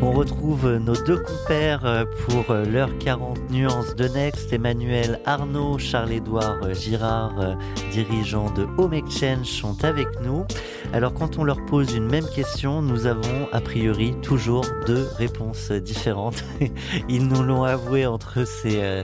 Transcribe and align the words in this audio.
On 0.00 0.12
retrouve 0.12 0.76
nos 0.76 0.94
deux 0.94 1.18
compères 1.18 2.06
pour 2.28 2.54
l'heure 2.54 2.96
40 2.98 3.50
nuances 3.50 3.96
de 3.96 4.06
Next, 4.06 4.52
Emmanuel 4.52 5.20
Arnaud, 5.26 5.76
Charles-Édouard 5.78 6.72
Girard, 6.72 7.56
dirigeants 7.90 8.50
de 8.52 8.68
Home 8.78 8.94
Exchange, 8.94 9.46
sont 9.46 9.84
avec 9.84 10.06
nous. 10.20 10.44
Alors 10.92 11.12
quand 11.12 11.36
on 11.38 11.44
leur 11.44 11.64
pose 11.66 11.94
une 11.94 12.06
même 12.06 12.26
question, 12.32 12.80
nous 12.80 13.06
avons 13.06 13.48
a 13.52 13.60
priori 13.60 14.14
toujours 14.22 14.64
deux 14.86 15.08
réponses 15.16 15.72
différentes. 15.72 16.44
Ils 17.08 17.26
nous 17.26 17.42
l'ont 17.42 17.64
avoué 17.64 18.06
entre 18.06 18.44
ces, 18.44 19.02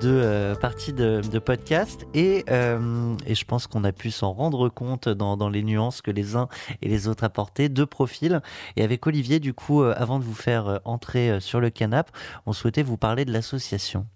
deux 0.00 0.54
parties 0.60 0.92
de, 0.92 1.20
de 1.20 1.38
podcast 1.38 2.04
et, 2.14 2.44
et 2.48 3.34
je 3.34 3.44
pense 3.44 3.68
qu'on 3.68 3.84
a 3.84 3.92
pu 3.92 4.10
s'en 4.10 4.32
rendre 4.32 4.68
compte 4.68 5.08
dans, 5.08 5.36
dans 5.36 5.48
les 5.48 5.62
nuances 5.62 6.02
que 6.02 6.10
les 6.10 6.34
uns 6.34 6.48
et 6.82 6.88
les 6.88 7.06
autres 7.06 7.22
apportaient. 7.22 7.68
Deux 7.68 7.86
profils. 7.86 8.40
Et 8.76 8.82
avec 8.82 9.06
Olivier, 9.06 9.38
du 9.38 9.54
coup, 9.54 9.67
avant 9.82 10.18
de 10.18 10.24
vous 10.24 10.34
faire 10.34 10.80
entrer 10.84 11.40
sur 11.40 11.60
le 11.60 11.70
canapé, 11.70 12.10
on 12.46 12.52
souhaitait 12.52 12.82
vous 12.82 12.96
parler 12.96 13.24
de 13.24 13.32
l'association. 13.32 14.06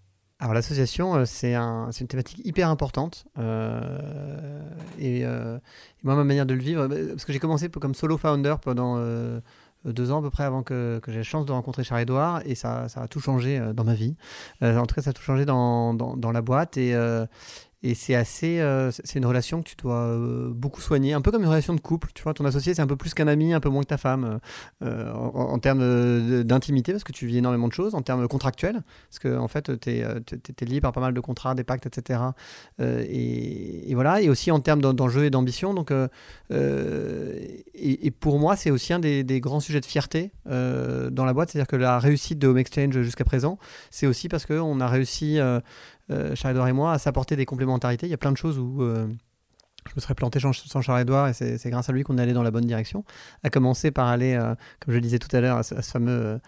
Alors 0.43 0.55
l'association, 0.55 1.25
c'est 1.25 1.55
un, 1.55 1.91
une 1.93 2.09
thématique 2.09 2.45
hyper 2.45 2.69
importante. 2.69 3.27
Euh, 3.39 4.61
et, 4.99 5.25
euh, 5.25 5.57
moi, 6.03 6.17
ma 6.17 6.25
manière 6.25 6.47
de 6.47 6.55
le 6.55 6.61
vivre, 6.61 6.89
parce 6.89 7.25
que 7.25 7.33
j'ai 7.33 7.39
commencé 7.39 7.69
comme 7.69 7.95
solo 7.95 8.19
founder 8.19 8.57
pendant 8.61 8.97
euh, 8.99 9.39
deux 9.85 10.11
ans 10.11 10.19
à 10.19 10.23
peu 10.23 10.31
près 10.31 10.43
avant 10.43 10.65
que, 10.65 10.99
que 11.01 11.13
j'ai 11.13 11.19
la 11.19 11.23
chance 11.23 11.47
de 11.47 11.53
rencontrer 11.53 11.85
Charles-Édouard, 11.85 12.43
et 12.45 12.57
ça, 12.57 12.89
ça, 12.89 13.03
a 13.03 13.07
tout 13.07 13.21
changé 13.21 13.63
dans 13.73 13.85
ma 13.85 13.95
vie. 13.95 14.17
en 14.63 14.85
tout 14.85 14.97
cas, 14.97 15.03
ça 15.03 15.11
a 15.11 15.13
tout 15.13 15.23
changé 15.23 15.45
dans, 15.45 15.95
dans, 15.95 16.17
dans 16.17 16.33
la 16.33 16.43
boîte. 16.43 16.77
Et, 16.77 16.93
et 17.85 17.95
c'est 17.95 18.15
assez, 18.15 18.61
euh, 18.61 18.93
c'est 18.93 19.17
une 19.19 19.27
relation 19.27 19.61
que 19.61 19.69
tu 19.69 19.75
dois 19.77 19.97
euh, 19.97 20.51
beaucoup 20.55 20.81
soigner, 20.81 21.15
un 21.15 21.21
peu 21.21 21.33
comme 21.33 21.43
une 21.43 21.49
relation 21.49 21.75
de 21.75 21.81
couple. 21.81 22.11
Tu 22.15 22.23
vois, 22.23 22.33
ton 22.33 22.45
associé, 22.45 22.75
c'est 22.75 22.83
un 22.83 22.87
peu 22.87 22.95
plus 22.95 23.13
qu'un 23.13 23.27
ami, 23.27 23.53
un 23.53 23.59
peu 23.59 23.71
moins 23.71 23.83
que 23.83 23.89
ta 23.89 23.99
femme, 23.99 24.39
euh, 24.85 25.13
en, 25.13 25.59
termes 25.59 26.45
d'intimité, 26.45 26.93
parce 26.93 27.03
que 27.03 27.11
tu 27.11 27.27
vis 27.27 27.39
énormément 27.39 27.67
de 27.67 27.73
choses, 27.73 27.97
en 27.97 28.03
termes 28.03 28.29
contractuels, 28.29 28.83
parce 29.09 29.19
que 29.19 29.37
en 29.37 29.49
fait, 29.49 29.81
tu 29.81 29.91
es, 29.91 30.65
lié 30.65 30.81
par 30.81 30.93
pas 30.93 31.01
mal 31.01 31.13
de 31.13 31.21
contrats, 31.21 31.57
des 31.57 31.65
pactes, 31.65 31.87
etc. 31.87 32.21
Et, 32.81 33.93
voilà, 33.95 34.23
et 34.23 34.29
aussi 34.29 34.53
en 34.53 34.61
termes 34.61 34.81
d'enjeux 34.81 35.25
et 35.25 35.31
d'ambition. 35.31 35.75
Donc, 35.75 35.93
et, 36.51 38.11
pour 38.21 38.39
moi, 38.39 38.55
c'est 38.55 38.71
aussi 38.71 38.93
un 38.93 39.01
des, 39.01 39.25
des, 39.25 39.41
grands 39.41 39.61
sujets 39.61 39.81
de 39.81 39.87
fierté 39.87 40.31
dans 40.47 41.25
la 41.25 41.33
boîte, 41.33 41.51
c'est-à-dire 41.51 41.67
que 41.67 41.77
la 41.77 41.99
réussite 41.99 42.39
de 42.39 42.47
Home 42.47 42.59
Exchange 42.59 43.01
jusqu'à 43.03 43.25
présent, 43.25 43.59
c'est 43.91 44.07
aussi 44.07 44.29
parce 44.29 44.47
qu'on 44.47 44.81
a 44.81 44.87
réussi 44.87 45.41
Charles-Edouard 46.09 46.69
et 46.69 46.73
moi, 46.73 46.93
à 46.93 46.99
s'apporter 46.99 47.37
des 47.37 47.47
complémentarités. 47.47 48.07
Il 48.07 48.11
y 48.11 48.15
a 48.15 48.19
plein 48.19 48.33
de 48.33 48.37
choses 48.37 48.59
où 48.59 48.83
euh, 48.83 49.07
je 49.89 49.93
me 49.97 50.01
serais 50.01 50.15
planté 50.15 50.41
sans 50.41 50.53
Charles-Edouard 50.53 51.29
et 51.29 51.33
c'est 51.33 51.71
grâce 51.71 51.89
à 51.89 51.93
lui 51.93 52.05
qu'on 52.05 52.19
est 52.19 52.23
allé 52.23 52.33
dans 52.33 52.43
la 52.43 52.51
bonne 52.51 52.67
direction. 52.67 53.05
À 53.43 53.51
commencer 53.51 53.91
par 53.91 54.09
aller, 54.09 54.35
euh, 54.35 54.55
comme 54.81 54.93
je 54.93 54.95
le 54.95 55.01
disais 55.01 55.19
tout 55.19 55.35
à 55.35 55.41
l'heure, 55.41 55.59
à, 55.59 55.63
ce 55.63 55.81
fameux. 55.81 56.41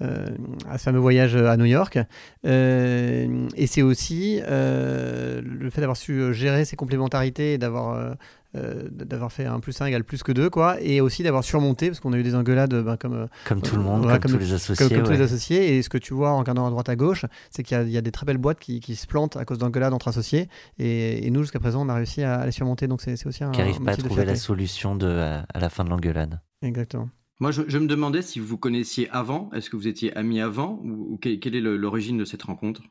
À 0.00 0.78
ce 0.78 0.82
fameux 0.84 0.98
voyage 0.98 1.36
à 1.36 1.56
New 1.56 1.64
York. 1.64 1.98
Euh, 2.44 3.48
et 3.56 3.66
c'est 3.66 3.82
aussi 3.82 4.40
euh, 4.46 5.40
le 5.42 5.70
fait 5.70 5.80
d'avoir 5.80 5.96
su 5.96 6.34
gérer 6.34 6.64
ces 6.64 6.76
complémentarités 6.76 7.54
et 7.54 7.58
d'avoir 7.58 8.16
euh, 8.56 8.88
d'avoir 8.90 9.32
fait 9.32 9.44
un 9.44 9.60
plus 9.60 9.78
1 9.80 9.86
égale 9.86 10.04
plus 10.04 10.22
que 10.22 10.32
2, 10.32 10.48
quoi, 10.48 10.80
et 10.80 11.00
aussi 11.00 11.22
d'avoir 11.22 11.44
surmonté, 11.44 11.88
parce 11.88 12.00
qu'on 12.00 12.12
a 12.12 12.16
eu 12.16 12.22
des 12.22 12.34
engueulades 12.34 12.74
ben, 12.74 12.96
comme, 12.96 13.14
euh, 13.14 13.26
comme 13.44 13.60
tout 13.60 13.76
le 13.76 13.82
monde, 13.82 14.06
comme, 14.06 14.18
comme, 14.18 14.30
tous 14.32 14.38
les 14.38 14.52
associés. 14.52 14.88
Comme, 14.88 14.96
comme 14.96 15.06
tous 15.06 15.12
les 15.12 15.20
associés, 15.20 15.76
et 15.76 15.82
ce 15.82 15.90
que 15.90 15.98
tu 15.98 16.14
vois 16.14 16.30
en 16.30 16.38
regardant 16.38 16.66
à 16.66 16.70
droite 16.70 16.88
à 16.88 16.96
gauche, 16.96 17.26
c'est 17.50 17.62
qu'il 17.62 17.76
y, 17.88 17.92
y, 17.92 17.98
a 17.98 18.00
des 18.00 18.12
très 18.12 18.24
belles 18.24 18.38
boîtes 18.38 18.58
qui, 18.58 18.80
qui 18.80 18.96
se 18.96 19.06
plantent 19.06 19.36
à 19.36 19.44
cause 19.44 19.58
d'engueulades 19.58 19.92
entre 19.92 20.08
associés, 20.08 20.48
et, 20.78 21.26
et 21.26 21.30
nous, 21.30 21.42
jusqu'à 21.42 21.58
présent, 21.58 21.84
on 21.84 21.88
a 21.88 21.94
réussi 21.94 22.22
à, 22.22 22.46
les 22.46 22.52
surmonter, 22.52 22.86
donc 22.86 23.02
c'est 23.02 23.26
aussi 23.26 23.44
un. 23.44 23.50
Qui 23.50 23.58
n'arrive 23.58 23.82
pas 23.82 23.92
à 23.92 23.96
trouver 23.96 24.24
la 24.24 24.36
solution 24.36 24.96
de, 24.96 25.08
à, 25.08 25.44
à 25.52 25.60
la 25.60 25.68
fin 25.68 25.84
de 25.84 25.90
l'engueulade. 25.90 26.40
Exactement. 26.62 27.10
Moi, 27.38 27.50
je, 27.50 27.78
me 27.78 27.86
demandais 27.86 28.22
si 28.22 28.40
vous 28.40 28.56
connaissiez 28.56 29.10
avant, 29.10 29.50
est-ce 29.52 29.68
que 29.68 29.76
vous 29.76 29.88
étiez 29.88 30.16
amis 30.16 30.40
avant, 30.40 30.80
ou, 30.82 31.18
quelle 31.20 31.54
est 31.54 31.60
l'origine 31.60 32.16
de 32.16 32.24
cette 32.24 32.42
rencontre? 32.42 32.82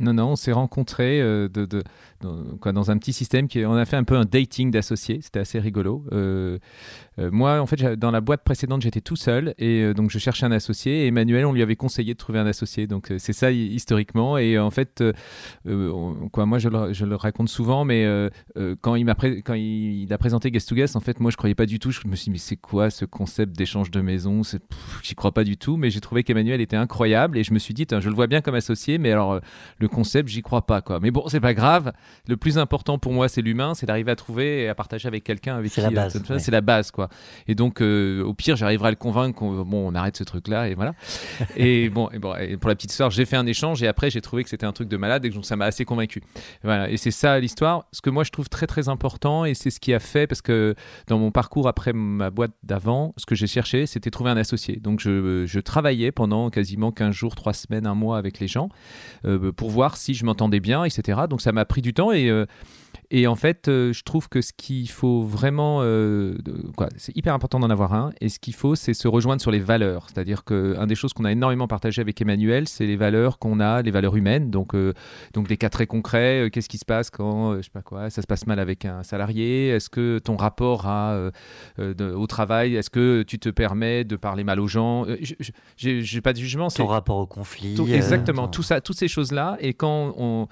Non, 0.00 0.12
non, 0.14 0.30
on 0.30 0.36
s'est 0.36 0.52
rencontrés 0.52 1.20
euh, 1.22 1.48
de, 1.48 1.82
dans, 2.20 2.90
un 2.90 2.98
petit 2.98 3.12
système 3.12 3.48
qui, 3.48 3.64
on 3.64 3.74
a 3.74 3.84
fait 3.84 3.96
un 3.96 4.04
peu 4.04 4.16
un 4.16 4.24
dating 4.24 4.70
d'associés, 4.70 5.20
c'était 5.22 5.40
assez 5.40 5.58
rigolo. 5.58 6.04
Euh, 6.12 6.58
euh, 7.18 7.30
moi, 7.30 7.60
en 7.60 7.66
fait, 7.66 7.82
dans 7.98 8.10
la 8.10 8.20
boîte 8.20 8.42
précédente, 8.44 8.82
j'étais 8.82 9.00
tout 9.00 9.16
seul 9.16 9.54
et 9.58 9.82
euh, 9.82 9.94
donc 9.94 10.10
je 10.10 10.18
cherchais 10.18 10.46
un 10.46 10.52
associé. 10.52 11.04
Et 11.04 11.06
Emmanuel, 11.08 11.46
on 11.46 11.52
lui 11.52 11.62
avait 11.62 11.76
conseillé 11.76 12.14
de 12.14 12.18
trouver 12.18 12.38
un 12.38 12.46
associé. 12.46 12.86
Donc 12.86 13.12
c'est 13.18 13.32
ça 13.32 13.50
historiquement. 13.50 14.38
Et 14.38 14.58
en 14.58 14.70
fait, 14.70 15.02
quoi, 16.32 16.46
moi 16.46 16.58
je 16.58 16.68
le, 16.68 17.16
raconte 17.16 17.48
souvent, 17.48 17.84
mais 17.84 18.06
quand, 18.80 18.94
il, 18.94 19.04
m'a 19.04 19.14
quand 19.14 19.54
il, 19.54 20.12
a 20.12 20.18
présenté 20.18 20.50
Guest 20.50 20.68
to 20.68 20.74
Guest, 20.74 20.96
en 20.96 21.00
fait, 21.00 21.20
moi 21.20 21.30
je 21.30 21.36
croyais 21.36 21.54
pas 21.54 21.66
du 21.66 21.78
tout. 21.78 21.90
Je 21.90 22.06
me 22.06 22.16
suis 22.16 22.24
dit, 22.24 22.30
mais 22.30 22.38
c'est 22.38 22.56
quoi 22.56 22.90
ce 22.90 23.04
concept 23.04 23.56
d'échange 23.56 23.90
de 23.90 24.00
maison? 24.00 24.42
J'y 25.02 25.14
crois 25.14 25.32
pas 25.32 25.44
du 25.44 25.56
tout. 25.56 25.76
Mais 25.76 25.90
j'ai 25.90 26.00
trouvé 26.00 26.24
qu'Emmanuel 26.24 26.60
était 26.60 26.76
incroyable 26.76 27.38
et 27.38 27.44
je 27.44 27.52
me 27.52 27.58
suis 27.58 27.74
dit, 27.74 27.86
je 27.90 28.08
le 28.08 28.14
vois 28.14 28.26
bien 28.26 28.40
comme 28.40 28.54
associé, 28.54 28.98
mais 28.98 29.12
alors 29.12 29.40
le 29.78 29.88
concept, 29.88 30.28
j'y 30.28 30.42
crois 30.42 30.66
pas. 30.66 30.82
Quoi. 30.82 31.00
Mais 31.00 31.10
bon, 31.10 31.24
c'est 31.28 31.40
pas 31.40 31.54
grave. 31.54 31.92
Le 32.28 32.36
plus 32.36 32.58
important 32.58 32.98
pour 32.98 33.12
moi, 33.12 33.28
c'est 33.28 33.42
l'humain, 33.42 33.74
c'est 33.74 33.86
d'arriver 33.86 34.12
à 34.12 34.16
trouver 34.16 34.62
et 34.62 34.68
à 34.68 34.74
partager 34.74 35.08
avec 35.08 35.24
quelqu'un 35.24 35.56
avec 35.56 35.70
qui. 35.70 35.74
C'est 35.74 35.82
la 35.82 35.90
base. 35.90 36.22
C'est 36.38 36.50
la 36.50 36.60
base, 36.60 36.90
quoi. 36.90 37.08
Et 37.46 37.54
donc, 37.54 37.80
euh, 37.80 38.22
au 38.22 38.34
pire, 38.34 38.56
j'arriverai 38.56 38.88
à 38.88 38.90
le 38.90 38.96
convaincre 38.96 39.38
qu'on 39.38 39.62
bon, 39.64 39.90
on 39.90 39.94
arrête 39.94 40.16
ce 40.16 40.24
truc-là 40.24 40.68
et 40.68 40.74
voilà. 40.74 40.94
et 41.56 41.88
bon, 41.88 42.10
et 42.10 42.18
bon 42.18 42.34
et 42.36 42.56
pour 42.56 42.68
la 42.68 42.74
petite 42.74 42.92
sœur, 42.92 43.10
j'ai 43.10 43.24
fait 43.24 43.36
un 43.36 43.46
échange 43.46 43.82
et 43.82 43.88
après, 43.88 44.10
j'ai 44.10 44.20
trouvé 44.20 44.44
que 44.44 44.50
c'était 44.50 44.66
un 44.66 44.72
truc 44.72 44.88
de 44.88 44.96
malade 44.96 45.24
et 45.24 45.30
que 45.30 45.42
ça 45.42 45.56
m'a 45.56 45.66
assez 45.66 45.84
convaincu. 45.84 46.22
Voilà. 46.62 46.90
Et 46.90 46.96
c'est 46.96 47.10
ça 47.10 47.38
l'histoire. 47.38 47.86
Ce 47.92 48.00
que 48.00 48.10
moi, 48.10 48.24
je 48.24 48.30
trouve 48.30 48.48
très 48.48 48.66
très 48.66 48.88
important 48.88 49.44
et 49.44 49.54
c'est 49.54 49.70
ce 49.70 49.80
qui 49.80 49.92
a 49.94 50.00
fait 50.00 50.26
parce 50.26 50.42
que 50.42 50.74
dans 51.06 51.18
mon 51.18 51.30
parcours 51.30 51.68
après 51.68 51.92
ma 51.92 52.30
boîte 52.30 52.52
d'avant, 52.62 53.14
ce 53.16 53.26
que 53.26 53.34
j'ai 53.34 53.46
cherché, 53.46 53.86
c'était 53.86 54.10
trouver 54.10 54.30
un 54.30 54.36
associé. 54.36 54.76
Donc, 54.76 55.00
je, 55.00 55.44
je, 55.46 55.60
travaillais 55.60 56.12
pendant 56.12 56.50
quasiment 56.50 56.92
15 56.92 57.14
jours, 57.14 57.34
3 57.34 57.52
semaines, 57.52 57.86
un 57.86 57.94
mois 57.94 58.18
avec 58.18 58.38
les 58.38 58.48
gens 58.48 58.68
euh, 59.24 59.52
pour 59.52 59.70
voir 59.70 59.96
si 59.96 60.14
je 60.14 60.24
m'entendais 60.24 60.60
bien, 60.60 60.84
etc. 60.84 61.22
Donc, 61.28 61.40
ça 61.40 61.52
m'a 61.52 61.64
pris 61.64 61.80
du 61.80 61.93
temps 61.94 62.12
et 62.12 62.28
euh, 62.28 62.46
et 63.10 63.26
en 63.26 63.34
fait, 63.34 63.68
euh, 63.68 63.92
je 63.92 64.02
trouve 64.02 64.28
que 64.28 64.40
ce 64.40 64.52
qu'il 64.52 64.88
faut 64.88 65.22
vraiment, 65.22 65.80
euh, 65.82 66.36
c'est 66.96 67.16
hyper 67.16 67.34
important 67.34 67.60
d'en 67.60 67.70
avoir 67.70 67.92
un. 67.92 68.12
Et 68.20 68.28
ce 68.28 68.38
qu'il 68.38 68.54
faut, 68.54 68.74
c'est 68.74 68.94
se 68.94 69.08
rejoindre 69.08 69.42
sur 69.42 69.50
les 69.50 69.60
valeurs. 69.60 70.06
C'est-à-dire 70.08 70.44
qu'une 70.44 70.86
des 70.86 70.94
choses 70.94 71.12
qu'on 71.12 71.24
a 71.24 71.32
énormément 71.32 71.66
partagé 71.68 72.00
avec 72.00 72.20
Emmanuel, 72.20 72.68
c'est 72.68 72.86
les 72.86 72.96
valeurs 72.96 73.38
qu'on 73.38 73.60
a, 73.60 73.82
les 73.82 73.90
valeurs 73.90 74.16
humaines. 74.16 74.50
Donc, 74.50 74.74
euh, 74.74 74.92
donc 75.32 75.48
des 75.48 75.56
cas 75.56 75.68
très 75.68 75.86
concrets. 75.86 76.48
Qu'est-ce 76.52 76.68
qui 76.68 76.78
se 76.78 76.84
passe 76.84 77.10
quand, 77.10 77.56
je 77.56 77.62
sais 77.62 77.70
pas 77.70 77.82
quoi, 77.82 78.10
ça 78.10 78.22
se 78.22 78.26
passe 78.26 78.46
mal 78.46 78.58
avec 78.58 78.84
un 78.84 79.02
salarié? 79.02 79.68
Est-ce 79.68 79.90
que 79.90 80.18
ton 80.18 80.36
rapport 80.36 80.86
à, 80.86 81.30
de, 81.78 82.12
au 82.12 82.26
travail, 82.26 82.76
est-ce 82.76 82.90
que 82.90 83.22
tu 83.22 83.38
te 83.38 83.48
permets 83.48 84.04
de 84.04 84.16
parler 84.16 84.44
mal 84.44 84.60
aux 84.60 84.68
gens? 84.68 85.06
J'ai 85.76 86.20
pas 86.20 86.32
de 86.32 86.38
jugement. 86.38 86.68
Ton 86.68 86.86
rapport 86.86 87.18
au 87.18 87.26
conflit. 87.26 87.74
Tout, 87.74 87.86
exactement. 87.86 88.48
Tout 88.48 88.62
ça, 88.62 88.80
toutes 88.80 88.98
ces 88.98 89.08
choses-là. 89.08 89.56
Et 89.60 89.74
quand 89.74 90.14
on, 90.16 90.48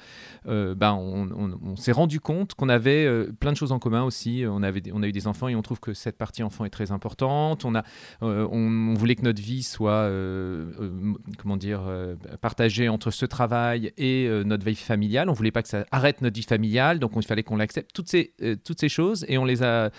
ben, 0.47 0.93
on, 0.93 1.29
on, 1.35 1.59
on 1.65 1.77
s'est 1.77 1.93
rendu 1.93 2.21
compte 2.21 2.42
qu'on 2.57 2.69
avait 2.69 3.05
euh, 3.05 3.33
plein 3.39 3.53
de 3.53 3.57
choses 3.57 3.73
en 3.73 3.79
commun 3.79 4.03
aussi. 4.03 4.45
On, 4.49 4.63
avait, 4.63 4.83
on 4.93 5.03
a 5.03 5.09
eu 5.09 5.13
des 5.13 5.27
enfants 5.27 5.49
et 5.49 5.55
on 5.55 5.63
trouve 5.63 5.81
que 5.81 5.95
cette 5.95 6.17
partie 6.17 6.43
enfant 6.43 6.65
est 6.65 6.71
très 6.71 6.93
importante. 6.93 7.65
On, 7.65 7.75
a, 7.75 7.85
euh, 8.23 8.47
on, 8.51 8.95
voulait 8.95 9.15
que 9.15 9.23
notre 9.23 9.41
vie 9.41 9.63
soit, 9.63 9.93
euh, 9.93 10.71
comment 11.39 11.57
dire, 11.57 11.83
partagée 12.41 12.89
entre 12.89 13.11
ce 13.11 13.27
travail 13.27 13.93
et 13.97 14.29
notre 14.45 14.65
vie 14.65 14.75
familiale. 14.75 15.29
On 15.29 15.33
voulait 15.33 15.51
pas 15.51 15.63
que 15.63 15.69
ça 15.69 15.85
arrête 15.91 16.21
notre 16.21 16.37
vie 16.37 16.47
familiale, 16.47 16.99
donc 16.99 17.13
il 17.17 17.23
fallait 17.23 17.43
qu'on 17.43 17.57
l'accepte. 17.57 17.93
Toutes 17.93 18.09
ces, 18.09 18.35
toutes 18.65 18.81
ces 18.81 18.89
choses 18.89 19.25
et 19.29 19.39
on 19.39 19.45
les 19.45 19.63
a 19.63 19.91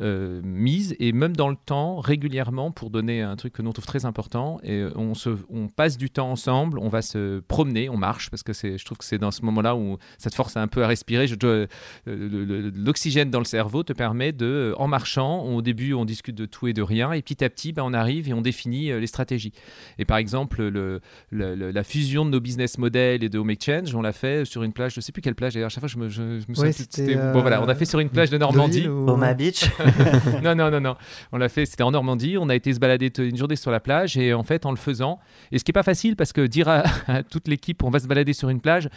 mises 0.00 0.96
et 0.98 1.12
même 1.12 1.36
dans 1.36 1.48
le 1.48 1.56
temps 1.56 2.00
régulièrement 2.00 2.70
pour 2.70 2.90
donner 2.90 3.22
un 3.22 3.36
truc 3.36 3.52
que 3.52 3.62
nous 3.62 3.72
trouve 3.72 3.86
très 3.86 4.04
important. 4.04 4.60
Et 4.62 4.84
on, 4.96 5.14
se, 5.14 5.30
on 5.50 5.68
passe 5.68 5.96
du 5.96 6.10
temps 6.10 6.30
ensemble, 6.30 6.78
on 6.78 6.88
va 6.88 7.02
se 7.02 7.40
promener, 7.40 7.88
on 7.88 7.96
marche 7.96 8.30
parce 8.30 8.42
que 8.42 8.52
je 8.52 8.84
trouve 8.84 8.98
que 8.98 9.04
c'est 9.04 9.18
dans 9.18 9.30
ce 9.30 9.44
moment-là 9.44 9.76
où 9.76 9.98
ça 10.18 10.30
te 10.30 10.34
force 10.34 10.56
un 10.56 10.68
peu 10.68 10.84
à 10.84 10.86
respirer. 10.86 11.26
Je 11.26 11.34
dois, 11.34 11.66
l'oxygène 12.06 13.30
dans 13.30 13.38
le 13.38 13.44
cerveau 13.44 13.82
te 13.82 13.92
permet 13.92 14.32
de, 14.32 14.74
en 14.78 14.88
marchant, 14.88 15.44
au 15.44 15.62
début 15.62 15.94
on 15.94 16.04
discute 16.04 16.34
de 16.34 16.46
tout 16.46 16.66
et 16.68 16.72
de 16.72 16.82
rien, 16.82 17.12
et 17.12 17.22
petit 17.22 17.44
à 17.44 17.50
petit 17.50 17.72
ben, 17.72 17.82
on 17.84 17.92
arrive 17.92 18.28
et 18.28 18.34
on 18.34 18.40
définit 18.40 18.92
les 18.92 19.06
stratégies. 19.06 19.52
Et 19.98 20.04
par 20.04 20.16
exemple, 20.16 20.62
le, 20.62 21.00
la 21.30 21.84
fusion 21.84 22.24
de 22.24 22.30
nos 22.30 22.40
business 22.40 22.78
models 22.78 23.24
et 23.24 23.28
de 23.28 23.38
Home 23.38 23.50
Exchange, 23.50 23.94
on 23.94 24.02
l'a 24.02 24.12
fait 24.12 24.44
sur 24.44 24.62
une 24.62 24.72
plage, 24.72 24.94
je 24.94 25.00
sais 25.00 25.12
plus 25.12 25.22
quelle 25.22 25.34
plage 25.34 25.54
d'ailleurs, 25.54 25.66
à 25.66 25.70
chaque 25.70 25.80
fois 25.80 25.88
je 25.88 25.98
me, 25.98 26.08
je, 26.08 26.22
me 26.22 26.54
souviens 26.54 27.32
bon 27.32 27.40
voilà, 27.40 27.62
on 27.62 27.68
a 27.68 27.74
fait 27.74 27.84
sur 27.84 27.98
une 27.98 28.08
plage 28.08 28.30
de 28.30 28.38
Normandie. 28.38 28.86
Oma 28.88 29.34
Beach 29.34 29.64
Non, 30.42 30.54
non, 30.54 30.70
non, 30.70 30.80
non. 30.80 30.96
On 31.32 31.38
l'a 31.38 31.48
fait, 31.48 31.66
c'était 31.66 31.82
en 31.82 31.90
Normandie, 31.90 32.36
on 32.38 32.48
a 32.48 32.54
été 32.54 32.72
se 32.72 32.78
balader 32.78 33.12
une 33.18 33.36
journée 33.36 33.56
sur 33.56 33.70
la 33.70 33.80
plage 33.80 34.16
et 34.16 34.32
en 34.32 34.42
fait 34.42 34.66
en 34.66 34.70
le 34.70 34.76
faisant, 34.76 35.18
et 35.50 35.58
ce 35.58 35.64
qui 35.64 35.70
est 35.70 35.72
pas 35.72 35.82
facile 35.82 36.16
parce 36.16 36.32
que 36.32 36.46
dire 36.46 36.68
à, 36.68 36.82
à 37.06 37.22
toute 37.22 37.48
l'équipe 37.48 37.82
on 37.82 37.90
va 37.90 37.98
se 37.98 38.06
balader 38.06 38.32
sur 38.32 38.48
une 38.48 38.60
plage, 38.60 38.88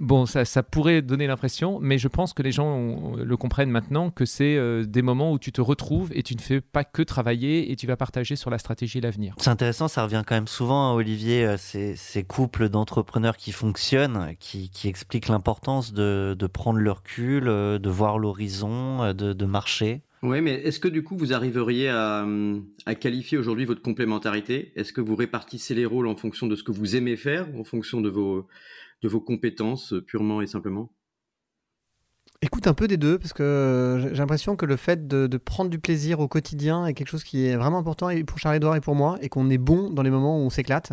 Bon, 0.00 0.26
ça, 0.26 0.44
ça, 0.44 0.64
pourrait 0.64 1.02
donner 1.02 1.28
l'impression, 1.28 1.78
mais 1.80 1.98
je 1.98 2.08
pense 2.08 2.32
que 2.32 2.42
les 2.42 2.50
gens 2.50 3.14
le 3.16 3.36
comprennent 3.36 3.70
maintenant 3.70 4.10
que 4.10 4.24
c'est 4.24 4.56
euh, 4.56 4.84
des 4.84 5.02
moments 5.02 5.32
où 5.32 5.38
tu 5.38 5.52
te 5.52 5.60
retrouves 5.60 6.10
et 6.12 6.24
tu 6.24 6.34
ne 6.34 6.40
fais 6.40 6.60
pas 6.60 6.82
que 6.82 7.00
travailler 7.00 7.70
et 7.70 7.76
tu 7.76 7.86
vas 7.86 7.96
partager 7.96 8.34
sur 8.34 8.50
la 8.50 8.58
stratégie 8.58 8.98
et 8.98 9.00
l'avenir. 9.00 9.36
C'est 9.38 9.50
intéressant, 9.50 9.86
ça 9.86 10.02
revient 10.02 10.24
quand 10.26 10.34
même 10.34 10.48
souvent, 10.48 10.90
hein, 10.90 10.94
Olivier, 10.94 11.46
euh, 11.46 11.56
ces, 11.56 11.94
ces, 11.94 12.24
couples 12.24 12.68
d'entrepreneurs 12.68 13.36
qui 13.36 13.52
fonctionnent, 13.52 14.34
qui, 14.40 14.68
qui 14.68 14.88
expliquent 14.88 15.28
l'importance 15.28 15.92
de, 15.92 16.34
de, 16.36 16.46
prendre 16.48 16.80
le 16.80 16.90
recul, 16.90 17.46
euh, 17.46 17.78
de 17.78 17.88
voir 17.88 18.18
l'horizon, 18.18 19.14
de, 19.14 19.32
de, 19.32 19.46
marcher. 19.46 20.00
Oui, 20.24 20.40
mais 20.40 20.54
est-ce 20.54 20.80
que 20.80 20.88
du 20.88 21.04
coup 21.04 21.16
vous 21.16 21.32
arriveriez 21.32 21.88
à, 21.88 22.26
à 22.86 22.94
qualifier 22.96 23.38
aujourd'hui 23.38 23.64
votre 23.64 23.82
complémentarité? 23.82 24.72
Est-ce 24.74 24.92
que 24.92 25.00
vous 25.00 25.14
répartissez 25.14 25.74
les 25.74 25.86
rôles 25.86 26.08
en 26.08 26.16
fonction 26.16 26.48
de 26.48 26.56
ce 26.56 26.64
que 26.64 26.72
vous 26.72 26.96
aimez 26.96 27.16
faire, 27.16 27.46
en 27.56 27.62
fonction 27.62 28.00
de 28.00 28.08
vos 28.08 28.48
de 29.04 29.08
vos 29.08 29.20
compétences 29.20 29.92
euh, 29.92 30.00
purement 30.00 30.40
et 30.40 30.46
simplement 30.46 30.90
Écoute 32.40 32.66
un 32.66 32.74
peu 32.74 32.88
des 32.88 32.96
deux, 32.96 33.18
parce 33.18 33.32
que 33.32 34.08
j'ai 34.12 34.18
l'impression 34.18 34.54
que 34.56 34.66
le 34.66 34.76
fait 34.76 35.06
de, 35.06 35.36
prendre 35.38 35.70
du 35.70 35.78
plaisir 35.78 36.20
au 36.20 36.28
quotidien 36.28 36.84
est 36.84 36.92
quelque 36.92 37.08
chose 37.08 37.24
qui 37.24 37.46
est 37.46 37.56
vraiment 37.56 37.78
important 37.78 38.10
pour 38.26 38.38
Charles-Edouard 38.38 38.76
et 38.76 38.82
pour 38.82 38.94
moi, 38.94 39.18
et 39.22 39.30
qu'on 39.30 39.48
est 39.48 39.56
bon 39.56 39.88
dans 39.88 40.02
les 40.02 40.10
moments 40.10 40.38
où 40.38 40.42
on 40.42 40.50
s'éclate. 40.50 40.92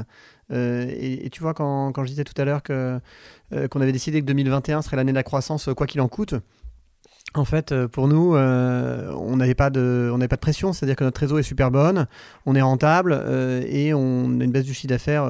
Euh, 0.52 0.86
et, 0.90 1.30
tu 1.30 1.42
vois, 1.42 1.54
quand, 1.54 1.92
quand, 1.92 2.04
je 2.04 2.10
disais 2.10 2.24
tout 2.24 2.40
à 2.40 2.46
l'heure 2.46 2.62
euh, 2.70 3.00
qu'on 3.70 3.82
avait 3.82 3.92
décidé 3.92 4.22
que 4.22 4.26
2021 4.28 4.82
serait 4.82 4.96
l'année 4.96 5.12
de 5.12 5.18
la 5.18 5.24
croissance, 5.24 5.70
quoi 5.76 5.88
qu'il 5.88 6.00
en 6.00 6.08
coûte, 6.08 6.36
en 7.34 7.46
fait, 7.46 7.74
pour 7.88 8.08
nous, 8.08 8.36
on 8.36 9.36
n'avait 9.38 9.56
pas 9.56 9.70
de, 9.70 10.14
pas 10.30 10.36
de 10.36 10.42
pression, 10.42 10.74
c'est-à-dire 10.74 10.98
que 10.98 11.04
notre 11.06 11.22
réseau 11.22 11.38
est 11.38 11.44
super 11.44 11.72
bonne, 11.72 12.08
on 12.46 12.56
est 12.56 12.62
rentable 12.62 13.14
et 13.68 13.94
on 13.94 14.40
a 14.40 14.44
une 14.44 14.52
baisse 14.52 14.66
du 14.66 14.74
chiffre 14.74 14.90
d'affaires 14.90 15.24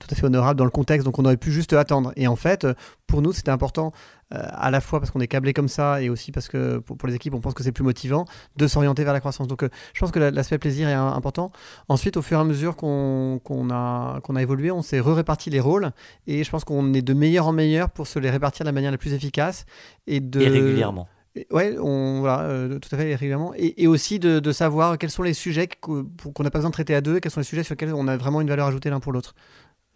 tout 0.00 0.08
à 0.10 0.14
fait 0.16 0.24
honorable 0.24 0.58
dans 0.58 0.64
le 0.64 0.70
contexte, 0.70 1.04
donc 1.04 1.18
on 1.20 1.24
aurait 1.24 1.36
pu 1.36 1.52
juste 1.52 1.72
attendre. 1.72 2.12
Et 2.16 2.26
en 2.26 2.34
fait, 2.34 2.66
pour 3.06 3.22
nous, 3.22 3.32
c'était 3.32 3.50
important 3.50 3.92
euh, 3.92 3.92
à 4.30 4.70
la 4.70 4.80
fois 4.80 5.00
parce 5.00 5.10
qu'on 5.10 5.20
est 5.20 5.28
câblé 5.28 5.52
comme 5.52 5.68
ça 5.68 6.02
et 6.02 6.10
aussi 6.10 6.32
parce 6.32 6.48
que 6.48 6.78
pour, 6.78 6.96
les 7.06 7.14
équipes, 7.14 7.34
on 7.34 7.40
pense 7.40 7.54
que 7.54 7.62
c'est 7.62 7.72
plus 7.72 7.84
motivant 7.84 8.26
de 8.56 8.66
s'orienter 8.66 9.04
vers 9.04 9.12
la 9.12 9.20
croissance. 9.20 9.48
Donc, 9.48 9.62
euh, 9.62 9.68
je 9.94 10.00
pense 10.00 10.10
que 10.10 10.18
l'aspect 10.18 10.58
plaisir 10.58 10.88
est 10.88 10.94
important. 10.94 11.50
Ensuite, 11.88 12.16
au 12.16 12.22
fur 12.22 12.38
et 12.38 12.40
à 12.40 12.44
mesure 12.44 12.76
qu'on 12.76 13.40
a, 13.70 14.20
qu'on 14.20 14.36
a 14.36 14.42
évolué, 14.42 14.70
on 14.70 14.82
s'est 14.82 15.00
re-réparti 15.00 15.50
les 15.50 15.60
rôles 15.60 15.90
et 16.26 16.44
je 16.44 16.50
pense 16.50 16.64
qu'on 16.64 16.92
est 16.94 17.02
de 17.02 17.14
meilleur 17.14 17.46
en 17.46 17.52
meilleur 17.52 17.90
pour 17.90 18.06
se 18.06 18.18
les 18.18 18.30
répartir 18.30 18.64
de 18.64 18.68
la 18.68 18.72
manière 18.72 18.90
la 18.90 18.98
plus 18.98 19.14
efficace 19.14 19.64
et 20.06 20.20
de. 20.20 20.40
Et 20.40 20.48
régulièrement. 20.48 21.08
Ouais, 21.50 21.76
on, 21.78 22.20
voilà, 22.20 22.42
euh, 22.42 22.78
tout 22.78 22.88
à 22.92 22.98
fait 22.98 23.14
régulièrement. 23.14 23.52
Et, 23.56 23.82
et 23.82 23.86
aussi 23.86 24.18
de, 24.18 24.40
de, 24.40 24.52
savoir 24.52 24.98
quels 24.98 25.10
sont 25.10 25.22
les 25.22 25.34
sujets 25.34 25.68
qu'on 25.80 26.02
n'a 26.40 26.50
pas 26.50 26.58
besoin 26.58 26.70
de 26.70 26.74
traiter 26.74 26.94
à 26.94 27.00
deux, 27.00 27.16
et 27.16 27.20
quels 27.20 27.30
sont 27.30 27.40
les 27.40 27.44
sujets 27.44 27.62
sur 27.62 27.74
lesquels 27.74 27.94
on 27.94 28.08
a 28.08 28.16
vraiment 28.16 28.40
une 28.40 28.48
valeur 28.48 28.66
ajoutée 28.66 28.90
l'un 28.90 28.98
pour 28.98 29.12
l'autre. 29.12 29.34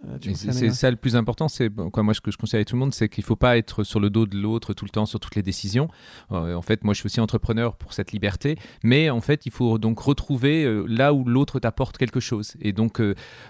Euh, 0.09 0.19
c'est 0.35 0.71
ça 0.71 0.91
le 0.91 0.97
plus 0.97 1.17
important. 1.17 1.49
C'est 1.49 1.71
quoi 1.93 2.03
moi 2.03 2.15
ce 2.15 2.21
que 2.21 2.31
je 2.31 2.37
conseille 2.37 2.61
à 2.61 2.65
tout 2.65 2.75
le 2.75 2.81
monde, 2.81 2.95
c'est 2.95 3.09
qu'il 3.09 3.25
faut 3.25 3.37
pas 3.37 3.57
être 3.57 3.85
sur 3.85 4.01
le 4.01 4.11
dos 4.11 4.27
de 4.27 4.37
l'autre 4.37 4.75
tout 4.75 4.85
le 4.85 4.91
temps 4.91 5.07
sur 5.07 5.21
toutes 5.21 5.37
les 5.37 5.43
décisions. 5.43 5.89
Euh, 6.33 6.55
en 6.55 6.63
fait, 6.63 6.85
moi 6.85 6.95
je 6.95 7.01
suis 7.01 7.07
aussi 7.07 7.21
entrepreneur 7.21 7.77
pour 7.77 7.93
cette 7.93 8.13
liberté, 8.13 8.57
mais 8.83 9.11
en 9.11 9.21
fait 9.21 9.47
il 9.47 9.53
faut 9.53 9.79
donc 9.79 10.01
retrouver 10.01 10.65
euh, 10.65 10.85
là 10.89 11.15
où 11.15 11.25
l'autre 11.25 11.61
t'apporte 11.61 11.99
quelque 11.99 12.21
chose. 12.21 12.55
Et 12.61 12.73
donc 12.73 13.01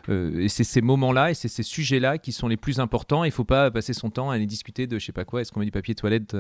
c'est 0.06 0.64
ces 0.64 0.80
moments-là 0.80 1.30
et 1.30 1.34
c'est 1.34 1.48
ces 1.48 1.62
sujets-là 1.62 2.18
qui 2.18 2.32
sont 2.32 2.48
les 2.48 2.56
plus 2.56 2.80
importants. 2.80 3.24
Il 3.24 3.32
faut 3.32 3.44
pas 3.44 3.70
passer 3.70 3.92
son 3.92 4.10
temps 4.10 4.30
à 4.30 4.34
aller 4.34 4.46
discuter 4.46 4.86
de 4.86 4.98
je 4.98 5.06
sais 5.06 5.12
pas 5.12 5.24
quoi. 5.24 5.40
Est-ce 5.40 5.52
qu'on 5.52 5.60
met 5.60 5.66
du 5.66 5.72
papier 5.72 5.94
toilette 5.94 6.36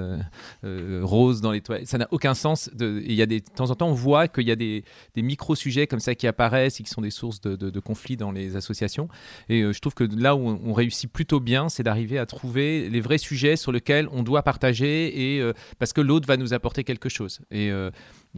rose 0.62 1.40
dans 1.40 1.52
les 1.52 1.60
toilettes? 1.60 1.88
Ça 1.88 1.98
n'a 1.98 2.08
aucun 2.10 2.34
sens. 2.34 2.70
Il 2.80 3.12
y 3.12 3.22
a 3.22 3.26
des 3.26 3.40
de 3.40 3.46
temps 3.54 3.70
en 3.70 3.74
temps 3.74 3.88
on 3.88 3.94
voit 3.94 4.28
qu'il 4.28 4.46
y 4.46 4.50
a 4.50 4.56
des, 4.56 4.84
des 5.14 5.22
micro 5.22 5.54
sujets 5.54 5.86
comme 5.86 6.00
ça 6.00 6.14
qui 6.14 6.26
apparaissent 6.26 6.80
et 6.80 6.82
qui 6.82 6.90
sont 6.90 7.02
des 7.02 7.10
sources 7.10 7.40
de, 7.40 7.56
de, 7.56 7.70
de 7.70 7.80
conflits 7.80 8.16
dans 8.16 8.30
les 8.32 8.56
associations. 8.56 9.08
Et 9.48 9.60
je 9.60 9.78
trouve 9.80 9.94
que 9.94 10.01
là 10.04 10.34
où 10.36 10.58
on, 10.64 10.72
réussit 10.72 11.10
plutôt 11.10 11.40
bien, 11.40 11.68
c'est 11.68 11.82
d'arriver 11.82 12.18
à 12.18 12.26
trouver 12.26 12.88
les 12.88 13.00
vrais 13.00 13.18
sujets 13.18 13.56
sur 13.56 13.72
lesquels 13.72 14.08
on 14.12 14.22
doit 14.22 14.42
partager 14.42 15.12
euh, 15.40 15.52
parce 15.78 15.92
que 15.92 16.00
l'autre 16.00 16.26
va 16.26 16.36
nous 16.36 16.54
apporter 16.54 16.84
quelque 16.84 17.08
chose. 17.08 17.40
Euh, 17.52 17.90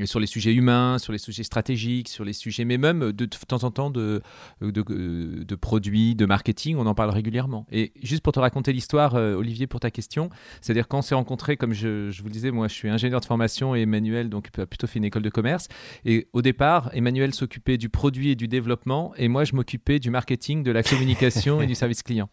sur 0.05 0.19
les 0.19 0.27
sujets 0.27 0.53
humains, 0.53 0.99
sur 0.99 1.13
les 1.13 1.19
sujets 1.19 1.45
stratégiques, 1.45 2.09
sur 2.09 2.25
les 2.25 2.33
sujets, 2.33 2.65
mais 2.65 2.79
même 2.79 3.13
de, 3.13 3.27
temps 3.27 3.63
en 3.63 3.71
temps 3.71 3.91
de, 3.91 4.23
de, 4.61 5.55
produits, 5.55 6.15
de 6.15 6.27
marketing, 6.27 6.77
on 6.77 6.87
en 6.87 6.95
parle 6.95 7.11
régulièrement. 7.11 7.67
Et 7.71 7.93
juste 8.03 8.23
pour 8.23 8.33
te 8.33 8.41
raconter 8.41 8.73
l'histoire, 8.73 9.15
euh, 9.15 9.35
Olivier, 9.35 9.67
pour 9.67 9.81
ta 9.81 9.91
question, 9.91 10.31
c'est-à-dire 10.61 10.89
quand 10.89 10.99
on 10.99 11.03
s'est 11.03 11.15
rencontrés, 11.15 11.57
comme 11.57 11.73
je, 11.73 12.11
vous 12.21 12.27
le 12.27 12.33
disais, 12.33 12.51
moi 12.51 12.67
je 12.67 12.75
suis 12.75 12.89
ingénieur 12.89 13.21
de 13.21 13.25
formation 13.25 13.77
et 13.77 13.83
Emmanuel 13.83 14.29
donc 14.29 14.51
a 14.59 14.67
plutôt 14.67 14.87
fait 14.87 14.99
une 14.99 15.05
école 15.05 15.23
de 15.23 15.31
commerce. 15.31 15.69
Et 16.05 16.29
au 16.33 16.43
départ, 16.43 16.91
Emmanuel 16.93 17.33
s'occupait 17.33 17.79
du 17.79 17.89
produit 17.89 18.31
et 18.31 18.35
du 18.35 18.49
développement, 18.49 19.15
et 19.17 19.29
moi 19.29 19.45
je 19.45 19.55
m'occupais 19.55 20.01
du 20.01 20.11
marketing, 20.11 20.65
de 20.65 20.73
la 20.73 20.83
communication 20.83 21.63
et 21.63 21.67
du 21.67 21.75
service 21.75 22.03
client. 22.03 22.29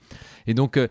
Et 0.48 0.56
donc, 0.56 0.78
euh, 0.78 0.88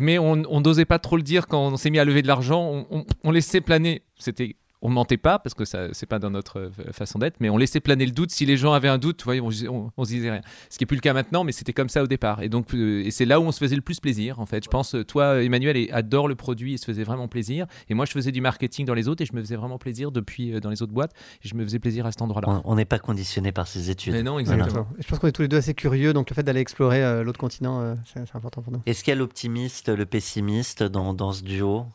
mais 0.00 0.18
on 0.18 0.60
n'osait 0.60 0.84
pas 0.84 0.98
trop 0.98 1.16
le 1.16 1.22
dire 1.22 1.46
quand 1.46 1.68
on 1.72 1.76
s'est 1.76 1.90
mis 1.90 1.98
à 1.98 2.04
lever 2.04 2.20
de 2.20 2.26
l'argent, 2.26 2.86
on, 2.90 3.04
on 3.24 3.30
laissait 3.30 3.62
planer. 3.62 4.02
C'était 4.18 4.56
on 4.82 4.90
mentait 4.90 5.16
pas 5.16 5.38
parce 5.38 5.54
que 5.54 5.64
ça 5.64 5.88
c'est 5.92 6.06
pas 6.06 6.18
dans 6.18 6.30
notre 6.30 6.58
euh, 6.58 6.70
façon 6.92 7.18
d'être, 7.18 7.36
mais 7.40 7.48
on 7.48 7.56
laissait 7.56 7.80
planer 7.80 8.04
le 8.04 8.12
doute. 8.12 8.30
Si 8.30 8.44
les 8.44 8.56
gens 8.56 8.72
avaient 8.72 8.88
un 8.88 8.98
doute, 8.98 9.22
voyez, 9.24 9.40
on, 9.40 9.90
on, 9.96 10.04
se 10.04 10.10
disait 10.10 10.30
rien. 10.30 10.40
Ce 10.68 10.76
qui 10.76 10.84
est 10.84 10.86
plus 10.86 10.96
le 10.96 11.00
cas 11.00 11.12
maintenant, 11.12 11.44
mais 11.44 11.52
c'était 11.52 11.72
comme 11.72 11.88
ça 11.88 12.02
au 12.02 12.06
départ. 12.06 12.42
Et 12.42 12.48
donc 12.48 12.74
euh, 12.74 13.04
et 13.04 13.10
c'est 13.10 13.24
là 13.24 13.40
où 13.40 13.44
on 13.44 13.52
se 13.52 13.58
faisait 13.58 13.76
le 13.76 13.82
plus 13.82 14.00
plaisir 14.00 14.40
en 14.40 14.46
fait. 14.46 14.64
Je 14.64 14.68
pense 14.68 14.94
euh, 14.94 15.04
toi 15.04 15.42
Emmanuel 15.42 15.88
adore 15.92 16.28
le 16.28 16.34
produit 16.34 16.74
et 16.74 16.76
se 16.76 16.84
faisait 16.84 17.04
vraiment 17.04 17.28
plaisir. 17.28 17.66
Et 17.88 17.94
moi 17.94 18.04
je 18.04 18.12
faisais 18.12 18.32
du 18.32 18.40
marketing 18.40 18.84
dans 18.84 18.94
les 18.94 19.08
autres 19.08 19.22
et 19.22 19.26
je 19.26 19.34
me 19.34 19.40
faisais 19.40 19.56
vraiment 19.56 19.78
plaisir 19.78 20.10
depuis 20.10 20.60
dans 20.60 20.70
les 20.70 20.82
autres 20.82 20.92
boîtes. 20.92 21.12
Et 21.44 21.48
je 21.48 21.54
me 21.54 21.62
faisais 21.62 21.78
plaisir 21.78 22.04
à 22.04 22.10
cet 22.10 22.22
endroit-là. 22.22 22.60
On 22.64 22.74
n'est 22.74 22.84
pas 22.84 22.98
conditionné 22.98 23.52
par 23.52 23.68
ces 23.68 23.90
études. 23.90 24.14
Mais 24.14 24.22
non 24.22 24.38
exactement. 24.38 24.88
Je 24.98 25.06
pense 25.06 25.20
qu'on 25.20 25.28
est 25.28 25.32
tous 25.32 25.42
les 25.42 25.48
deux 25.48 25.58
assez 25.58 25.74
curieux, 25.74 26.12
donc 26.12 26.28
le 26.28 26.34
fait 26.34 26.42
d'aller 26.42 26.60
explorer 26.60 27.22
l'autre 27.22 27.38
continent, 27.38 27.94
c'est 28.12 28.34
important 28.34 28.62
pour 28.62 28.72
nous. 28.72 28.80
Est-ce 28.86 29.04
qu'il 29.04 29.12
y 29.12 29.16
a 29.16 29.18
l'optimiste, 29.18 29.88
le 29.88 30.06
pessimiste 30.06 30.82
dans, 30.82 31.14
dans 31.14 31.32
ce 31.32 31.42
duo? 31.42 31.86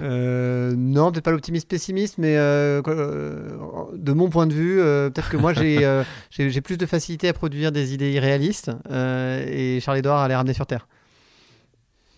Euh, 0.00 0.74
non, 0.76 1.10
peut-être 1.10 1.24
pas 1.24 1.30
l'optimiste 1.30 1.68
pessimiste, 1.68 2.18
mais 2.18 2.36
euh, 2.36 2.82
euh, 2.86 3.58
de 3.94 4.12
mon 4.12 4.28
point 4.28 4.46
de 4.46 4.54
vue, 4.54 4.76
peut-être 4.76 5.30
que 5.30 5.36
moi 5.36 5.52
j'ai 6.30 6.60
plus 6.60 6.78
de 6.78 6.86
facilité 6.86 7.28
à 7.28 7.32
produire 7.32 7.72
des 7.72 7.94
idées 7.94 8.12
irréalistes 8.12 8.70
et 8.90 9.78
Charles-Édouard 9.80 10.20
a 10.20 10.28
les 10.28 10.34
ramener 10.34 10.54
sur 10.54 10.66
Terre. 10.66 10.88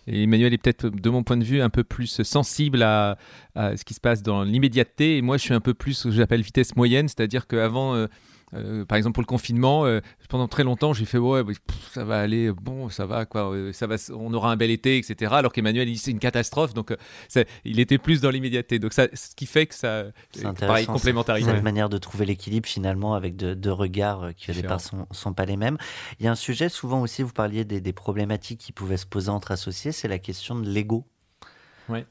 Et 0.07 0.23
Emmanuel 0.23 0.53
est 0.53 0.59
peut-être, 0.59 0.87
de 0.87 1.09
mon 1.09 1.23
point 1.23 1.35
de 1.35 1.43
vue, 1.43 1.61
un 1.61 1.71
peu 1.71 1.83
plus 1.83 2.21
sensible 2.21 2.83
à, 2.83 3.17
à 3.55 3.75
ce 3.75 3.83
qui 3.83 3.95
se 3.95 3.99
passe 3.99 4.21
dans 4.21 4.43
l'immédiateté. 4.43 5.17
Et 5.17 5.23
moi, 5.23 5.37
je 5.37 5.41
suis 5.41 5.53
un 5.55 5.59
peu 5.59 5.73
plus 5.73 5.93
ce 5.93 6.09
que 6.09 6.13
j'appelle 6.13 6.41
vitesse 6.41 6.75
moyenne, 6.75 7.07
c'est-à-dire 7.07 7.47
qu'avant 7.47 8.05
euh, 8.53 8.85
par 8.85 8.97
exemple 8.97 9.15
pour 9.15 9.23
le 9.23 9.27
confinement, 9.27 9.85
euh, 9.85 10.01
pendant 10.29 10.47
très 10.47 10.63
longtemps 10.63 10.93
j'ai 10.93 11.05
fait 11.05 11.17
ouais 11.17 11.41
ça 11.91 12.03
va 12.03 12.19
aller, 12.19 12.51
bon 12.51 12.89
ça 12.89 13.05
va 13.05 13.25
quoi, 13.25 13.51
euh, 13.51 13.73
ça 13.73 13.87
va, 13.87 13.95
on 14.13 14.33
aura 14.33 14.51
un 14.51 14.55
bel 14.55 14.69
été 14.69 14.97
etc. 14.97 15.33
Alors 15.35 15.51
qu'Emmanuel 15.51 15.95
c'est 15.97 16.11
une 16.11 16.19
catastrophe 16.19 16.73
donc 16.73 16.95
il 17.63 17.79
était 17.79 17.97
plus 17.97 18.21
dans 18.21 18.29
l'immédiateté 18.29 18.79
donc 18.79 18.93
ça, 18.93 19.07
ce 19.13 19.35
qui 19.35 19.45
fait 19.45 19.65
que 19.65 19.75
ça 19.75 20.05
pareil 20.59 20.85
complémentarité. 20.85 21.49
C'est 21.49 21.57
une 21.57 21.63
manière 21.63 21.89
de 21.89 21.97
trouver 21.97 22.25
l'équilibre 22.25 22.67
finalement 22.67 23.15
avec 23.15 23.35
deux, 23.35 23.71
regards 23.71 24.33
qui 24.35 24.51
au 24.51 24.53
départ 24.53 24.79
sont, 24.79 25.07
sont 25.11 25.33
pas 25.33 25.45
les 25.45 25.57
mêmes. 25.57 25.77
Il 26.19 26.25
y 26.25 26.27
a 26.27 26.31
un 26.31 26.35
sujet 26.35 26.69
souvent 26.69 27.01
aussi 27.01 27.23
vous 27.23 27.33
parliez 27.33 27.65
des, 27.65 27.81
des 27.81 27.93
problématiques 27.93 28.59
qui 28.59 28.71
pouvaient 28.71 28.97
se 28.97 29.05
poser 29.05 29.29
entre 29.29 29.51
associés, 29.51 29.91
c'est 29.91 30.07
la 30.07 30.19
question 30.19 30.55
de 30.55 30.69
l'ego. 30.69 31.05
Ouais. 31.89 32.05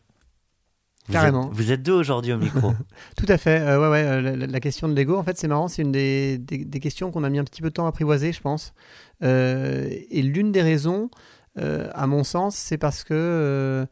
Vous 1.06 1.12
Carrément. 1.12 1.48
Êtes, 1.48 1.56
vous 1.56 1.72
êtes 1.72 1.82
deux 1.82 1.92
aujourd'hui 1.92 2.32
au 2.32 2.38
micro. 2.38 2.72
Tout 3.16 3.26
à 3.28 3.36
fait. 3.36 3.60
Euh, 3.60 3.78
ouais, 3.78 3.88
ouais, 3.88 4.04
euh, 4.04 4.46
la, 4.46 4.60
question 4.60 4.88
de 4.88 4.94
l'ego, 4.94 5.16
en 5.16 5.22
fait, 5.22 5.36
c'est 5.36 5.48
marrant. 5.48 5.68
C'est 5.68 5.82
une 5.82 5.92
des, 5.92 6.38
des, 6.38 6.80
questions 6.80 7.10
qu'on 7.10 7.24
a 7.24 7.30
mis 7.30 7.38
un 7.38 7.44
petit 7.44 7.60
peu 7.60 7.68
de 7.68 7.74
temps 7.74 7.84
à 7.84 7.88
apprivoiser, 7.88 8.32
je 8.32 8.40
pense. 8.40 8.72
Euh, 9.22 9.86
et 10.10 10.22
l'une 10.22 10.50
des 10.50 10.62
raisons, 10.62 11.10
à 11.56 12.06
mon 12.06 12.24
sens, 12.24 12.56
c'est 12.56 12.78
parce 12.78 13.04
que 13.04 13.86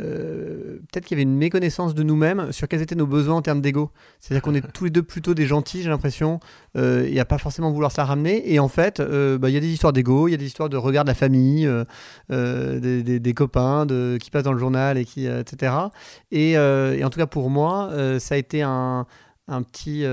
euh, 0.00 0.80
peut-être 0.90 1.06
qu'il 1.06 1.16
y 1.16 1.20
avait 1.20 1.30
une 1.30 1.36
méconnaissance 1.36 1.94
de 1.94 2.02
nous-mêmes 2.02 2.50
sur 2.50 2.66
quels 2.66 2.82
étaient 2.82 2.96
nos 2.96 3.06
besoins 3.06 3.36
en 3.36 3.42
termes 3.42 3.60
d'ego. 3.60 3.90
C'est-à-dire 4.18 4.42
qu'on 4.42 4.54
est 4.54 4.62
tous 4.72 4.84
les 4.84 4.90
deux 4.90 5.02
plutôt 5.02 5.34
des 5.34 5.46
gentils, 5.46 5.82
j'ai 5.82 5.88
l'impression. 5.88 6.40
Euh, 6.76 7.04
il 7.06 7.12
n'y 7.12 7.20
a 7.20 7.24
pas 7.24 7.38
forcément 7.38 7.70
vouloir 7.70 7.92
se 7.92 7.98
la 7.98 8.04
ramener. 8.04 8.52
Et 8.52 8.58
en 8.58 8.68
fait, 8.68 9.00
euh, 9.00 9.38
bah, 9.38 9.50
il 9.50 9.54
y 9.54 9.56
a 9.56 9.60
des 9.60 9.72
histoires 9.72 9.92
d'ego, 9.92 10.28
il 10.28 10.32
y 10.32 10.34
a 10.34 10.38
des 10.38 10.46
histoires 10.46 10.68
de 10.68 10.76
regard 10.76 11.04
de 11.04 11.10
la 11.10 11.14
famille, 11.14 11.68
des, 12.30 13.20
des, 13.20 13.34
copains 13.34 13.86
de, 13.86 14.18
qui 14.20 14.30
passent 14.30 14.44
dans 14.44 14.52
le 14.52 14.58
journal, 14.58 14.98
et 14.98 15.04
qui, 15.04 15.26
etc. 15.26 15.72
Et, 16.30 16.52
et, 16.52 17.04
en 17.04 17.10
tout 17.10 17.18
cas, 17.18 17.26
pour 17.26 17.50
moi, 17.50 17.90
ça 18.18 18.34
a 18.34 18.38
été 18.38 18.62
un, 18.62 19.06
un 19.48 19.62
petit 19.62 20.04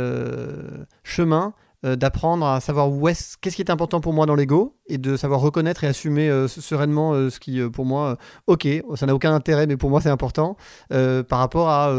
chemin 1.04 1.54
euh, 1.84 1.96
d'apprendre 1.96 2.46
à 2.46 2.60
savoir 2.60 2.92
où 2.92 3.08
est 3.10 3.40
qu'est-ce 3.42 3.56
qui 3.56 3.64
est 3.64 3.72
important 3.72 4.02
pour 4.02 4.14
moi 4.14 4.28
dans 4.28 4.36
l'ego 4.36 4.78
et 4.86 5.00
de 5.00 5.18
savoir 5.18 5.40
reconnaître 5.40 5.84
et 5.84 5.88
assumer 5.88 6.30
euh, 6.30 6.48
sereinement 6.48 7.14
euh, 7.14 7.32
ce 7.32 7.40
qui 7.40 7.60
pour 7.72 7.88
moi 7.88 8.20
ok 8.46 8.68
ça 8.94 9.08
n'a 9.08 9.16
aucun 9.16 9.34
intérêt 9.34 9.66
mais 9.66 9.78
pour 9.78 9.90
moi 9.90 10.00
c'est 10.00 10.12
important 10.12 10.58
par 10.90 11.40
rapport 11.40 11.70
à 11.70 11.92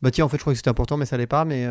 bah 0.00 0.10
tiens 0.10 0.24
en 0.24 0.28
fait 0.30 0.38
je 0.38 0.40
crois 0.40 0.54
que 0.54 0.56
c'était 0.56 0.70
important 0.70 0.96
mais 0.96 1.04
ça 1.04 1.18
l'est 1.18 1.26
pas 1.26 1.44
mais 1.44 1.68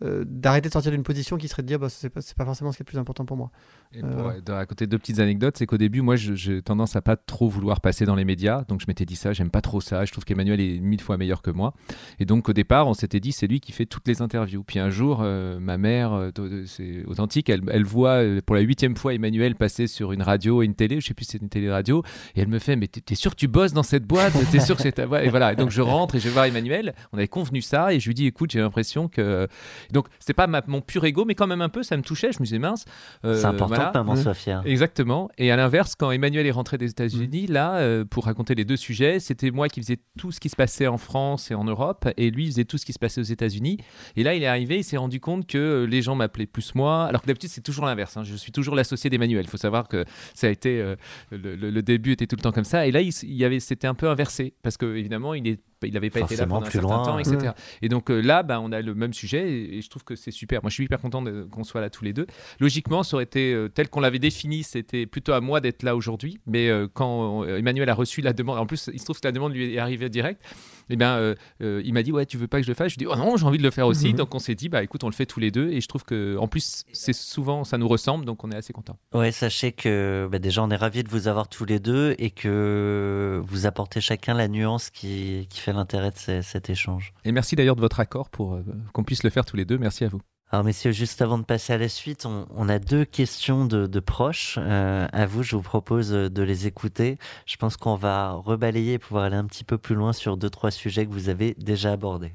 d'arrêter 0.00 0.68
de 0.68 0.72
sortir 0.72 0.92
d'une 0.92 1.02
position 1.02 1.36
qui 1.36 1.48
serait 1.48 1.62
de 1.62 1.66
dire 1.66 1.80
bah 1.80 1.88
c'est 1.88 2.10
pas, 2.10 2.20
pas 2.36 2.44
forcément 2.44 2.70
ce 2.70 2.76
qui 2.76 2.82
est 2.82 2.86
le 2.86 2.90
plus 2.90 2.98
important 2.98 3.24
pour 3.24 3.36
moi. 3.36 3.50
Et 3.92 4.02
pour, 4.02 4.54
à 4.54 4.66
côté 4.66 4.86
deux 4.86 4.98
petites 4.98 5.18
anecdotes 5.18 5.56
c'est 5.58 5.66
qu'au 5.66 5.78
début 5.78 6.02
moi 6.02 6.14
j'ai 6.14 6.62
tendance 6.62 6.94
à 6.94 7.02
pas 7.02 7.16
trop 7.16 7.48
vouloir 7.48 7.80
passer 7.80 8.04
dans 8.04 8.14
les 8.14 8.24
médias 8.24 8.62
donc 8.68 8.80
je 8.80 8.86
m'étais 8.86 9.04
dit 9.04 9.16
ça 9.16 9.32
j'aime 9.32 9.50
pas 9.50 9.62
trop 9.62 9.80
ça 9.80 10.04
je 10.04 10.12
trouve 10.12 10.24
qu'Emmanuel 10.24 10.60
est 10.60 10.78
mille 10.78 11.00
fois 11.00 11.16
meilleur 11.16 11.42
que 11.42 11.50
moi. 11.50 11.74
Et 12.20 12.24
donc 12.24 12.48
au 12.48 12.52
départ 12.52 12.86
on 12.86 12.94
s'était 12.94 13.20
dit 13.20 13.32
c'est 13.32 13.48
lui 13.48 13.58
qui 13.58 13.72
fait 13.72 13.86
toutes 13.86 14.06
les 14.06 14.22
interviews. 14.22 14.62
Puis 14.62 14.78
un 14.78 14.90
jour 14.90 15.22
ma 15.22 15.76
mère 15.76 16.30
c'est 16.66 16.99
authentique. 17.06 17.48
Elle, 17.48 17.84
voit 17.84 18.22
euh, 18.22 18.40
pour 18.44 18.56
la 18.56 18.62
huitième 18.62 18.96
fois 18.96 19.14
Emmanuel 19.14 19.54
passer 19.54 19.86
sur 19.86 20.12
une 20.12 20.22
radio 20.22 20.62
et 20.62 20.66
une 20.66 20.74
télé, 20.74 21.00
je 21.00 21.06
sais 21.08 21.14
plus 21.14 21.24
si 21.24 21.32
c'est 21.32 21.42
une 21.42 21.48
télé-radio, 21.48 22.02
et 22.34 22.40
elle 22.40 22.48
me 22.48 22.58
fait 22.58 22.76
Mais 22.76 22.86
t'es 22.88 23.14
sûr 23.14 23.32
que 23.32 23.36
tu 23.36 23.48
bosses 23.48 23.72
dans 23.72 23.82
cette 23.82 24.04
boîte? 24.04 24.32
T'es 24.50 24.60
sûr 24.60 24.76
que 24.76 24.82
c'est 24.82 24.92
ta 24.92 25.04
Et 25.22 25.28
voilà, 25.28 25.54
donc 25.54 25.70
je 25.70 25.80
rentre 25.80 26.14
et 26.14 26.20
je 26.20 26.24
vais 26.24 26.30
voir 26.30 26.44
Emmanuel. 26.44 26.94
On 27.12 27.18
avait 27.18 27.28
convenu 27.28 27.60
ça, 27.62 27.92
et 27.92 28.00
je 28.00 28.06
lui 28.08 28.14
dis 28.14 28.26
Écoute, 28.26 28.50
j'ai 28.50 28.60
l'impression 28.60 29.08
que. 29.08 29.48
Donc, 29.92 30.06
c'est 30.18 30.34
pas 30.34 30.46
mon 30.66 30.80
pur 30.80 31.04
ego, 31.04 31.24
mais 31.24 31.34
quand 31.34 31.46
même 31.46 31.62
un 31.62 31.68
peu, 31.68 31.82
ça 31.82 31.96
me 31.96 32.02
touchait. 32.02 32.32
Je 32.32 32.38
me 32.40 32.44
disais 32.44 32.58
Mince. 32.58 32.84
Euh, 33.24 33.36
c'est 33.36 33.46
important 33.46 33.74
voilà. 33.74 33.90
que 33.90 33.98
maman 33.98 34.16
soit 34.16 34.34
fière. 34.34 34.62
Exactement. 34.64 35.28
Et 35.38 35.50
à 35.50 35.56
l'inverse, 35.56 35.94
quand 35.94 36.10
Emmanuel 36.10 36.46
est 36.46 36.50
rentré 36.50 36.78
des 36.78 36.90
États-Unis, 36.90 37.46
mmh. 37.48 37.52
là, 37.52 37.76
euh, 37.76 38.04
pour 38.04 38.24
raconter 38.24 38.54
les 38.54 38.64
deux 38.64 38.76
sujets, 38.76 39.20
c'était 39.20 39.50
moi 39.50 39.68
qui 39.68 39.80
faisais 39.80 39.98
tout 40.18 40.32
ce 40.32 40.40
qui 40.40 40.48
se 40.48 40.56
passait 40.56 40.86
en 40.86 40.98
France 40.98 41.50
et 41.50 41.54
en 41.54 41.64
Europe, 41.64 42.08
et 42.16 42.30
lui 42.30 42.46
faisait 42.46 42.64
tout 42.64 42.78
ce 42.78 42.86
qui 42.86 42.92
se 42.92 42.98
passait 42.98 43.20
aux 43.20 43.24
États-Unis. 43.24 43.78
Et 44.16 44.22
là, 44.22 44.34
il 44.34 44.42
est 44.42 44.46
arrivé, 44.46 44.78
il 44.78 44.84
s'est 44.84 44.96
rendu 44.96 45.20
compte 45.20 45.46
que 45.46 45.86
les 45.88 46.02
gens 46.02 46.14
m'appelaient 46.14 46.46
plus 46.46 46.74
moi, 46.74 46.89
alors 46.90 47.22
que 47.22 47.26
d'habitude, 47.26 47.50
c'est 47.50 47.60
toujours 47.60 47.86
l'inverse. 47.86 48.16
Hein. 48.16 48.24
Je 48.24 48.34
suis 48.34 48.52
toujours 48.52 48.74
l'associé 48.74 49.10
d'Emmanuel. 49.10 49.44
Il 49.44 49.50
faut 49.50 49.56
savoir 49.56 49.88
que 49.88 50.04
ça 50.34 50.46
a 50.46 50.50
été 50.50 50.80
euh, 50.80 50.96
le, 51.30 51.80
début 51.82 52.12
était 52.12 52.26
tout 52.26 52.36
le 52.36 52.42
temps 52.42 52.52
comme 52.52 52.64
ça. 52.64 52.86
Et 52.86 52.90
là, 52.90 53.00
il, 53.00 53.12
y 53.22 53.60
c'était 53.60 53.86
un 53.86 53.94
peu 53.94 54.08
inversé 54.08 54.54
parce 54.62 54.76
que 54.76 54.96
évidemment, 54.96 55.34
il 55.34 55.46
est 55.46 55.60
il 55.86 55.94
n'avait 55.94 56.10
pas 56.10 56.20
été 56.20 56.36
là 56.36 56.46
pendant 56.46 56.66
un 56.66 56.70
certain 56.70 57.02
temps, 57.02 57.18
etc. 57.18 57.52
Et 57.82 57.88
donc 57.88 58.10
euh, 58.10 58.20
là, 58.20 58.42
bah, 58.42 58.60
on 58.60 58.72
a 58.72 58.80
le 58.80 58.94
même 58.94 59.12
sujet 59.12 59.50
et, 59.50 59.80
je 59.80 59.88
trouve 59.88 60.04
que 60.04 60.14
c'est 60.14 60.30
super. 60.30 60.62
Moi, 60.62 60.70
je 60.70 60.74
suis 60.74 60.84
hyper 60.84 61.00
content 61.00 61.24
qu'on 61.50 61.64
soit 61.64 61.80
là 61.80 61.90
tous 61.90 62.04
les 62.04 62.12
deux. 62.12 62.26
Logiquement, 62.60 63.02
ça 63.02 63.16
aurait 63.16 63.24
été 63.24 63.52
euh, 63.52 63.68
tel 63.68 63.88
qu'on 63.88 64.00
l'avait 64.00 64.18
défini, 64.18 64.62
c'était 64.62 65.06
plutôt 65.06 65.32
à 65.32 65.40
moi 65.40 65.60
d'être 65.60 65.82
là 65.82 65.96
aujourd'hui. 65.96 66.38
Mais 66.46 66.70
quand 66.94 67.44
Emmanuel 67.44 67.88
a 67.88 67.94
reçu 67.94 68.20
la 68.20 68.32
demande, 68.32 68.58
en 68.58 68.66
plus, 68.66 68.90
il 68.92 68.98
se 68.98 69.04
trouve 69.04 69.20
que 69.20 69.26
la 69.26 69.32
demande 69.32 69.52
lui 69.52 69.74
est 69.74 69.78
arrivée 69.78 70.08
direct. 70.08 70.42
Et 70.88 70.94
eh 70.94 70.96
bien, 70.96 71.34
il 71.60 71.92
m'a 71.92 72.02
dit 72.02 72.12
ouais, 72.12 72.26
tu 72.26 72.36
veux 72.36 72.48
pas 72.48 72.58
que 72.58 72.64
je 72.64 72.70
le 72.70 72.74
fasse? 72.74 72.92
Je 72.92 72.96
dis 72.98 73.06
oh 73.06 73.16
non, 73.16 73.36
j'ai 73.36 73.46
envie 73.46 73.58
de 73.58 73.62
le 73.62 73.70
faire 73.70 73.86
aussi. 73.86 74.08
Mhm. 74.08 74.16
Donc 74.16 74.34
on 74.34 74.38
s'est 74.38 74.54
dit 74.54 74.68
bah 74.68 74.82
écoute, 74.82 75.04
on 75.04 75.08
le 75.08 75.14
fait 75.14 75.26
tous 75.26 75.40
les 75.40 75.50
deux. 75.50 75.70
Et 75.70 75.80
je 75.80 75.88
trouve 75.88 76.04
que 76.04 76.36
en 76.38 76.48
plus, 76.48 76.84
c'est 76.92 77.12
souvent 77.12 77.64
ça 77.64 77.78
nous 77.78 77.88
ressemble, 77.88 78.24
donc 78.24 78.44
on 78.44 78.50
est 78.50 78.56
assez 78.56 78.72
content. 78.72 78.98
Ouais, 79.14 79.32
sachez 79.32 79.72
que 79.72 80.28
bah, 80.30 80.38
déjà 80.38 80.62
on 80.62 80.70
est 80.70 80.76
ravis 80.76 81.04
de 81.04 81.08
vous 81.08 81.28
avoir 81.28 81.48
tous 81.48 81.64
les 81.64 81.78
deux 81.78 82.14
et 82.18 82.30
que 82.30 83.40
vous 83.44 83.66
apportez 83.66 84.00
chacun 84.00 84.34
la 84.34 84.48
nuance 84.48 84.90
qui, 84.90 85.46
qui 85.50 85.60
fait 85.60 85.69
l'intérêt 85.72 86.10
de 86.10 86.40
cet 86.42 86.70
échange. 86.70 87.12
Et 87.24 87.32
merci 87.32 87.56
d'ailleurs 87.56 87.76
de 87.76 87.80
votre 87.80 88.00
accord 88.00 88.30
pour 88.30 88.54
euh, 88.54 88.64
qu'on 88.92 89.04
puisse 89.04 89.22
le 89.22 89.30
faire 89.30 89.44
tous 89.44 89.56
les 89.56 89.64
deux. 89.64 89.78
Merci 89.78 90.04
à 90.04 90.08
vous. 90.08 90.20
Alors 90.52 90.64
messieurs, 90.64 90.90
juste 90.90 91.22
avant 91.22 91.38
de 91.38 91.44
passer 91.44 91.72
à 91.72 91.78
la 91.78 91.88
suite, 91.88 92.26
on, 92.26 92.68
a 92.68 92.80
deux 92.80 93.04
questions 93.04 93.66
de, 93.66 94.00
proches. 94.00 94.58
Euh, 94.58 95.06
à 95.12 95.26
vous, 95.26 95.44
je 95.44 95.54
vous 95.54 95.62
propose 95.62 96.10
de 96.10 96.42
les 96.42 96.66
écouter. 96.66 97.18
Je 97.46 97.56
pense 97.56 97.76
qu'on 97.76 97.94
va 97.94 98.32
rebalayer 98.32 98.94
et 98.94 98.98
pouvoir 98.98 99.24
aller 99.24 99.36
un 99.36 99.44
petit 99.44 99.62
peu 99.62 99.78
plus 99.78 99.94
loin 99.94 100.12
sur 100.12 100.36
deux, 100.36 100.50
trois 100.50 100.72
sujets 100.72 101.06
que 101.06 101.12
vous 101.12 101.28
avez 101.28 101.54
déjà 101.56 101.92
abordés. 101.92 102.32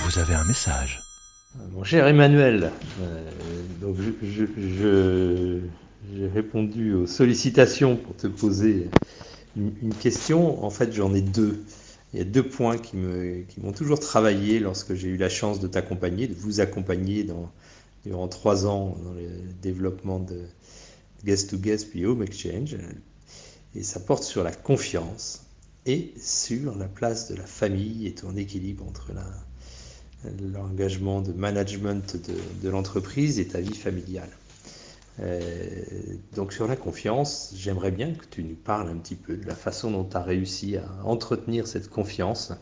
Vous 0.00 0.18
avez 0.18 0.34
un 0.34 0.44
message. 0.44 1.00
Mon 1.70 1.84
cher 1.84 2.08
Emmanuel, 2.08 2.72
euh, 3.00 3.30
donc 3.80 3.96
je, 4.20 5.60
j'ai 6.12 6.26
répondu 6.26 6.94
aux 6.94 7.06
sollicitations 7.06 7.96
pour 7.96 8.16
te 8.16 8.26
poser 8.26 8.88
une, 9.56 9.94
question. 9.94 10.64
En 10.64 10.70
fait, 10.70 10.92
j'en 10.92 11.14
ai 11.14 11.22
deux. 11.22 11.64
Il 12.12 12.18
y 12.18 12.22
a 12.22 12.24
deux 12.24 12.46
points 12.46 12.78
qui, 12.78 12.96
me, 12.96 13.42
qui 13.42 13.60
m'ont 13.60 13.72
toujours 13.72 13.98
travaillé 13.98 14.60
lorsque 14.60 14.94
j'ai 14.94 15.08
eu 15.08 15.16
la 15.16 15.28
chance 15.28 15.60
de 15.60 15.66
t'accompagner, 15.66 16.28
de 16.28 16.34
vous 16.34 16.60
accompagner 16.60 17.26
durant 18.04 18.28
trois 18.28 18.66
ans 18.66 18.96
dans 19.02 19.12
le 19.12 19.28
développement 19.62 20.20
de 20.20 20.42
Guest 21.24 21.50
to 21.50 21.58
Guest 21.58 21.90
puis 21.90 22.06
Home 22.06 22.22
Exchange. 22.22 22.76
Et 23.74 23.82
ça 23.82 23.98
porte 23.98 24.22
sur 24.22 24.44
la 24.44 24.52
confiance 24.52 25.44
et 25.86 26.14
sur 26.20 26.76
la 26.76 26.86
place 26.86 27.30
de 27.30 27.36
la 27.36 27.44
famille 27.44 28.06
et 28.06 28.14
ton 28.14 28.36
équilibre 28.36 28.84
entre 28.86 29.12
l'engagement 30.52 31.20
de 31.20 31.32
management 31.32 32.16
de, 32.62 32.68
l'entreprise 32.68 33.38
et 33.38 33.48
ta 33.48 33.60
vie 33.60 33.74
familiale. 33.74 34.30
Euh, 35.20 35.84
donc 36.34 36.52
sur 36.52 36.66
la 36.66 36.76
confiance, 36.76 37.52
j'aimerais 37.56 37.92
bien 37.92 38.12
que 38.12 38.24
tu 38.28 38.42
nous 38.42 38.56
parles 38.56 38.88
un 38.88 38.96
petit 38.96 39.14
peu 39.14 39.36
de 39.36 39.46
la 39.46 39.54
façon 39.54 39.90
dont 39.90 40.04
tu 40.04 40.16
as 40.16 40.22
réussi 40.22 40.76
à 40.76 40.84
entretenir 41.04 41.66
cette 41.66 41.88
confiance 41.88 42.52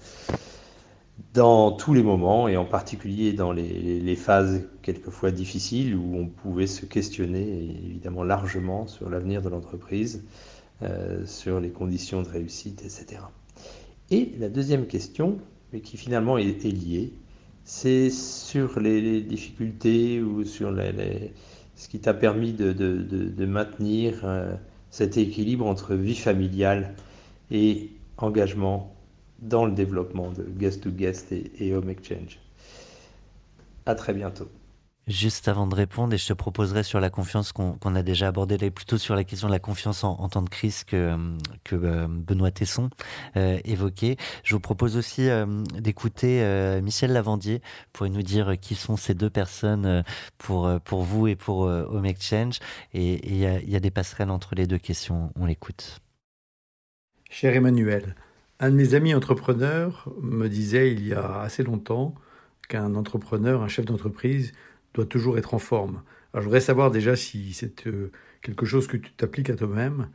dans 1.35 1.73
tous 1.73 1.94
les 1.94 2.02
moments 2.02 2.49
et 2.49 2.56
en 2.56 2.64
particulier 2.64 3.32
dans 3.32 3.52
les, 3.52 4.16
phases 4.16 4.66
quelquefois 4.82 5.30
difficiles 5.30 5.94
où 5.94 6.16
on 6.16 6.26
pouvait 6.26 6.66
se 6.66 6.85
questionner 6.85 7.76
évidemment 7.87 8.23
largement 8.23 8.87
sur 8.87 9.09
l'avenir 9.09 9.40
de 9.40 9.49
l'entreprise, 9.49 10.23
euh, 10.82 11.25
sur 11.26 11.61
les 11.61 11.71
conditions 11.71 12.23
de 12.23 12.28
réussite, 12.28 12.82
etc. 12.82 13.23
Et 14.11 14.32
la 14.38 14.49
deuxième 14.49 14.87
question, 14.87 15.38
mais 15.73 15.80
qui 15.80 15.97
finalement 15.97 16.37
est 16.37 16.62
liée, 16.64 17.12
c'est 17.64 18.11
sur 18.11 18.80
les, 18.80 19.23
difficultés 19.23 20.21
ou 20.21 20.44
sur 20.44 20.71
ce 21.75 21.88
qui 21.88 22.00
t'a 22.00 22.14
permis 22.14 22.52
de, 22.52 23.47
maintenir 23.47 24.21
euh, 24.25 24.55
cet 24.91 25.17
équilibre 25.17 25.67
entre 25.67 25.95
vie 25.95 26.17
familiale 26.17 26.95
et 27.50 27.91
engagement 28.19 28.95
dans 29.41 29.64
le 29.64 29.73
développement 29.73 30.31
de 30.31 30.45
Guest 30.45 30.83
to 30.83 30.91
Guest 30.91 31.33
et, 31.33 31.50
et 31.59 31.75
Home 31.75 31.91
Exchange. 31.91 32.38
À 33.87 33.95
très 33.95 34.12
bientôt. 34.12 34.49
Juste 35.09 35.49
avant 35.49 35.66
de 35.66 35.75
répondre, 35.75 36.14
et 36.14 36.18
je 36.18 36.28
te 36.28 36.32
proposerai 36.32 36.85
sur 36.85 37.00
la 37.00 37.11
confiance 37.11 37.50
qu'on 37.50 37.94
a 37.97 38.02
déjà 38.04 38.28
abordé, 38.28 38.71
plutôt 38.71 38.99
sur 38.99 39.16
la 39.16 39.25
question 39.25 39.49
de 39.49 39.52
la 39.52 39.59
confiance 39.59 40.04
en, 40.04 40.28
temps 40.28 40.42
de 40.42 40.49
crise 40.49 40.85
que, 40.85 41.16
que 41.64 41.75
euh, 41.75 42.06
Benoît 42.09 42.52
Tesson 42.52 42.88
euh, 43.37 43.59
évoquait. 43.64 44.16
Je 44.44 44.54
vous 44.54 44.61
propose 44.61 44.97
aussi 44.97 45.28
euh, 45.28 45.44
d'écouter 45.76 46.40
Michel 46.82 47.12
Lavandier 47.12 47.62
pour 47.92 48.09
nous 48.09 48.23
dire 48.23 48.54
qui 48.61 48.76
sont 48.76 48.97
ces 48.97 49.14
deux 49.14 49.30
personnes 49.30 50.04
pour, 50.38 50.71
pour 50.85 51.02
vous 51.02 51.26
et 51.26 51.35
pour 51.35 51.62
Home 51.62 52.06
Exchange. 52.06 52.61
Et 52.94 53.28
il 53.28 53.37
y, 53.37 53.71
y, 53.71 53.76
a 53.76 53.80
des 53.80 53.90
passerelles 53.90 54.30
entre 54.30 54.54
les 54.54 54.68
deux 54.68 54.78
questions. 54.78 55.32
On 55.35 55.47
l'écoute. 55.47 56.00
Cher 57.28 57.56
Emmanuel, 57.56 58.14
un 58.61 58.71
de 58.71 58.76
mes 58.76 58.94
amis 58.94 59.14
entrepreneurs 59.14 60.09
me 60.21 60.49
disait 60.49 60.92
il 60.92 61.09
y 61.09 61.12
a 61.12 61.40
assez 61.40 61.64
longtemps 61.64 62.14
qu'un 62.68 62.94
entrepreneur, 62.94 63.62
un 63.62 63.68
chef 63.68 63.85
d'entreprise, 63.85 64.52
doit 64.95 65.07
toujours 65.07 65.39
être 65.39 65.55
en 65.55 65.59
forme. 65.59 66.03
Alors 66.33 66.43
je 66.43 66.47
voudrais 66.47 66.61
savoir 66.61 66.91
déjà 66.91 67.17
si 67.17 67.53
c'est 67.53 67.87
euh, 67.87 68.11
quelque 68.41 68.65
chose 68.65 68.87
que 68.87 68.97
tu 68.97 69.13
t'appliques 69.13 69.51
à 69.51 69.57
toi-même 69.57 70.09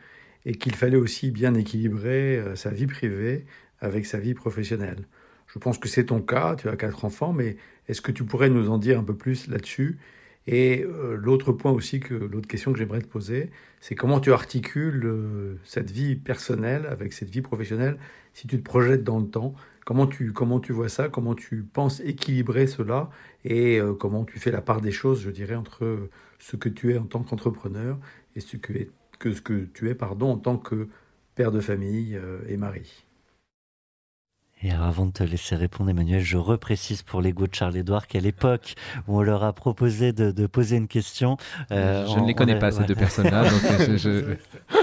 et 0.45 0.55
qu'il 0.55 0.75
fallait 0.75 0.97
aussi 0.97 1.31
bien 1.31 1.53
équilibrer 1.53 2.37
euh, 2.37 2.55
sa 2.55 2.71
vie 2.71 2.87
privée 2.87 3.45
avec 3.79 4.05
sa 4.05 4.19
vie 4.19 4.33
professionnelle. 4.33 5.05
Je 5.47 5.59
pense 5.59 5.77
que 5.77 5.87
c'est 5.87 6.05
ton 6.05 6.21
cas, 6.21 6.55
tu 6.55 6.69
as 6.69 6.75
quatre 6.75 7.05
enfants, 7.05 7.33
mais 7.33 7.57
est-ce 7.87 8.01
que 8.01 8.11
tu 8.11 8.23
pourrais 8.23 8.49
nous 8.49 8.69
en 8.69 8.77
dire 8.77 8.99
un 8.99 9.03
peu 9.03 9.15
plus 9.15 9.47
là-dessus? 9.47 9.99
Et 10.47 10.83
euh, 10.83 11.15
l'autre 11.15 11.51
point 11.51 11.71
aussi, 11.71 11.99
que 11.99 12.13
l'autre 12.13 12.47
question 12.47 12.73
que 12.73 12.79
j'aimerais 12.79 13.01
te 13.01 13.07
poser, 13.07 13.51
c'est 13.79 13.95
comment 13.95 14.19
tu 14.19 14.31
articules 14.31 15.57
cette 15.63 15.91
vie 15.91 16.15
personnelle 16.15 16.87
avec 16.87 17.13
cette 17.13 17.29
vie 17.29 17.41
professionnelle 17.41 17.97
si 18.33 18.47
tu 18.47 18.57
te 18.57 18.63
projettes 18.63 19.03
dans 19.03 19.19
le 19.19 19.27
temps? 19.27 19.53
Comment 19.87 20.05
tu, 20.05 20.33
comment 20.33 20.59
tu 20.59 20.73
vois 20.73 20.89
ça? 20.89 21.07
Comment 21.07 21.33
tu 21.33 21.63
penses 21.63 22.01
équilibrer 22.01 22.67
cela? 22.67 23.09
Et 23.45 23.79
euh, 23.79 23.93
comment 23.93 24.25
tu 24.25 24.37
fais 24.37 24.51
la 24.51 24.59
part 24.59 24.81
des 24.81 24.91
choses, 24.91 25.21
je 25.21 25.29
dirais, 25.29 25.55
entre 25.55 26.09
ce 26.39 26.57
que 26.57 26.67
tu 26.67 26.93
es 26.93 26.97
en 26.97 27.05
tant 27.05 27.23
qu'entrepreneur 27.23 27.97
et 28.35 28.41
ce 28.41 28.57
que, 28.57 28.73
que, 29.17 29.31
ce 29.31 29.39
que 29.39 29.63
tu 29.73 29.89
es 29.89 29.95
pardon, 29.95 30.29
en 30.29 30.37
tant 30.39 30.57
que 30.57 30.89
père 31.35 31.53
de 31.53 31.61
famille 31.61 32.17
euh, 32.17 32.41
et 32.49 32.57
mari 32.57 33.05
et 34.63 34.71
avant 34.71 35.05
de 35.05 35.11
te 35.11 35.23
laisser 35.23 35.55
répondre, 35.55 35.89
Emmanuel, 35.91 36.21
je 36.23 36.37
reprécise 36.37 37.03
pour 37.03 37.21
l'ego 37.21 37.45
de 37.45 37.53
Charles-Édouard 37.53 38.07
qu'à 38.07 38.19
l'époque 38.19 38.73
où 39.07 39.19
on 39.19 39.21
leur 39.21 39.43
a 39.43 39.53
proposé 39.53 40.13
de, 40.13 40.47
poser 40.47 40.77
une 40.77 40.87
question. 40.87 41.37
Euh, 41.71 42.07
je 42.07 42.19
ne 42.19 42.25
les 42.25 42.33
connais 42.33 42.57
pas, 42.57 42.71
ces 42.71 42.83
deux 42.85 42.95
personnes-là. 42.95 43.43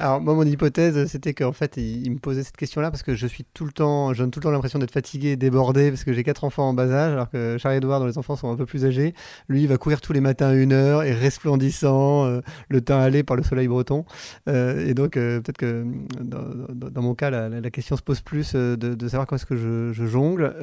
Alors, 0.00 0.18
moi, 0.18 0.32
mon 0.34 0.44
hypothèse, 0.44 1.06
c'était 1.08 1.34
qu'en 1.34 1.52
fait, 1.52 1.76
il, 1.76 2.10
me 2.10 2.18
posait 2.18 2.42
cette 2.42 2.56
question-là 2.56 2.90
parce 2.90 3.02
que 3.02 3.14
je 3.14 3.26
suis 3.26 3.44
tout 3.52 3.66
le 3.66 3.72
temps, 3.72 4.14
je 4.14 4.22
donne 4.22 4.30
tout 4.30 4.38
le 4.40 4.44
temps 4.44 4.50
l'impression 4.50 4.78
d'être 4.78 4.94
fatigué, 4.94 5.36
débordé, 5.36 5.90
parce 5.90 6.04
que 6.04 6.14
j'ai 6.14 6.24
quatre 6.24 6.44
enfants 6.44 6.70
en 6.70 6.72
bas 6.72 6.90
âge, 6.90 7.12
alors 7.12 7.28
que 7.28 7.58
Charles-Édouard, 7.58 8.00
dont 8.00 8.06
les 8.06 8.16
enfants 8.16 8.34
sont 8.34 8.50
un 8.50 8.56
peu 8.56 8.64
plus 8.64 8.86
âgés, 8.86 9.12
lui, 9.48 9.60
il 9.60 9.68
va 9.68 9.76
courir 9.76 10.00
tous 10.00 10.14
les 10.14 10.22
matins 10.22 10.48
à 10.48 10.54
une 10.54 10.72
heure 10.72 11.02
et 11.02 11.12
resplendissant, 11.12 12.24
euh, 12.24 12.40
le 12.70 12.80
teint 12.80 12.98
allé 12.98 13.22
par 13.22 13.36
le 13.36 13.42
soleil 13.42 13.68
breton. 13.68 14.06
Euh, 14.48 14.86
et 14.86 14.94
donc, 14.94 15.12
peut-être 15.12 15.58
que 15.58 15.84
dans, 16.18 17.02
mon 17.02 17.14
cas, 17.14 17.28
la, 17.28 17.70
question 17.70 17.94
se 17.94 18.02
pose 18.02 18.22
plus 18.22 18.54
de, 18.54 19.08
savoir 19.08 19.26
comment 19.26 19.36
est-ce 19.36 19.44
que 19.44 19.56
je, 19.56 20.06
jongle. 20.06 20.54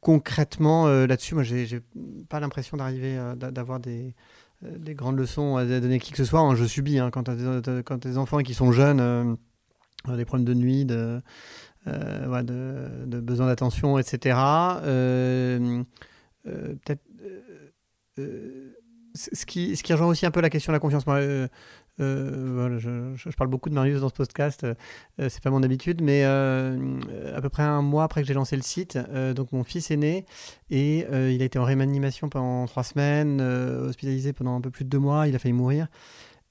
concrètement, 0.00 0.88
là-dessus, 0.88 1.34
moi, 1.34 1.44
j'ai 1.44 1.80
pas 2.28 2.40
l'impression 2.40 2.76
d'arriver, 2.76 3.16
d'a- 3.36 3.52
d'avoir 3.52 3.78
des, 3.78 4.16
des 4.62 4.94
grandes 4.94 5.16
leçons 5.18 5.56
à 5.56 5.64
donner 5.64 6.00
qui 6.00 6.10
que 6.12 6.18
ce 6.18 6.24
soit. 6.24 6.40
hein. 6.40 6.54
Je 6.54 6.64
subis 6.64 6.98
hein, 6.98 7.10
quand 7.10 7.24
tu 7.24 7.30
as, 7.30 7.96
des 7.98 8.18
enfants 8.18 8.38
qui 8.38 8.54
sont 8.54 8.72
jeunes, 8.72 9.00
euh, 9.00 10.16
des 10.16 10.24
problèmes 10.24 10.46
de 10.46 10.54
nuit, 10.54 10.84
de, 10.84 11.20
euh, 11.86 13.20
besoin 13.20 13.46
d'attention, 13.46 13.98
etc. 13.98 14.38
Euh, 14.82 15.82
euh, 16.46 16.74
Peut-être. 16.84 17.02
euh, 17.22 17.40
euh, 18.18 18.74
ce 19.14 19.46
qui, 19.46 19.76
ce 19.76 19.82
qui 19.82 19.92
rejoint 19.92 20.08
aussi 20.08 20.26
un 20.26 20.30
peu 20.30 20.40
la 20.40 20.50
question 20.50 20.72
de 20.72 20.76
la 20.76 20.80
confiance. 20.80 21.04
Euh, 21.08 21.12
euh, 21.12 21.48
voilà, 21.98 22.78
je, 22.78 23.36
parle 23.36 23.50
beaucoup 23.50 23.68
de 23.68 23.74
Marius 23.74 24.00
dans 24.00 24.08
ce 24.08 24.14
podcast, 24.14 24.64
euh, 24.64 24.74
euh, 25.20 25.28
c'est 25.28 25.42
pas 25.42 25.50
mon 25.50 25.62
habitude, 25.62 26.00
mais 26.02 26.22
euh, 26.24 27.00
à 27.34 27.40
peu 27.40 27.48
près 27.48 27.62
un 27.62 27.82
mois 27.82 28.04
après 28.04 28.22
que 28.22 28.28
j'ai 28.28 28.34
lancé 28.34 28.56
le 28.56 28.62
site, 28.62 28.98
euh, 29.10 29.34
donc 29.34 29.52
mon 29.52 29.64
fils 29.64 29.90
est 29.90 29.96
né 29.96 30.24
et 30.70 31.06
euh, 31.12 31.32
il 31.32 31.42
a 31.42 31.44
été 31.44 31.58
en 31.58 31.64
réanimation 31.64 32.28
pendant 32.28 32.66
trois 32.66 32.84
semaines, 32.84 33.40
euh, 33.40 33.88
hospitalisé 33.88 34.32
pendant 34.32 34.56
un 34.56 34.60
peu 34.60 34.70
plus 34.70 34.84
de 34.84 34.90
deux 34.90 34.98
mois, 34.98 35.28
il 35.28 35.34
a 35.34 35.38
failli 35.38 35.54
mourir. 35.54 35.88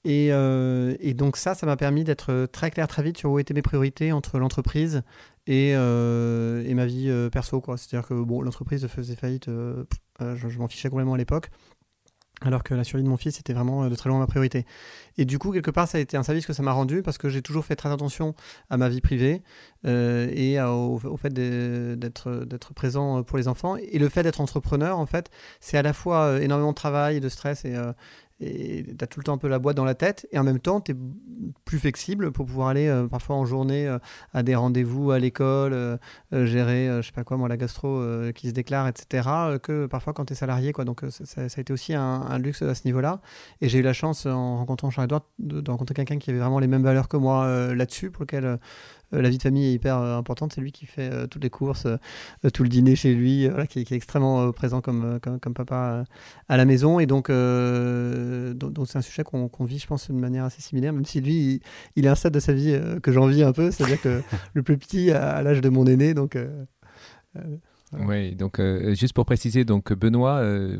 Et, 0.04 0.28
euh, 0.30 0.96
donc 1.14 1.36
ça, 1.36 1.54
ça 1.54 1.66
m'a 1.66 1.76
permis 1.76 2.04
d'être 2.04 2.46
très 2.52 2.70
clair 2.70 2.86
très 2.86 3.02
vite 3.02 3.18
sur 3.18 3.30
où 3.30 3.38
étaient 3.38 3.54
mes 3.54 3.62
priorités 3.62 4.12
entre 4.12 4.38
l'entreprise 4.38 5.02
et, 5.46 5.72
euh, 5.74 6.74
ma 6.74 6.86
vie 6.86 7.08
euh, 7.08 7.30
perso. 7.30 7.62
C'est-à-dire 7.76 8.06
que 8.06 8.14
bon, 8.14 8.42
l'entreprise 8.42 8.86
faisait 8.86 9.16
faillite, 9.16 9.48
euh, 9.48 9.84
euh, 10.22 10.36
je 10.36 10.58
m'en 10.58 10.68
fichais 10.68 10.88
complètement 10.88 11.14
à 11.14 11.18
l'époque. 11.18 11.50
Alors 12.42 12.62
que 12.62 12.72
la 12.74 12.84
survie 12.84 13.02
de 13.02 13.08
mon 13.08 13.16
fils 13.16 13.40
était 13.40 13.52
vraiment 13.52 13.84
euh, 13.84 13.88
de 13.88 13.94
très 13.96 14.08
loin 14.08 14.18
ma 14.18 14.26
priorité. 14.26 14.64
Et 15.16 15.24
du 15.24 15.38
coup, 15.38 15.50
quelque 15.52 15.72
part, 15.72 15.88
ça 15.88 15.98
a 15.98 16.00
été 16.00 16.16
un 16.16 16.22
service 16.22 16.46
que 16.46 16.52
ça 16.52 16.62
m'a 16.62 16.72
rendu 16.72 17.02
parce 17.02 17.18
que 17.18 17.28
j'ai 17.28 17.42
toujours 17.42 17.64
fait 17.64 17.74
très 17.74 17.90
attention 17.90 18.34
à 18.70 18.76
ma 18.76 18.88
vie 18.88 19.00
privée 19.00 19.42
euh, 19.84 20.28
et 20.32 20.60
au, 20.60 21.16
fait 21.16 21.32
d'être 21.32 22.74
présent 22.74 23.22
pour 23.24 23.36
les 23.36 23.48
enfants. 23.48 23.76
Et 23.76 23.98
le 23.98 24.08
fait 24.08 24.22
d'être 24.22 24.40
entrepreneur, 24.40 24.98
en 24.98 25.06
fait, 25.06 25.30
c'est 25.60 25.76
à 25.76 25.82
la 25.82 25.92
fois 25.92 26.26
euh, 26.26 26.40
énormément 26.40 26.70
de 26.70 26.76
travail 26.76 27.20
de 27.20 27.28
stress 27.28 27.64
et, 27.64 27.74
euh, 27.74 27.92
et 28.40 28.84
tu 28.96 29.04
as 29.04 29.06
tout 29.06 29.20
le 29.20 29.24
temps 29.24 29.34
un 29.34 29.38
peu 29.38 29.48
la 29.48 29.58
boîte 29.58 29.76
dans 29.76 29.84
la 29.84 29.94
tête 29.94 30.28
et 30.30 30.38
en 30.38 30.44
même 30.44 30.60
temps, 30.60 30.80
tu 30.80 30.92
es 30.92 30.96
plus 31.64 31.78
flexible 31.78 32.30
pour 32.30 32.46
pouvoir 32.46 32.68
aller 32.68 32.88
euh, 32.88 33.06
parfois 33.06 33.36
en 33.36 33.44
journée 33.44 33.86
euh, 33.86 33.98
à 34.32 34.42
des 34.42 34.54
rendez-vous 34.54 35.10
à 35.10 35.18
l'école, 35.18 35.72
euh, 35.72 35.96
gérer, 36.32 36.88
je 37.02 37.06
sais 37.06 37.12
pas 37.12 37.24
quoi, 37.24 37.36
moi, 37.36 37.48
la 37.48 37.56
gastro 37.56 38.02
qui 38.34 38.48
se 38.48 38.52
déclare, 38.52 38.88
etc., 38.88 39.28
que 39.62 39.86
parfois 39.86 40.12
quand 40.12 40.26
tu 40.26 40.34
es 40.34 40.36
salarié. 40.36 40.72
Quoi. 40.72 40.84
Donc, 40.84 41.02
ça, 41.10 41.42
a 41.42 41.60
été 41.60 41.72
aussi 41.72 41.94
un, 41.94 42.38
luxe 42.38 42.62
à 42.62 42.74
ce 42.74 42.82
niveau-là. 42.86 43.20
Et 43.60 43.68
j'ai 43.68 43.78
eu 43.78 43.82
la 43.82 43.92
chance, 43.92 44.26
en 44.26 44.58
rencontrant 44.58 44.90
Charles-Edouard, 44.90 45.26
de, 45.38 45.60
de 45.60 45.70
rencontrer 45.70 45.94
quelqu'un 45.94 46.18
qui 46.18 46.30
avait 46.30 46.38
vraiment 46.38 46.58
les 46.58 46.66
mêmes 46.66 46.82
valeurs 46.82 47.08
que 47.08 47.16
moi 47.16 47.74
là-dessus, 47.74 48.10
pour 48.10 48.22
lequel 48.22 48.58
la 49.12 49.28
vie 49.30 49.38
de 49.38 49.42
famille 49.42 49.66
est 49.66 49.72
hyper 49.74 49.98
euh, 49.98 50.16
importante. 50.18 50.52
C'est 50.54 50.60
lui 50.60 50.72
qui 50.72 50.86
fait 50.86 51.10
euh, 51.12 51.26
toutes 51.26 51.42
les 51.42 51.50
courses, 51.50 51.86
euh, 51.86 51.96
euh, 52.44 52.50
tout 52.50 52.62
le 52.62 52.68
dîner 52.68 52.96
chez 52.96 53.14
lui, 53.14 53.46
euh, 53.46 53.50
voilà, 53.50 53.66
qui, 53.66 53.84
qui 53.84 53.94
est 53.94 53.96
extrêmement 53.96 54.42
euh, 54.48 54.52
présent 54.52 54.80
comme, 54.80 55.04
euh, 55.04 55.18
comme, 55.18 55.40
comme 55.40 55.54
papa 55.54 55.74
euh, 56.00 56.04
à 56.48 56.56
la 56.56 56.64
maison. 56.64 57.00
Et 57.00 57.06
donc, 57.06 57.30
euh, 57.30 58.54
donc, 58.54 58.86
c'est 58.88 58.98
un 58.98 59.02
sujet 59.02 59.24
qu'on 59.24 59.48
qu'on 59.48 59.64
vit, 59.64 59.78
je 59.78 59.86
pense, 59.86 60.10
d'une 60.10 60.20
manière 60.20 60.44
assez 60.44 60.60
similaire, 60.62 60.92
même 60.92 61.04
si 61.04 61.20
lui, 61.20 61.34
il, 61.54 61.60
il 61.96 62.06
est 62.06 62.08
un 62.08 62.14
stade 62.14 62.34
de 62.34 62.40
sa 62.40 62.52
vie 62.52 62.72
euh, 62.72 63.00
que 63.00 63.12
j'envie 63.12 63.42
un 63.42 63.52
peu. 63.52 63.70
C'est-à-dire 63.70 64.00
que 64.00 64.22
le 64.54 64.62
plus 64.62 64.78
petit 64.78 65.10
à, 65.10 65.30
à 65.36 65.42
l'âge 65.42 65.60
de 65.60 65.68
mon 65.68 65.86
aîné, 65.86 66.14
donc. 66.14 66.36
euh, 66.36 66.64
euh, 67.36 67.56
Oui, 68.06 68.34
donc 68.34 68.58
euh, 68.60 68.94
juste 68.94 69.12
pour 69.14 69.24
préciser, 69.24 69.64
donc 69.64 69.92
Benoît, 69.92 70.36
euh, 70.38 70.76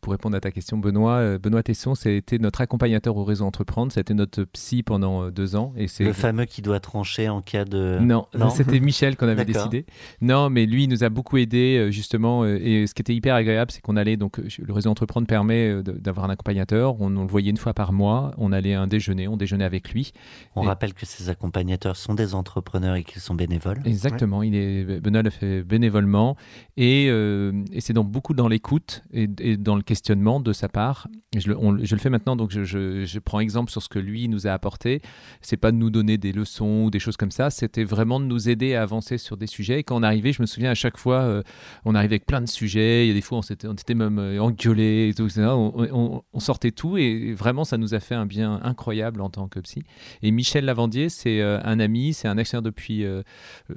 pour 0.00 0.12
répondre 0.12 0.36
à 0.36 0.40
ta 0.40 0.50
question, 0.50 0.78
Benoît, 0.78 1.14
euh, 1.16 1.38
Benoît 1.38 1.62
Tesson, 1.62 1.94
c'était 1.94 2.38
notre 2.38 2.60
accompagnateur 2.60 3.16
au 3.16 3.24
réseau 3.24 3.44
Entreprendre, 3.44 3.92
c'était 3.92 4.14
notre 4.14 4.44
psy 4.44 4.82
pendant 4.82 5.24
euh, 5.24 5.30
deux 5.30 5.56
ans, 5.56 5.72
et 5.76 5.88
c'est 5.88 6.04
Le 6.04 6.12
fameux 6.12 6.44
qui 6.44 6.62
doit 6.62 6.80
trancher 6.80 7.28
en 7.28 7.42
cas 7.42 7.64
de. 7.64 7.98
non, 8.00 8.26
Non 8.38 8.50
c'était 8.58 8.80
Michel 8.80 9.16
qu'on 9.16 9.28
avait 9.28 9.44
décidé. 9.44 9.84
Non, 10.20 10.50
mais 10.50 10.66
lui, 10.66 10.84
il 10.84 10.88
nous 10.88 11.04
a 11.04 11.08
beaucoup 11.08 11.36
aidé 11.38 11.76
euh, 11.78 11.90
justement. 11.90 12.42
euh, 12.44 12.58
et 12.60 12.86
ce 12.86 12.94
qui 12.94 13.02
était 13.02 13.14
hyper 13.14 13.34
agréable, 13.34 13.70
c'est 13.70 13.80
qu'on 13.80 13.96
allait 13.96 14.16
donc 14.16 14.38
le 14.38 14.72
réseau 14.72 14.90
entreprendre 14.90 15.26
permet 15.26 15.68
euh, 15.68 15.82
d'avoir 15.82 16.26
un 16.26 16.30
accompagnateur. 16.30 17.00
On, 17.00 17.16
on 17.16 17.22
le 17.22 17.28
voyait 17.28 17.50
une 17.50 17.56
fois 17.56 17.74
par 17.74 17.92
mois. 17.92 18.32
On 18.38 18.52
allait 18.52 18.74
à 18.74 18.80
un 18.82 18.86
déjeuner, 18.86 19.28
on 19.28 19.36
déjeunait 19.36 19.64
avec 19.64 19.90
lui. 19.92 20.12
On 20.56 20.62
Et- 20.62 20.66
rappelle 20.66 20.94
que 20.94 21.06
ces 21.06 21.28
accompagnateurs 21.28 21.96
sont 21.96 22.14
des 22.14 22.34
entrepreneurs 22.34 22.94
et 22.96 23.04
qu'ils 23.04 23.22
sont 23.22 23.34
bénévoles. 23.34 23.80
Exactement. 23.84 24.42
Il 24.42 24.54
est 24.54 25.00
Benoît 25.00 25.22
le 25.22 25.30
fait 25.30 25.62
bénévolement 25.62 26.27
et, 26.76 27.08
euh, 27.10 27.52
et 27.72 27.80
c'est 27.80 27.92
donc 27.92 28.10
beaucoup 28.10 28.34
dans 28.34 28.48
l'écoute 28.48 29.02
et, 29.12 29.26
dans 29.56 29.76
le 29.76 29.82
questionnement 29.82 30.40
de 30.40 30.52
sa 30.52 30.68
part. 30.68 31.08
Je, 31.36 31.50
le, 31.50 31.98
fais 31.98 32.10
maintenant, 32.10 32.36
donc 32.36 32.50
je, 32.50 33.18
prends 33.18 33.40
exemple 33.40 33.70
sur 33.70 33.82
ce 33.82 33.88
que 33.88 33.98
lui 33.98 34.28
nous 34.28 34.46
a 34.46 34.52
apporté. 34.52 35.02
C'est 35.42 35.56
pas 35.56 35.72
de 35.72 35.76
nous 35.76 35.90
donner 35.90 36.18
des 36.18 36.32
leçons 36.32 36.84
ou 36.84 36.90
des 36.90 36.98
choses 36.98 37.16
comme 37.16 37.30
ça. 37.30 37.50
C'était 37.50 37.84
vraiment 37.84 38.20
de 38.20 38.24
nous 38.24 38.48
aider 38.48 38.74
à 38.74 38.82
avancer 38.82 39.18
sur 39.18 39.36
des 39.36 39.46
sujets. 39.46 39.80
Et 39.80 39.82
quand 39.82 39.96
on 39.96 40.02
arrivait, 40.02 40.32
je 40.32 40.40
me 40.40 40.46
souviens 40.46 40.70
à 40.70 40.74
chaque 40.74 40.96
fois, 40.96 41.20
euh, 41.20 41.42
on 41.84 41.94
arrivait 41.94 42.14
avec 42.14 42.26
plein 42.26 42.40
de 42.40 42.48
sujets. 42.48 43.06
Il 43.06 43.08
y 43.08 43.10
a 43.10 43.14
des 43.14 43.20
fois, 43.20 43.38
on 43.38 43.42
s'était, 43.42 43.68
était 43.68 43.94
même 43.94 44.18
euh, 44.18 44.38
engueulés 44.40 45.12
tout. 45.16 45.28
On, 45.38 46.22
on- 46.32 46.40
sortait 46.40 46.70
tout 46.70 46.96
et 46.96 47.32
vraiment, 47.34 47.64
ça 47.64 47.76
nous 47.78 47.94
a 47.94 48.00
fait 48.00 48.14
un 48.14 48.24
bien 48.24 48.60
incroyable 48.62 49.20
en 49.20 49.28
tant 49.28 49.48
que 49.48 49.58
psy. 49.60 49.82
Et 50.22 50.30
Michel 50.30 50.64
Lavandier, 50.64 51.08
c'est 51.08 51.42
un 51.42 51.80
ami, 51.80 52.14
c'est 52.14 52.28
un 52.28 52.38
actionnaire 52.38 52.62
depuis 52.62 53.04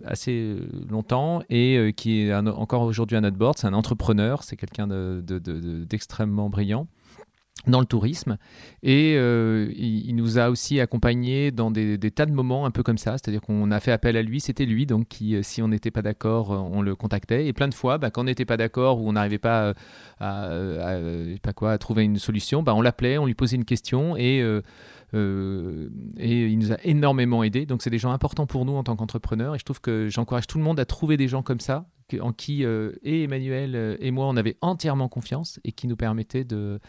assez 0.06 0.58
longtemps 0.90 1.42
et 1.50 1.94
qui 1.98 2.22
est 2.22 2.32
un- 2.32 2.41
encore 2.48 2.84
aujourd'hui 2.84 3.18
à 3.18 3.22
notre 3.22 3.38
board. 3.38 3.58
C'est 3.58 3.68
un 3.68 3.74
entrepreneur, 3.74 4.44
c'est 4.44 4.56
quelqu'un 4.56 4.88
de- 4.88 5.24
de- 5.26 5.40
de- 5.40 5.60
de- 5.60 5.84
d'extrêmement 5.86 6.50
brillant 6.50 6.88
dans 7.68 7.80
le 7.80 7.86
tourisme 7.86 8.38
et 8.82 9.16
euh, 9.18 9.72
il, 9.76 10.16
nous 10.16 10.40
a 10.40 10.50
aussi 10.50 10.80
accompagnés 10.80 11.52
dans 11.52 11.70
des, 11.70 12.00
tas 12.10 12.26
de 12.26 12.32
moments 12.32 12.66
un 12.66 12.72
peu 12.72 12.82
comme 12.82 12.98
ça 12.98 13.12
c'est-à-dire 13.18 13.42
qu'on 13.42 13.70
a 13.70 13.80
fait 13.80 13.92
appel 13.92 14.18
à 14.18 14.24
lui 14.24 14.40
c'était 14.40 14.66
lui 14.66 14.88
donc 14.88 15.08
qui 15.10 15.36
euh, 15.36 15.44
si 15.44 15.62
on 15.62 15.68
n'était 15.68 15.92
pas 15.92 16.02
d'accord 16.02 16.54
euh, 16.54 16.58
on 16.58 16.82
le 16.82 16.96
contactait 16.96 17.46
et 17.46 17.54
plein 17.54 17.68
de 17.68 17.74
fois 17.76 18.00
bah, 18.00 18.10
quand 18.10 18.22
on 18.22 18.24
n'était 18.24 18.46
pas 18.46 18.58
d'accord 18.58 19.00
ou 19.02 19.08
on 19.10 19.14
n'arrivait 19.14 19.38
pas 19.38 19.74
à, 20.20 21.78
trouver 21.78 22.04
une 22.04 22.18
solution 22.18 22.64
bah, 22.64 22.74
on 22.74 22.82
l'appelait 22.82 23.18
on 23.20 23.26
lui 23.26 23.36
posait 23.36 23.58
une 23.58 23.66
question 23.66 24.16
et 24.18 24.42
et 25.14 26.46
il 26.48 26.58
nous 26.58 26.72
a 26.72 26.78
énormément 26.86 27.44
aidé. 27.44 27.66
Donc, 27.66 27.82
c'est 27.82 27.90
des 27.90 27.98
gens 27.98 28.12
importants 28.12 28.46
pour 28.46 28.64
nous 28.66 28.74
en 28.76 28.84
tant 28.84 28.96
qu'entrepreneurs. 28.96 29.56
Et 29.56 29.60
je 29.60 29.66
trouve 29.66 29.82
que 29.82 30.08
j'encourage 30.10 30.48
tout 30.48 30.58
le 30.58 30.64
monde 30.64 30.80
à 30.80 30.86
trouver 30.86 31.18
des 31.18 31.28
gens 31.28 31.42
comme 31.42 31.60
ça, 31.60 31.86
en 32.20 32.34
qui 32.34 32.66
euh, 32.66 32.92
et 33.04 33.24
Emmanuel 33.24 33.76
euh, 33.76 33.96
et 34.00 34.12
moi, 34.12 34.28
on 34.28 34.36
avait 34.38 34.58
entièrement 34.62 35.08
confiance 35.08 35.60
et 35.64 35.72
qui 35.72 35.88
nous 35.88 35.96
permettaient 35.96 36.44
de, 36.44 36.80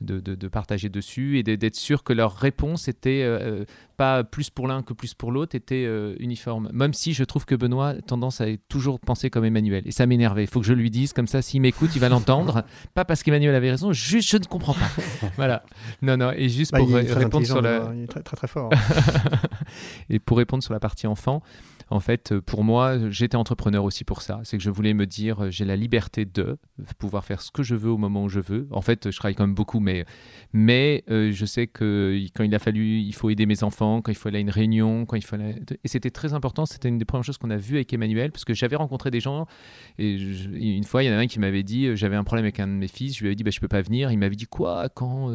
de, 0.00 0.20
de- 0.20 0.34
de 0.34 0.48
partager 0.48 0.88
dessus 0.88 1.38
et 1.38 1.42
d'être 1.42 1.76
sûr 1.76 2.02
que 2.04 2.12
leur 2.12 2.34
réponse 2.36 2.88
était 2.88 3.22
euh, 3.24 3.64
pas 3.96 4.24
plus 4.24 4.50
pour 4.50 4.66
l'un 4.66 4.82
que 4.82 4.92
plus 4.92 5.14
pour 5.14 5.30
l'autre, 5.32 5.54
était 5.54 5.84
euh, 5.86 6.14
uniforme. 6.18 6.70
Même 6.72 6.94
si 6.94 7.12
je 7.12 7.24
trouve 7.24 7.44
que 7.44 7.54
Benoît 7.54 7.88
a 7.88 8.00
tendance 8.00 8.40
à 8.40 8.46
toujours 8.68 8.98
penser 8.98 9.30
comme 9.30 9.44
Emmanuel. 9.44 9.82
Et 9.86 9.92
ça 9.92 10.06
m'énervait. 10.06 10.44
Il 10.44 10.48
faut 10.48 10.60
que 10.60 10.66
je 10.66 10.72
lui 10.72 10.90
dise, 10.90 11.12
comme 11.12 11.26
ça, 11.26 11.42
s'il 11.42 11.60
m'écoute, 11.60 11.90
il 11.94 12.00
va 12.00 12.08
l'entendre. 12.08 12.64
pas 12.94 13.04
parce 13.04 13.22
qu'Emmanuel 13.22 13.54
avait 13.54 13.70
raison, 13.70 13.92
juste 13.92 14.30
je 14.30 14.36
ne 14.38 14.44
comprends 14.44 14.74
pas. 14.74 14.90
voilà. 15.36 15.62
Non, 16.00 16.16
non. 16.16 16.32
Et 16.32 16.48
juste 16.48 16.72
bah, 16.72 16.78
pour 16.78 16.88
répondre 16.92 17.46
sur 17.46 17.60
la. 17.62 17.92
Il 17.94 18.02
est 18.04 18.06
très 18.06 18.22
très, 18.22 18.36
très 18.36 18.48
fort. 18.48 18.70
et 20.10 20.18
pour 20.18 20.38
répondre 20.38 20.62
sur 20.62 20.72
la 20.72 20.80
partie 20.80 21.06
enfant, 21.06 21.42
en 21.92 22.00
fait, 22.00 22.32
euh, 22.32 22.40
pour 22.40 22.64
moi, 22.64 23.10
j'étais 23.10 23.36
entrepreneur 23.36 23.84
aussi 23.84 24.02
pour 24.02 24.22
ça. 24.22 24.40
C'est 24.44 24.56
que 24.56 24.62
je 24.62 24.70
voulais 24.70 24.94
me 24.94 25.06
dire, 25.06 25.44
euh, 25.44 25.50
j'ai 25.50 25.66
la 25.66 25.76
liberté 25.76 26.24
de 26.24 26.56
pouvoir 26.98 27.24
faire 27.24 27.42
ce 27.42 27.50
que 27.50 27.62
je 27.62 27.74
veux 27.74 27.90
au 27.90 27.98
moment 27.98 28.24
où 28.24 28.28
je 28.30 28.40
veux. 28.40 28.66
En 28.70 28.80
fait, 28.80 29.10
je 29.10 29.16
travaille 29.16 29.34
quand 29.34 29.46
même 29.46 29.54
beaucoup, 29.54 29.78
mais, 29.78 30.06
euh, 31.10 31.32
je 31.32 31.44
sais 31.44 31.66
que 31.66 32.18
quand 32.34 32.44
il 32.44 32.54
a 32.54 32.58
fallu, 32.58 32.98
il 32.98 33.14
faut 33.14 33.28
aider 33.28 33.44
mes 33.44 33.62
enfants, 33.62 34.00
quand 34.00 34.10
il 34.10 34.14
faut 34.14 34.28
aller 34.28 34.38
à 34.38 34.40
une 34.40 34.50
réunion, 34.50 35.04
quand 35.04 35.16
il 35.16 35.24
faut 35.24 35.36
aller... 35.36 35.56
Et 35.84 35.88
c'était 35.88 36.10
très 36.10 36.32
important. 36.32 36.64
C'était 36.64 36.88
une 36.88 36.96
des 36.96 37.04
premières 37.04 37.24
choses 37.24 37.36
qu'on 37.36 37.50
a 37.50 37.58
vues 37.58 37.76
avec 37.76 37.92
Emmanuel, 37.92 38.32
parce 38.32 38.46
que 38.46 38.54
j'avais 38.54 38.76
rencontré 38.76 39.10
des 39.10 39.20
gens, 39.20 39.46
et 39.98 40.14
une 40.14 40.84
fois, 40.84 41.02
il 41.02 41.08
y 41.08 41.10
en 41.10 41.14
a 41.14 41.18
un 41.18 41.26
qui 41.26 41.40
m'avait 41.40 41.62
dit, 41.62 41.94
j'avais 41.94 42.16
un 42.16 42.24
problème 42.24 42.46
avec 42.46 42.58
un 42.58 42.68
de 42.68 42.72
mes 42.72 42.88
fils, 42.88 43.16
je 43.16 43.20
lui 43.20 43.28
avais 43.28 43.34
dit, 43.34 43.44
bah, 43.44 43.50
je 43.50 43.60
peux 43.60 43.68
pas 43.68 43.82
venir. 43.82 44.10
Il 44.10 44.18
m'avait 44.18 44.36
dit, 44.36 44.46
quoi, 44.46 44.88
quand 44.88 45.30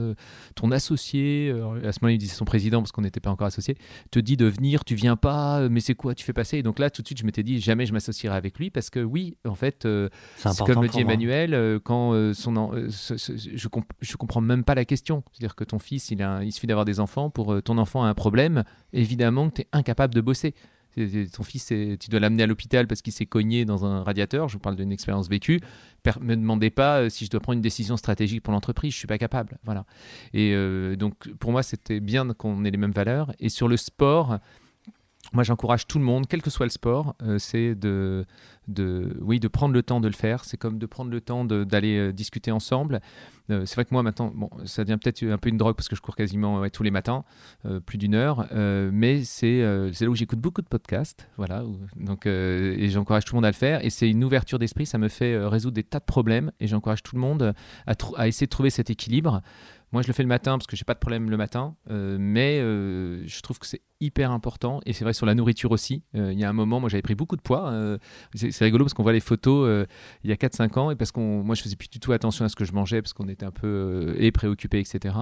ton 0.56 0.72
associé, 0.72 1.52
à 1.52 1.92
ce 1.92 2.00
moment-là, 2.02 2.14
il 2.14 2.18
disait 2.18 2.34
son 2.34 2.46
président, 2.46 2.82
parce 2.82 2.92
qu'on 2.92 3.04
n'était 3.04 3.20
pas 3.20 3.30
encore 3.30 3.48
associé, 3.48 3.78
te 4.10 4.20
dit 4.20 4.38
de 4.38 4.46
venir, 4.46 4.84
tu 4.84 4.96
viens 4.96 5.16
pas, 5.16 5.70
mais 5.70 5.82
c'est 5.82 5.96
quoi, 5.96 6.16
tu 6.16 6.26
fais 6.26 6.34
Et 6.56 6.64
donc 6.64 6.80
là, 6.80 6.90
tout 6.90 7.02
de 7.02 7.08
suite, 7.08 7.20
je 7.20 7.26
m'étais 7.26 7.44
dit, 7.44 7.60
jamais 7.60 7.86
je 7.86 7.94
m'associerai 7.94 8.36
avec 8.36 8.58
lui, 8.58 8.70
parce 8.70 8.90
que 8.90 9.00
oui, 9.00 9.36
en 9.46 9.56
fait, 9.56 9.86
euh, 9.86 10.10
C'est 10.38 10.58
comme 10.66 10.82
le 10.84 10.90
dit. 10.90 11.00
Emmanuel, 11.02 11.54
euh, 11.54 11.80
quand 11.84 12.14
euh, 12.14 12.34
son 12.34 12.56
en- 12.56 12.72
ce- 12.90 13.18
ce- 13.18 13.34
je, 13.36 13.68
comp- 13.68 13.92
je 14.02 14.16
comprends 14.18 14.42
même 14.42 14.64
pas 14.64 14.76
la 14.76 14.86
question. 14.86 15.24
C'est-à-dire 15.32 15.56
que 15.56 15.64
ton 15.64 15.80
fils, 15.80 16.12
il, 16.12 16.22
a, 16.24 16.44
il 16.44 16.52
suffit 16.52 16.68
d'avoir 16.68 16.86
des 16.86 17.00
enfants, 17.00 17.30
pour 17.30 17.62
ton 17.64 17.78
enfant 17.78 18.04
a 18.04 18.08
un 18.08 18.14
problème, 18.14 18.64
évidemment 18.94 19.50
que 19.50 19.56
tu 19.56 19.62
es 19.64 19.68
incapable 19.74 20.14
de 20.14 20.22
bosser. 20.22 20.54
Ton 21.32 21.44
fils, 21.44 21.68
tu 21.68 22.10
dois 22.10 22.20
l'amener 22.20 22.42
à 22.42 22.48
l'hôpital 22.48 22.88
parce 22.88 23.04
qu'il 23.04 23.14
s'est 23.14 23.28
cogné 23.28 23.66
dans 23.66 23.86
un 23.86 24.02
radiateur. 24.02 24.50
Je 24.50 24.54
vous 24.54 24.60
parle 24.60 24.76
d'une 24.76 24.92
expérience 24.92 25.30
vécue. 25.30 25.60
Per- 26.02 26.20
me 26.22 26.36
demandez 26.36 26.72
pas 26.72 27.08
si 27.12 27.24
je 27.26 27.30
dois 27.30 27.40
prendre 27.40 27.58
une 27.58 27.62
décision 27.62 27.98
stratégique 27.98 28.42
pour 28.42 28.52
l'entreprise. 28.52 28.94
Je 28.94 28.98
suis 28.98 29.06
pas 29.08 29.20
capable. 29.20 29.60
Voilà. 29.64 29.86
Et 30.34 30.54
euh, 30.56 30.96
donc, 30.96 31.14
pour 31.36 31.52
moi, 31.52 31.62
c'était 31.62 32.00
bien 32.00 32.28
qu'on 32.34 32.66
ait 32.66 32.72
les 32.72 32.80
mêmes 32.80 32.90
valeurs. 32.90 33.32
Et 33.40 33.50
sur 33.50 33.68
le 33.68 33.78
sport, 33.78 34.40
moi, 35.34 35.44
j'encourage 35.44 35.88
tout 35.88 36.00
le 36.00 36.06
monde, 36.06 36.26
quel 36.28 36.42
que 36.42 36.50
soit 36.50 36.66
le 36.66 36.72
sport, 36.72 37.16
euh, 37.22 37.38
c'est 37.38 37.76
de, 37.76 38.26
oui, 39.20 39.40
de 39.40 39.48
prendre 39.48 39.74
le 39.74 39.84
temps 39.84 40.00
de 40.00 40.08
le 40.08 40.14
faire. 40.14 40.46
C'est 40.46 40.58
comme 40.58 40.80
de 40.80 40.86
prendre 40.86 41.12
le 41.12 41.22
temps 41.22 41.44
d'aller 41.46 41.98
euh, 41.98 42.14
discuter 42.14 42.52
ensemble. 42.52 43.02
Euh, 43.50 43.66
c'est 43.66 43.76
vrai 43.76 43.86
que 43.86 43.94
moi, 43.94 44.04
maintenant, 44.04 44.32
bon, 44.34 44.50
ça 44.66 44.84
devient 44.84 44.98
peut-être 45.02 45.24
un 45.24 45.38
peu 45.38 45.50
une 45.50 45.58
drogue 45.58 45.76
parce 45.76 45.88
que 45.88 45.96
je 45.96 46.02
cours 46.02 46.16
quasiment 46.16 46.68
tous 46.70 46.84
les 46.84 46.92
matins, 46.92 47.24
plus 47.86 47.98
d'une 47.98 48.16
heure. 48.16 48.48
mais 48.54 49.24
c'est 49.24 49.62
là 49.62 50.08
où 50.08 50.16
j'écoute 50.16 50.40
beaucoup 50.40 50.62
de 50.62 50.68
podcasts. 50.68 51.28
Voilà, 51.38 51.64
donc, 51.96 52.26
et 52.26 52.90
j'encourage 52.90 53.26
tout 53.26 53.36
le 53.36 53.38
monde 53.38 53.46
à 53.46 53.50
le 53.50 53.56
faire. 53.56 53.84
Et 53.86 53.90
c'est 53.90 54.10
une 54.10 54.24
ouverture 54.24 54.60
d'esprit. 54.60 54.86
Ça 54.86 54.98
me 54.98 55.08
fait 55.08 55.38
résoudre 55.46 55.76
des 55.76 55.84
tas 55.84 56.00
de 56.00 56.06
problèmes. 56.06 56.52
Et 56.60 56.68
j'encourage 56.68 57.04
tout 57.04 57.16
le 57.16 57.22
monde 57.22 57.54
à, 57.86 58.28
essayer 58.28 58.48
de 58.48 58.52
trouver 58.52 58.70
cet 58.70 58.90
équilibre. 58.90 59.42
Moi, 59.94 60.02
je 60.02 60.08
le 60.08 60.14
fais 60.14 60.24
le 60.24 60.28
matin 60.28 60.58
parce 60.58 60.68
que 60.68 60.76
j'ai 60.76 60.84
pas 60.84 60.94
de 60.94 61.00
problème 61.00 61.30
le 61.30 61.38
matin, 61.38 61.76
euh, 61.90 62.18
mais 62.20 62.60
euh, 62.60 63.26
je 63.26 63.42
trouve 63.42 63.58
que 63.58 63.66
c'est 63.66 63.82
hyper 64.02 64.32
important 64.32 64.82
et 64.86 64.92
c'est 64.92 65.06
vrai 65.06 65.14
sur 65.14 65.26
la 65.26 65.34
nourriture 65.34 65.72
aussi. 65.72 66.04
Euh, 66.16 66.34
il 66.34 66.40
y 66.40 66.44
a 66.44 66.50
un 66.50 66.54
moment, 66.54 66.82
moi, 66.82 66.90
j'avais 66.90 67.02
pris 67.02 67.16
beaucoup 67.16 67.38
de 67.38 67.42
poids. 67.42 67.74
c'est 68.36 68.66
rigolo 68.66 68.84
parce 68.84 68.94
qu'on 68.94 69.04
voit 69.04 69.14
les 69.14 69.22
photos 69.22 69.88
il 70.24 70.30
y 70.30 70.34
a 70.34 70.36
4-5 70.36 70.78
ans 70.80 70.92
et 70.92 70.96
parce 70.96 71.12
qu'on, 71.12 71.44
moi, 71.44 71.56
je 71.56 71.62
faisais 71.62 71.78
plus 71.78 71.90
du 71.90 72.00
tout 72.00 72.12
attention 72.12 72.44
à 72.44 72.50
ce 72.50 72.56
que 72.56 72.66
je 72.66 72.74
mangeais 72.74 73.02
parce 73.02 73.14
qu'on 73.14 73.30
était 73.30 73.46
un 73.46 73.52
peu 73.52 74.16
et 74.18 74.32
préoccupé, 74.32 74.80
etc. 74.80 75.16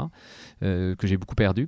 que 0.61 0.95
j'ai 1.03 1.17
beaucoup 1.17 1.35
perdu 1.35 1.67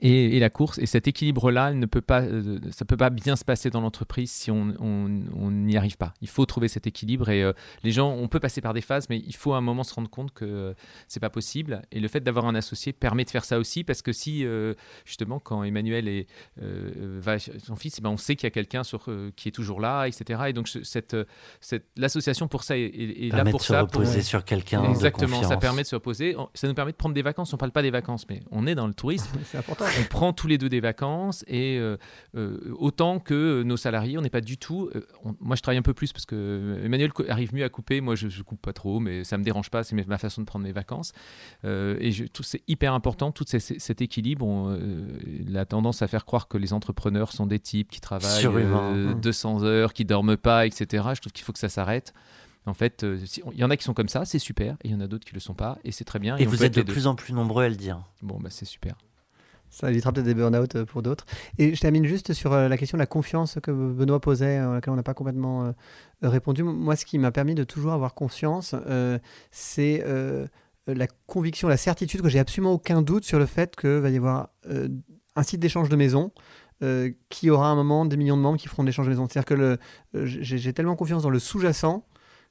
et, 0.00 0.38
la 0.38 0.50
course. 0.50 0.78
Et 0.78 0.86
cet 0.86 1.08
équilibre-là, 1.08 1.72
ne 1.72 1.86
peut 1.86 2.00
pas, 2.00 2.22
euh, 2.22 2.58
ça 2.70 2.84
peut 2.84 2.96
pas 2.96 3.10
bien 3.10 3.36
se 3.36 3.44
passer 3.44 3.70
dans 3.70 3.80
l'entreprise 3.80 4.30
si 4.30 4.50
on 4.50 5.10
n'y 5.50 5.76
arrive 5.76 5.96
pas. 5.96 6.14
Il 6.20 6.28
faut 6.28 6.46
trouver 6.46 6.68
cet 6.68 6.86
équilibre. 6.86 7.28
Et 7.30 7.42
euh, 7.42 7.52
les 7.82 7.92
gens, 7.92 8.10
on 8.10 8.28
peut 8.28 8.40
passer 8.40 8.60
par 8.60 8.74
des 8.74 8.80
phases, 8.80 9.08
mais 9.08 9.18
il 9.18 9.34
faut 9.34 9.54
à 9.54 9.58
un 9.58 9.62
moment 9.62 9.82
se 9.82 9.94
rendre 9.94 10.10
compte 10.10 10.32
que 10.32 10.44
euh, 10.44 10.74
c'est 11.08 11.20
pas 11.20 11.30
possible. 11.30 11.82
Et 11.92 12.00
le 12.00 12.08
fait 12.08 12.20
d'avoir 12.20 12.46
un 12.46 12.54
associé 12.54 12.92
permet 12.92 13.24
de 13.24 13.30
faire 13.30 13.44
ça 13.44 13.58
aussi, 13.58 13.84
parce 13.84 14.02
que 14.02 14.12
si 14.12 14.44
justement 15.04 15.38
quand 15.38 15.62
Emmanuel 15.62 16.08
est, 16.08 16.26
va 16.56 17.38
son 17.38 17.76
fils, 17.76 17.96
eh 17.98 18.02
ben 18.02 18.10
on 18.10 18.16
sait 18.16 18.36
qu'il 18.36 18.46
y 18.46 18.48
a 18.48 18.50
quelqu'un 18.50 18.84
sur 18.84 19.08
qui 19.36 19.48
est 19.48 19.52
toujours 19.52 19.80
là, 19.80 20.06
etc. 20.06 20.40
Et 20.48 20.52
donc 20.52 20.68
cette, 20.68 21.16
cette 21.60 21.86
l'association 21.96 22.48
pour 22.48 22.62
ça 22.64 22.76
est, 22.76 23.32
là 23.32 23.44
pour 23.44 23.58
de 23.58 23.64
se 23.64 23.72
ça. 23.72 23.82
reposer 23.82 24.22
sur 24.22 24.44
quelqu'un. 24.44 24.84
Exactement, 24.84 25.42
ça 25.42 25.56
permet 25.56 25.82
de 25.82 25.86
se 25.86 25.94
reposer. 25.94 26.36
Ça 26.54 26.68
nous 26.68 26.74
permet 26.74 26.92
de 26.92 26.96
prendre 26.96 27.14
des 27.14 27.22
vacances. 27.22 27.52
On 27.52 27.56
parle 27.56 27.72
pas 27.72 27.82
des 27.82 27.90
vacances, 27.90 28.26
mais 28.28 28.40
on 28.50 28.66
est 28.66 28.74
dans 28.74 28.86
le 28.86 28.94
tourisme. 28.94 29.30
c'est 29.44 29.58
important 29.58 29.79
on 29.80 30.04
prend 30.04 30.32
tous 30.32 30.46
les 30.46 30.58
deux 30.58 30.68
des 30.68 30.80
vacances 30.80 31.44
et 31.46 31.78
euh, 31.78 31.96
euh, 32.36 32.74
autant 32.78 33.18
que 33.18 33.62
nos 33.62 33.76
salariés, 33.76 34.18
on 34.18 34.22
n'est 34.22 34.30
pas 34.30 34.40
du 34.40 34.58
tout. 34.58 34.90
Euh, 34.94 35.06
moi, 35.40 35.56
je 35.56 35.62
travaille 35.62 35.78
un 35.78 35.82
peu 35.82 35.94
plus 35.94 36.12
parce 36.12 36.26
que 36.26 36.80
Emmanuel 36.84 37.10
arrive 37.28 37.54
mieux 37.54 37.64
à 37.64 37.68
couper. 37.68 38.00
Moi, 38.00 38.14
je, 38.14 38.26
ne 38.26 38.42
coupe 38.42 38.60
pas 38.60 38.72
trop, 38.72 39.00
mais 39.00 39.24
ça 39.24 39.38
me 39.38 39.44
dérange 39.44 39.70
pas. 39.70 39.84
C'est 39.84 39.94
ma 40.06 40.18
façon 40.18 40.40
de 40.40 40.46
prendre 40.46 40.64
mes 40.64 40.72
vacances. 40.72 41.12
et 41.64 42.10
c'est 42.42 42.62
hyper 42.68 42.94
important, 42.94 43.32
tout 43.32 43.44
cet 43.46 44.02
équilibre. 44.02 44.46
On, 44.46 44.78
la 45.48 45.64
tendance 45.64 46.02
à 46.02 46.08
faire 46.08 46.24
croire 46.24 46.48
que 46.48 46.58
les 46.58 46.72
entrepreneurs 46.72 47.32
sont 47.32 47.46
des 47.46 47.58
types 47.58 47.90
qui 47.90 48.00
travaillent 48.00 48.46
200 49.20 49.64
heures, 49.64 49.92
qui 49.92 50.04
dorment 50.04 50.36
pas, 50.36 50.66
etc. 50.66 51.04
Je 51.14 51.20
trouve 51.20 51.32
qu'il 51.32 51.44
faut 51.44 51.52
que 51.52 51.58
ça 51.58 51.68
s'arrête. 51.68 52.12
En 52.66 52.74
fait, 52.74 53.06
il 53.52 53.58
y 53.58 53.64
en 53.64 53.70
a 53.70 53.76
qui 53.76 53.84
sont 53.84 53.94
comme 53.94 54.08
ça, 54.08 54.24
c'est 54.26 54.38
super, 54.38 54.74
et 54.84 54.88
il 54.88 54.90
y 54.90 54.94
en 54.94 55.00
a 55.00 55.06
d'autres 55.06 55.24
qui 55.24 55.34
le 55.34 55.40
sont 55.40 55.54
pas, 55.54 55.78
et 55.82 55.92
c'est 55.92 56.04
très 56.04 56.18
bien. 56.18 56.36
Et, 56.36 56.44
vous 56.44 56.62
êtes 56.62 56.74
de 56.74 56.82
plus 56.82 57.06
en 57.06 57.14
plus 57.14 57.32
nombreux 57.32 57.64
à 57.64 57.68
le 57.68 57.76
dire. 57.76 58.02
Bon, 58.22 58.38
bah 58.38 58.50
c'est 58.50 58.66
super. 58.66 58.96
Ça 59.70 59.88
évitera 59.88 60.12
peut-être 60.12 60.26
des 60.26 60.34
burn-out 60.34 60.74
euh, 60.74 60.84
pour 60.84 61.02
d'autres. 61.02 61.24
Et 61.56 61.74
je 61.74 61.80
termine 61.80 62.04
juste 62.04 62.32
sur 62.32 62.52
euh, 62.52 62.68
la 62.68 62.76
question 62.76 62.98
de 62.98 63.02
la 63.02 63.06
confiance 63.06 63.58
que 63.62 63.70
Benoît 63.70 64.20
posait, 64.20 64.56
à 64.56 64.74
laquelle 64.74 64.92
on 64.92 64.96
n'a 64.96 65.04
pas 65.04 65.14
complètement 65.14 65.64
euh, 65.64 65.72
répondu. 66.22 66.64
Moi, 66.64 66.96
ce 66.96 67.04
qui 67.04 67.18
m'a 67.18 67.30
permis 67.30 67.54
de 67.54 67.62
toujours 67.62 67.92
avoir 67.92 68.14
confiance, 68.14 68.74
c'est 69.50 70.04
la 70.86 71.06
conviction, 71.26 71.68
la 71.68 71.76
certitude 71.76 72.20
que 72.20 72.28
j'ai 72.28 72.40
absolument 72.40 72.72
aucun 72.72 73.00
doute 73.00 73.24
sur 73.24 73.38
le 73.38 73.46
fait 73.46 73.76
qu'il 73.76 73.90
va 73.90 74.10
y 74.10 74.16
avoir 74.16 74.50
un 74.68 75.42
site 75.42 75.60
d'échange 75.60 75.88
de 75.88 75.96
maison. 75.96 76.32
qui 77.28 77.50
aura 77.50 77.68
un 77.68 77.74
moment 77.74 78.04
des 78.04 78.16
millions 78.16 78.36
de 78.36 78.42
membres 78.42 78.58
qui 78.58 78.68
feront 78.68 78.82
de 78.82 78.88
l'échange 78.88 79.06
de 79.06 79.10
maison. 79.10 79.26
C'est-à-dire 79.30 79.46
que 79.46 79.78
j'ai 80.24 80.72
tellement 80.72 80.96
confiance 80.96 81.22
dans 81.22 81.30
le 81.30 81.38
sous-jacent 81.38 82.04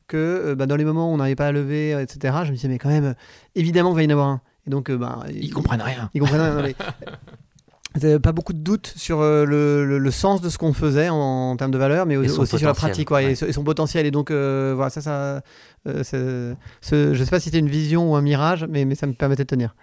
que 0.07 0.55
bah, 0.55 0.65
dans 0.65 0.77
les 0.77 0.85
moments 0.85 1.11
où 1.11 1.13
on 1.13 1.17
n'arrivait 1.17 1.35
pas 1.35 1.47
à 1.47 1.51
lever, 1.51 1.91
etc., 2.01 2.37
je 2.45 2.49
me 2.49 2.55
disais, 2.55 2.69
mais 2.69 2.79
quand 2.79 2.89
même, 2.89 3.13
évidemment, 3.55 3.91
il 3.91 3.95
va 3.95 4.03
y 4.03 4.07
en 4.07 4.11
avoir 4.11 4.27
un 4.27 4.41
donc, 4.69 4.89
euh, 4.89 4.97
bah, 4.97 5.25
ils, 5.29 5.53
comprennent 5.53 5.81
rien. 5.81 6.09
Ils 6.13 6.21
comprennent 6.21 6.57
rien. 6.57 8.19
pas 8.19 8.31
beaucoup 8.31 8.53
de 8.53 8.59
doutes 8.59 8.93
sur 8.95 9.19
euh, 9.19 9.45
le, 9.45 10.11
sens 10.11 10.41
de 10.41 10.49
ce 10.49 10.57
qu'on 10.57 10.73
faisait 10.73 11.09
en, 11.09 11.55
termes 11.57 11.71
de 11.71 11.77
valeur, 11.77 12.05
mais 12.05 12.17
aussi 12.17 12.57
sur 12.57 12.67
la 12.67 12.73
pratique 12.73 13.07
quoi, 13.07 13.21
et, 13.23 13.35
son 13.35 13.63
potentiel. 13.63 14.05
Et 14.05 14.11
donc, 14.11 14.31
euh, 14.31 14.73
voilà, 14.75 14.89
ça, 14.89 15.01
ça 15.01 15.41
ce, 15.85 16.55
je 16.81 17.23
sais 17.23 17.29
pas 17.29 17.39
si 17.39 17.45
c'était 17.45 17.59
une 17.59 17.69
vision 17.69 18.11
ou 18.11 18.15
un 18.15 18.21
mirage, 18.21 18.65
mais, 18.69 18.85
mais 18.85 18.95
ça 18.95 19.07
me 19.07 19.13
permettait 19.13 19.43
de 19.43 19.49
tenir. 19.49 19.75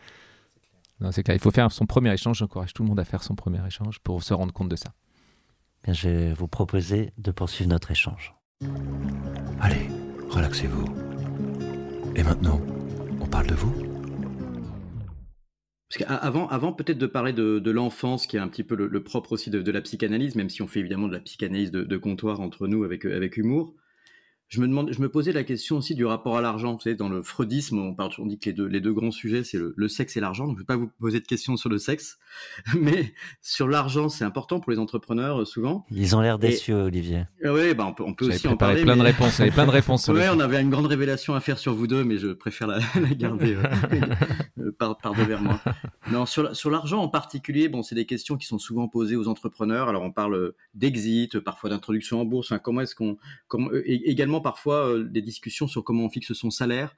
C'est 1.11 1.23
clair, 1.23 1.37
il 1.37 1.41
faut 1.41 1.51
faire 1.51 1.71
son 1.71 1.85
premier 1.85 2.13
échange. 2.13 2.39
J'encourage 2.39 2.73
tout 2.73 2.83
le 2.83 2.89
monde 2.89 3.01
à 3.01 3.05
faire 3.05 3.23
son 3.23 3.35
premier 3.35 3.65
échange 3.67 3.99
pour 3.99 4.23
se 4.23 4.33
rendre 4.33 4.53
compte 4.53 4.71
de 4.71 4.77
ça. 4.77 4.91
Bien, 5.85 5.93
je 5.93 6.09
vais 6.09 6.33
vous 6.33 6.49
proposer 6.49 7.13
de 7.19 7.31
poursuivre 7.33 7.69
notre 7.69 7.91
échange. 7.91 8.35
Allez, 9.61 9.91
relaxez-vous. 10.31 10.87
Et 12.15 12.23
maintenant, 12.23 12.63
on 13.21 13.27
parle 13.27 13.47
de 13.47 13.55
vous 13.55 13.75
parce 15.89 16.05
avant 16.09 16.73
peut-être 16.73 16.99
de 16.99 17.07
parler 17.07 17.33
de, 17.33 17.71
l'enfance, 17.71 18.27
qui 18.27 18.37
est 18.37 18.41
un 18.41 18.49
petit 18.49 18.65
peu 18.65 18.75
le, 18.75 19.03
propre 19.03 19.33
aussi 19.33 19.51
de, 19.51 19.71
la 19.71 19.81
psychanalyse, 19.81 20.35
même 20.35 20.51
si 20.51 20.63
on 20.63 20.67
fait 20.67 20.81
évidemment 20.81 21.09
de 21.09 21.13
la 21.13 21.21
psychanalyse 21.21 21.71
de, 21.71 21.85
de 21.85 21.97
comptoir 21.97 22.41
entre 22.41 22.67
nous 22.67 22.85
avec 22.85 23.37
humour, 23.37 23.75
je 24.49 24.61
me, 24.61 24.69
demande, 24.69 24.93
je 24.93 25.01
me 25.01 25.09
posais 25.09 25.33
la 25.33 25.43
question 25.43 25.79
aussi 25.79 25.97
du 25.97 26.05
rapport 26.05 26.37
à 26.37 26.41
l'argent. 26.41 26.75
Vous 26.75 26.81
savez, 26.81 26.95
dans 26.95 27.09
le 27.09 27.23
freudisme, 27.23 27.79
on, 27.79 27.95
parle, 27.95 28.13
on 28.19 28.27
dit 28.27 28.39
que 28.39 28.49
les 28.49 28.53
deux, 28.53 28.67
les 28.67 28.81
deux 28.81 28.93
grands 28.93 29.11
sujets, 29.11 29.43
c'est 29.43 29.59
le, 29.59 29.89
sexe 29.89 30.17
et 30.17 30.21
l'argent. 30.21 30.47
Donc, 30.47 30.57
je 30.57 30.59
ne 30.59 30.63
vais 30.63 30.67
pas 30.67 30.77
vous 30.77 30.89
poser 31.01 31.19
de 31.19 31.27
questions 31.27 31.57
sur 31.57 31.69
le 31.69 31.79
sexe, 31.79 32.19
mais 32.81 33.13
sur 33.43 33.67
l'argent, 33.67 34.09
c'est 34.09 34.25
important 34.25 34.61
pour 34.61 34.71
les 34.71 34.79
entrepreneurs, 34.79 35.41
euh, 35.41 35.45
souvent. 35.45 35.85
Ils 35.91 36.15
ont 36.15 36.21
l'air 36.21 36.39
déçus, 36.39 36.73
Olivier. 36.73 37.25
Oui, 37.43 37.75
bah, 37.75 37.87
on 37.89 37.93
peut, 37.93 38.05
on 38.07 38.15
peut 38.15 38.29
aussi 38.29 38.47
en 38.47 38.57
parler. 38.57 38.83
plein 38.83 38.97
de 38.97 39.03
réponses. 39.03 39.41
avait 39.41 39.51
plein 39.51 39.67
de 39.67 39.71
réponses. 39.71 40.07
ouais, 40.09 40.29
on 40.33 40.39
avait 40.39 40.61
une 40.61 40.71
grande 40.71 40.87
révélation 40.87 41.35
à 41.35 41.41
faire 41.41 41.59
sur 41.59 41.75
vous 41.75 41.89
deux, 41.89 42.05
mais 42.05 42.19
je 42.19 42.29
préfère 42.29 42.69
la, 42.69 42.79
garder 43.17 43.57
euh, 43.57 43.65
euh, 44.61 44.73
par, 44.79 44.97
par 44.99 45.15
devers 45.15 45.43
moi. 45.43 45.61
Non, 46.13 46.25
sur, 46.25 46.55
sur 46.55 46.71
l'argent 46.71 47.03
en 47.03 47.09
particulier, 47.09 47.69
bon, 47.69 47.83
c'est 47.83 47.97
des 47.97 48.07
questions 48.07 48.37
qui 48.37 48.47
sont 48.47 48.59
souvent 48.59 48.87
posées 48.87 49.17
aux 49.17 49.27
entrepreneurs. 49.27 49.89
Alors, 49.89 50.03
on 50.03 50.13
parle 50.13 50.53
d'exit, 50.75 51.41
parfois 51.41 51.69
d'introduction 51.69 52.21
en 52.21 52.25
bourse. 52.25 52.53
Enfin, 52.53 52.61
comment 52.61 52.83
est-ce 52.83 52.95
qu'on, 52.95 53.17
également 53.85 54.36
parfois 54.41 54.89
euh, 54.89 55.05
des 55.05 55.23
discussions 55.23 55.67
sur 55.67 55.85
comment 55.85 56.05
on 56.05 56.11
fixe 56.11 56.33
son 56.33 56.51
salaire. 56.51 56.97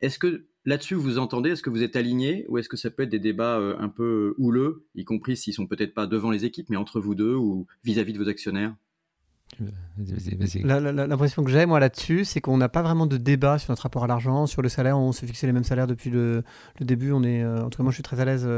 Est-ce 0.00 0.18
que 0.18 0.46
là-dessus 0.64 0.94
vous 0.94 1.18
entendez 1.18 1.50
Est-ce 1.50 1.62
que 1.62 1.70
vous 1.70 1.82
êtes 1.82 1.96
aligné 1.96 2.46
ou 2.48 2.58
est-ce 2.58 2.68
que 2.68 2.76
ça 2.76 2.90
peut 2.90 3.02
être 3.02 3.10
des 3.10 3.18
débats 3.18 3.58
euh, 3.58 3.76
un 3.78 3.88
peu 3.88 4.34
houleux, 4.38 4.86
y 4.94 5.04
compris 5.04 5.36
s'ils 5.36 5.54
sont 5.54 5.66
peut-être 5.66 5.94
pas 5.94 6.06
devant 6.06 6.30
les 6.30 6.44
équipes, 6.44 6.70
mais 6.70 6.76
entre 6.76 7.00
vous 7.00 7.14
deux 7.14 7.34
ou 7.34 7.66
vis-à-vis 7.84 8.12
de 8.12 8.18
vos 8.18 8.28
actionnaires? 8.28 8.74
L'impression 9.98 11.42
que 11.42 11.50
j'ai, 11.50 11.66
moi, 11.66 11.80
là-dessus, 11.80 12.24
c'est 12.24 12.40
qu'on 12.40 12.56
n'a 12.56 12.68
pas 12.68 12.82
vraiment 12.82 13.06
de 13.06 13.16
débat 13.16 13.58
sur 13.58 13.72
notre 13.72 13.82
rapport 13.82 14.04
à 14.04 14.06
l'argent, 14.06 14.46
sur 14.46 14.62
le 14.62 14.68
salaire. 14.68 14.96
On 14.96 15.10
se 15.10 15.26
fixait 15.26 15.48
les 15.48 15.52
mêmes 15.52 15.64
salaires 15.64 15.88
depuis 15.88 16.08
le, 16.08 16.44
début. 16.80 17.10
On 17.10 17.24
est, 17.24 17.42
euh, 17.42 17.64
en 17.64 17.68
tout 17.68 17.76
cas, 17.76 17.82
moi, 17.82 17.90
je 17.90 17.96
suis 17.96 18.02
très 18.04 18.20
à 18.20 18.24
l'aise 18.24 18.48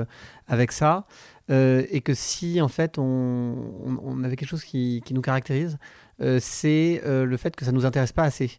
avec 0.47 0.71
ça. 0.71 1.07
et 1.49 2.03
que 2.05 2.13
si, 2.13 2.61
en 2.61 2.69
fait, 2.69 2.99
on, 2.99 4.23
avait 4.23 4.37
quelque 4.37 4.51
chose 4.51 4.65
qui, 4.65 5.03
qui 5.05 5.15
nous 5.15 5.23
caractérise, 5.23 5.79
euh, 5.79 6.12
c'est 6.41 7.03
euh, 7.05 7.25
le 7.25 7.37
fait 7.37 7.57
que 7.57 7.65
ça 7.65 7.73
ne 7.73 7.77
nous 7.77 7.87
intéresse 7.87 8.13
pas 8.13 8.25
assez. 8.25 8.59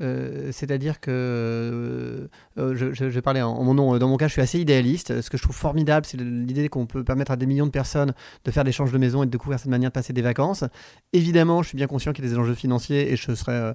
Euh, 0.00 0.48
c'est-à-dire 0.50 0.98
que 0.98 2.30
je, 2.56 3.04
vais 3.04 3.20
parler 3.20 3.42
en, 3.42 3.62
mon 3.62 3.74
nom. 3.74 3.98
Dans 3.98 4.08
mon 4.08 4.16
cas, 4.16 4.28
je 4.28 4.32
suis 4.32 4.40
assez 4.40 4.58
idéaliste. 4.58 5.20
Ce 5.20 5.28
que 5.28 5.36
je 5.36 5.42
trouve 5.42 5.54
formidable, 5.54 6.06
c'est 6.06 6.18
l'idée 6.18 6.70
qu'on 6.70 6.86
peut 6.86 7.04
permettre 7.04 7.32
à 7.32 7.36
des 7.36 7.44
millions 7.44 7.66
de 7.66 7.70
personnes 7.70 8.14
de 8.44 8.50
faire 8.50 8.64
des 8.64 8.70
l'échange 8.70 8.92
de 8.92 8.98
maison 8.98 9.22
et 9.22 9.26
de 9.26 9.30
découvrir 9.30 9.58
cette 9.58 9.68
manière 9.68 9.90
de 9.90 9.92
passer 9.92 10.14
des 10.14 10.22
vacances. 10.22 10.64
Évidemment, 11.12 11.62
je 11.62 11.68
suis 11.68 11.76
bien 11.76 11.86
conscient 11.86 12.14
qu'il 12.14 12.24
y 12.24 12.28
a 12.28 12.30
des 12.30 12.38
enjeux 12.38 12.54
financiers 12.54 13.12
et 13.12 13.16
je 13.16 13.34
serais 13.34 13.74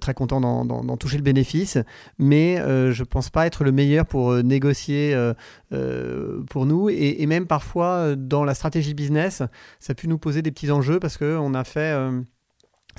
très 0.00 0.14
content 0.14 0.40
d'en 0.40 0.96
toucher 0.96 1.18
le 1.18 1.22
bénéfice, 1.22 1.76
mais 2.18 2.56
je 2.56 2.98
ne 2.98 3.04
pense 3.04 3.28
pas 3.28 3.46
être 3.46 3.62
le 3.62 3.72
meilleur 3.72 4.06
pour 4.06 4.32
négocier 4.42 5.14
pour 6.48 6.64
nous. 6.64 6.88
Et, 6.88 7.20
et, 7.22 7.26
même 7.26 7.46
parfois, 7.46 8.16
dans 8.16 8.44
la 8.44 8.54
stratégie 8.54 8.94
business, 8.94 9.42
ça 9.80 9.90
a 9.90 9.94
pu 9.94 10.08
nous 10.08 10.18
poser 10.18 10.40
des 10.40 10.50
petits 10.50 10.70
enjeux 10.70 10.98
parce 10.98 11.18
qu'on 11.18 11.52
a 11.52 11.64
fait 11.64 11.92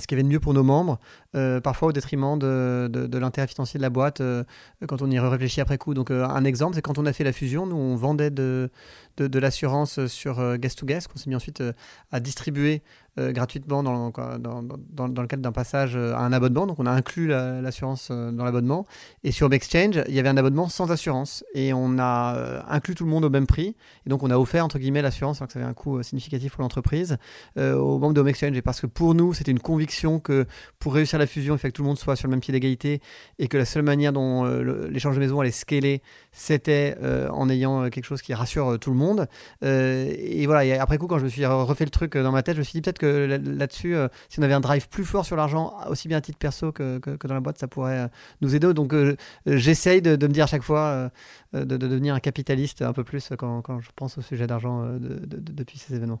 ce 0.00 0.06
qu'il 0.06 0.16
y 0.16 0.20
avait 0.20 0.28
de 0.28 0.32
mieux 0.32 0.40
pour 0.40 0.54
nos 0.54 0.62
membres, 0.62 0.98
euh, 1.34 1.60
parfois 1.60 1.88
au 1.88 1.92
détriment 1.92 2.38
de, 2.38 2.88
de, 2.90 3.18
l'intérêt 3.18 3.46
financier 3.46 3.78
de 3.78 3.82
la 3.82 3.90
boîte 3.90 4.20
euh, 4.20 4.44
quand 4.88 5.02
on 5.02 5.10
y 5.10 5.18
réfléchit 5.18 5.60
après 5.60 5.78
coup. 5.78 5.94
Donc 5.94 6.10
euh, 6.10 6.24
un 6.24 6.44
exemple, 6.44 6.74
c'est 6.74 6.82
quand 6.82 6.98
on 6.98 7.06
a 7.06 7.12
fait 7.12 7.24
la 7.24 7.32
fusion, 7.32 7.66
nous 7.66 7.76
on 7.76 7.96
vendait 7.96 8.30
de, 8.30 8.70
de 9.18 9.38
l'assurance 9.38 10.06
sur 10.06 10.58
guest 10.58 10.78
to 10.78 10.86
guest, 10.86 11.08
qu'on 11.08 11.18
s'est 11.18 11.30
mis 11.30 11.36
ensuite 11.36 11.62
à 12.10 12.20
distribuer 12.20 12.82
euh, 13.20 13.32
gratuitement 13.32 13.82
dans, 13.82 14.10
dans, 14.38 14.62
dans, 14.62 15.22
le 15.22 15.26
cadre 15.26 15.42
d'un 15.42 15.52
passage 15.52 15.94
euh, 15.94 16.14
à 16.14 16.20
un 16.20 16.32
abonnement. 16.32 16.66
Donc 16.66 16.78
on 16.78 16.86
a 16.86 16.90
inclus 16.90 17.28
l'assurance 17.28 18.08
euh, 18.10 18.30
dans 18.30 18.44
l'abonnement. 18.44 18.86
Et 19.24 19.32
sur 19.32 19.52
Exchange, 19.52 20.02
il 20.08 20.14
y 20.14 20.18
avait 20.18 20.28
un 20.28 20.36
abonnement 20.36 20.68
sans 20.68 20.90
assurance. 20.90 21.44
Et 21.54 21.72
on 21.72 21.98
a 21.98 22.64
inclus 22.68 22.94
tout 22.94 23.04
le 23.04 23.10
monde 23.10 23.24
au 23.24 23.30
même 23.30 23.46
prix. 23.46 23.76
Et 24.06 24.10
donc 24.10 24.22
on 24.22 24.30
a 24.30 24.38
offert, 24.38 24.64
entre 24.64 24.78
guillemets, 24.78 25.02
l'assurance, 25.02 25.38
alors 25.38 25.48
que 25.48 25.52
ça 25.52 25.58
avait 25.58 25.68
un 25.68 25.74
coût 25.74 26.02
significatif 26.02 26.52
pour 26.52 26.62
l'entreprise, 26.62 27.18
aux 27.56 27.98
membres 27.98 28.14
de 28.14 28.28
Exchange. 28.28 28.56
Et 28.56 28.62
parce 28.62 28.80
que 28.80 28.86
pour 28.86 29.14
nous, 29.14 29.34
c'était 29.34 29.50
une 29.50 29.60
conviction 29.60 30.20
que 30.20 30.46
pour 30.78 30.94
réussir 30.94 31.18
la 31.18 31.26
fusion, 31.26 31.54
il 31.54 31.58
fallait 31.58 31.72
que 31.72 31.76
tout 31.76 31.82
le 31.82 31.88
monde 31.88 31.98
soit 31.98 32.16
sur 32.16 32.28
le 32.28 32.30
même 32.30 32.40
pied 32.40 32.52
d'égalité 32.52 33.00
et 33.38 33.48
que 33.48 33.56
la 33.56 33.64
seule 33.64 33.82
manière 33.82 34.12
dont 34.12 34.44
l'échange 34.90 35.16
de 35.16 35.20
maison 35.20 35.40
allait 35.40 35.50
scaler, 35.50 36.02
c'était 36.32 36.96
en 37.30 37.48
ayant 37.50 37.90
quelque 37.90 38.04
chose 38.04 38.22
qui 38.22 38.34
rassure 38.34 38.78
tout 38.78 38.90
le 38.90 38.96
monde. 38.96 39.26
et 39.62 40.46
voilà, 40.46 40.64
et 40.64 40.78
après 40.78 40.98
coup, 40.98 41.06
quand 41.06 41.18
je 41.18 41.24
me 41.24 41.28
suis 41.28 41.44
refait 41.44 41.84
le 41.84 41.90
truc 41.90 42.16
dans 42.16 42.32
ma 42.32 42.42
tête, 42.42 42.54
je 42.54 42.60
me 42.60 42.64
suis 42.64 42.74
dit 42.74 42.82
peut-être 42.82 42.98
que 42.98 43.09
là-dessus, 43.10 43.94
euh, 43.94 44.08
si 44.28 44.38
on 44.38 44.42
avait 44.42 44.54
un 44.54 44.60
drive 44.60 44.88
plus 44.88 45.04
fort 45.04 45.24
sur 45.24 45.36
l'argent, 45.36 45.74
aussi 45.88 46.08
bien 46.08 46.18
à 46.18 46.20
titre 46.20 46.38
perso 46.38 46.72
que, 46.72 46.98
que, 46.98 47.26
dans 47.26 47.34
la 47.34 47.40
boîte, 47.40 47.58
ça 47.58 47.68
pourrait 47.68 47.98
euh, 47.98 48.08
nous 48.40 48.54
aider. 48.54 48.72
Donc 48.74 48.92
euh, 48.92 49.16
j'essaye 49.46 50.02
de, 50.02 50.12
me 50.12 50.32
dire 50.32 50.44
à 50.44 50.46
chaque 50.46 50.62
fois 50.62 51.10
de, 51.52 51.64
de, 51.64 51.76
devenir 51.76 52.14
un 52.14 52.20
capitaliste 52.20 52.82
un 52.82 52.92
peu 52.92 53.04
plus 53.04 53.30
quand, 53.38 53.62
quand 53.62 53.80
je 53.80 53.88
pense 53.96 54.18
au 54.18 54.22
sujet 54.22 54.46
d'argent 54.46 54.84
depuis 55.00 55.78
ces 55.78 55.94
événements. 55.94 56.20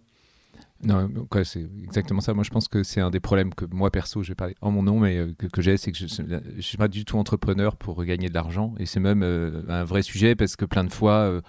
Non, 0.82 1.08
c'est 1.44 1.68
exactement 1.84 2.20
ça. 2.20 2.32
Moi, 2.32 2.42
je 2.42 2.50
pense 2.50 2.66
que 2.66 2.82
c'est 2.82 3.00
un 3.00 3.10
des 3.10 3.20
problèmes 3.20 3.52
que 3.52 3.66
moi, 3.66 3.90
perso, 3.90 4.22
je 4.22 4.30
vais 4.30 4.34
parler 4.34 4.54
en 4.62 4.70
mon 4.70 4.82
nom, 4.82 4.98
mais 4.98 5.26
que 5.52 5.60
j'ai, 5.60 5.76
c'est 5.76 5.92
que 5.92 5.98
je 5.98 6.22
ne 6.22 6.60
suis 6.60 6.78
pas 6.78 6.88
du 6.88 7.04
tout 7.04 7.18
entrepreneur 7.18 7.76
pour 7.76 8.02
gagner 8.04 8.28
de 8.28 8.34
l'argent. 8.34 8.74
Et 8.78 8.86
c'est 8.86 9.00
même 9.00 9.22
un 9.68 9.84
vrai 9.84 10.02
sujet 10.02 10.34
parce 10.34 10.56
que 10.56 10.64
plein 10.64 10.84
de 10.84 10.92
fois, 10.92 11.40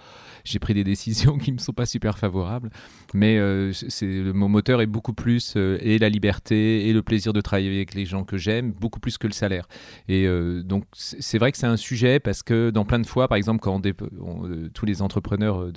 j'ai 0.44 0.58
pris 0.58 0.74
des 0.74 0.84
décisions 0.84 1.38
qui 1.42 1.52
me 1.52 1.58
sont 1.58 1.72
pas 1.72 1.86
super 1.86 2.18
favorables. 2.18 2.70
Mais 3.14 3.36
euh, 3.38 3.72
mon 4.34 4.48
moteur 4.48 4.80
est 4.80 4.86
beaucoup 4.86 5.12
plus 5.12 5.54
euh, 5.56 5.78
et 5.80 5.98
la 5.98 6.08
liberté 6.08 6.88
et 6.88 6.92
le 6.92 7.02
plaisir 7.02 7.32
de 7.32 7.40
travailler 7.40 7.74
avec 7.74 7.94
les 7.94 8.06
gens 8.06 8.24
que 8.24 8.36
j'aime, 8.36 8.72
beaucoup 8.72 9.00
plus 9.00 9.18
que 9.18 9.26
le 9.26 9.32
salaire. 9.32 9.68
Et 10.08 10.26
euh, 10.26 10.62
donc 10.62 10.84
c'est 10.92 11.38
vrai 11.38 11.52
que 11.52 11.58
c'est 11.58 11.66
un 11.66 11.76
sujet 11.76 12.20
parce 12.20 12.42
que 12.42 12.70
dans 12.70 12.84
plein 12.84 12.98
de 12.98 13.06
fois, 13.06 13.28
par 13.28 13.36
exemple, 13.36 13.60
quand 13.60 13.82
tous 14.74 14.86
les 14.86 15.02
entrepreneurs 15.02 15.70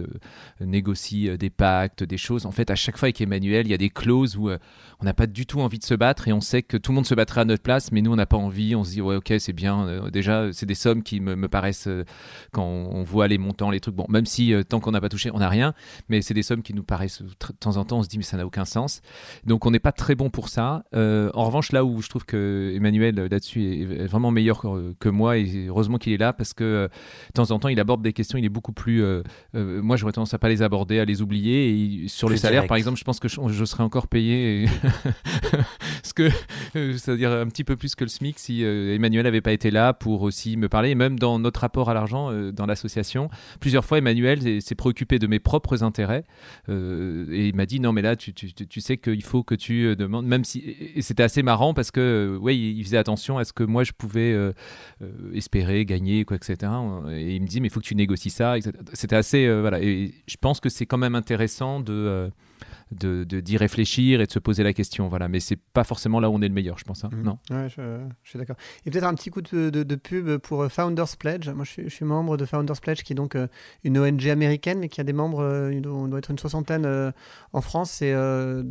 négocient 0.62 1.36
des 1.36 1.50
pactes, 1.50 2.04
des 2.04 2.18
choses, 2.18 2.46
en 2.46 2.52
fait, 2.52 2.70
à 2.70 2.76
chaque 2.76 2.98
fois 2.98 3.08
avec 3.08 3.20
Emmanuel, 3.22 3.68
il 3.68 3.72
y 3.72 3.74
a 3.74 3.78
des 3.78 3.90
clauses 3.90 4.38
où 4.38 4.50
on 4.50 5.06
n'a 5.06 5.14
pas 5.14 5.28
du 5.28 5.46
tout 5.46 5.62
envie 5.62 5.80
de 5.80 5.84
se 5.84 5.94
battre 5.94 6.28
et 6.28 6.34
on 6.34 6.42
sait 6.42 6.62
que 6.62 6.78
tout 6.78 6.92
le 6.92 6.96
monde 6.96 7.06
se 7.06 7.16
battrait 7.16 7.42
à 7.42 7.46
notre 7.46 7.64
place, 7.64 7.92
mais 7.92 8.02
nous 8.02 8.12
on 8.12 8.16
n'a 8.16 8.26
pas 8.26 8.38
envie. 8.38 8.76
On 8.76 8.84
se 8.84 8.92
dit 8.92 9.02
ouais 9.02 9.16
ok 9.16 9.34
c'est 9.40 9.54
bien. 9.54 10.10
déjà 10.12 10.52
c'est 10.54 10.66
des 10.66 10.76
sommes 10.76 11.04
qui 11.04 11.20
me, 11.20 11.36
me 11.36 11.48
paraissent 11.48 11.90
quand 12.52 12.66
on 12.66 13.04
voit 13.04 13.28
les 13.28 13.38
montants, 13.38 13.72
les 13.72 13.80
trucs. 13.80 13.96
Bon 13.96 14.06
même 14.10 14.26
si 14.26 14.54
euh, 14.56 14.64
tant 14.64 14.80
qu'on 14.80 14.92
n'a 14.92 15.02
pas 15.02 15.10
touché, 15.10 15.30
on 15.34 15.40
n'a 15.40 15.50
rien. 15.50 15.74
Mais 16.10 16.22
c'est 16.22 16.34
des 16.34 16.44
sommes 16.44 16.62
qui 16.62 16.74
nous 16.74 16.84
paraissent 16.84 17.22
de 17.22 17.30
temps 17.60 17.78
en 17.78 17.86
temps, 17.86 18.00
on 18.00 18.04
se 18.04 18.10
dit 18.10 18.18
mais 18.18 18.24
ça 18.24 18.38
n'a 18.38 18.46
aucun 18.46 18.66
sens. 18.66 19.02
Donc 19.46 19.66
on 19.66 19.72
n'est 19.72 19.80
pas 19.80 19.92
très 19.92 20.16
bon 20.16 20.30
pour 20.30 20.50
ça. 20.50 20.84
Euh, 20.96 21.30
en 21.34 21.46
revanche, 21.46 21.72
là 21.72 21.84
où 21.86 22.02
je 22.02 22.10
trouve 22.10 22.26
que 22.26 22.74
Emmanuel 22.76 23.20
euh, 23.20 23.28
là-dessus 23.30 23.82
est 23.82 24.08
vraiment 24.08 24.32
meilleur 24.32 24.66
que, 25.00 25.10
moi, 25.10 25.38
et 25.38 25.68
heureusement 25.68 25.98
qu'il 25.98 26.14
est 26.14 26.18
là 26.18 26.34
parce 26.34 26.54
que 26.54 26.90
de 27.28 27.34
temps 27.34 27.52
en 27.52 27.60
temps 27.60 27.70
il 27.70 27.80
aborde 27.80 28.02
des 28.02 28.14
questions, 28.14 28.38
il 28.38 28.46
est 28.46 28.50
beaucoup 28.50 28.74
plus. 28.74 29.04
moi 29.54 29.98
j'aurais 29.98 30.14
tendance 30.14 30.34
à 30.34 30.40
pas 30.40 30.50
les 30.50 30.62
aborder, 30.62 31.00
à 31.00 31.06
les 31.06 31.22
oublier. 31.22 32.04
Et 32.04 32.08
sur 32.08 32.30
le 32.30 32.38
salaire, 32.38 32.68
par 32.68 32.78
exemple, 32.78 32.98
je 32.98 33.04
pense 33.04 33.20
que 33.20 33.28
je, 33.28 33.66
serais 33.66 33.84
encore 33.84 34.08
payé, 34.08 34.68
ce 36.04 36.14
que 36.14 36.30
c'est-à-dire 36.74 37.32
un 37.32 37.48
petit 37.48 37.64
peu 37.64 37.76
plus 37.76 37.96
que 37.96 38.04
le 38.04 38.10
SMIC 38.10 38.40
si 38.40 38.64
Emmanuel 38.64 39.24
n'avait 39.24 39.42
pas 39.42 39.54
été 39.54 39.72
là 39.72 39.94
pour 39.94 40.22
aussi 40.22 40.58
me 40.58 40.70
parler. 40.70 40.90
Et 40.92 40.96
même 40.96 41.18
dans 41.20 41.40
notre 41.40 41.62
rapport 41.62 41.90
à 41.90 41.94
l'argent 41.94 42.32
dans 42.52 42.66
l'association, 42.66 43.30
plusieurs 43.60 43.86
fois 43.86 43.98
Emmanuel 43.98 44.45
s'est 44.62 44.76
préoccupé 44.76 45.20
de 45.20 45.28
mes 45.28 45.40
propres 45.40 45.84
intérêts. 45.84 46.24
Euh, 46.70 47.26
et 47.32 47.48
il 47.48 47.56
m'a 47.56 47.66
dit 47.66 47.80
non, 47.80 47.94
mais 47.94 48.02
là, 48.02 48.16
tu, 48.16 48.34
tu, 48.34 48.54
tu 48.54 48.82
sais 48.82 48.98
qu'il 48.98 49.24
faut 49.24 49.44
que 49.44 49.56
tu 49.56 49.86
euh, 49.86 49.96
demandes, 49.96 50.26
même 50.26 50.44
si. 50.44 50.76
C'était 51.02 51.24
assez 51.24 51.44
marrant 51.44 51.74
parce 51.74 51.92
que, 51.92 52.00
euh, 52.36 52.38
ouais, 52.38 52.58
il, 52.58 52.84
faisait 52.84 52.98
attention 52.98 53.38
à 53.38 53.46
ce 53.46 53.54
que 53.54 53.64
moi 53.64 53.84
je 53.84 53.92
pouvais 53.92 54.36
espérer, 55.34 55.86
gagner, 55.86 56.26
quoi, 56.26 56.38
etc. 56.38 56.72
Et 57.12 57.36
il 57.36 57.42
me 57.42 57.48
dit, 57.48 57.62
mais 57.62 57.68
il 57.68 57.72
faut 57.72 57.80
que 57.80 57.86
tu 57.86 57.96
négocies 57.96 58.30
ça. 58.30 58.56
C'était 58.94 59.16
assez. 59.16 59.48
voilà. 59.60 59.82
Et 59.82 60.14
je 60.28 60.38
pense 60.38 60.60
que 60.60 60.70
c'est 60.70 60.86
quand 60.86 60.98
même 60.98 61.16
intéressant 61.16 61.80
de 61.80 62.30
de 62.92 63.24
d'y 63.24 63.58
réfléchir 63.58 64.22
et 64.22 64.26
de 64.26 64.32
se 64.32 64.40
poser 64.40 64.64
la 64.64 64.74
question. 64.74 65.08
Voilà, 65.08 65.28
mais 65.28 65.40
c'est 65.40 65.56
pas 65.56 65.84
forcément 65.84 66.20
là 66.20 66.30
où 66.30 66.34
on 66.34 66.42
est 66.42 66.48
le 66.48 66.54
meilleur, 66.54 66.78
je 66.78 66.84
pense. 66.84 67.04
Hein. 67.04 67.10
Mhm. 67.12 67.24
Non. 67.24 67.38
Ouais, 67.50 67.68
je, 67.70 67.82
suis 68.24 68.38
d'accord. 68.38 68.56
Et 68.86 68.92
peut-être 68.92 69.06
un 69.06 69.14
petit 69.14 69.30
coup 69.30 69.42
de, 69.42 69.70
de, 69.70 69.96
pub 69.96 70.38
pour 70.38 70.64
euh, 70.64 70.70
Founders 70.70 71.18
Pledge. 71.18 71.50
Moi, 71.50 71.66
je 71.66 71.90
suis, 71.90 72.06
membre 72.06 72.38
de 72.38 72.46
Founders 72.46 72.80
Pledge, 72.82 73.04
qui 73.04 73.14
est 73.14 73.16
donc 73.16 73.36
euh, 73.36 73.48
une 73.84 73.98
ONG 73.98 74.28
américaine, 74.28 74.80
mais 74.80 74.90
qui 74.90 75.02
a 75.02 75.04
des 75.04 75.14
membres, 75.14 75.42
euh, 75.42 75.82
on 75.86 76.08
doit 76.08 76.20
être 76.20 76.32
une 76.32 76.40
soixantaine 76.40 76.86
en 77.54 77.62
France, 77.62 77.92
c'est 77.92 78.14
de, 78.14 78.64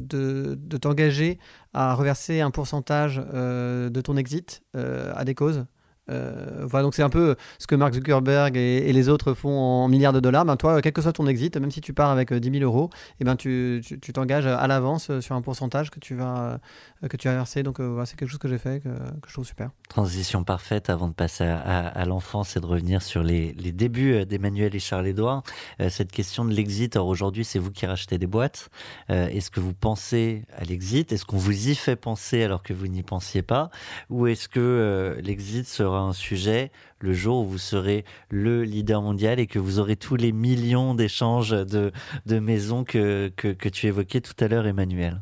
de 0.58 0.76
t'engager 0.76 1.38
à 1.72 1.94
reverser 1.94 2.40
un 2.40 2.50
pourcentage 2.50 3.16
de 3.16 4.00
ton 4.00 4.16
exit 4.16 4.62
à 4.74 5.24
des 5.24 5.34
causes. 5.34 5.64
Euh, 6.10 6.64
voilà, 6.66 6.82
donc 6.82 6.94
c'est 6.94 7.02
un 7.02 7.10
peu 7.10 7.36
ce 7.58 7.66
que 7.66 7.74
Mark 7.74 7.94
Zuckerberg 7.94 8.56
et, 8.56 8.92
les 8.92 9.08
autres 9.08 9.34
font 9.34 9.58
en 9.58 9.88
milliards 9.88 10.12
de 10.12 10.20
dollars. 10.20 10.44
Ben 10.44 10.56
toi, 10.56 10.80
quel 10.82 10.92
que 10.92 11.02
soit 11.02 11.12
ton 11.12 11.26
exit, 11.26 11.56
même 11.56 11.70
si 11.70 11.80
tu 11.80 11.92
pars 11.92 12.10
avec 12.10 12.32
10 12.32 12.48
euh, 12.48 12.52
000 12.60 12.64
euros, 12.64 12.90
et 12.92 13.16
eh 13.20 13.24
ben 13.24 13.36
tu 13.36 13.82
t'engages 14.12 14.46
à 14.46 14.66
l'avance 14.66 15.10
euh, 15.10 15.20
sur 15.20 15.34
un 15.34 15.42
pourcentage 15.42 15.90
que 15.90 15.98
tu 15.98 16.14
vas, 16.14 16.60
que 17.08 17.16
tu 17.16 17.28
vas 17.28 17.34
verser. 17.34 17.62
Donc 17.62 17.80
voilà, 17.80 18.06
c'est 18.06 18.16
quelque 18.16 18.28
chose 18.28 18.38
que 18.38 18.48
j'ai 18.48 18.58
fait, 18.58 18.80
que, 18.80 18.88
que, 18.88 19.28
je 19.28 19.32
trouve 19.32 19.46
super. 19.46 19.70
Transition 19.88 20.44
parfaite 20.44 20.90
avant 20.90 21.08
de 21.08 21.14
passer 21.14 21.44
à, 21.44 22.04
l'enfance 22.04 22.56
et 22.56 22.60
de 22.60 22.66
revenir 22.66 23.02
sur 23.02 23.22
les, 23.22 23.52
les 23.54 23.72
débuts 23.72 24.24
d'Emmanuel 24.26 24.74
et 24.74 24.78
Charles-Édouard. 24.78 25.42
cette 25.88 26.12
question 26.12 26.44
de 26.44 26.52
l'exit, 26.52 26.94
alors 26.96 27.08
aujourd'hui 27.08 27.44
c'est 27.44 27.58
vous 27.58 27.70
qui 27.70 27.86
rachetez 27.86 28.18
des 28.18 28.26
boîtes. 28.26 28.68
est-ce 29.08 29.50
que 29.50 29.60
vous 29.60 29.74
pensez 29.74 30.44
à 30.56 30.64
l'exit? 30.64 31.12
Est-ce 31.12 31.24
qu'on 31.24 31.36
vous 31.36 31.68
y 31.68 31.74
fait 31.74 31.96
penser 31.96 32.42
alors 32.42 32.62
que 32.62 32.72
vous 32.72 32.86
n'y 32.86 33.02
pensiez 33.02 33.42
pas? 33.42 33.70
Ou 34.10 34.26
est-ce 34.26 34.48
que 34.48 35.18
l'exit 35.22 35.66
sera 35.66 36.00
un 36.00 36.12
sujet 36.12 36.70
le 37.04 37.12
jour 37.12 37.40
où 37.40 37.44
vous 37.44 37.58
serez 37.58 38.04
le 38.30 38.64
leader 38.64 39.02
mondial 39.02 39.38
et 39.38 39.46
que 39.46 39.58
vous 39.58 39.78
aurez 39.78 39.96
tous 39.96 40.16
les 40.16 40.32
millions 40.32 40.94
d'échanges 40.94 41.50
de, 41.50 41.92
de 42.26 42.38
maisons 42.38 42.82
que, 42.82 43.28
que, 43.36 43.68
tu 43.68 43.86
évoquais 43.86 44.20
tout 44.20 44.34
à 44.40 44.48
l'heure, 44.48 44.66
Emmanuel? 44.66 45.20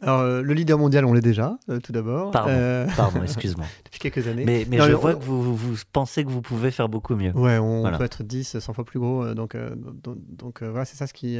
Alors, 0.00 0.20
euh, 0.20 0.42
le 0.42 0.54
leader 0.54 0.78
mondial, 0.78 1.04
on 1.04 1.12
l'est 1.12 1.20
déjà, 1.20 1.58
euh, 1.68 1.80
tout 1.80 1.90
d'abord. 1.90 2.30
Pardon, 2.30 2.52
euh, 2.52 2.86
pardon 2.96 3.20
excuse-moi. 3.24 3.66
Depuis 3.84 3.98
quelques 3.98 4.28
années. 4.28 4.44
Mais, 4.44 4.64
mais 4.68 4.78
je 4.78 4.92
vois 4.92 5.14
que 5.14 5.24
vous, 5.24 5.56
vous, 5.56 5.74
pensez 5.92 6.24
que 6.24 6.30
vous 6.30 6.40
pouvez 6.40 6.70
faire 6.70 6.88
beaucoup 6.88 7.16
mieux. 7.16 7.32
Ouais, 7.32 7.58
on 7.58 7.90
peut 7.96 8.04
être 8.04 8.22
10, 8.22 8.58
100 8.60 8.72
fois 8.72 8.84
plus 8.84 9.00
gros. 9.00 9.34
Donc, 9.34 9.56
donc, 9.56 10.18
donc 10.28 10.62
voilà, 10.62 10.84
c'est 10.84 10.96
ça 10.96 11.06
ce 11.06 11.12
qui, 11.12 11.38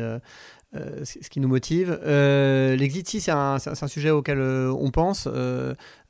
ce 0.74 1.28
qui 1.28 1.40
nous 1.40 1.48
motive. 1.48 1.98
L'exit, 2.04 3.08
si, 3.08 3.20
c'est 3.20 3.30
un, 3.32 3.58
sujet 3.88 4.10
auquel 4.10 4.40
on 4.40 4.90
pense. 4.90 5.28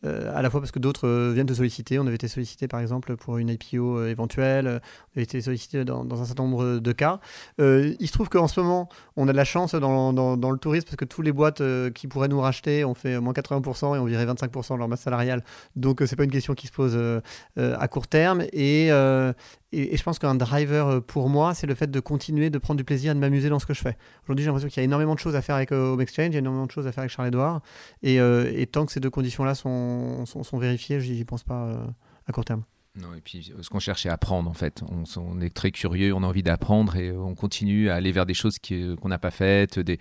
Euh, 0.05 0.33
à 0.33 0.43
la 0.43 0.51
fois 0.51 0.61
parce 0.61 0.71
que 0.71 0.79
d'autres 0.79 1.09
euh, 1.09 1.33
viennent 1.35 1.47
te 1.47 1.55
solliciter. 1.55 1.99
On 1.99 2.07
avait 2.07 2.15
été 2.15 2.29
sollicité 2.29 2.69
par 2.69 2.79
exemple 2.79 3.17
pour 3.17 3.39
une 3.39 3.49
IPO 3.49 3.99
euh, 3.99 4.09
éventuelle, 4.09 4.67
on 4.69 5.17
avait 5.17 5.25
été 5.25 5.41
sollicité 5.41 5.85
dans, 5.85 6.05
un 6.09 6.25
certain 6.25 6.45
nombre 6.45 6.79
de 6.79 6.93
cas. 6.93 7.19
il 7.59 8.07
se 8.07 8.13
trouve 8.13 8.29
qu'en 8.29 8.47
ce 8.47 8.61
moment, 8.61 8.89
on 9.17 9.27
a 9.27 9.33
de 9.33 9.37
la 9.37 9.45
chance 9.45 9.75
dans, 9.75 10.13
le 10.13 10.59
tourisme 10.59 10.87
parce 10.87 10.97
que 10.97 11.05
tous 11.05 11.23
les 11.23 11.33
boîtes 11.33 11.63
qui 11.95 12.07
pourraient 12.07 12.29
nous 12.29 12.41
racheter 12.41 12.85
ont 12.85 12.95
fait 12.95 13.19
moins 13.19 13.33
80% 13.33 13.97
et 13.97 13.99
on 13.99 14.05
virait 14.05 14.27
25% 14.27 14.75
de 14.75 14.79
leur 14.79 14.89
masse 14.89 15.01
salariale. 15.01 15.43
Donc 15.75 16.03
c'est 16.07 16.17
pas 16.17 16.25
une 16.25 16.31
question 16.31 16.55
qui 16.55 16.69
se 16.69 16.73
pose 16.73 16.99
à 17.57 17.89
court 17.89 18.07
terme. 18.07 18.43
Et, 18.53 18.89
et, 19.73 19.97
je 19.97 20.03
pense 20.03 20.19
qu'un 20.19 20.35
driver 20.35 21.03
pour 21.03 21.29
moi, 21.29 21.55
c'est 21.55 21.67
le 21.67 21.75
fait 21.75 21.91
de 21.91 22.01
continuer 22.01 22.51
de 22.51 22.59
prendre 22.59 22.79
du 22.79 22.85
plaisir 22.85 23.13
et 23.13 23.15
de 23.15 23.21
m'amuser 23.21 23.49
dans 23.49 23.59
ce 23.59 23.67
que 23.67 23.75
je 23.75 23.81
fais. 23.81 23.97
Aujourd'hui, 24.25 24.45
j'ai 24.49 24.53
l'impression 24.53 24.69
qu'il 24.69 24.81
y 24.81 24.83
a 24.83 24.85
énormément 24.85 25.15
de 25.15 25.21
choses 25.21 25.37
à 25.37 25.43
faire 25.43 25.57
avec 25.57 25.73
Home 25.73 26.01
Exchange, 26.01 26.35
énormément 26.35 26.67
de 26.67 26.71
choses 26.71 26.87
à 26.87 26.93
faire 26.93 27.03
avec 27.03 27.13
Charles-Edouard. 27.13 27.61
Et, 28.03 28.17
et 28.17 28.67
tant 28.67 28.87
que 28.87 28.93
ces 28.93 29.01
deux 29.01 29.11
conditions-là 29.11 29.55
sont 29.55 30.09
sont, 30.27 30.43
sont, 30.43 30.59
vérifiés, 30.59 31.01
j'y 31.01 31.25
pense 31.25 31.45
pas 31.45 31.67
euh, 31.67 31.87
à 32.27 32.33
court 32.33 32.45
terme. 32.45 32.63
Non, 32.97 33.15
et 33.15 33.21
puis 33.21 33.53
ce 33.61 33.69
qu'on 33.69 33.79
cherche, 33.79 34.03
c'est 34.03 34.09
apprendre 34.09 34.51
en 34.51 34.55
fait. 34.55 34.83
On, 35.17 35.41
est 35.41 35.55
très 35.55 35.71
curieux, 35.71 36.13
on 36.15 36.25
a 36.25 36.27
envie 36.27 36.43
d'apprendre 36.43 36.97
et 36.97 37.13
on 37.13 37.35
continue 37.35 37.91
à 37.91 37.95
aller 37.95 38.11
vers 38.11 38.27
des 38.27 38.35
choses 38.35 38.59
qu'on 38.59 39.09
n'a 39.09 39.19
pas 39.19 39.31
faites. 39.31 39.79
Euh, 39.79 39.97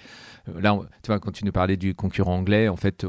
là, 0.59 0.79
tu 1.03 1.07
vois, 1.07 1.19
quand 1.19 1.31
tu 1.31 1.45
nous 1.45 1.51
parlais 1.51 1.77
du 1.77 1.93
concurrent 1.93 2.35
anglais, 2.35 2.69
en 2.69 2.75
fait, 2.75 3.05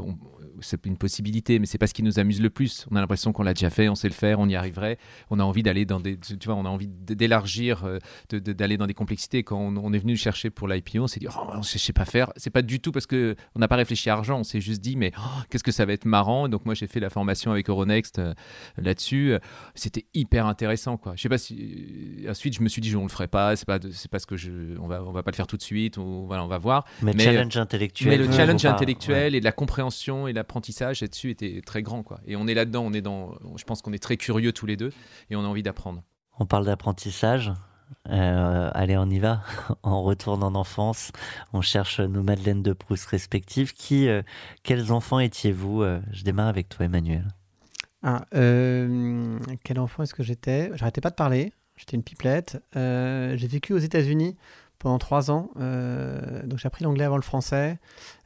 c'est 0.61 0.85
une 0.85 0.97
possibilité, 0.97 1.59
mais 1.59 1.65
c'est 1.65 1.77
pas 1.77 1.87
ce 1.87 1.93
qui 1.93 2.03
nous 2.03 2.19
amuse 2.19 2.41
le 2.41 2.49
plus. 2.49 2.85
On 2.91 2.95
a 2.95 3.01
l'impression 3.01 3.31
qu'on 3.31 3.43
l'a 3.43 3.53
déjà 3.53 3.69
fait, 3.69 3.89
on 3.89 3.95
sait 3.95 4.07
le 4.07 4.13
faire, 4.13 4.39
on 4.39 4.47
y 4.47 4.55
arriverait. 4.55 4.97
On 5.29 5.39
a 5.39 5.43
envie 5.43 5.63
d'aller 5.63 5.85
dans 5.85 5.99
des, 5.99 6.17
tu 6.17 6.35
vois, 6.45 6.55
on 6.55 6.65
a 6.65 6.69
envie 6.69 6.87
d'élargir, 6.87 7.83
euh, 7.85 7.99
d'aller 8.31 8.77
dans 8.77 8.87
des 8.87 8.93
complexités. 8.93 9.43
Quand 9.43 9.59
on, 9.59 9.93
est 9.93 9.99
venu 9.99 10.15
chercher 10.15 10.49
pour 10.49 10.67
l'IPO, 10.67 10.99
on 10.99 11.07
s'est 11.07 11.19
dit, 11.19 11.27
oh, 11.29 11.49
on 11.53 11.63
sait, 11.63 11.79
sais 11.79 11.93
pas 11.93 12.05
faire. 12.05 12.31
C'est 12.35 12.49
pas 12.49 12.61
du 12.61 12.79
tout 12.79 12.91
parce 12.91 13.07
que 13.07 13.35
on 13.55 13.59
n'a 13.59 13.67
pas 13.67 13.75
réfléchi 13.75 14.09
à 14.09 14.13
argent. 14.13 14.39
On 14.39 14.43
s'est 14.43 14.61
juste 14.61 14.81
dit, 14.81 14.95
mais 14.95 15.11
oh, 15.17 15.41
qu'est-ce 15.49 15.63
que 15.63 15.71
ça 15.71 15.85
va 15.85 15.93
être 15.93 16.05
marrant. 16.05 16.49
Donc 16.49 16.65
moi, 16.65 16.73
j'ai 16.73 16.87
fait 16.87 16.99
la 16.99 17.09
formation 17.09 17.51
avec 17.51 17.69
Euronext 17.69 18.19
euh, 18.19 18.33
là-dessus. 18.77 19.33
C'était 19.75 20.05
hyper 20.13 20.45
intéressant, 20.45 20.97
quoi. 20.97 21.13
Je 21.15 21.21
sais 21.21 21.29
pas 21.29 21.37
si 21.37 22.25
ensuite 22.29 22.55
je 22.55 22.61
me 22.61 22.69
suis 22.69 22.81
dit, 22.81 22.95
on 22.95 23.03
le 23.03 23.09
ferait 23.09 23.27
pas. 23.27 23.55
C'est 23.55 23.65
pas, 23.65 23.79
c'est 23.91 24.09
parce 24.11 24.25
que 24.25 24.37
je, 24.37 24.77
on 24.79 24.87
va, 24.87 25.03
on 25.03 25.11
va 25.11 25.23
pas 25.23 25.31
le 25.31 25.35
faire 25.35 25.47
tout 25.47 25.57
de 25.57 25.61
suite. 25.61 25.97
Ou 25.97 26.25
voilà, 26.27 26.43
on 26.43 26.47
va 26.47 26.57
voir. 26.57 26.85
Mais, 27.01 27.17
challenge 27.17 27.57
intellectuel. 27.57 28.19
Mais 28.19 28.25
le 28.25 28.31
challenge 28.31 28.65
intellectuel 28.65 29.35
et 29.35 29.39
de 29.39 29.45
la 29.45 29.51
compréhension 29.51 30.27
et 30.27 30.31
de 30.31 30.37
la 30.37 30.43
l'apprentissage 30.49 31.01
là-dessus 31.01 31.29
était 31.29 31.61
très 31.63 31.83
grand. 31.83 32.01
Quoi. 32.01 32.19
Et 32.25 32.35
on 32.35 32.47
est 32.47 32.55
là-dedans, 32.55 32.83
on 32.83 32.93
est 32.93 33.01
dans, 33.01 33.35
je 33.55 33.63
pense 33.65 33.83
qu'on 33.83 33.93
est 33.93 34.01
très 34.01 34.17
curieux 34.17 34.51
tous 34.51 34.65
les 34.65 34.77
deux 34.77 34.91
et 35.29 35.35
on 35.35 35.41
a 35.41 35.47
envie 35.47 35.61
d'apprendre. 35.61 36.03
On 36.39 36.47
parle 36.47 36.65
d'apprentissage. 36.65 37.51
Euh, 38.09 38.71
allez, 38.73 38.97
on 38.97 39.07
y 39.09 39.19
va. 39.19 39.43
on 39.83 40.01
retourne 40.01 40.43
en 40.43 40.55
enfance. 40.55 41.11
On 41.53 41.61
cherche 41.61 41.99
nos 41.99 42.23
Madeleines 42.23 42.63
de 42.63 42.73
Proust 42.73 43.05
respectives. 43.05 43.73
Qui, 43.73 44.07
euh, 44.07 44.23
quels 44.63 44.91
enfants 44.91 45.19
étiez-vous 45.19 45.83
euh, 45.83 45.99
Je 46.11 46.23
démarre 46.23 46.47
avec 46.47 46.67
toi, 46.67 46.85
Emmanuel. 46.85 47.27
Ah, 48.01 48.25
euh, 48.33 49.37
quel 49.63 49.79
enfant 49.79 50.01
est-ce 50.01 50.15
que 50.15 50.23
j'étais? 50.23 50.71
J'arrêtais 50.75 51.01
pas 51.01 51.11
de 51.11 51.15
parler. 51.15 51.53
J'étais 51.75 51.95
une 51.95 52.03
pipelette. 52.03 52.61
Euh, 52.75 53.37
j'ai 53.37 53.47
vécu 53.47 53.73
aux 53.73 53.77
États-Unis 53.77 54.35
pendant 54.79 54.97
trois 54.97 55.29
ans. 55.31 55.51
Euh, 55.59 56.19
donc 56.45 56.57
j'ai 56.59 56.67
appris 56.67 56.83
l'anglais 56.83 57.03
avant 57.05 57.17
le 57.17 57.21
français. 57.21 57.77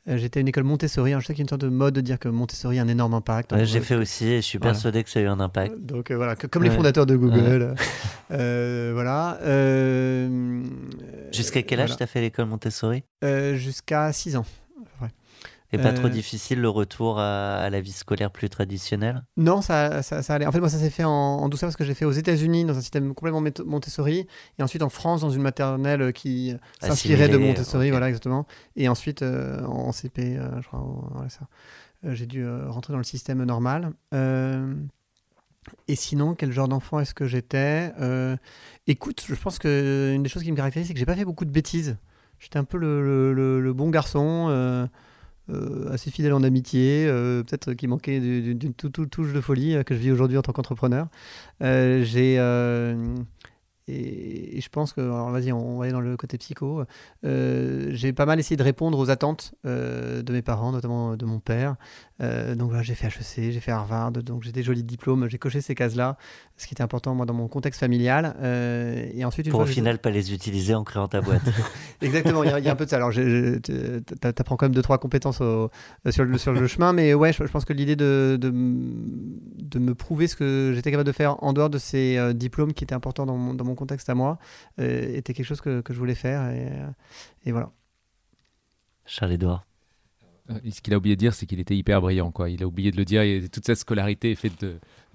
Euh, 0.10 0.18
j'étais 0.18 0.40
à 0.40 0.42
une 0.42 0.48
école 0.50 0.64
Montessori. 0.66 1.12
Alors, 1.12 1.22
je 1.22 1.28
sais 1.28 1.34
qu'il 1.34 1.40
y 1.40 1.44
a 1.44 1.46
une 1.46 1.50
sorte 1.50 1.62
de 1.62 1.70
mode 1.70 1.94
de 1.94 2.02
dire 2.02 2.20
que 2.20 2.28
Montessori 2.28 2.78
a 2.78 2.82
un 2.82 2.88
énorme 2.90 3.14
impact. 3.14 3.54
Ouais, 3.54 3.60
Donc, 3.60 3.68
j'ai 3.68 3.80
fait 3.80 3.96
aussi 3.96 4.26
et 4.28 4.36
je 4.38 4.42
suis 4.42 4.58
Voilà. 4.58 4.74
persuadé 4.74 5.02
que 5.04 5.10
ça 5.10 5.20
a 5.20 5.24
eu 5.24 5.28
un 5.28 5.40
impact. 5.40 5.78
Donc 5.80 6.12
euh, 6.12 6.16
voilà, 6.16 6.36
que- 6.36 6.46
comme 6.48 6.64
les 6.64 6.72
fondateurs 6.72 7.06
de 7.06 7.16
Google. 7.16 7.74
Voilà. 8.30 9.38
Jusqu'à 11.32 11.62
quel 11.64 11.80
âge 11.80 11.90
voilà. 11.90 11.98
t'as 12.00 12.06
fait 12.06 12.22
l'école 12.22 12.46
Montessori? 12.48 13.04
Jusqu'à 13.54 14.12
6 14.12 14.36
ans. 14.36 14.46
Et 15.74 15.78
pas 15.78 15.92
trop 15.94 16.08
Euh, 16.08 16.10
difficile 16.10 16.62
le 16.62 16.70
retour 16.70 17.20
à, 17.20 17.56
à 17.58 17.70
la 17.70 17.82
vie 17.82 17.92
scolaire 17.92 18.32
plus 18.32 18.50
traditionnelle 18.50 19.24
Non, 19.38 19.62
ça, 19.62 20.04
ça, 20.04 20.22
ça 20.22 20.36
allait. 20.36 20.46
En 20.46 20.52
fait, 20.52 20.60
moi, 20.60 20.70
ça 20.70 20.78
s'est 20.78 20.90
fait 20.92 21.04
en, 21.04 21.10
en 21.12 21.50
douceur 21.50 21.68
parce 21.68 21.76
que 21.78 21.84
j'ai 21.84 21.96
fait 21.96 22.06
aux 22.06 22.12
États-Unis 22.12 22.66
dans 22.66 22.78
un 22.78 22.82
système 22.82 23.14
complètement 23.16 23.44
Montessori 23.66 24.28
et 24.60 24.64
ensuite 24.64 24.84
en 24.84 24.90
France 24.90 25.22
dans 25.22 25.32
une 25.32 25.42
maternelle 25.42 26.14
qui 26.14 26.54
s'inspirait 26.80 27.28
de 27.30 27.38
Montessori, 27.48 27.90
voilà, 27.92 28.08
exactement. 28.10 28.46
Et 28.76 28.88
ensuite 28.88 29.24
euh, 29.24 29.64
en 29.66 29.92
CP, 29.92 30.38
euh, 30.38 30.62
je 30.62 30.68
crois, 30.68 30.84
voilà. 31.12 31.28
Euh, 32.06 32.14
j'ai 32.14 32.26
dû 32.28 32.44
euh, 32.44 32.70
rentrer 32.70 32.92
dans 32.94 32.98
le 33.00 33.04
système 33.06 33.44
normal. 33.44 33.94
Euh, 34.14 34.74
et 35.88 35.96
sinon, 35.96 36.36
quel 36.36 36.52
genre 36.52 36.68
d'enfant 36.68 37.00
est-ce 37.00 37.14
que 37.14 37.26
j'étais? 37.26 37.94
Euh, 38.00 38.36
Écoute, 38.88 39.24
je 39.28 39.34
pense 39.36 39.60
que 39.60 40.12
une 40.14 40.24
des 40.24 40.30
choses 40.30 40.44
qui 40.44 40.52
me 40.52 40.58
caractérise, 40.58 40.88
c'est 40.88 40.94
que 40.94 41.00
j'ai 41.00 41.06
pas 41.06 41.16
fait 41.16 41.24
beaucoup 41.26 41.46
de 41.46 41.52
bêtises. 41.52 41.98
J'étais 42.40 42.60
un 42.60 42.66
peu 42.66 42.78
le, 42.78 43.02
le- 43.02 43.34
le- 43.34 43.62
le 43.62 43.74
bon 43.74 43.90
garçon. 43.90 44.48
Euh, 45.50 45.92
assez 45.92 46.10
fidèle 46.12 46.34
en 46.34 46.44
amitié, 46.44 47.06
euh, 47.08 47.44
peut-être 47.44 47.74
qui 47.74 47.88
manquait 47.88 48.20
du- 48.20 48.42
du- 48.42 48.56
d'une 48.56 48.74
tou- 48.74 48.90
tou- 48.90 49.06
touche 49.06 49.34
de 49.34 49.42
folie 49.42 49.76
euh, 49.76 49.84
que 49.84 49.94
je 49.94 50.00
vis 50.00 50.12
aujourd'hui 50.12 50.38
en 50.38 50.42
tant 50.42 50.54
qu'entrepreneur. 50.54 51.08
J'ai 51.62 52.38
et, 53.90 54.62
je 54.62 54.70
pense 54.70 54.94
que, 54.94 55.02
alors 55.02 55.30
vas-y, 55.32 55.52
on 55.52 55.78
va 55.78 55.84
aller 55.84 55.92
dans 55.92 56.00
le 56.00 56.16
côté 56.16 56.38
psycho. 56.38 56.84
J'ai 57.24 58.14
pas 58.14 58.26
mal 58.26 58.40
essayé 58.40 58.56
de 58.56 58.64
répondre 58.64 58.98
aux 58.98 59.10
attentes 59.10 59.56
de 59.66 60.32
mes 60.32 60.42
parents, 60.42 60.72
notamment 60.72 61.18
de 61.18 61.26
mon 61.26 61.40
père. 61.40 61.76
Euh, 62.24 62.56
donc 62.56 62.70
voilà, 62.70 62.84
j'ai 62.84 62.96
fait 62.96 63.08
HEC, 63.08 63.52
j'ai 63.52 63.60
fait 63.60 63.72
Harvard, 63.72 64.12
donc 64.14 64.44
j'ai 64.44 64.52
des 64.54 64.64
jolis 64.64 64.84
diplômes, 64.84 65.28
j'ai 65.30 65.38
coché 65.38 65.60
ces 65.62 65.76
cases-là, 65.76 66.18
ce 66.58 66.66
qui 66.68 66.74
était 66.74 66.82
important 66.84 67.14
moi 67.14 67.26
dans 67.26 67.34
mon 67.34 67.48
contexte 67.50 67.80
familial. 67.82 68.36
Euh, 68.42 69.10
et 69.14 69.26
ensuite, 69.26 69.46
une 69.46 69.52
Pour 69.52 69.60
fois 69.62 69.70
au 69.70 69.74
final 69.74 70.00
pas 70.00 70.10
les 70.10 70.34
utiliser 70.34 70.74
en 70.74 70.84
créant 70.84 71.08
ta 71.10 71.22
boîte. 71.22 71.42
Exactement, 72.02 72.44
il 72.44 72.50
y, 72.50 72.54
a- 72.54 72.60
il 72.60 72.66
y 72.66 72.70
a 72.70 72.72
un 72.72 72.76
peu 72.76 72.86
de 72.86 72.90
ça. 72.90 72.96
Alors, 72.96 73.12
t'apprends 74.20 74.56
quand 74.56 74.66
même 74.66 74.74
deux, 74.76 74.82
trois 74.82 74.98
compétences 75.00 75.42
au- 75.42 75.70
euh, 76.08 76.12
sur, 76.12 76.24
le, 76.24 76.38
sur 76.38 76.54
le 76.54 76.66
chemin, 76.68 76.94
mais 76.94 77.14
ouais, 77.14 77.34
je, 77.34 77.46
je 77.46 77.52
pense 77.52 77.66
que 77.66 77.74
l'idée 77.74 77.96
de, 77.96 78.38
de, 78.40 78.50
me 79.80 79.94
prouver 79.94 80.28
ce 80.28 80.36
que 80.36 80.72
j'étais 80.74 80.92
capable 80.92 81.08
de 81.08 81.12
faire 81.12 81.44
en 81.44 81.52
dehors 81.52 81.70
de 81.70 81.78
ces 81.78 82.18
euh, 82.18 82.32
diplômes 82.34 82.74
qui 82.74 82.84
étaient 82.86 82.96
importants 82.96 83.26
dans 83.26 83.38
mon, 83.38 83.54
dans 83.54 83.66
mon 83.66 83.76
contexte 83.76 84.10
à 84.10 84.16
moi 84.16 84.38
était 84.78 85.34
quelque 85.34 85.46
chose 85.46 85.62
que, 85.62 85.82
que 85.82 85.94
je 85.94 86.00
voulais 86.00 86.16
faire. 86.16 86.50
Et, 86.50 86.70
et 87.46 87.52
voilà. 87.52 87.70
Charles-Édouard. 89.06 89.66
Euh, 90.50 90.60
Ce 90.72 90.82
qu'il 90.82 90.94
a 90.94 90.98
oublié 90.98 91.16
de 91.16 91.20
dire, 91.20 91.34
c'est 91.34 91.46
qu'il 91.46 91.60
était 91.60 91.76
hyper 91.76 92.02
brillant. 92.02 92.34
Il 92.48 92.64
a 92.64 92.68
oublié 92.68 92.92
de 92.92 92.98
le 92.98 93.06
dire. 93.06 93.24
Toute 93.52 93.66
sa 93.66 93.76
scolarité 93.76 94.32
est 94.32 94.36
faite 94.36 94.66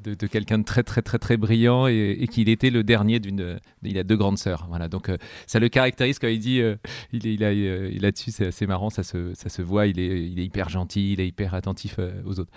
de, 0.03 0.27
quelqu'un 0.27 0.59
de 0.59 0.65
très, 0.65 0.83
très, 0.83 1.03
très, 1.03 1.19
très 1.19 1.37
brillant 1.37 1.87
et, 1.87 2.27
qu'il 2.31 2.49
était 2.49 2.71
le 2.71 2.83
dernier 2.83 3.21
d'une. 3.21 3.59
Il 3.83 3.99
a 3.99 4.05
deux 4.05 4.17
grandes 4.17 4.39
sœurs. 4.39 4.69
Donc, 4.91 5.09
euh, 5.09 5.19
ça 5.47 5.59
le 5.59 5.69
caractérise 5.69 6.19
quand 6.19 6.29
il 6.29 6.39
dit. 6.39 6.61
euh, 6.61 6.77
il 7.13 7.45
a, 7.45 7.53
là-dessus, 8.01 8.31
c'est 8.31 8.47
assez 8.49 8.67
marrant. 8.67 8.91
Ça 8.91 9.03
se, 9.03 9.63
voit. 9.63 9.87
Il 9.87 10.01
est, 10.01 10.45
hyper 10.45 10.69
gentil. 10.69 11.13
Il 11.13 11.21
est 11.21 11.29
hyper 11.29 11.55
attentif 11.55 11.99
aux 12.25 12.41
autres. 12.41 12.53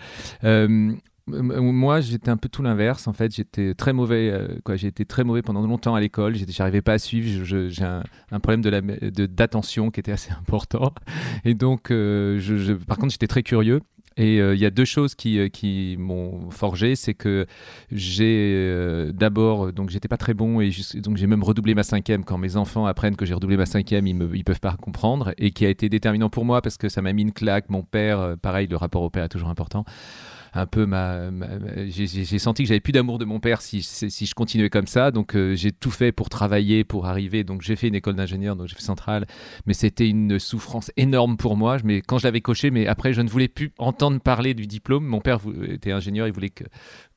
Moi, 1.27 2.01
j'étais 2.01 2.29
un 2.29 2.37
peu 2.37 2.49
tout 2.49 2.63
l'inverse. 2.63 3.07
En 3.07 3.13
fait, 3.13 3.33
j'étais 3.33 3.73
très 3.75 3.93
mauvais. 3.93 4.29
euh, 4.31 4.75
j'ai 4.75 4.91
très 4.91 5.23
mauvais 5.23 5.41
pendant 5.41 5.61
longtemps 5.61 5.95
à 5.95 6.01
l'école. 6.01 6.35
J'arrivais 6.49 6.81
pas 6.81 6.93
à 6.93 6.97
suivre. 6.97 7.43
J'ai 7.45 7.83
un, 7.83 8.39
problème 8.39 8.61
de 8.61 9.25
d'attention 9.25 9.91
qui 9.91 9.99
était 9.99 10.11
assez 10.11 10.31
important. 10.39 10.93
Et 11.45 11.53
donc, 11.53 11.91
euh, 11.91 12.39
par 12.87 12.97
contre, 12.97 13.11
j'étais 13.11 13.27
très 13.27 13.43
curieux. 13.43 13.81
Et 14.17 14.41
euh, 14.41 14.55
il 14.55 14.59
y 14.59 14.65
a 14.65 14.69
deux 14.69 14.83
choses 14.83 15.15
qui, 15.15 15.49
qui 15.51 15.95
m'ont 15.97 16.51
forgé, 16.51 16.97
c'est 16.97 17.13
que 17.13 17.45
j'ai 17.91 19.09
d'abord, 19.13 19.71
donc 19.71 19.89
j'étais 19.89 20.09
pas 20.09 20.17
très 20.17 20.33
bon 20.33 20.59
et 20.59 20.69
donc 20.95 21.15
j'ai 21.15 21.27
même 21.27 21.43
redoublé 21.43 21.75
ma 21.75 21.83
cinquième. 21.83 22.25
Quand 22.25 22.37
mes 22.37 22.57
enfants 22.57 22.85
apprennent 22.85 23.15
que 23.15 23.25
j'ai 23.25 23.33
redoublé 23.33 23.55
ma 23.55 23.65
cinquième, 23.65 24.07
ils, 24.07 24.29
ils 24.33 24.43
peuvent 24.43 24.59
pas 24.59 24.75
comprendre 24.75 25.33
et 25.37 25.51
qui 25.51 25.65
a 25.65 25.69
été 25.69 25.87
déterminant 25.87 26.29
pour 26.29 26.43
moi 26.43 26.61
parce 26.61 26.75
que 26.75 26.89
ça 26.89 27.01
m'a 27.01 27.13
mis 27.13 27.21
une 27.21 27.31
claque. 27.31 27.69
Mon 27.69 27.83
père, 27.83 28.35
pareil, 28.41 28.67
le 28.67 28.75
rapport 28.75 29.01
au 29.01 29.09
père 29.09 29.23
est 29.23 29.29
toujours 29.29 29.49
important 29.49 29.85
un 30.53 30.65
peu 30.65 30.85
ma, 30.85 31.31
ma- 31.31 31.47
ma- 31.59 31.87
j'ai- 31.87 32.39
senti 32.39 32.63
que 32.63 32.67
j'avais 32.69 32.79
plus 32.79 32.91
d'amour 32.91 33.17
de 33.19 33.25
mon 33.25 33.39
père 33.39 33.61
si, 33.61 33.81
si, 33.83 34.25
je 34.25 34.33
continuais 34.35 34.69
comme 34.69 34.87
ça. 34.87 35.11
Donc 35.11 35.35
euh, 35.35 35.55
j'ai 35.55 35.71
tout 35.71 35.91
fait 35.91 36.11
pour 36.11 36.29
travailler 36.29 36.83
pour 36.83 37.05
arriver. 37.05 37.43
Donc 37.43 37.61
j'ai 37.61 37.75
fait 37.75 37.87
une 37.87 37.95
école 37.95 38.15
d'ingénieur 38.15 38.55
donc 38.55 38.67
j'ai 38.67 38.75
fait 38.75 38.81
centrale. 38.81 39.25
Mais 39.65 39.73
c'était 39.73 40.07
une 40.09 40.39
souffrance 40.39 40.91
énorme 40.97 41.37
pour 41.37 41.55
moi. 41.57 41.77
Mais 41.83 42.01
quand 42.01 42.17
je 42.17 42.25
l'avais 42.27 42.41
coché 42.41 42.71
mais 42.71 42.87
après 42.87 43.13
je 43.13 43.21
ne 43.21 43.29
voulais 43.29 43.47
plus 43.47 43.71
entendre 43.77 44.19
parler 44.19 44.53
du 44.53 44.67
diplôme. 44.67 45.05
Mon 45.05 45.21
père 45.21 45.39
était 45.67 45.91
ingénieur 45.91 46.27
il 46.27 46.33
voulait 46.33 46.49
que, 46.49 46.63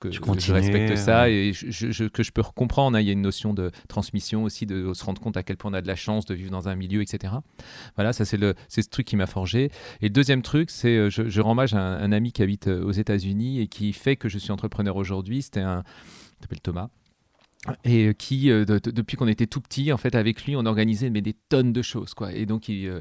que 0.01 0.11
je 0.13 0.21
respecte 0.53 0.97
ça. 0.97 1.29
Et 1.31 1.53
je, 1.53 1.71
je- 1.71 1.91
je- 1.91 2.05
que 2.05 2.23
je 2.23 2.31
peux 2.33 2.43
comprendre 2.43 2.97
hein. 2.97 3.01
il 3.01 3.07
y 3.07 3.11
a 3.11 3.13
une 3.15 3.23
notion 3.23 3.55
de 3.55 3.71
transmission 3.89 4.45
aussi 4.45 4.67
de 4.67 4.93
se 4.95 5.05
rendre 5.05 5.21
compte 5.21 5.37
à 5.37 5.43
quel 5.43 5.57
point 5.57 5.71
on 5.71 5.75
a 5.75 5.81
de 5.83 5.87
la 5.89 5.97
chance 5.97 6.25
de 6.27 6.35
vivre 6.35 6.51
dans 6.51 6.69
un 6.69 6.75
milieu 6.77 7.01
etc 7.03 7.35
voilà 7.97 8.13
ça 8.13 8.25
c'est 8.25 8.37
le 8.37 8.55
c'est 8.69 8.83
ce 8.83 8.89
truc 8.89 9.07
qui 9.07 9.17
m'a 9.17 9.27
forgé. 9.27 9.65
Et 10.01 10.05
le 10.05 10.11
deuxième 10.11 10.43
truc, 10.43 10.71
c'est 10.71 10.97
euh, 10.97 11.11
je, 11.11 11.29
je 11.29 11.41
rends 11.41 11.53
hommage 11.53 11.75
à 11.75 11.79
un, 11.79 12.03
un 12.03 12.13
ami 12.13 12.33
qui 12.33 12.43
habite 12.43 12.69
euh, 12.69 12.85
aux 12.85 12.91
États-Unis 12.93 13.24
et 13.61 13.67
qui 13.67 13.93
fait 13.93 14.17
que 14.17 14.29
je 14.29 14.39
suis 14.39 14.53
entrepreneur 14.53 14.97
aujourd'hui. 14.97 15.43
C'était 15.43 15.61
un, 15.61 15.83
il 16.51 16.61
Thomas. 16.61 16.91
Et 17.85 18.09
euh, 18.09 18.13
qui, 18.13 18.51
euh, 18.51 18.65
de- 18.67 18.79
de- 18.79 18.91
depuis 18.91 19.17
qu'on 19.17 19.27
était 19.27 19.47
tout 19.47 19.61
petit, 19.61 19.91
en 19.91 19.97
fait, 19.97 20.15
avec 20.15 20.45
lui, 20.45 20.55
on 20.55 20.67
organisait 20.67 21.09
mais 21.09 21.23
des 21.23 21.35
tonnes 21.49 21.73
de 21.73 21.81
choses, 21.81 22.13
quoi. 22.13 22.33
Et 22.35 22.45
donc, 22.45 22.69
il, 22.69 22.87
euh, 22.89 23.01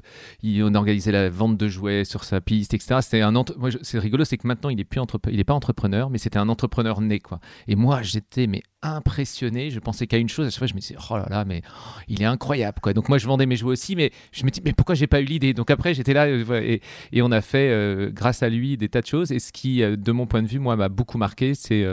on 0.65 0.73
organisait 0.75 1.11
la 1.11 1.29
vente 1.29 1.57
de 1.57 1.67
jouets 1.67 2.05
sur 2.05 2.23
sa 2.23 2.39
piste, 2.39 2.73
etc. 2.73 2.99
C'était 3.01 3.21
un, 3.21 3.35
entre- 3.35 3.57
moi, 3.57 3.69
c'est 3.81 3.99
rigolo, 3.99 4.23
c'est 4.23 4.37
que 4.37 4.47
maintenant, 4.47 4.69
il 4.69 4.79
est 4.79 4.85
plus 4.85 5.01
entrep- 5.01 5.29
il 5.29 5.39
est 5.39 5.43
pas 5.43 5.53
entrepreneur, 5.53 6.09
mais 6.09 6.17
c'était 6.17 6.39
un 6.39 6.47
entrepreneur 6.47 7.01
né, 7.01 7.19
quoi. 7.19 7.39
Et 7.67 7.75
moi, 7.75 8.01
j'étais 8.03 8.47
mais 8.47 8.61
impressionné. 8.81 9.69
Je 9.69 9.79
pensais 9.79 10.07
qu'à 10.07 10.17
une 10.17 10.29
chose. 10.29 10.47
À 10.47 10.49
chaque 10.49 10.59
fois, 10.59 10.67
je 10.67 10.73
me 10.75 10.79
disais, 10.79 10.95
oh 11.09 11.17
là 11.17 11.27
là, 11.29 11.43
mais 11.45 11.61
il 12.07 12.21
est 12.21 12.25
incroyable, 12.25 12.79
quoi. 12.81 12.93
Donc 12.93 13.09
moi, 13.09 13.17
je 13.17 13.27
vendais 13.27 13.45
mes 13.45 13.55
jouets 13.57 13.71
aussi, 13.73 13.95
mais 13.97 14.11
je 14.31 14.45
me 14.45 14.49
dis, 14.49 14.61
mais 14.63 14.71
pourquoi 14.73 14.95
j'ai 14.95 15.07
pas 15.07 15.19
eu 15.21 15.25
l'idée? 15.25 15.53
Donc 15.53 15.71
après, 15.71 15.93
j'étais 15.93 16.13
là, 16.13 16.27
et, 16.29 16.81
on 17.21 17.31
a 17.31 17.41
fait, 17.41 18.09
grâce 18.13 18.43
à 18.43 18.49
lui, 18.49 18.77
des 18.77 18.87
tas 18.89 19.01
de 19.01 19.07
choses. 19.07 19.31
Et 19.33 19.39
ce 19.39 19.51
qui, 19.51 19.79
de 19.81 20.11
mon 20.13 20.25
point 20.25 20.41
de 20.41 20.47
vue, 20.47 20.59
moi, 20.59 20.75
m'a 20.77 20.89
beaucoup 20.89 21.17
marqué, 21.17 21.53
c'est 21.53 21.85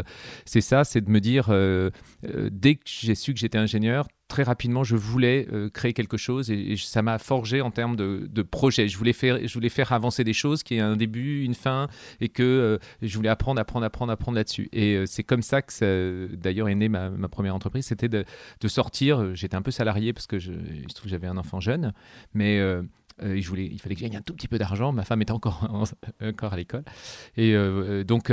c'est 0.44 0.61
ça, 0.61 0.85
c'est 0.85 1.00
de 1.00 1.11
me 1.11 1.20
dire, 1.20 1.48
dès 2.61 2.77
que 2.77 2.83
j'ai 2.87 3.14
su 3.14 3.33
que 3.33 3.40
j'étais 3.40 3.59
ingénieur, 3.59 4.07
très 4.31 4.42
rapidement, 4.44 4.85
je 4.85 4.96
voulais 4.96 5.46
euh, 5.53 5.68
créer 5.68 5.92
quelque 5.92 6.16
chose 6.16 6.51
et, 6.51 6.77
ça 6.77 7.03
m'a 7.03 7.18
forgé 7.18 7.61
en 7.61 7.70
termes 7.70 7.96
de, 7.96 8.29
de 8.31 8.42
projet. 8.42 8.88
Je 8.88 8.96
voulais, 8.96 9.12
faire, 9.12 9.38
je 9.46 9.53
voulais 9.53 9.68
faire 9.68 9.92
avancer 9.92 10.25
des 10.25 10.33
choses 10.33 10.62
qui 10.62 10.77
aient 10.77 10.81
un 10.81 10.96
début, 10.96 11.44
une 11.44 11.55
fin 11.55 11.88
et 12.20 12.29
que 12.29 12.42
euh, 12.42 12.79
je 13.03 13.14
voulais 13.16 13.29
apprendre, 13.29 13.61
apprendre, 13.61 13.85
apprendre, 13.85 14.12
apprendre 14.12 14.37
là-dessus. 14.37 14.68
Et 14.73 14.94
euh, 14.94 15.07
c'est 15.07 15.25
comme 15.25 15.42
ça 15.42 15.61
que, 15.61 16.31
d'ailleurs, 16.33 16.68
est 16.68 16.75
née 16.75 16.88
ma, 16.88 17.11
première 17.29 17.55
entreprise. 17.55 17.87
C'était 17.87 18.09
de, 18.09 18.25
sortir. 18.68 19.35
J'étais 19.35 19.57
un 19.57 19.62
peu 19.62 19.73
salarié 19.73 20.12
parce 20.12 20.27
que 20.27 20.38
je, 20.38 20.53
trouve 20.53 21.05
que 21.05 21.09
j'avais 21.09 21.27
un 21.27 21.37
enfant 21.37 21.61
jeune, 21.61 21.92
mais. 22.33 22.59
je 22.59 22.85
il 23.27 23.81
fallait 23.81 23.94
que 23.94 24.01
j'aille 24.01 24.16
un 24.16 24.23
tout 24.23 24.35
petit 24.35 24.49
peu 24.49 24.59
d'argent. 24.59 24.92
Ma 24.92 25.05
femme 25.05 25.20
était 25.20 25.33
encore, 25.33 25.68
encore 26.23 26.53
à 26.53 26.57
l'école. 26.57 26.85
Et 27.37 27.55
donc, 28.05 28.33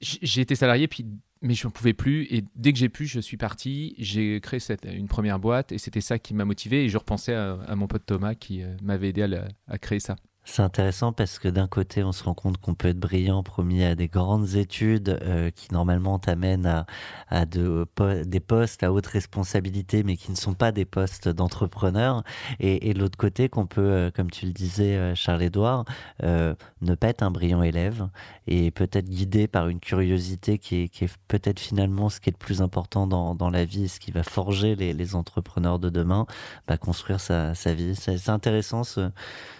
j'ai 0.00 0.40
été 0.40 0.54
salarié, 0.54 0.88
puis 0.88 1.04
mais 1.40 1.54
je 1.54 1.66
n'en 1.66 1.70
pouvais 1.70 1.92
plus. 1.92 2.26
Et 2.30 2.44
dès 2.56 2.72
que 2.72 2.78
j'ai 2.78 2.88
pu, 2.88 3.06
je 3.06 3.20
suis 3.20 3.36
parti. 3.36 3.94
J'ai 3.98 4.40
créé 4.40 4.60
cette, 4.60 4.84
une 4.84 5.08
première 5.08 5.38
boîte 5.38 5.72
et 5.72 5.78
c'était 5.78 6.00
ça 6.00 6.18
qui 6.18 6.34
m'a 6.34 6.44
motivé. 6.44 6.84
Et 6.84 6.88
je 6.88 6.98
repensais 6.98 7.34
à, 7.34 7.74
mon 7.76 7.86
pote 7.86 8.04
Thomas 8.06 8.34
qui 8.34 8.62
euh, 8.62 8.74
m'avait 8.82 9.10
aidé 9.10 9.22
à 9.66 9.78
créer 9.78 10.00
ça. 10.00 10.16
C'est 10.50 10.62
intéressant 10.62 11.12
parce 11.12 11.38
que 11.38 11.46
d'un 11.46 11.66
côté, 11.66 12.02
on 12.02 12.10
se 12.10 12.24
rend 12.24 12.32
compte 12.32 12.56
qu'on 12.56 12.74
peut 12.74 12.88
être 12.88 12.98
brillant, 12.98 13.42
promis 13.42 13.84
à 13.84 13.94
des 13.94 14.08
grandes 14.08 14.54
études 14.54 15.18
euh, 15.22 15.50
qui 15.50 15.74
normalement 15.74 16.18
t'amènent 16.18 16.86
à, 17.28 17.46
po- 17.94 18.24
des 18.24 18.40
postes 18.40 18.82
à 18.82 18.90
haute 18.90 19.06
responsabilité, 19.06 20.02
mais 20.04 20.16
qui 20.16 20.30
ne 20.30 20.36
sont 20.36 20.54
pas 20.54 20.72
des 20.72 20.86
postes 20.86 21.28
d'entrepreneur. 21.28 22.22
Et, 22.60 22.94
de 22.94 22.98
l'autre 22.98 23.18
côté, 23.18 23.50
qu'on 23.50 23.66
peut, 23.66 23.82
euh, 23.82 24.10
comme 24.10 24.30
tu 24.30 24.46
le 24.46 24.52
disais, 24.52 24.96
euh, 24.96 25.14
Charles-Édouard, 25.14 25.84
euh, 26.22 26.54
ne 26.80 26.94
pas 26.94 27.08
être 27.08 27.22
un 27.22 27.30
brillant 27.30 27.62
élève 27.62 28.08
et 28.46 28.70
peut-être 28.70 29.10
guidé 29.10 29.48
par 29.48 29.68
une 29.68 29.80
curiosité 29.80 30.56
qui 30.56 30.76
est, 30.84 31.18
peut-être 31.28 31.60
finalement 31.60 32.08
ce 32.08 32.20
qui 32.20 32.30
est 32.30 32.32
le 32.32 32.38
plus 32.38 32.62
important 32.62 33.06
dans, 33.06 33.50
la 33.50 33.66
vie, 33.66 33.88
ce 33.88 34.00
qui 34.00 34.12
va 34.12 34.22
forger 34.22 34.76
les, 34.76 35.14
entrepreneurs 35.14 35.78
de 35.78 35.90
demain, 35.90 36.26
bah, 36.66 36.78
construire 36.78 37.20
sa, 37.20 37.54
sa 37.54 37.74
vie. 37.74 37.94
C'est 37.94 38.30
intéressant 38.30 38.82
ce, 38.82 39.10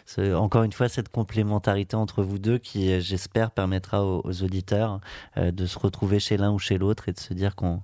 c'est 0.08 0.32
encore 0.32 0.62
une 0.62 0.72
fois 0.72 0.88
cette 0.88 1.10
complémentarité 1.10 1.94
entre 1.94 2.22
vous 2.22 2.38
deux 2.38 2.56
qui, 2.56 2.90
euh, 2.90 3.00
j'espère, 3.00 3.50
permettra 3.50 4.02
aux, 4.02 4.22
aux 4.24 4.42
auditeurs 4.42 5.00
euh, 5.36 5.50
de 5.50 5.66
se 5.66 5.78
retrouver 5.78 6.18
chez 6.18 6.38
l'un 6.38 6.50
ou 6.50 6.58
chez 6.58 6.78
l'autre 6.78 7.10
et 7.10 7.12
de 7.12 7.18
se 7.20 7.34
dire 7.34 7.54
qu'on 7.54 7.82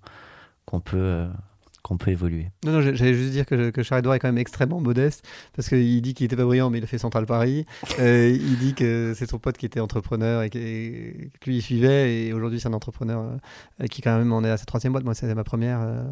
qu'on 0.65 0.81
peut, 0.81 0.97
euh, 0.97 1.29
qu'on 1.85 1.99
peut 1.99 2.11
évoluer. 2.11 2.51
Non, 2.65 2.73
non, 2.73 2.81
j'allais 2.81 3.13
juste 3.13 3.31
dire 3.31 3.45
que, 3.45 3.69
que 3.69 3.83
Charles 3.83 3.99
Edouard 3.99 4.15
est 4.17 4.19
quand 4.19 4.29
même 4.29 4.39
extrêmement 4.39 4.81
modeste 4.81 5.25
parce 5.55 5.69
qu'il 5.69 6.01
dit 6.01 6.15
qu'il 6.15 6.25
n'était 6.25 6.37
pas 6.37 6.47
brillant, 6.47 6.71
mais 6.71 6.79
il 6.79 6.85
a 6.85 6.87
fait 6.87 6.99
Central 6.99 7.27
Paris. 7.27 7.67
Euh, 8.01 8.29
il 8.29 8.59
dit 8.59 8.75
que 8.75 9.13
c'est 9.15 9.31
son 9.31 9.39
pote 9.39 9.57
qui 9.57 9.67
était 9.67 9.79
entrepreneur 9.79 10.43
et, 10.43 10.51
que 10.51 10.59
lui 11.47 11.59
il 11.59 11.63
suivait. 11.63 12.27
Et 12.27 12.33
aujourd'hui, 12.33 12.59
c'est 12.59 12.67
un 12.67 12.73
entrepreneur 12.73 13.25
euh, 13.81 13.87
qui, 13.87 14.03
quand 14.03 14.19
même, 14.19 14.33
en 14.33 14.43
est 14.43 14.51
à 14.51 14.57
sa 14.57 14.65
troisième 14.65 14.93
boîte. 14.93 15.05
Moi, 15.05 15.15
c'était 15.15 15.35
ma 15.35 15.45
première. 15.45 15.81
Euh, 15.81 16.03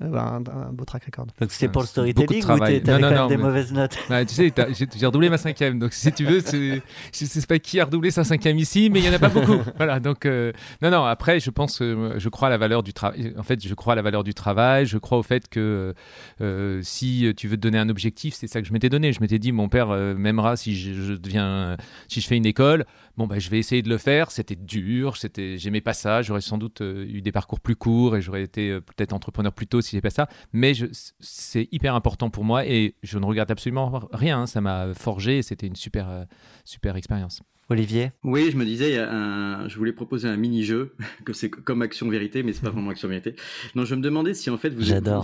euh, 0.00 0.16
un, 0.16 0.40
beau 0.72 0.84
track 0.84 1.06
record. 1.06 1.26
Donc 1.40 1.50
c'était 1.50 1.66
pour 1.66 1.82
le 1.82 1.88
storytelling 1.88 2.44
ou 2.44 2.58
t'avais 2.58 2.80
quand 2.80 3.00
même 3.00 3.26
des 3.26 3.36
mauvaises 3.36 3.72
notes 3.72 3.98
bah, 4.08 4.24
Tu 4.24 4.32
sais, 4.32 4.52
j'ai 4.96 5.06
redoublé 5.06 5.28
ma 5.28 5.38
cinquième, 5.38 5.80
donc 5.80 5.92
si 5.92 6.12
tu 6.12 6.24
veux, 6.24 6.38
je 6.38 6.80
sais 7.10 7.46
pas 7.48 7.58
qui 7.58 7.80
a 7.80 7.84
redoublé 7.84 8.12
sa 8.12 8.22
cinquième 8.22 8.58
ici, 8.58 8.90
mais 8.92 9.00
il 9.00 9.06
y 9.06 9.08
en 9.08 9.12
a 9.12 9.18
pas 9.18 9.28
beaucoup. 9.28 9.58
voilà, 9.76 9.98
donc 9.98 10.24
euh, 10.24 10.52
non, 10.82 10.92
non. 10.92 11.04
Après, 11.04 11.40
je 11.40 11.50
pense, 11.50 11.80
que 11.80 12.14
je 12.16 12.28
crois 12.28 12.46
à 12.46 12.50
la 12.52 12.58
valeur 12.58 12.84
du 12.84 12.92
travail. 12.92 13.34
En 13.36 13.42
fait, 13.42 13.66
je 13.66 13.74
crois 13.74 13.94
à 13.94 13.96
la 13.96 14.02
valeur 14.02 14.22
du 14.22 14.34
travail. 14.34 14.86
Je 14.86 14.98
crois 14.98 15.18
au 15.18 15.24
fait 15.24 15.48
que 15.48 15.94
euh, 16.40 16.80
si 16.84 17.32
tu 17.36 17.48
veux 17.48 17.56
te 17.56 17.62
donner 17.62 17.78
un 17.78 17.88
objectif, 17.88 18.34
c'est 18.34 18.46
ça 18.46 18.62
que 18.62 18.68
je 18.68 18.72
m'étais 18.72 18.90
donné. 18.90 19.12
Je 19.12 19.20
m'étais 19.20 19.40
dit, 19.40 19.50
mon 19.50 19.68
père 19.68 19.88
m'aimera 19.88 20.56
si 20.56 20.76
je, 20.76 21.14
deviens, 21.14 21.76
si 22.06 22.20
je 22.20 22.28
fais 22.28 22.36
une 22.36 22.46
école. 22.46 22.86
Bon, 23.16 23.26
bah, 23.26 23.40
je 23.40 23.50
vais 23.50 23.58
essayer 23.58 23.82
de 23.82 23.88
le 23.88 23.98
faire. 23.98 24.30
C'était 24.30 24.54
dur, 24.54 25.16
c'était, 25.16 25.58
j'aimais 25.58 25.80
pas 25.80 25.92
ça. 25.92 26.22
J'aurais 26.22 26.40
sans 26.40 26.56
doute 26.56 26.82
eu 26.82 27.20
des 27.20 27.32
parcours 27.32 27.58
plus 27.58 27.74
courts 27.74 28.16
et 28.16 28.20
j'aurais 28.20 28.44
été 28.44 28.78
peut-être 28.80 29.12
entrepreneur 29.12 29.52
plus 29.52 29.66
tôt 29.66 29.80
si 29.88 29.96
j'ai 29.96 30.00
pas 30.00 30.10
ça. 30.10 30.28
Mais 30.52 30.72
c'est 31.20 31.68
hyper 31.72 31.94
important 31.94 32.30
pour 32.30 32.44
moi 32.44 32.66
et 32.66 32.94
je 33.02 33.18
ne 33.18 33.24
regrette 33.24 33.50
absolument 33.50 34.08
rien. 34.12 34.42
Hein. 34.42 34.46
Ça 34.46 34.60
m'a 34.60 34.94
forgé 34.94 35.38
et 35.38 35.42
c'était 35.42 35.66
une 35.66 35.76
super, 35.76 36.08
euh, 36.08 36.24
super 36.64 36.96
expérience. 36.96 37.42
Olivier? 37.70 38.12
Oui, 38.24 38.50
je 38.50 38.56
me 38.56 38.64
disais, 38.64 38.94
je 38.94 39.76
voulais 39.76 39.92
proposer 39.92 40.26
un 40.26 40.38
mini-jeu, 40.38 40.94
que 41.26 41.34
c'est 41.34 41.50
comme 41.50 41.82
Action 41.82 42.08
Vérité, 42.08 42.42
mais 42.42 42.54
c'est 42.54 42.62
pas 42.62 42.70
vraiment 42.70 42.90
Action 42.90 43.08
Vérité. 43.08 43.34
Non, 43.74 43.84
je 43.84 43.94
me 43.94 44.00
demandais 44.00 44.32
si 44.32 44.48
en 44.48 44.56
fait 44.56 44.70
vous, 44.70 44.84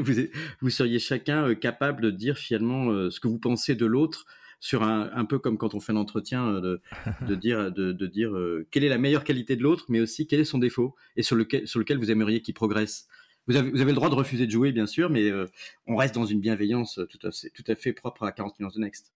vous, 0.00 0.14
vous, 0.60 0.70
seriez 0.70 1.00
chacun 1.00 1.48
euh, 1.48 1.54
capable 1.54 2.02
de 2.02 2.10
dire 2.10 2.38
finalement 2.38 2.90
euh, 2.90 3.10
ce 3.10 3.18
que 3.18 3.26
vous 3.26 3.38
pensez 3.38 3.74
de 3.74 3.86
l'autre 3.86 4.26
sur 4.60 4.84
un, 4.84 5.10
un, 5.12 5.24
peu 5.24 5.40
comme 5.40 5.58
quand 5.58 5.74
on 5.74 5.80
fait 5.80 5.90
un 5.90 5.96
entretien, 5.96 6.60
de, 6.60 6.80
de 7.28 7.34
dire, 7.34 7.72
de, 7.72 7.90
de 7.90 8.06
dire 8.06 8.32
quelle 8.70 8.84
est 8.84 8.88
la 8.88 8.98
meilleure 8.98 9.24
qualité 9.24 9.56
de 9.56 9.62
l'autre, 9.64 9.86
mais 9.88 10.00
aussi 10.00 10.28
quel 10.28 10.38
est 10.38 10.44
son 10.44 10.58
défaut 10.58 10.94
et 11.16 11.24
sur 11.24 11.34
lequel, 11.34 11.66
sur 11.66 11.80
lequel 11.80 11.98
vous 11.98 12.12
aimeriez 12.12 12.42
qu'il 12.42 12.54
progresse. 12.54 13.08
Vous 13.48 13.56
avez, 13.56 13.70
vous 13.70 13.80
avez, 13.80 13.90
le 13.90 13.96
droit 13.96 14.08
de 14.08 14.14
refuser 14.14 14.46
de 14.46 14.50
jouer, 14.50 14.72
bien 14.72 14.86
sûr, 14.86 15.10
mais 15.10 15.30
euh, 15.30 15.50
on 15.86 15.96
reste 15.96 16.14
dans 16.14 16.26
une 16.26 16.40
bienveillance 16.40 17.00
tout 17.08 17.26
à, 17.26 17.32
fait, 17.32 17.50
tout 17.50 17.64
à 17.66 17.74
fait 17.74 17.92
propre 17.92 18.24
à 18.24 18.32
40 18.32 18.60
nuances 18.60 18.74
de 18.74 18.80
Next. 18.80 19.12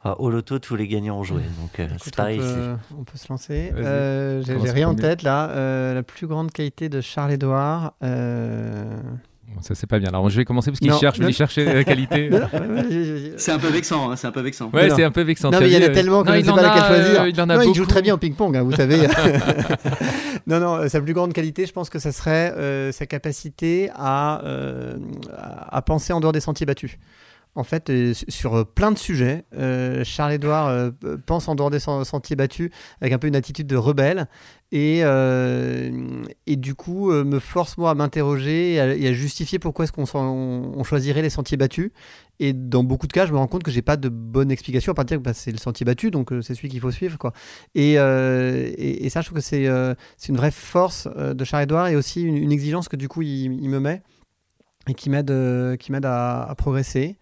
Ah, 0.00 0.20
au 0.20 0.30
loto, 0.30 0.60
tous 0.60 0.76
les 0.76 0.86
gagnants 0.86 1.18
ont 1.18 1.24
joué, 1.24 1.42
donc 1.60 1.80
euh, 1.80 1.88
c'est 2.00 2.14
pareil. 2.14 2.38
On 2.38 2.42
peut, 2.42 2.76
on 3.00 3.04
peut, 3.04 3.18
se 3.18 3.28
lancer. 3.28 3.72
Euh, 3.74 4.44
J'ai 4.44 4.70
rien 4.70 4.88
en 4.88 4.94
tête 4.94 5.24
là. 5.24 5.50
Euh, 5.50 5.92
la 5.92 6.04
plus 6.04 6.28
grande 6.28 6.52
qualité 6.52 6.88
de 6.88 7.00
Charles 7.00 7.32
Edouard. 7.32 7.94
Ça 9.60 9.74
c'est 9.74 9.86
pas 9.86 9.98
bien. 9.98 10.08
Alors 10.08 10.28
je 10.30 10.36
vais 10.36 10.44
commencer 10.44 10.70
parce 10.70 10.80
qu'il 10.80 10.92
cherche, 10.92 11.18
je 11.18 11.24
vais 11.24 11.32
chercher 11.32 11.64
la 11.64 11.84
qualité. 11.84 12.30
c'est 13.36 13.52
un 13.52 13.58
peu 13.58 13.68
vexant, 13.68 14.10
hein, 14.10 14.16
c'est 14.16 14.26
un 14.26 14.32
peu 14.32 14.40
vexant. 14.40 14.70
Ouais, 14.72 14.90
c'est 14.90 15.04
un 15.04 15.10
peu 15.10 15.22
vexant. 15.22 15.50
Non, 15.50 15.58
mais 15.60 15.70
il 15.70 15.72
y 15.72 15.84
en 15.84 15.86
a 15.86 15.90
tellement 15.90 16.22
que 16.22 16.32
je 16.32 16.38
ne 16.38 16.42
sais 16.44 16.52
pas 16.52 16.62
laquelle 16.62 16.84
choisir. 16.84 17.26
Il 17.26 17.40
en 17.40 17.48
a 17.48 17.56
non, 17.56 17.62
il 17.62 17.74
joue 17.74 17.86
très 17.86 18.02
bien 18.02 18.14
au 18.14 18.18
ping-pong, 18.18 18.56
hein, 18.56 18.62
vous 18.62 18.72
savez. 18.72 18.98
non, 20.46 20.60
non, 20.60 20.88
sa 20.88 21.00
plus 21.00 21.12
grande 21.12 21.32
qualité, 21.32 21.66
je 21.66 21.72
pense 21.72 21.90
que 21.90 21.98
ça 21.98 22.12
serait 22.12 22.52
euh, 22.56 22.92
sa 22.92 23.06
capacité 23.06 23.90
à, 23.94 24.42
euh, 24.44 24.96
à 25.70 25.82
penser 25.82 26.12
en 26.12 26.20
dehors 26.20 26.32
des 26.32 26.40
sentiers 26.40 26.66
battus 26.66 26.98
en 27.58 27.64
fait, 27.64 27.90
euh, 27.90 28.14
sur 28.28 28.54
euh, 28.54 28.64
plein 28.64 28.92
de 28.92 28.98
sujets. 28.98 29.44
Euh, 29.58 30.04
Charles-Édouard 30.04 30.92
pense 31.26 31.48
en 31.48 31.56
dehors 31.56 31.70
des 31.70 31.80
sentiers 31.80 32.36
battus 32.36 32.70
avec 33.00 33.12
un 33.12 33.18
peu 33.18 33.26
une 33.26 33.34
attitude 33.34 33.66
de 33.66 33.76
rebelle. 33.76 34.28
Et, 34.70 35.02
du 36.46 36.74
coup, 36.74 37.10
me 37.10 37.38
force 37.38 37.78
moi 37.78 37.90
à 37.90 37.94
m'interroger 37.94 38.74
et, 38.74 39.08
à 39.08 39.12
justifier 39.12 39.58
pourquoi 39.58 39.84
est-ce 39.84 39.92
qu'on 39.92 40.06
on 40.14 40.84
choisirait 40.84 41.22
les 41.22 41.30
sentiers 41.30 41.56
battus. 41.56 41.90
Et 42.38 42.52
dans 42.52 42.84
beaucoup 42.84 43.08
de 43.08 43.12
cas, 43.12 43.26
je 43.26 43.32
me 43.32 43.38
rends 43.38 43.48
compte 43.48 43.64
que 43.64 43.70
j'ai 43.72 43.82
pas 43.82 43.96
de 43.96 44.08
bonne 44.08 44.52
explication 44.52 44.92
à 44.92 44.94
partir 44.94 45.18
que 45.18 45.22
bah, 45.22 45.34
c'est 45.34 45.50
le 45.50 45.58
sentier 45.58 45.84
battu, 45.84 46.12
donc 46.12 46.32
c'est 46.42 46.54
celui 46.54 46.68
qu'il 46.68 46.80
faut 46.80 46.92
suivre. 46.92 47.18
Quoi. 47.18 47.32
Et, 47.74 47.94
ça, 47.96 49.20
je 49.20 49.26
trouve 49.26 49.38
que 49.38 49.44
c'est 49.44 49.66
une 50.28 50.36
vraie 50.36 50.52
force 50.52 51.08
de 51.16 51.44
Charles-Édouard 51.44 51.88
et 51.88 51.96
aussi 51.96 52.22
une, 52.22 52.52
exigence 52.52 52.88
que 52.88 52.96
du 52.96 53.08
coup, 53.08 53.22
il, 53.22 53.68
me 53.68 53.80
met 53.80 54.02
et 54.86 54.94
qui 54.94 55.10
m'aide 55.10 55.32
qui 55.78 55.92
à, 56.04 56.54
progresser. 56.56 57.18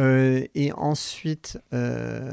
Euh, 0.00 0.46
et 0.54 0.72
ensuite, 0.72 1.60
euh, 1.74 2.32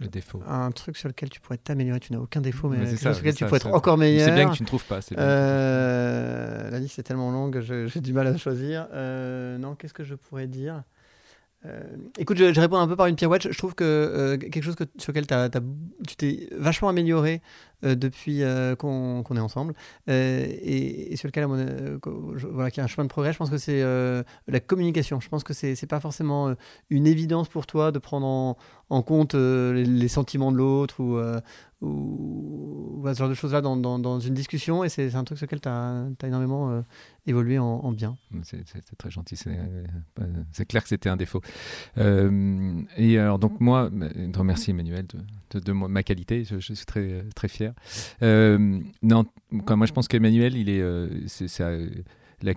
le 0.00 0.08
défaut. 0.08 0.42
Un 0.46 0.70
truc 0.70 0.98
sur 0.98 1.08
lequel 1.08 1.30
tu 1.30 1.40
pourrais 1.40 1.56
t'améliorer. 1.56 1.98
Tu 1.98 2.12
n'as 2.12 2.18
aucun 2.18 2.42
défaut, 2.42 2.68
mais, 2.68 2.96
sur 2.96 3.10
lequel 3.10 3.34
tu 3.34 3.44
pourrais 3.44 3.56
être 3.56 3.68
encore 3.68 3.96
meilleur. 3.96 4.26
C'est 4.26 4.34
bien 4.34 4.50
que 4.50 4.56
tu 4.56 4.62
ne 4.62 4.66
trouves 4.66 4.84
pas. 4.84 5.00
Euh, 5.16 6.70
la 6.70 6.78
liste 6.78 6.98
est 6.98 7.04
tellement 7.04 7.30
longue, 7.30 7.60
j'ai 7.60 8.00
du 8.00 8.12
mal 8.12 8.26
à 8.26 8.36
choisir. 8.36 8.86
non, 8.92 9.74
qu'est-ce 9.74 9.94
que 9.94 10.04
je 10.04 10.14
pourrais 10.14 10.46
dire? 10.46 10.82
Euh, 11.66 11.82
écoute, 12.18 12.36
je, 12.36 12.60
réponds 12.60 12.76
un 12.76 12.88
peu 12.88 12.96
par 12.96 13.06
une 13.06 13.16
pirouette. 13.16 13.50
Je 13.50 13.58
trouve 13.58 13.74
que 13.74 13.84
euh, 13.84 14.36
quelque 14.36 14.62
chose 14.62 14.76
sur 14.98 15.12
lequel 15.12 15.26
tu 16.06 16.16
t'es 16.16 16.48
vachement 16.56 16.88
amélioré 16.88 17.42
euh, 17.84 17.94
depuis 17.94 18.42
qu'on 18.78 19.36
est 19.36 19.40
ensemble 19.40 19.74
et, 20.06 21.14
sur 21.16 21.28
lequel 21.28 21.46
voilà, 22.50 22.70
qui 22.70 22.80
a 22.80 22.84
un 22.84 22.86
chemin 22.86 23.04
de 23.04 23.10
progrès, 23.10 23.32
je 23.32 23.38
pense 23.38 23.50
que 23.50 23.58
c'est 23.58 23.82
la 24.46 24.60
communication. 24.60 25.20
Je 25.20 25.28
pense 25.28 25.44
que 25.44 25.52
c'est 25.52 25.86
pas 25.86 26.00
forcément 26.00 26.54
une 26.90 27.06
évidence 27.06 27.48
pour 27.48 27.66
toi 27.66 27.92
de 27.92 27.98
prendre 27.98 28.26
en, 28.26 28.56
en 28.90 29.02
compte 29.02 29.34
les, 29.34 29.84
les, 29.84 30.08
sentiments 30.08 30.52
de 30.52 30.56
l'autre 30.56 31.00
ou, 31.00 31.18
ou, 31.80 33.02
ce 33.14 33.18
genre 33.18 33.28
de 33.28 33.34
choses-là 33.34 33.60
dans, 33.60 33.76
dans, 33.76 34.20
une 34.20 34.34
discussion. 34.34 34.84
Et 34.84 34.88
c'est 34.88 35.14
un 35.14 35.24
truc 35.24 35.38
sur 35.38 35.46
lequel 35.46 35.60
tu 35.60 35.68
as, 35.68 36.08
énormément 36.24 36.70
euh, 36.70 36.82
évolué 37.26 37.58
en, 37.58 37.92
bien. 37.92 38.16
C'est 38.42 38.64
très 38.98 39.10
gentil. 39.10 39.38
Euh, 39.46 39.84
c'est 40.52 40.66
clair 40.66 40.82
que 40.82 40.88
c'était 40.88 41.08
un 41.08 41.16
défaut. 41.16 41.40
Euh, 41.98 42.82
et 42.96 43.18
alors, 43.18 43.38
donc, 43.38 43.60
moi, 43.60 43.90
de 43.90 44.36
remercier 44.38 44.72
Emmanuel 44.72 45.06
de, 45.52 45.60
de, 45.60 45.72
ma 45.72 46.02
qualité. 46.02 46.44
Je, 46.44 46.58
suis 46.58 46.86
très, 46.86 47.24
très 47.34 47.48
fier. 47.48 47.72
non, 48.20 49.24
quand 49.64 49.76
moi, 49.76 49.86
je 49.86 49.92
pense 49.92 50.08
qu'Emmanuel, 50.08 50.56
il 50.56 50.68
est. 50.68 50.82
c'est 51.26 51.62
la 52.42 52.54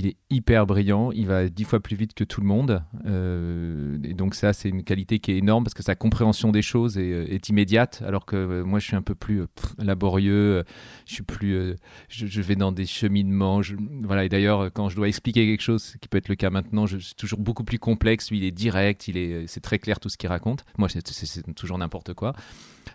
il 0.00 0.06
est 0.06 0.16
hyper 0.30 0.66
brillant, 0.66 1.12
il 1.12 1.26
va 1.26 1.48
dix 1.48 1.64
fois 1.64 1.78
plus 1.78 1.94
vite 1.94 2.14
que 2.14 2.24
tout 2.24 2.40
le 2.40 2.46
monde. 2.46 2.82
Euh, 3.04 3.98
et 4.02 4.14
donc 4.14 4.34
ça, 4.34 4.54
c'est 4.54 4.70
une 4.70 4.82
qualité 4.82 5.18
qui 5.18 5.32
est 5.32 5.36
énorme 5.36 5.62
parce 5.62 5.74
que 5.74 5.82
sa 5.82 5.94
compréhension 5.94 6.52
des 6.52 6.62
choses 6.62 6.96
est, 6.96 7.12
euh, 7.12 7.38
immédiate, 7.50 8.02
alors 8.06 8.24
que 8.24 8.36
euh, 8.36 8.64
moi, 8.64 8.78
je 8.78 8.86
suis 8.86 8.96
un 8.96 9.02
peu 9.02 9.14
plus 9.14 9.44
laborieux, 9.76 10.64
je 11.04 11.12
suis 11.12 11.22
plus, 11.22 11.74
je, 12.08 12.40
vais 12.40 12.56
dans 12.56 12.72
des 12.72 12.86
cheminements. 12.86 13.60
voilà. 14.02 14.24
Et 14.24 14.30
d'ailleurs, 14.30 14.72
quand 14.72 14.88
je 14.88 14.96
dois 14.96 15.08
expliquer 15.08 15.46
quelque 15.46 15.62
chose, 15.62 15.96
qui 16.00 16.08
peut 16.08 16.16
être 16.16 16.28
le 16.28 16.36
cas 16.36 16.48
maintenant, 16.48 16.86
je 16.86 16.96
suis 16.96 17.14
toujours 17.14 17.38
beaucoup 17.38 17.64
plus 17.64 17.78
complexe. 17.78 18.30
Lui, 18.30 18.38
il 18.38 18.44
est 18.44 18.52
direct, 18.52 19.06
il 19.06 19.18
est, 19.18 19.46
c'est 19.48 19.60
très 19.60 19.78
clair 19.78 20.00
tout 20.00 20.08
ce 20.08 20.16
qu'il 20.16 20.30
raconte. 20.30 20.64
Moi, 20.78 20.88
c'est 20.88 21.54
toujours 21.54 21.76
n'importe 21.76 22.14
quoi. 22.14 22.34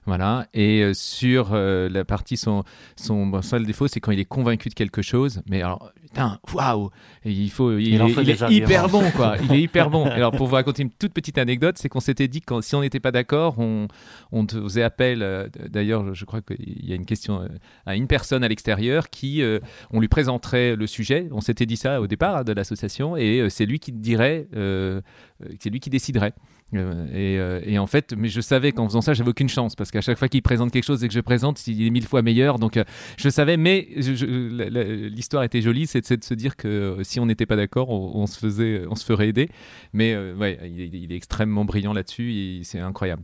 Voilà. 0.05 0.47
Et 0.53 0.91
sur 0.93 1.53
la 1.55 2.05
partie, 2.05 2.37
son, 2.37 2.63
son 2.95 3.41
seul 3.41 3.65
défaut, 3.65 3.87
c'est 3.87 3.99
quand 3.99 4.11
il 4.11 4.19
est 4.19 4.25
convaincu 4.25 4.69
de 4.69 4.73
quelque 4.73 5.01
chose. 5.01 5.41
Mais 5.49 5.61
alors, 5.61 5.91
putain, 6.15 6.39
waouh 6.53 6.89
Il 7.25 7.49
faut, 7.49 7.77
il, 7.77 8.01
est, 8.01 8.51
hyper 8.51 8.87
bon, 8.89 9.09
quoi. 9.11 9.35
Il 9.43 9.53
est 9.53 9.61
hyper 9.61 9.89
bon. 9.89 10.05
Alors, 10.05 10.31
pour 10.31 10.47
vous 10.47 10.55
raconter 10.55 10.83
une 10.83 10.91
toute 10.91 11.13
petite 11.13 11.37
anecdote, 11.37 11.77
c'est 11.77 11.89
qu'on 11.89 11.99
s'était 11.99 12.27
dit 12.27 12.41
que 12.41 12.61
si 12.61 12.75
on 12.75 12.81
n'était 12.81 12.99
pas 12.99 13.11
d'accord, 13.11 13.59
on, 13.59 13.87
on 14.31 14.47
faisait 14.47 14.83
appel. 14.83 15.21
Euh, 15.21 15.47
d'ailleurs, 15.69 16.13
je 16.13 16.25
crois 16.25 16.41
qu'il 16.41 16.85
y 16.85 16.91
a 16.91 16.95
une 16.95 17.05
question 17.05 17.41
euh, 17.41 17.47
à 17.85 17.95
une 17.95 18.07
personne 18.07 18.43
à 18.43 18.47
l'extérieur 18.47 19.09
qui, 19.09 19.41
euh, 19.41 19.59
on 19.91 19.99
lui 19.99 20.07
présenterait 20.07 20.75
le 20.75 20.87
sujet. 20.87 21.27
On 21.31 21.41
s'était 21.41 21.65
dit 21.65 21.77
ça 21.77 22.01
au 22.01 22.07
départ 22.07 22.37
hein, 22.37 22.43
de 22.43 22.53
l'association, 22.53 23.17
et 23.17 23.47
c'est 23.49 23.65
lui 23.65 23.79
qui 23.79 23.91
dirait, 23.91 24.47
c'est 24.53 25.69
lui 25.69 25.79
qui 25.79 25.89
déciderait. 25.89 26.33
Euh, 26.73 27.05
euh, 27.13 27.61
et, 27.63 27.77
en 27.77 27.87
fait, 27.87 28.13
mais 28.17 28.27
je 28.27 28.41
savais 28.41 28.71
qu'en 28.71 28.87
faisant 28.87 29.01
ça, 29.01 29.13
j'avais 29.13 29.29
aucune 29.29 29.49
chance 29.49 29.75
parce 29.75 29.91
qu'à 29.91 30.01
chaque 30.01 30.17
fois 30.17 30.27
qu'il 30.27 30.41
présente 30.41 30.71
quelque 30.71 30.83
chose 30.83 31.03
et 31.03 31.07
que 31.07 31.13
je 31.13 31.19
présente, 31.19 31.65
il 31.67 31.85
est 31.85 31.89
mille 31.89 32.07
fois 32.07 32.21
meilleur. 32.21 32.59
Donc 32.59 32.77
euh, 32.77 32.83
je 33.17 33.29
savais, 33.29 33.57
mais 33.57 33.87
l'histoire 33.95 35.43
était 35.43 35.61
jolie, 35.61 35.87
c'est 35.87 36.01
de 36.01 36.23
se 36.23 36.33
dire 36.33 36.55
que 36.55 36.99
si 37.03 37.19
on 37.19 37.25
n'était 37.25 37.45
pas 37.45 37.55
d'accord, 37.55 37.89
on, 37.89 38.25
se 38.27 38.39
faisait, 38.39 38.85
on 38.89 38.95
se 38.95 39.05
ferait 39.05 39.29
aider. 39.29 39.49
Mais 39.93 40.15
ouais, 40.33 40.59
il, 40.65 41.11
est 41.11 41.15
extrêmement 41.15 41.65
brillant 41.65 41.93
là-dessus 41.93 42.33
et 42.33 42.61
c'est 42.63 42.79
incroyable. 42.79 43.23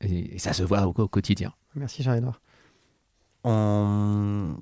Et, 0.00 0.38
ça 0.38 0.52
se 0.52 0.62
voit 0.62 0.86
au, 0.86 0.92
quotidien. 0.92 1.52
Merci 1.74 2.02
Jean-Edouard. 2.02 2.40
On... 3.44 4.56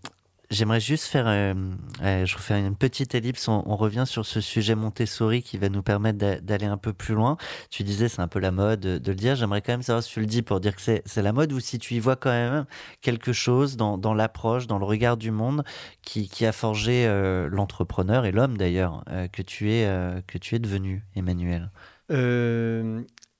J'aimerais 0.53 0.81
juste 0.81 1.05
faire, 1.05 1.29
euh, 1.29 1.55
euh, 2.03 2.27
je 2.27 2.37
refais 2.37 2.61
une 2.61 2.77
petite 2.77 3.15
ellipse. 3.15 3.49
On, 3.49 3.75
revient 3.75 4.05
sur 4.07 4.27
ce 4.27 4.43
sujet 4.43 4.75
Montessori 4.75 5.43
qui 5.43 5.57
va 5.57 5.71
nous 5.71 5.83
permettre 5.83 6.19
d'aller 6.19 6.67
un 6.67 6.77
peu 6.77 6.93
plus 6.93 7.15
loin. 7.15 7.39
Tu 7.71 7.85
disais 7.85 8.11
c'est 8.11 8.21
un 8.21 8.29
peu 8.29 8.39
la 8.39 8.51
mode 8.51 8.81
de 8.81 9.11
le 9.11 9.17
dire. 9.17 9.35
J'aimerais 9.35 9.63
quand 9.63 9.73
même 9.73 9.83
savoir 9.83 10.03
si 10.03 10.13
tu 10.13 10.21
le 10.21 10.27
dis 10.27 10.43
pour 10.43 10.61
dire 10.61 10.77
que 10.77 10.83
c'est 10.83 11.23
la 11.23 11.33
mode 11.33 11.53
ou 11.53 11.61
si 11.61 11.79
tu 11.79 11.95
y 11.95 12.01
vois 12.01 12.17
quand 12.17 12.31
même 12.31 12.67
quelque 13.01 13.33
chose 13.33 13.79
dans, 13.79 13.97
dans 13.97 14.13
l'approche, 14.13 14.67
dans 14.67 14.79
le 14.79 14.85
regard 14.85 15.17
du 15.17 15.31
monde 15.31 15.65
qui, 16.03 16.29
qui 16.29 16.45
a 16.45 16.53
forgé 16.53 17.07
euh, 17.07 17.49
l'entrepreneur 17.51 18.27
et 18.27 18.31
l'homme 18.31 18.59
d'ailleurs 18.59 19.05
que 19.33 19.41
tu 19.41 19.73
es 19.73 19.89
que 20.27 20.37
tu 20.37 20.55
es 20.55 20.59
devenu, 20.59 21.03
Emmanuel. 21.17 21.71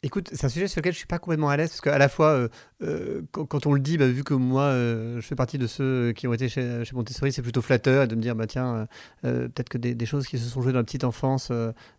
Écoute, 0.05 0.31
c'est 0.33 0.45
un 0.47 0.49
sujet 0.49 0.67
sur 0.67 0.81
lequel 0.81 0.93
je 0.93 0.99
suis 0.99 1.07
pas 1.07 1.21
complètement 1.21 1.49
à 1.49 1.57
l'aise 1.57 1.69
parce 1.69 1.81
qu'à 1.81 1.97
la 1.97 2.09
fois, 2.09 2.31
euh, 2.31 2.49
euh, 2.83 3.23
quand, 3.31 3.67
on 3.67 3.73
le 3.73 3.79
dit, 3.79 3.99
bah, 3.99 4.09
vu 4.09 4.25
que 4.25 4.35
moi, 4.35 4.65
euh, 4.65 5.21
je 5.21 5.27
fais 5.27 5.37
partie 5.37 5.59
de 5.59 5.69
ceux 5.69 6.13
qui 6.13 6.27
ont 6.27 6.33
été 6.33 6.49
chez, 6.49 6.85
chez 6.85 6.97
Montessori, 6.97 7.33
c'est 7.33 7.41
plutôt 7.41 7.63
flatteur 7.63 8.09
de 8.09 8.17
me 8.17 8.21
dire, 8.21 8.35
bah 8.35 8.49
tiens, 8.49 8.89
peut-être 9.23 9.69
que 9.69 9.79
des, 9.79 10.07
choses 10.07 10.27
qui 10.27 10.39
se 10.39 10.49
sont 10.49 10.61
jouées 10.61 10.73
dans 10.73 10.81
la 10.81 10.85
petite 10.85 11.05
enfance 11.05 11.53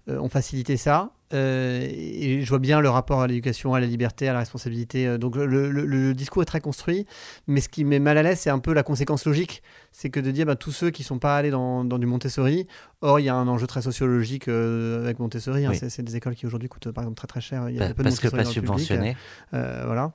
ont 0.07 0.29
facilité 0.29 0.75
ça. 0.75 1.13
Euh, 1.33 1.87
et 1.91 2.41
je 2.43 2.49
vois 2.49 2.59
bien 2.59 2.79
le 2.79 2.89
rapport 2.89 3.21
à 3.21 3.27
l'éducation, 3.27 3.73
à 3.73 3.79
la 3.79 3.87
liberté, 3.87 4.27
à 4.29 4.33
la 4.33 4.39
responsabilité. 4.39 5.07
euh, 5.07 5.17
donc 5.17 5.35
le, 5.35 5.45
le- 5.47 5.85
le 5.85 6.13
discours 6.13 6.41
est 6.43 6.45
très 6.45 6.61
construit, 6.61 7.05
mais 7.47 7.59
ce 7.61 7.69
qui 7.69 7.83
met 7.85 7.99
mal 7.99 8.17
à 8.17 8.23
l'aise, 8.23 8.39
c'est 8.39 8.49
un 8.51 8.59
peu 8.59 8.73
la 8.73 8.83
conséquence 8.83 9.25
logique. 9.25 9.63
C'est 9.91 10.09
que 10.09 10.19
de 10.19 10.31
dire, 10.31 10.45
bah, 10.45 10.55
tous 10.55 10.71
ceux 10.71 10.89
qui 10.91 11.03
sont 11.03 11.19
pas 11.19 11.35
allés 11.37 11.49
dans, 11.51 11.83
dans 11.83 11.97
du 11.99 12.05
Montessori, 12.05 12.67
or 13.01 13.19
il 13.19 13.23
y 13.23 13.29
a 13.29 13.35
un 13.35 13.47
enjeu 13.47 13.67
très 13.67 13.81
sociologique 13.81 14.47
euh, 14.47 15.03
avec 15.03 15.19
Montessori. 15.19 15.65
hein, 15.65 15.69
Oui. 15.71 15.77
c'est, 15.77 15.89
c'est 15.89 16.03
des 16.03 16.15
écoles 16.15 16.35
qui 16.35 16.45
aujourd'hui 16.45 16.69
coûtent 16.69 16.91
par 16.91 17.03
exemple 17.03 17.17
très 17.17 17.27
très 17.27 17.41
cher. 17.41 17.67
Il 17.69 17.75
y 17.75 17.79
a 17.81 17.87
Pa- 17.87 17.93
peu 17.93 18.03
de 18.03 18.09
Parce 18.09 18.19
que 18.19 18.27
Montessori 18.27 18.37
pas 18.37 18.43
dans 18.43 18.49
le 18.49 18.53
public, 18.53 18.87
subventionné. 18.87 19.17
euh, 19.53 19.83
voilà. 19.85 20.11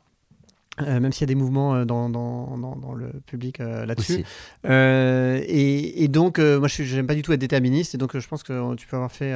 Euh, 0.82 1.00
même 1.00 1.12
s'il 1.12 1.22
y 1.22 1.24
a 1.24 1.34
des 1.34 1.34
mouvements 1.34 1.74
euh, 1.74 1.84
dans, 1.84 2.08
dans, 2.08 2.56
dans, 2.56 2.76
dans 2.76 2.92
le 2.94 3.08
public 3.26 3.60
euh, 3.60 3.84
là-dessus. 3.86 4.24
Euh, 4.66 5.40
et, 5.46 6.04
et 6.04 6.08
donc, 6.08 6.38
moi, 6.38 6.68
je 6.68 6.94
n'aime 6.96 7.06
pas 7.06 7.14
du 7.14 7.22
tout 7.22 7.32
être 7.32 7.40
déterministe, 7.40 7.94
et 7.94 7.98
donc 7.98 8.16
je 8.18 8.28
pense 8.28 8.42
que 8.42 8.74
tu 8.76 8.86
peux 8.86 8.96
avoir 8.96 9.12
fait 9.12 9.34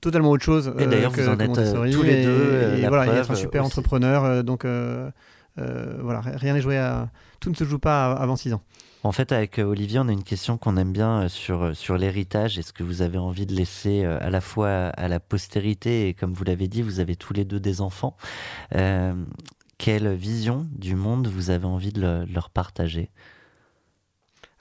totalement 0.00 0.30
autre 0.30 0.44
chose. 0.44 0.72
Et 0.78 0.86
d'ailleurs, 0.86 1.12
que- 1.12 1.20
vous 1.20 1.28
en 1.28 1.38
êtes, 1.38 1.92
tous 1.92 2.02
les 2.02 2.20
et- 2.20 2.24
deux, 2.24 2.78
Et, 2.82 2.88
voilà, 2.88 3.04
preuve, 3.04 3.18
être 3.18 3.30
un 3.30 3.34
super 3.34 3.62
aussi. 3.62 3.72
entrepreneur. 3.72 4.42
donc, 4.44 4.64
voilà, 5.56 6.20
rien 6.20 6.54
n'est 6.54 6.60
joué 6.60 6.78
à. 6.78 7.08
Tout 7.40 7.50
ne 7.50 7.54
se 7.56 7.64
joue 7.64 7.78
pas 7.78 8.12
avant 8.12 8.36
6 8.36 8.52
ans. 8.54 8.62
En 9.04 9.10
fait, 9.10 9.32
avec 9.32 9.58
Olivier, 9.58 9.98
on 9.98 10.06
a 10.06 10.12
une 10.12 10.22
question 10.22 10.58
qu'on 10.58 10.76
aime 10.76 10.92
bien 10.92 11.28
sur, 11.28 11.74
sur 11.74 11.98
l'héritage. 11.98 12.56
Est-ce 12.56 12.72
que 12.72 12.84
vous 12.84 13.02
avez 13.02 13.18
envie 13.18 13.46
de 13.46 13.52
laisser 13.54 14.04
à 14.04 14.30
la 14.30 14.40
fois 14.40 14.68
à, 14.68 14.88
à 14.90 15.08
la 15.08 15.18
postérité, 15.18 16.06
et 16.08 16.14
comme 16.14 16.32
vous 16.34 16.44
l'avez 16.44 16.68
dit, 16.68 16.82
vous 16.82 17.00
avez 17.00 17.16
tous 17.16 17.32
les 17.32 17.44
deux 17.44 17.58
des 17.58 17.80
enfants. 17.80 18.16
Euh, 18.76 19.12
quelle 19.78 20.12
vision 20.14 20.66
du 20.72 20.94
monde 20.94 21.26
vous 21.26 21.50
avez 21.50 21.66
envie 21.66 21.92
de, 21.92 22.00
le- 22.00 22.26
de 22.26 22.32
leur 22.32 22.50
partager? 22.50 23.10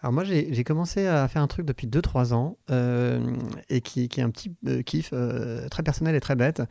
Alors 0.04 0.14
moi, 0.14 0.24
j'ai 0.24 0.64
commencé 0.64 1.06
à 1.06 1.28
faire 1.28 1.44
un 1.44 1.48
truc 1.48 1.64
depuis 1.64 1.86
2-3 1.86 2.34
ans 2.34 2.58
euh, 2.72 3.20
et 3.70 3.82
qui, 3.82 4.02
est 4.06 4.22
un 4.22 4.32
petit 4.32 4.52
euh, 4.68 4.82
kiff 4.82 5.12
euh, 5.14 5.68
très 5.70 5.84
personnel 5.84 6.16
et 6.16 6.20
très 6.20 6.36
bête. 6.36 6.64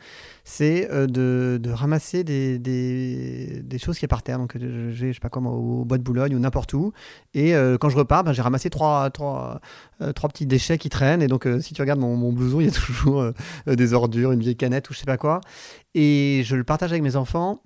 C'est 0.43 0.89
de, 0.91 1.61
ramasser 1.71 2.25
des, 2.25 3.79
choses 3.79 3.99
qui 3.99 4.05
est 4.05 4.09
par 4.09 4.25
terre. 4.25 4.39
Donc 4.39 4.59
j'ai, 4.59 4.91
je 4.91 5.13
sais 5.13 5.21
pas 5.21 5.29
comment, 5.29 5.53
au 5.53 5.85
bois 5.85 5.99
de 5.99 6.03
Boulogne 6.03 6.35
ou 6.35 6.41
n'importe 6.41 6.75
où. 6.75 6.93
Et 7.35 7.53
quand 7.81 7.89
je 7.89 7.97
repars, 7.97 8.25
ben, 8.25 8.33
j'ai 8.33 8.43
ramassé 8.43 8.69
trois, 8.69 9.11
petits 9.11 10.47
déchets 10.47 10.79
qui 10.79 10.89
traînent. 10.89 11.23
Et 11.23 11.29
donc 11.29 11.47
si 11.61 11.73
tu 11.73 11.83
regardes 11.83 12.01
mon, 12.01 12.17
mon 12.17 12.33
blouson, 12.33 12.61
il 12.61 12.67
y 12.67 12.69
a 12.69 12.73
toujours 12.87 13.25
des 13.69 13.95
ordures, 13.95 14.33
une 14.33 14.41
vieille 14.41 14.57
canette 14.57 14.91
ou 14.91 14.93
je 14.93 14.99
sais 14.99 15.07
pas 15.07 15.19
quoi. 15.19 15.41
Et 15.95 16.43
je 16.45 16.57
le 16.57 16.65
partage 16.65 16.91
avec 16.91 17.05
mes 17.05 17.15
enfants 17.15 17.63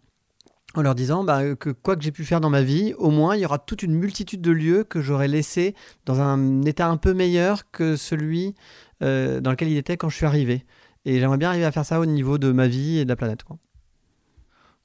en 0.74 0.82
leur 0.82 0.94
disant 0.94 1.24
bah, 1.24 1.54
que 1.54 1.70
quoi 1.70 1.96
que 1.96 2.02
j'ai 2.02 2.12
pu 2.12 2.24
faire 2.24 2.40
dans 2.40 2.50
ma 2.50 2.62
vie, 2.62 2.94
au 2.98 3.10
moins 3.10 3.36
il 3.36 3.42
y 3.42 3.44
aura 3.46 3.58
toute 3.58 3.82
une 3.82 3.94
multitude 3.94 4.40
de 4.40 4.50
lieux 4.50 4.84
que 4.84 5.00
j'aurais 5.00 5.28
laissés 5.28 5.74
dans 6.04 6.20
un 6.20 6.62
état 6.62 6.88
un 6.88 6.96
peu 6.96 7.14
meilleur 7.14 7.70
que 7.70 7.96
celui 7.96 8.54
euh, 9.02 9.40
dans 9.40 9.50
lequel 9.50 9.68
il 9.68 9.76
était 9.76 9.96
quand 9.96 10.08
je 10.08 10.16
suis 10.16 10.26
arrivé. 10.26 10.64
Et 11.04 11.20
j'aimerais 11.20 11.38
bien 11.38 11.50
arriver 11.50 11.64
à 11.64 11.72
faire 11.72 11.84
ça 11.84 12.00
au 12.00 12.06
niveau 12.06 12.38
de 12.38 12.50
ma 12.50 12.66
vie 12.66 12.98
et 12.98 13.04
de 13.04 13.08
la 13.08 13.16
planète. 13.16 13.44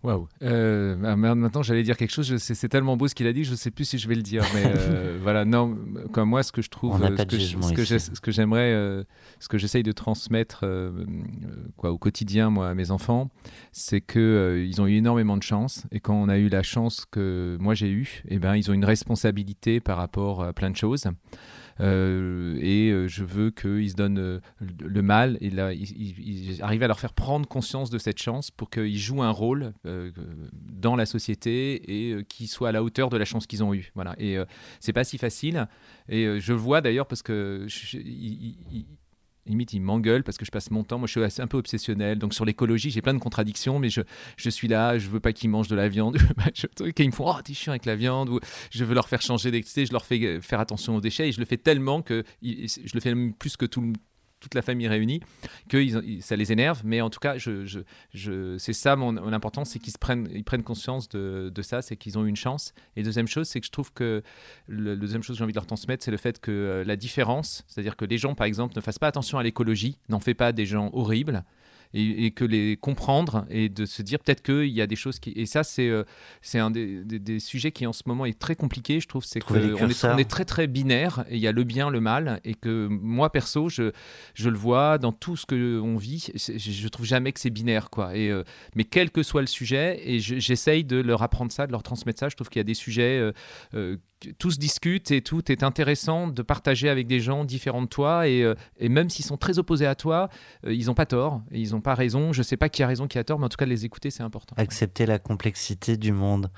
Waouh. 0.01 0.29
Euh, 0.43 0.95
ah, 1.03 1.17
maintenant, 1.17 1.61
j'allais 1.61 1.83
dire 1.83 1.97
quelque 1.97 2.11
chose. 2.11 2.37
C'est 2.37 2.69
tellement 2.69 2.95
beau 2.95 3.09
ce 3.09 3.15
qu'il 3.15 3.27
a 3.27 3.33
dit, 3.33 3.43
je 3.43 3.51
ne 3.51 3.55
sais 3.57 3.69
plus 3.69 3.83
si 3.83 3.97
je 3.97 4.07
vais 4.07 4.15
le 4.15 4.21
dire. 4.21 4.43
Mais 4.53 4.63
euh, 4.65 5.19
voilà, 5.21 5.43
non, 5.43 5.77
comme 6.13 6.29
moi, 6.29 6.41
ce 6.41 6.53
que 6.53 6.61
je 6.61 6.69
trouve, 6.69 6.93
euh, 7.11 7.15
ce 7.61 7.73
que, 7.73 7.83
je- 7.83 7.97
ce 7.97 8.31
j'aimerais, 8.31 8.71
euh, 8.73 9.03
ce 9.39 9.49
que 9.49 9.57
j'essaye 9.57 9.83
de 9.83 9.91
transmettre, 9.91 10.63
quoi, 11.75 11.91
au 11.91 11.97
quotidien, 11.97 12.49
moi, 12.49 12.69
à 12.69 12.73
mes 12.75 12.91
enfants, 12.91 13.29
c'est 13.73 13.99
que 13.99 14.19
euh, 14.19 14.63
ils 14.65 14.81
ont 14.81 14.87
eu 14.87 14.95
énormément 14.95 15.35
de 15.35 15.43
chance. 15.43 15.85
Et 15.91 15.99
quand 15.99 16.15
on 16.15 16.29
a 16.29 16.37
eu 16.37 16.47
la 16.47 16.63
chance 16.63 17.05
que 17.09 17.57
moi 17.59 17.73
j'ai 17.75 17.89
eue, 17.89 18.23
eh 18.29 18.39
ben, 18.39 18.55
ils 18.55 18.71
ont 18.71 18.73
une 18.73 18.85
responsabilité 18.85 19.81
par 19.81 19.97
rapport 19.97 20.43
à 20.43 20.53
plein 20.53 20.69
de 20.69 20.77
choses. 20.77 21.05
Euh, 21.81 22.57
et 22.61 22.89
euh, 22.91 23.07
je 23.07 23.23
veux 23.23 23.51
qu'ils 23.51 23.91
se 23.91 23.95
donnent 23.95 24.19
euh, 24.19 24.39
le 24.79 25.01
mal 25.01 25.37
et 25.39 25.49
là, 25.49 25.71
à 25.71 26.87
leur 26.87 26.99
faire 26.99 27.13
prendre 27.13 27.47
conscience 27.47 27.89
de 27.89 27.97
cette 27.97 28.21
chance 28.21 28.51
pour 28.51 28.69
qu'ils 28.69 28.97
jouent 28.97 29.23
un 29.23 29.31
rôle 29.31 29.73
dans 30.53 30.95
la 30.95 31.05
société 31.05 32.17
et 32.17 32.23
qu'ils 32.25 32.47
soient 32.47 32.69
à 32.69 32.71
la 32.71 32.83
hauteur 32.83 33.09
de 33.09 33.17
la 33.17 33.25
chance 33.25 33.47
qu'ils 33.47 33.63
ont 33.63 33.73
eue. 33.73 33.91
Voilà. 33.95 34.15
Et 34.17 34.37
c'est 34.79 34.93
pas 34.93 35.03
si 35.03 35.17
facile. 35.17 35.67
Et 36.07 36.39
je 36.39 36.53
vois 36.53 36.81
d'ailleurs 36.81 37.07
parce 37.07 37.21
que 37.21 37.65
limite 39.49 39.73
ils 39.73 39.81
m'engueulent 39.81 40.23
parce 40.23 40.37
que 40.37 40.45
je 40.45 40.51
passe 40.51 40.71
mon 40.71 40.83
temps. 40.83 40.97
Moi 40.97 41.07
je 41.07 41.27
suis 41.27 41.41
un 41.41 41.47
peu 41.47 41.57
obsessionnel. 41.57 42.17
Donc 42.19 42.33
sur 42.33 42.45
l'écologie 42.45 42.89
j'ai 42.89 43.01
plein 43.01 43.13
de 43.13 43.19
contradictions 43.19 43.79
mais 43.79 43.89
je, 43.89 44.01
suis 44.49 44.67
là. 44.67 44.97
Je 44.97 45.09
veux 45.09 45.19
pas 45.19 45.33
qu'ils 45.33 45.49
mangent 45.49 45.67
de 45.67 45.75
la 45.75 45.89
viande 45.89 46.17
et 46.47 46.91
ils 46.97 47.07
me 47.07 47.11
font 47.11 47.25
oh 47.27 47.41
t'es 47.43 47.53
chiant 47.53 47.71
avec 47.71 47.85
la 47.85 47.95
viande 47.95 48.39
je 48.71 48.83
veux 48.85 48.93
leur 48.93 49.07
faire 49.07 49.21
changer 49.21 49.51
d'excès 49.51 49.85
je 49.85 49.91
leur 49.91 50.05
fais 50.05 50.19
euh, 50.23 50.41
faire 50.41 50.59
attention 50.59 50.95
aux 50.95 51.01
déchets. 51.01 51.29
Et 51.29 51.31
je 51.31 51.39
le 51.39 51.45
fais 51.45 51.57
tellement 51.57 52.01
que 52.01 52.23
je 52.41 52.93
le 52.93 52.99
fais 52.99 53.13
plus 53.37 53.57
que 53.57 53.65
tout 53.65 53.81
le- 53.81 53.93
toute 54.39 54.55
la 54.55 54.61
famille 54.61 54.87
réunie 54.87 55.21
que 55.67 56.21
ça 56.21 56.35
les 56.35 56.51
énerve 56.51 56.81
mais 56.85 57.01
en 57.01 57.09
tout 57.09 57.19
cas 57.19 57.35
c'est 57.39 58.73
ça 58.73 58.95
mon, 58.95 59.33
importance 59.33 59.71
c'est 59.71 59.79
qu'ils 59.79 59.97
prennent 59.99 60.29
ils 60.33 60.43
prennent 60.43 60.63
conscience 60.63 61.09
de, 61.09 61.51
ça 61.61 61.81
c'est 61.81 61.97
qu'ils 61.97 62.17
ont 62.17 62.25
une 62.25 62.35
chance. 62.35 62.73
Et 62.95 63.03
deuxième 63.03 63.27
chose 63.27 63.47
c'est 63.47 63.59
que 63.59 63.65
je 63.65 63.71
trouve 63.71 63.91
que 63.93 64.23
le, 64.67 64.95
deuxième 64.95 65.23
chose 65.23 65.35
que 65.35 65.39
j'ai 65.39 65.43
envie 65.43 65.53
de 65.53 65.57
leur 65.57 65.65
transmettre, 65.65 66.03
c'est 66.03 66.11
le 66.11 66.17
fait 66.17 66.39
que 66.39 66.51
euh, 66.51 66.83
la 66.83 66.95
différence, 66.95 67.63
c'est-à-dire 67.67 67.95
que 67.95 68.05
les 68.05 68.17
gens, 68.17 68.35
par 68.35 68.47
exemple, 68.47 68.75
ne 68.75 68.81
fassent 68.81 68.99
pas 68.99 69.07
attention 69.07 69.37
à 69.37 69.43
l'écologie, 69.43 69.97
n'en 70.09 70.19
fait 70.19 70.33
pas 70.33 70.51
des 70.51 70.65
gens 70.65 70.89
horribles, 70.93 71.43
et, 71.93 72.25
et 72.25 72.31
que 72.31 72.45
les 72.45 72.77
comprendre 72.77 73.45
et 73.49 73.67
de 73.69 73.85
se 73.85 74.01
dire 74.01 74.19
peut-être 74.19 74.41
qu'il 74.43 74.67
y 74.69 74.81
a 74.81 74.87
des 74.87 74.95
choses 74.95 75.19
qui. 75.19 75.31
Et 75.35 75.45
ça, 75.45 75.63
c'est 75.63 75.87
euh, 75.89 76.03
c'est 76.41 76.59
un 76.59 76.69
des, 76.71 77.03
des- 77.03 77.19
des 77.19 77.39
sujets 77.39 77.71
qui 77.71 77.85
en 77.87 77.93
ce 77.93 78.03
moment 78.05 78.25
est 78.25 78.37
très 78.37 78.55
compliqué, 78.55 78.99
je 78.99 79.07
trouve. 79.07 79.25
C'est 79.25 79.39
qu'on 79.83 79.87
est, 79.87 79.93
on 80.13 80.17
est 80.17 80.29
très 80.29 80.45
très 80.45 80.67
binaire, 80.67 81.25
et 81.29 81.35
il 81.35 81.41
y 81.41 81.47
a 81.47 81.51
le 81.51 81.63
bien, 81.63 81.89
le 81.89 81.99
mal, 82.01 82.39
et 82.43 82.53
que 82.53 82.87
moi, 82.89 83.31
perso, 83.31 83.69
je, 83.69 83.91
je 84.35 84.49
le 84.49 84.57
vois 84.57 84.97
dans 84.97 85.11
tout 85.11 85.35
ce 85.35 85.45
qu'on 85.45 85.97
vit, 85.97 86.27
je, 86.35 86.57
je 86.57 86.87
trouve 86.87 87.05
jamais 87.05 87.31
que 87.31 87.39
c'est 87.39 87.49
binaire, 87.49 87.89
quoi. 87.89 88.15
Et, 88.15 88.29
euh, 88.29 88.43
mais 88.75 88.83
quel 88.83 89.09
que 89.11 89.23
soit 89.23 89.41
le 89.41 89.47
sujet, 89.47 89.99
et 90.05 90.19
je- 90.19 90.39
j'essaye 90.39 90.83
de 90.83 90.97
leur 90.97 91.23
apprendre 91.23 91.51
ça, 91.51 91.65
de 91.67 91.71
leur 91.71 91.83
transmettre 91.83 92.19
ça, 92.19 92.29
je 92.29 92.35
trouve 92.35 92.49
qu'il 92.49 92.59
y 92.59 92.61
a 92.61 92.63
des 92.63 92.73
sujets. 92.73 93.19
Tout 94.37 94.51
se 94.51 94.57
discute 94.57 95.11
et 95.11 95.21
tout 95.21 95.51
est 95.51 95.63
intéressant 95.63 96.27
de 96.27 96.41
partager 96.41 96.89
avec 96.89 97.07
des 97.07 97.19
gens 97.19 97.45
différents 97.45 97.81
de 97.81 97.87
toi 97.87 98.27
et, 98.27 98.43
euh, 98.43 98.55
et 98.79 98.89
même 98.89 99.09
s'ils 99.09 99.25
sont 99.25 99.37
très 99.37 99.59
opposés 99.59 99.85
à 99.85 99.95
toi, 99.95 100.29
euh, 100.65 100.73
ils 100.73 100.87
n'ont 100.87 100.93
pas 100.93 101.05
tort 101.05 101.41
et 101.51 101.59
ils 101.59 101.71
n'ont 101.71 101.81
pas 101.81 101.95
raison. 101.95 102.33
Je 102.33 102.41
sais 102.41 102.57
pas 102.57 102.69
qui 102.69 102.83
a 102.83 102.87
raison, 102.87 103.07
qui 103.07 103.17
a 103.17 103.23
tort, 103.23 103.39
mais 103.39 103.45
en 103.45 103.49
tout 103.49 103.57
cas 103.57 103.65
les 103.65 103.85
écouter 103.85 104.11
c'est 104.11 104.23
important. 104.23 104.55
Accepter 104.57 105.05
la 105.05 105.19
complexité 105.19 105.97
du 105.97 106.11
monde. 106.11 106.49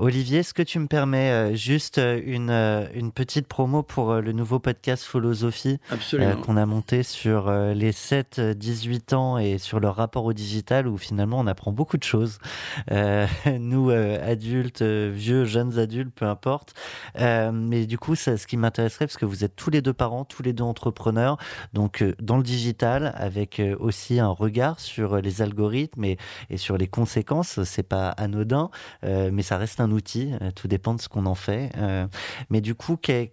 Olivier, 0.00 0.38
est-ce 0.38 0.54
que 0.54 0.62
tu 0.62 0.78
me 0.78 0.86
permets 0.86 1.32
euh, 1.32 1.56
juste 1.56 1.98
euh, 1.98 2.20
une, 2.24 2.50
euh, 2.50 2.86
une 2.94 3.10
petite 3.10 3.48
promo 3.48 3.82
pour 3.82 4.14
le 4.14 4.30
nouveau 4.30 4.60
podcast 4.60 5.02
Philosophie 5.02 5.80
euh, 6.14 6.36
qu'on 6.36 6.56
a 6.56 6.64
monté 6.66 7.02
sur 7.02 7.50
les 7.50 7.90
7-18 7.90 9.14
ans 9.16 9.38
et 9.38 9.58
sur 9.58 9.80
leur 9.80 9.96
rapport 9.96 10.24
au 10.24 10.32
digital 10.32 10.86
où 10.86 10.98
finalement 10.98 11.40
on 11.40 11.48
apprend 11.48 11.72
beaucoup 11.72 11.96
de 11.96 12.04
choses. 12.04 12.38
Euh, 12.92 13.26
nous, 13.58 13.90
euh, 13.90 14.24
adultes, 14.24 14.82
vieux, 14.82 15.44
jeunes 15.44 15.80
adultes, 15.80 16.14
peu 16.14 16.26
importe. 16.26 16.74
Mais 17.16 17.86
du 17.86 17.98
coup, 17.98 18.14
ça, 18.14 18.36
ce 18.36 18.46
qui 18.46 18.56
m'intéresserait, 18.56 19.06
parce 19.06 19.16
que 19.16 19.26
vous 19.26 19.42
êtes 19.42 19.56
tous 19.56 19.70
les 19.70 19.82
deux 19.82 19.92
parents, 19.92 20.24
tous 20.24 20.44
les 20.44 20.52
deux 20.52 20.62
entrepreneurs, 20.62 21.38
donc 21.72 22.04
dans 22.20 22.36
le 22.36 22.44
digital, 22.44 23.12
avec 23.16 23.60
aussi 23.80 24.20
un 24.20 24.28
regard 24.28 24.78
sur 24.78 25.16
les 25.16 25.42
algorithmes 25.42 26.04
et, 26.04 26.18
et 26.50 26.56
sur 26.56 26.78
les 26.78 26.86
conséquences. 26.86 27.64
C'est 27.64 27.82
pas 27.82 28.10
anodin, 28.10 28.70
mais 29.02 29.42
ça 29.42 29.56
reste 29.56 29.80
un 29.80 29.87
outil. 29.92 30.32
euh, 30.42 30.50
tout 30.50 30.68
dépend 30.68 30.94
de 30.94 31.00
ce 31.00 31.08
qu'on 31.08 31.26
en 31.26 31.34
fait. 31.34 31.70
Euh, 31.76 32.06
mais 32.50 32.60
du 32.60 32.74
coup, 32.74 32.96
quel 32.96 33.30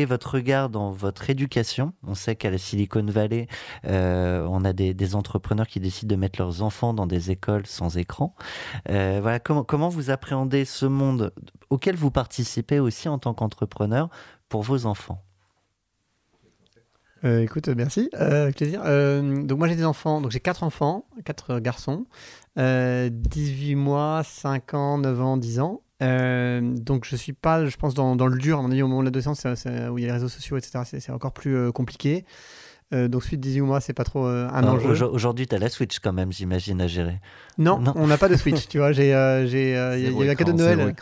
est 0.00 0.04
votre 0.04 0.34
regard 0.34 0.70
dans 0.70 0.90
votre 0.90 1.30
éducation? 1.30 1.92
On 2.06 2.14
sait 2.14 2.36
qu'à 2.36 2.50
la 2.50 2.58
Silicon 2.58 3.04
Valley, 3.06 3.48
euh, 3.86 4.46
on 4.50 4.64
a 4.64 4.72
des, 4.72 5.14
entrepreneurs 5.14 5.66
qui 5.66 5.80
décident 5.80 6.14
de 6.14 6.20
mettre 6.20 6.40
leurs 6.40 6.62
enfants 6.62 6.94
dans 6.94 7.06
des 7.06 7.30
écoles 7.30 7.66
sans 7.66 7.96
écran. 7.96 8.34
Voilà, 8.88 9.38
comment 9.40 9.88
vous 9.88 10.10
appréhendez 10.10 10.64
ce 10.64 10.86
monde 10.86 11.32
auquel 11.70 11.96
vous 11.96 12.10
participez 12.10 12.80
aussi 12.80 13.08
en 13.08 13.18
tant 13.18 13.34
qu'entrepreneur 13.34 14.08
pour 14.48 14.62
vos 14.62 14.86
enfants? 14.86 15.22
Euh, 17.24 17.42
écoute, 17.42 17.68
euh, 17.68 17.74
merci, 17.74 18.10
euh, 18.14 18.44
avec 18.44 18.56
plaisir. 18.56 18.82
Euh, 18.84 19.42
donc 19.44 19.58
moi 19.58 19.66
j'ai 19.68 19.76
des 19.76 19.84
enfants, 19.86 20.20
donc 20.20 20.30
j'ai 20.30 20.40
quatre 20.40 20.62
enfants, 20.62 21.06
quatre 21.24 21.52
euh, 21.52 21.60
garçons, 21.60 22.06
euh, 22.58 23.08
18 23.10 23.76
mois, 23.76 24.22
5 24.24 24.74
ans, 24.74 24.98
9 24.98 25.20
ans, 25.22 25.36
10 25.38 25.60
ans. 25.60 25.80
Euh, 26.02 26.60
donc 26.60 27.06
je 27.06 27.16
suis 27.16 27.32
pas, 27.32 27.64
je 27.64 27.76
pense, 27.76 27.94
dans, 27.94 28.14
dans 28.14 28.26
le 28.26 28.36
dur, 28.38 28.58
à 28.58 28.62
mon 28.62 28.70
avis, 28.70 28.82
au 28.82 28.88
moment 28.88 29.00
de 29.00 29.06
l'adolescence, 29.06 29.46
où 29.90 29.98
il 29.98 30.02
y 30.02 30.04
a 30.04 30.08
les 30.08 30.12
réseaux 30.12 30.28
sociaux, 30.28 30.58
etc., 30.58 30.80
c'est 30.84 31.12
encore 31.12 31.32
plus 31.32 31.56
euh, 31.56 31.72
compliqué. 31.72 32.26
Euh, 32.94 33.08
donc 33.08 33.24
suite 33.24 33.40
18 33.40 33.60
mois, 33.62 33.80
c'est 33.80 33.92
pas 33.92 34.04
trop 34.04 34.26
euh, 34.26 34.48
un 34.52 34.62
Euh, 34.64 34.68
enjeu. 34.68 34.88
aujo- 34.92 35.10
Aujourd'hui, 35.12 35.46
tu 35.48 35.54
as 35.54 35.58
la 35.58 35.68
Switch 35.68 35.98
quand 35.98 36.12
même, 36.12 36.32
j'imagine, 36.32 36.80
à 36.80 36.86
gérer. 36.86 37.18
Non, 37.58 37.78
Non. 37.80 37.92
on 37.96 38.06
n'a 38.06 38.16
pas 38.18 38.28
de 38.28 38.36
Switch, 38.36 38.68
tu 38.68 38.78
vois. 38.78 38.92
J'ai, 38.92 39.06
il 39.06 39.10
y 39.10 39.12
a- 39.12 39.44
eu 39.98 40.28
un 40.30 40.34
cadeau 40.34 40.52
de 40.52 40.58
Noël. 40.58 40.94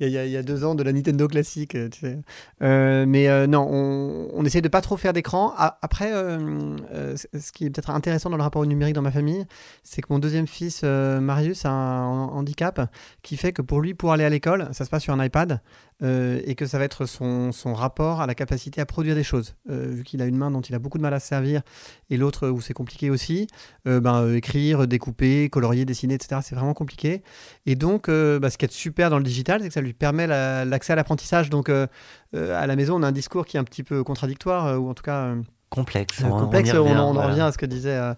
Il 0.00 0.08
y, 0.08 0.36
a, 0.36 0.42
deux 0.42 0.64
ans 0.64 0.74
de 0.74 0.82
la 0.82 0.92
Nintendo 0.92 1.28
classique, 1.28 1.70
tu 1.92 2.00
sais. 2.00 2.18
Euh, 2.62 3.04
mais 3.06 3.46
non, 3.46 3.66
on, 3.70 4.28
on 4.34 4.44
essaie 4.44 4.60
de 4.62 4.68
pas 4.68 4.80
trop 4.80 4.96
faire 4.96 5.12
d'écran. 5.12 5.52
Après, 5.56 6.10
ce 6.12 7.52
qui 7.52 7.66
est 7.66 7.70
peut-être 7.70 7.90
intéressant 7.90 8.30
dans 8.30 8.36
le 8.36 8.42
rapport 8.42 8.62
au 8.62 8.66
numérique 8.66 8.94
dans 8.94 9.02
ma 9.02 9.10
famille, 9.10 9.44
c'est 9.82 10.02
que 10.02 10.06
mon 10.10 10.18
deuxième 10.18 10.46
fils, 10.46 10.82
Marius, 10.82 11.64
a 11.64 11.70
un 11.70 12.26
handicap 12.28 12.80
qui 13.22 13.36
fait 13.36 13.52
que 13.52 13.62
pour 13.62 13.80
lui, 13.80 13.94
pour 13.94 14.12
aller 14.12 14.24
à 14.24 14.30
l'école, 14.30 14.68
ça 14.72 14.84
se 14.84 14.90
passe 14.90 15.02
sur 15.02 15.12
un 15.14 15.24
iPad. 15.24 15.60
Euh, 16.02 16.40
et 16.44 16.54
que 16.54 16.66
ça 16.66 16.78
va 16.78 16.84
être 16.84 17.06
son, 17.06 17.52
rapport 17.74 18.20
à 18.20 18.26
la 18.26 18.34
capacité 18.34 18.80
à 18.80 18.86
produire 18.86 19.14
des 19.14 19.22
choses. 19.22 19.54
Euh, 19.70 19.86
vu 19.88 20.04
qu'il 20.04 20.20
a 20.20 20.26
une 20.26 20.36
main 20.36 20.50
dont 20.50 20.60
il 20.60 20.74
a 20.74 20.78
beaucoup 20.78 20.98
de 20.98 21.02
mal 21.02 21.14
à 21.14 21.20
se 21.20 21.26
servir 21.26 21.62
et 22.10 22.16
l'autre 22.16 22.48
où 22.48 22.60
c'est 22.60 22.74
compliqué 22.74 23.10
aussi, 23.10 23.46
euh, 23.86 24.00
ben, 24.00 24.34
écrire, 24.34 24.86
découper, 24.86 25.48
colorier, 25.48 25.84
dessiner, 25.84 26.14
etc., 26.14 26.40
c'est 26.44 26.54
vraiment 26.54 26.74
compliqué. 26.74 27.22
Et 27.64 27.74
donc, 27.74 28.08
bah, 28.08 28.50
ce 28.50 28.58
qui 28.58 28.64
est 28.64 28.72
super 28.72 29.10
dans 29.10 29.18
le 29.18 29.24
digital, 29.24 29.62
c'est 29.62 29.68
que 29.68 29.74
ça 29.74 29.80
lui 29.80 29.94
permet 29.94 30.26
la- 30.26 30.64
l'accès 30.64 30.92
à 30.92 30.96
l'apprentissage. 30.96 31.50
Donc, 31.50 31.68
à 31.68 31.86
la 32.32 32.76
maison, 32.76 32.96
on 32.96 33.02
a 33.02 33.08
un 33.08 33.12
discours 33.12 33.46
qui 33.46 33.56
est 33.56 33.60
un 33.60 33.64
petit 33.64 33.82
peu 33.82 34.04
contradictoire, 34.04 34.80
ou 34.80 34.88
en 34.88 34.94
tout 34.94 35.02
cas 35.02 35.34
Complexe. 35.68 36.22
euh, 36.22 36.28
on- 36.30 36.38
complexe. 36.40 36.72
On, 36.74 36.84
revient, 36.84 36.96
en- 36.96 37.12
revient 37.12 37.40
à 37.40 37.52
ce 37.52 37.58
que 37.58 37.66
disait 37.66 37.96
euh, 37.96 38.14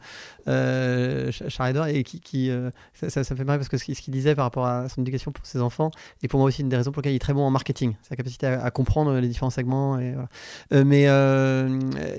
euh, 0.48 1.30
et 1.88 2.02
qui, 2.04 2.20
qui, 2.20 2.50
euh, 2.50 2.70
ça, 2.94 3.10
ça- 3.10 3.24
ça 3.24 3.34
me 3.34 3.38
fait 3.38 3.44
marrer 3.44 3.58
parce 3.58 3.68
que 3.68 3.78
ce 3.78 3.84
qu'il 3.84 3.94
ce 3.94 4.02
qu'il 4.02 4.12
disait 4.12 4.34
par 4.34 4.44
rapport 4.44 4.66
à 4.66 4.88
son 4.88 5.00
éducation 5.00 5.32
pour 5.32 5.44
ses 5.46 5.60
enfants, 5.60 5.90
et 6.22 6.28
pour 6.28 6.38
moi 6.40 6.48
aussi 6.48 6.62
une 6.62 6.68
des 6.68 6.76
raisons 6.76 6.92
pour 6.92 7.00
lesquelles 7.00 7.12
il 7.12 7.16
est 7.16 7.20
très 7.20 7.32
bon 7.32 7.42
en 7.42 7.50
marketing, 7.50 7.94
sa 8.08 8.16
capacité 8.16 8.46
à, 8.46 8.62
à 8.62 8.70
comprendre 8.70 9.14
les 9.18 9.28
différents 9.28 9.50
segments. 9.50 9.98
Et, 9.98 10.12
voilà. 10.12 10.28
Euh, 10.72 10.84
mais, 10.84 11.06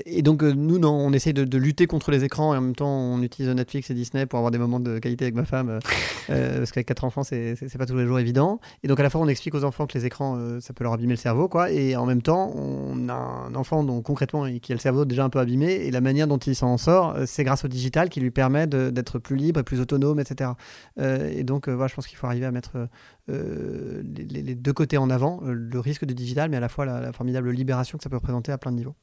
et 0.05 0.21
donc, 0.21 0.41
nous, 0.41 0.80
non, 0.80 0.91
on 0.93 1.13
essaie 1.13 1.34
de, 1.34 1.43
de 1.45 1.57
lutter 1.57 1.86
contre 1.88 2.11
les 2.11 2.23
écrans, 2.23 2.53
et 2.53 2.57
en 2.57 2.61
même 2.61 2.75
temps, 2.75 2.89
on 2.89 3.21
utilise 3.21 3.51
Netflix 3.51 3.89
et 3.89 3.93
Disney 3.93 4.25
pour 4.25 4.38
avoir 4.38 4.51
des 4.51 4.57
moments 4.57 4.80
de 4.80 4.99
qualité 4.99 5.25
avec 5.25 5.36
ma 5.36 5.45
femme, 5.45 5.80
parce 6.27 6.71
qu'avec 6.71 6.88
quatre 6.88 7.03
enfants, 7.03 7.23
c'est 7.23 7.55
pas 7.77 7.86
tous 7.86 7.95
les 7.97 8.05
jours 8.05 8.19
évident. 8.19 8.59
Et 8.84 8.88
donc, 8.88 8.99
à 8.99 9.03
la 9.03 9.09
fois, 9.09 9.21
on 9.21 9.27
explique 9.27 9.55
aux 9.55 9.63
enfants 9.63 9.86
que 9.88 9.97
les 9.97 10.05
écrans, 10.05 10.38
ça 10.59 10.73
peut 10.73 10.84
leur 10.84 10.93
abîmer 10.93 11.13
le 11.13 11.17
cerveau, 11.17 11.47
quoi, 11.47 11.71
et 11.71 11.95
en 11.95 12.05
même 12.05 12.21
temps, 12.21 12.51
on 12.55 13.09
a 13.09 13.13
un 13.13 13.55
enfant 13.55 13.84
dont 13.84 14.01
concrètement, 14.01 14.45
qui 14.61 14.71
a 14.71 14.75
le 14.75 14.82
cerveau 14.82 15.05
déjà 15.05 15.18
un 15.22 15.30
peu 15.30 15.39
abîmé, 15.39 15.72
et 15.72 15.91
la 15.91 16.01
manière 16.01 16.28
dont 16.28 16.38
il 16.38 16.55
s'en 16.55 16.78
sort, 16.78 17.15
euh, 17.15 17.24
c'est 17.26 17.43
grâce 17.43 17.65
au 17.65 17.67
digital 17.67 18.09
qui 18.09 18.20
lui 18.20 18.32
permet 18.32 18.67
d'être 18.67 19.20
plus 19.20 19.36
libre 19.36 19.59
et 19.59 19.63
plus 19.63 19.80
autonome, 19.80 20.20
etc. 20.20 20.51
Euh, 20.99 21.32
et 21.34 21.43
donc, 21.43 21.67
euh, 21.67 21.74
voilà, 21.74 21.88
je 21.88 21.95
pense 21.95 22.07
qu'il 22.07 22.17
faut 22.17 22.28
arriver 22.28 22.45
à 22.45 22.51
mettre 22.51 22.88
les, 23.28 24.55
deux 24.55 24.74
côtés 24.74 24.97
en 24.97 25.09
avant, 25.09 25.41
le 25.43 25.80
risque 25.80 26.05
du 26.05 26.15
digital, 26.15 26.49
mais 26.49 26.57
à 26.57 26.59
la 26.59 26.70
fois 26.70 26.86
la, 26.86 26.99
la 26.99 27.13
formidable 27.13 27.51
libération 27.51 27.97
que 27.97 28.03
ça 28.03 28.09
peut 28.09 28.17
représenter 28.17 28.51
à 28.51 28.57
plein 28.57 28.72
de 28.72 28.78
niveaux. 28.78 28.95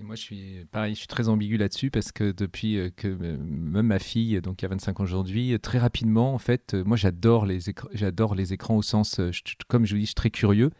Moi, 0.00 0.14
je 0.14 0.20
suis 0.20 0.64
pareil, 0.70 0.94
je 0.94 1.00
suis 1.00 1.08
très 1.08 1.28
ambigu 1.28 1.56
là-dessus 1.56 1.90
parce 1.90 2.12
que 2.12 2.30
depuis 2.30 2.78
euh, 2.78 2.88
que 2.94 3.08
euh, 3.08 3.36
même 3.36 3.88
ma 3.88 3.98
fille, 3.98 4.40
donc 4.40 4.56
qui 4.56 4.64
a 4.64 4.68
25 4.68 5.00
ans 5.00 5.02
aujourd'hui, 5.02 5.52
euh, 5.52 5.58
très 5.58 5.78
rapidement, 5.78 6.34
en 6.34 6.38
fait, 6.38 6.74
moi, 6.74 6.96
j'adore 6.96 7.46
les 7.46 7.58
j'adore 7.92 8.36
les 8.36 8.52
écrans 8.52 8.76
au 8.76 8.82
sens, 8.82 9.20
comme 9.66 9.86
je 9.86 9.94
vous 9.94 9.98
dis, 9.98 10.04
je 10.04 10.10
suis 10.10 10.14
très 10.14 10.30
curieux. 10.30 10.70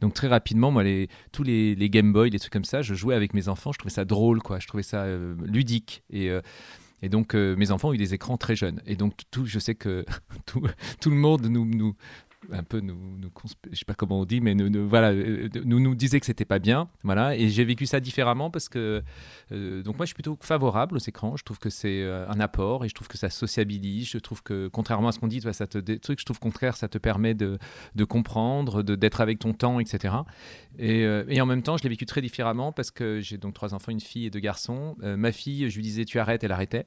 Donc 0.00 0.12
très 0.12 0.26
rapidement, 0.26 0.72
moi, 0.72 0.82
tous 1.30 1.44
les, 1.44 1.76
Game 1.88 2.12
Boy, 2.12 2.30
les 2.30 2.40
trucs 2.40 2.52
comme 2.52 2.64
ça, 2.64 2.82
je 2.82 2.94
jouais 2.94 3.14
avec 3.14 3.32
mes 3.32 3.48
enfants, 3.48 3.70
je 3.70 3.78
trouvais 3.78 3.94
ça 3.94 4.04
drôle, 4.04 4.42
quoi. 4.42 4.58
Je 4.58 4.66
trouvais 4.66 4.82
ça 4.82 5.06
ludique 5.44 6.02
et 6.10 7.08
donc, 7.10 7.34
mes 7.34 7.70
enfants 7.70 7.90
ont 7.90 7.92
eu 7.92 7.98
des 7.98 8.14
écrans 8.14 8.38
très 8.38 8.56
jeunes. 8.56 8.80
Et 8.86 8.96
donc, 8.96 9.12
je 9.44 9.58
sais 9.58 9.74
que 9.74 10.06
tout, 10.46 11.10
le 11.10 11.16
monde 11.16 11.46
nous 11.46 11.94
un 12.52 12.62
peu 12.62 12.80
nous, 12.80 12.96
nous 13.18 13.30
je 13.70 13.78
sais 13.78 13.84
pas 13.84 13.94
comment 13.94 14.20
on 14.20 14.24
dit, 14.24 14.40
mais 14.40 14.54
nous, 14.54 14.88
voilà, 14.88 15.10
euh, 15.10 15.48
nous 15.64 15.80
nous 15.80 15.94
disait 15.94 16.20
que 16.20 16.26
c'était 16.26 16.44
pas 16.44 16.58
bien, 16.58 16.88
voilà. 17.02 17.36
Et 17.36 17.48
j'ai 17.48 17.64
vécu 17.64 17.86
ça 17.86 18.00
différemment 18.00 18.50
parce 18.50 18.68
que 18.68 19.02
euh, 19.52 19.82
donc 19.82 19.96
moi 19.96 20.04
je 20.04 20.08
suis 20.08 20.14
plutôt 20.14 20.36
favorable 20.40 20.96
aux 20.96 21.00
écrans. 21.00 21.36
Je 21.36 21.44
trouve 21.44 21.58
que 21.58 21.70
c'est 21.70 22.02
euh, 22.02 22.28
un 22.28 22.40
apport 22.40 22.84
et 22.84 22.88
je 22.88 22.94
trouve 22.94 23.08
que 23.08 23.18
ça 23.18 23.30
sociabilise. 23.30 24.08
Je 24.08 24.18
trouve 24.18 24.42
que 24.42 24.68
contrairement 24.68 25.08
à 25.08 25.12
ce 25.12 25.18
qu'on 25.18 25.28
dit, 25.28 25.40
ça 25.52 25.66
te 25.66 25.78
des 25.78 25.98
trucs, 25.98 26.20
je 26.20 26.24
trouve 26.24 26.40
contraire 26.40 26.76
ça 26.76 26.88
te 26.88 26.98
permet 26.98 27.34
de, 27.34 27.58
de 27.94 28.04
comprendre, 28.04 28.82
de 28.82 28.94
d'être 28.94 29.20
avec 29.20 29.38
ton 29.38 29.52
temps, 29.52 29.80
etc. 29.80 30.14
Et, 30.78 31.02
et 31.02 31.40
en 31.40 31.46
même 31.46 31.62
temps, 31.62 31.76
je 31.76 31.82
l'ai 31.82 31.88
vécu 31.88 32.06
très 32.06 32.20
différemment 32.20 32.72
parce 32.72 32.90
que 32.90 33.20
j'ai 33.20 33.38
donc 33.38 33.54
trois 33.54 33.74
enfants, 33.74 33.92
une 33.92 34.00
fille 34.00 34.26
et 34.26 34.30
deux 34.30 34.40
garçons. 34.40 34.96
Ma 35.00 35.32
fille, 35.32 35.70
je 35.70 35.76
lui 35.76 35.82
disais 35.82 36.04
tu 36.04 36.18
arrêtes, 36.18 36.44
elle 36.44 36.52
arrêtait. 36.52 36.86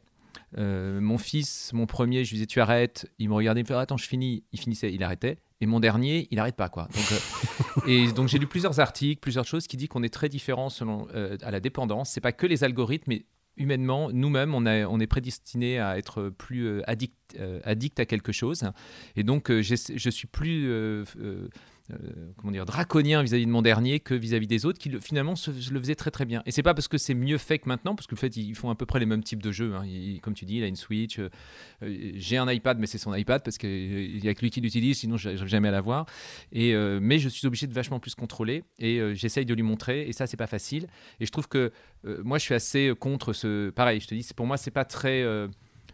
Euh, 0.57 0.99
mon 0.99 1.17
fils, 1.17 1.71
mon 1.73 1.85
premier, 1.85 2.23
je 2.23 2.31
lui 2.31 2.35
disais 2.35 2.45
tu 2.45 2.59
arrêtes, 2.59 3.09
il 3.19 3.29
me 3.29 3.33
regardait, 3.33 3.61
il 3.61 3.63
me 3.63 3.67
fait 3.67 3.73
attends, 3.73 3.97
je 3.97 4.07
finis, 4.07 4.43
il 4.51 4.59
finissait, 4.59 4.93
il 4.93 5.03
arrêtait. 5.03 5.37
Et 5.59 5.65
mon 5.65 5.79
dernier, 5.79 6.27
il 6.31 6.39
arrête 6.39 6.55
pas 6.55 6.69
quoi. 6.69 6.87
Euh, 6.95 7.85
et 7.87 8.11
donc 8.11 8.27
j'ai 8.27 8.37
lu 8.37 8.47
plusieurs 8.47 8.79
articles, 8.79 9.19
plusieurs 9.19 9.45
choses 9.45 9.67
qui 9.67 9.77
disent 9.77 9.87
qu'on 9.87 10.03
est 10.03 10.13
très 10.13 10.29
différents 10.29 10.69
selon 10.69 11.07
euh, 11.15 11.37
à 11.41 11.51
la 11.51 11.59
dépendance. 11.59 12.09
C'est 12.09 12.21
pas 12.21 12.31
que 12.31 12.45
les 12.45 12.63
algorithmes, 12.63 13.11
mais 13.11 13.25
humainement, 13.57 14.11
nous-mêmes, 14.11 14.53
on, 14.53 14.99
est 14.99 15.07
prédestinés 15.07 15.79
à 15.79 15.97
être 15.97 16.29
plus 16.29 16.83
addict, 16.83 17.35
addict 17.63 17.99
à 17.99 18.05
quelque 18.05 18.31
chose. 18.31 18.69
Et 19.15 19.23
donc, 19.23 19.51
je 19.51 20.09
suis 20.11 20.27
plus 20.27 20.69
comment 22.37 22.51
dire, 22.51 22.65
draconien 22.65 23.23
vis-à-vis 23.23 23.45
de 23.45 23.51
mon 23.51 23.61
dernier 23.61 23.99
que 23.99 24.13
vis-à-vis 24.13 24.47
des 24.47 24.65
autres 24.65 24.77
qui 24.77 24.89
le- 24.89 24.99
finalement 24.99 25.35
se, 25.35 25.51
le 25.71 25.79
faisaient 25.79 25.95
très 25.95 26.11
très 26.11 26.25
bien. 26.25 26.43
Et 26.45 26.51
c'est 26.51 26.63
pas 26.63 26.73
parce 26.73 26.87
que 26.87 26.97
c'est 26.97 27.13
mieux 27.13 27.37
fait 27.37 27.59
que 27.59 27.69
maintenant, 27.69 27.95
parce 27.95 28.07
qu'en 28.07 28.15
fait 28.17 28.35
ils 28.35 28.55
font 28.55 28.69
à 28.69 28.75
peu 28.75 28.85
près 28.85 28.99
les 28.99 29.05
mêmes 29.05 29.23
types 29.23 29.41
de 29.41 29.51
jeux. 29.51 29.73
hein. 29.75 29.83
Comme 30.21 30.33
tu 30.33 30.45
dis, 30.45 30.57
il 30.57 30.63
a 30.63 30.67
une 30.67 30.75
Switch. 30.75 31.19
euh, 31.19 31.29
euh, 31.83 32.11
J'ai 32.15 32.37
un 32.37 32.51
iPad, 32.51 32.77
mais 32.79 32.87
c'est 32.87 32.97
son 32.97 33.13
iPad 33.13 33.41
parce 33.43 33.57
qu'il 33.57 34.23
y 34.23 34.27
a 34.27 34.33
que 34.33 34.41
lui 34.41 34.49
qui 34.49 34.59
l'utilise, 34.61 34.97
sinon 34.97 35.17
je 35.17 35.29
n'arrive 35.29 35.47
jamais 35.47 35.69
à 35.69 35.71
l'avoir. 35.71 36.05
Euh, 36.55 36.99
mais 37.01 37.19
je 37.19 37.29
suis 37.29 37.47
obligé 37.47 37.67
de 37.67 37.73
vachement 37.73 37.99
plus 37.99 38.15
contrôler 38.15 38.63
et 38.79 38.99
euh, 38.99 39.13
j'essaye 39.13 39.45
de 39.45 39.53
lui 39.53 39.63
montrer. 39.63 40.07
Et 40.07 40.11
ça 40.13 40.27
c'est 40.27 40.37
pas 40.37 40.47
facile. 40.47 40.87
Et 41.19 41.25
je 41.25 41.31
trouve 41.31 41.47
que 41.47 41.71
euh, 42.05 42.21
moi 42.23 42.37
je 42.37 42.43
suis 42.43 42.53
assez 42.53 42.91
contre 42.99 43.33
ce. 43.33 43.69
Pareil, 43.69 44.01
je 44.01 44.07
te 44.07 44.13
dis, 44.15 44.27
pour 44.35 44.45
moi 44.45 44.57
c'est 44.57 44.71
pas 44.71 44.85
très. 44.85 45.23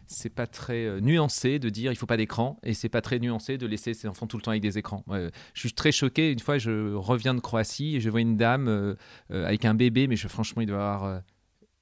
C'est 0.08 0.30
pas 0.30 0.48
très 0.48 0.86
euh, 0.86 1.00
nuancé 1.00 1.60
de 1.60 1.70
dire 1.70 1.92
il 1.92 1.96
faut 1.96 2.06
pas 2.06 2.18
d'écran 2.18 2.60
et 2.64 2.74
c'est 2.74 2.90
pas 2.90 3.02
très 3.02 3.20
nuancé 3.20 3.58
de 3.58 3.66
laisser 3.66 3.94
ses 3.94 4.08
enfants 4.08 4.28
tout 4.28 4.38
le 4.38 4.44
temps 4.44 4.52
avec 4.52 4.62
des 4.62 4.78
écrans. 4.78 5.04
Ouais, 5.08 5.30
je 5.54 5.60
suis 5.60 5.74
très 5.74 5.92
choqué. 5.92 6.32
Une 6.32 6.40
fois, 6.40 6.58
je 6.58 6.94
reviens 6.94 7.34
de 7.34 7.40
Croatie 7.40 7.96
et 7.96 8.00
je 8.02 8.10
vois 8.10 8.22
une 8.22 8.38
dame 8.38 8.68
euh, 8.68 8.96
euh, 9.32 9.46
avec 9.46 9.66
un 9.66 9.74
bébé, 9.74 10.08
mais 10.08 10.16
je, 10.16 10.28
franchement, 10.28 10.62
il 10.62 10.68
doit 10.68 10.78
avoir. 10.78 11.04
euh, 11.06 11.20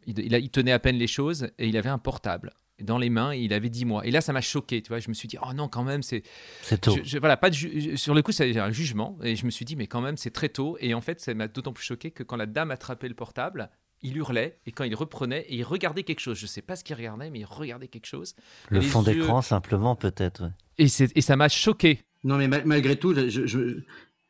il, 0.08 0.18
il 0.20 0.34
a- 0.36 0.40
il 0.40 0.50
tenait 0.50 0.72
à 0.72 0.80
peine 0.80 0.98
les 0.98 1.08
choses 1.08 1.50
et 1.60 1.68
il 1.68 1.78
avait 1.78 1.90
un 1.90 2.00
portable 2.00 2.52
dans 2.82 2.98
les 2.98 3.12
mains 3.12 3.32
et 3.34 3.40
il 3.40 3.54
avait 3.54 3.70
10 3.70 3.86
mois. 3.86 4.04
Et 4.08 4.10
là, 4.12 4.22
ça 4.22 4.34
m'a 4.34 4.42
choqué, 4.42 4.82
tu 4.82 4.88
vois. 4.90 4.98
Je 5.00 5.10
me 5.10 5.14
suis 5.14 5.28
dit, 5.28 5.38
oh 5.44 5.54
non, 5.54 5.68
quand 5.68 5.84
même, 5.84 6.02
c'est. 6.02 6.24
C'est 6.64 6.82
tôt. 6.82 6.96
Je- 6.98 7.04
je- 7.04 7.18
voilà, 7.20 7.38
pas 7.38 7.52
de 7.52 7.56
ju- 7.56 7.96
sur 7.98 8.16
le 8.16 8.24
coup, 8.24 8.32
c'est 8.32 8.58
un 8.58 8.72
jugement. 8.72 9.20
Et 9.24 9.36
je 9.36 9.46
me 9.46 9.52
suis 9.52 9.66
dit, 9.66 9.76
mais 9.76 9.86
quand 9.86 10.02
même, 10.02 10.18
c'est 10.18 10.32
très 10.32 10.50
tôt. 10.50 10.78
Et 10.80 10.96
en 10.96 11.02
fait, 11.02 11.20
ça 11.22 11.32
m'a 11.36 11.48
d'autant 11.48 11.74
plus 11.74 11.84
choqué 11.86 12.10
que 12.10 12.24
quand 12.24 12.38
la 12.38 12.48
dame 12.48 12.72
attrapait 12.72 13.08
le 13.08 13.14
portable, 13.14 13.70
il 14.04 14.18
hurlait. 14.18 14.58
Et 14.66 14.72
quand 14.72 14.84
il 14.84 14.96
reprenait, 14.96 15.42
et 15.50 15.56
il 15.56 15.64
regardait 15.64 16.04
quelque 16.04 16.20
chose. 16.20 16.38
Je 16.38 16.46
sais 16.48 16.62
pas 16.62 16.76
ce 16.76 16.84
qu'il 16.84 16.96
regardait, 16.96 17.30
mais 17.30 17.40
il 17.40 17.46
regardait 17.46 17.88
quelque 17.88 18.06
chose. 18.08 18.36
Le 18.70 18.82
fond 18.82 19.04
yeux- 19.04 19.14
d'écran, 19.16 19.42
simplement, 19.42 19.96
peut-être. 19.96 20.52
Et, 20.78 20.88
ça 20.88 21.36
m'a 21.36 21.50
choqué. 21.50 22.02
Non, 22.24 22.38
mais 22.38 22.48
mal- 22.48 22.64
malgré 22.66 22.96
tout, 22.98 23.14
je- 23.14 23.30
je- 23.30 23.46
je- 23.46 23.80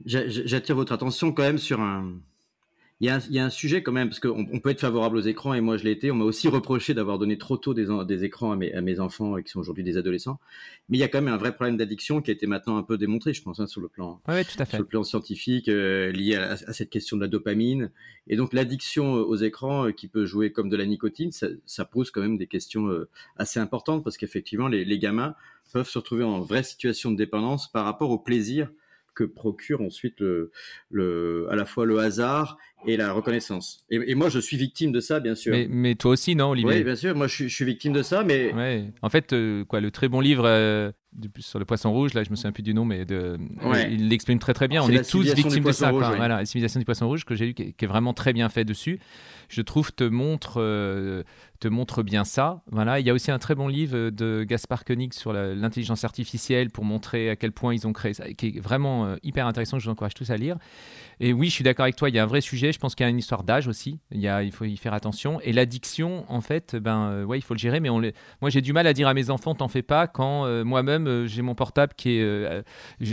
j'a- 0.05 0.27
j'attire 0.27 0.75
votre 0.75 0.91
attention 0.93 1.31
quand 1.31 1.43
même 1.43 1.57
sur 1.57 1.79
un. 1.81 2.13
Il 3.01 3.07
y, 3.07 3.09
a 3.09 3.15
un, 3.15 3.19
il 3.19 3.33
y 3.33 3.39
a 3.39 3.45
un 3.45 3.49
sujet 3.49 3.81
quand 3.81 3.91
même, 3.91 4.09
parce 4.09 4.19
qu'on 4.19 4.47
on 4.51 4.59
peut 4.59 4.69
être 4.69 4.79
favorable 4.79 5.17
aux 5.17 5.21
écrans, 5.21 5.53
et 5.53 5.59
moi 5.59 5.75
je 5.75 5.83
l'ai 5.83 5.91
été. 5.91 6.11
On 6.11 6.15
m'a 6.15 6.23
aussi 6.23 6.47
reproché 6.47 6.93
d'avoir 6.93 7.17
donné 7.17 7.37
trop 7.37 7.57
tôt 7.57 7.73
des, 7.73 8.23
écrans 8.23 8.51
à 8.51 8.55
mes, 8.55 8.71
à 8.73 8.81
mes 8.81 8.99
enfants, 8.99 9.37
euh, 9.37 9.41
qui 9.41 9.49
sont 9.49 9.59
aujourd'hui 9.59 9.83
des 9.83 9.97
adolescents. 9.97 10.39
Mais 10.87 10.97
il 10.97 11.01
y 11.01 11.03
a 11.03 11.07
quand 11.07 11.21
même 11.21 11.33
un 11.33 11.37
vrai 11.37 11.53
problème 11.53 11.77
d'addiction 11.77 12.21
qui 12.21 12.29
a 12.29 12.33
été 12.33 12.45
maintenant 12.45 12.77
un 12.77 12.83
peu 12.83 12.97
démontré, 12.97 13.33
je 13.33 13.41
pense, 13.41 13.59
hein, 13.59 13.65
sur 13.67 13.81
le 13.81 13.87
plan 13.87 14.21
Ouais, 14.27 14.35
ouais, 14.35 14.43
tout 14.43 14.51
à 14.59 14.65
fait. 14.65 14.77
sur 14.77 14.83
le 14.83 14.87
plan 14.87 15.03
scientifique 15.03 15.67
euh, 15.67 16.11
lié 16.11 16.35
à, 16.35 16.51
à 16.51 16.73
cette 16.73 16.91
question 16.91 17.17
de 17.17 17.21
la 17.21 17.27
dopamine. 17.27 17.91
Et 18.27 18.35
donc 18.35 18.53
l'addiction 18.53 19.13
aux 19.13 19.35
écrans 19.35 19.87
euh, 19.87 19.91
qui 19.91 20.07
peut 20.07 20.25
jouer 20.25 20.51
comme 20.51 20.69
de 20.69 20.77
la 20.77 20.85
nicotine, 20.85 21.31
ça, 21.31 21.47
ça 21.65 21.85
pose 21.85 22.11
quand 22.11 22.21
même 22.21 22.37
des 22.37 22.47
questions 22.47 22.87
euh, 22.87 23.09
assez 23.35 23.59
importantes 23.59 24.03
parce 24.03 24.17
qu'effectivement 24.17 24.67
les, 24.67 24.85
les 24.85 24.99
gamins 24.99 25.35
peuvent 25.73 25.89
se 25.89 25.97
retrouver 25.97 26.23
en 26.23 26.39
vraie 26.41 26.63
situation 26.63 27.11
de 27.11 27.17
dépendance 27.17 27.71
par 27.71 27.85
rapport 27.85 28.11
au 28.11 28.19
plaisir 28.19 28.69
que 29.13 29.23
procure 29.23 29.81
ensuite 29.81 30.19
le, 30.19 30.51
le, 30.89 31.47
à 31.51 31.55
la 31.55 31.65
fois 31.65 31.85
le 31.85 31.99
hasard 31.99 32.57
et 32.87 32.97
la 32.97 33.11
reconnaissance. 33.13 33.85
Et, 33.89 33.99
et 34.07 34.15
moi 34.15 34.29
je 34.29 34.39
suis 34.39 34.57
victime 34.57 34.91
de 34.91 34.99
ça 34.99 35.19
bien 35.19 35.35
sûr. 35.35 35.51
Mais, 35.53 35.67
mais 35.69 35.95
toi 35.95 36.11
aussi, 36.11 36.35
non, 36.35 36.49
Olivier? 36.49 36.77
Oui, 36.77 36.83
bien 36.83 36.95
sûr, 36.95 37.15
moi 37.15 37.27
je 37.27 37.35
suis, 37.35 37.49
je 37.49 37.55
suis 37.55 37.65
victime 37.65 37.93
de 37.93 38.01
ça, 38.03 38.23
mais 38.23 38.53
Ouais. 38.53 38.91
En 39.01 39.09
fait, 39.09 39.33
euh, 39.33 39.63
quoi, 39.65 39.81
le 39.81 39.91
très 39.91 40.07
bon 40.07 40.19
livre 40.19 40.45
euh, 40.47 40.91
du- 41.13 41.29
sur 41.39 41.59
le 41.59 41.65
poisson 41.65 41.91
rouge, 41.91 42.13
là, 42.13 42.23
je 42.23 42.29
me 42.31 42.35
souviens 42.35 42.51
plus 42.51 42.63
du 42.63 42.73
nom, 42.73 42.85
mais 42.85 43.05
de, 43.05 43.37
Ouais. 43.63 43.91
il 43.91 44.09
l'exprime 44.09 44.39
très 44.39 44.53
très 44.53 44.67
bien. 44.67 44.81
On 44.81 44.89
est 44.89 45.07
tous 45.07 45.21
victimes 45.33 45.63
de 45.63 45.71
ça. 45.71 45.89
rouge, 45.91 45.99
quoi. 46.01 46.11
ouais. 46.11 46.17
Voilà, 46.17 46.37
la 46.37 46.45
civilisation 46.45 46.79
du 46.79 46.85
poisson 46.85 47.07
rouge 47.07 47.23
que 47.25 47.35
j'ai 47.35 47.45
lu, 47.47 47.53
qui 47.53 47.63
est, 47.63 47.71
qui 47.73 47.85
est 47.85 47.87
vraiment 47.87 48.13
très 48.13 48.33
bien 48.33 48.49
fait 48.49 48.63
dessus. 48.65 48.99
Je 49.51 49.61
trouve 49.61 49.91
te 49.91 50.05
montre, 50.05 50.61
euh, 50.61 51.23
te 51.59 51.67
montre 51.67 52.03
bien 52.03 52.23
ça. 52.23 52.61
Voilà. 52.71 53.01
Il 53.01 53.05
y 53.05 53.09
a 53.09 53.13
aussi 53.13 53.31
un 53.31 53.37
très 53.37 53.53
bon 53.53 53.67
livre 53.67 54.09
de 54.09 54.45
Gaspard 54.47 54.85
Koenig 54.85 55.13
sur 55.13 55.33
l'intelligence 55.33 56.05
artificielle 56.05 56.69
pour 56.69 56.85
montrer 56.85 57.29
à 57.29 57.35
quel 57.35 57.51
point 57.51 57.73
ils 57.73 57.85
ont 57.85 57.91
créé 57.91 58.13
ça, 58.13 58.31
qui 58.31 58.47
est 58.47 58.59
vraiment 58.61 59.05
euh, 59.05 59.17
hyper 59.23 59.47
intéressant. 59.47 59.77
Je 59.77 59.85
vous 59.85 59.91
encourage 59.91 60.13
tous 60.13 60.29
à 60.29 60.37
lire. 60.37 60.57
Et 61.19 61.33
oui, 61.33 61.47
je 61.47 61.51
suis 61.53 61.65
d'accord 61.65 61.83
avec 61.83 61.97
toi. 61.97 62.07
Il 62.09 62.15
y 62.15 62.19
a 62.19 62.23
un 62.23 62.27
vrai 62.27 62.39
sujet. 62.39 62.71
Je 62.71 62.79
pense 62.79 62.95
qu'il 62.95 63.03
y 63.03 63.07
a 63.07 63.09
une 63.09 63.19
histoire 63.19 63.43
d'âge 63.43 63.67
aussi. 63.67 63.99
Il, 64.11 64.51
faut 64.53 64.63
y 64.63 64.77
faire 64.77 64.93
attention. 64.93 65.41
Et 65.41 65.51
l'addiction, 65.51 66.25
en 66.29 66.39
fait, 66.39 66.77
ben 66.77 67.09
euh, 67.11 67.23
ouais, 67.25 67.37
il 67.37 67.41
faut 67.41 67.53
le 67.53 67.59
gérer. 67.59 67.81
Mais 67.81 67.89
moi, 67.89 68.49
j'ai 68.49 68.61
du 68.61 68.71
mal 68.71 68.87
à 68.87 68.93
dire 68.93 69.09
à 69.09 69.13
mes 69.13 69.29
enfants, 69.29 69.53
t'en 69.53 69.67
fais 69.67 69.81
pas, 69.83 70.07
quand 70.07 70.45
euh, 70.45 70.63
moi-même 70.63 71.07
euh, 71.07 71.27
j'ai 71.27 71.41
mon 71.41 71.55
portable 71.55 71.93
qui 71.97 72.17
est. 72.17 72.21
euh, 72.23 72.61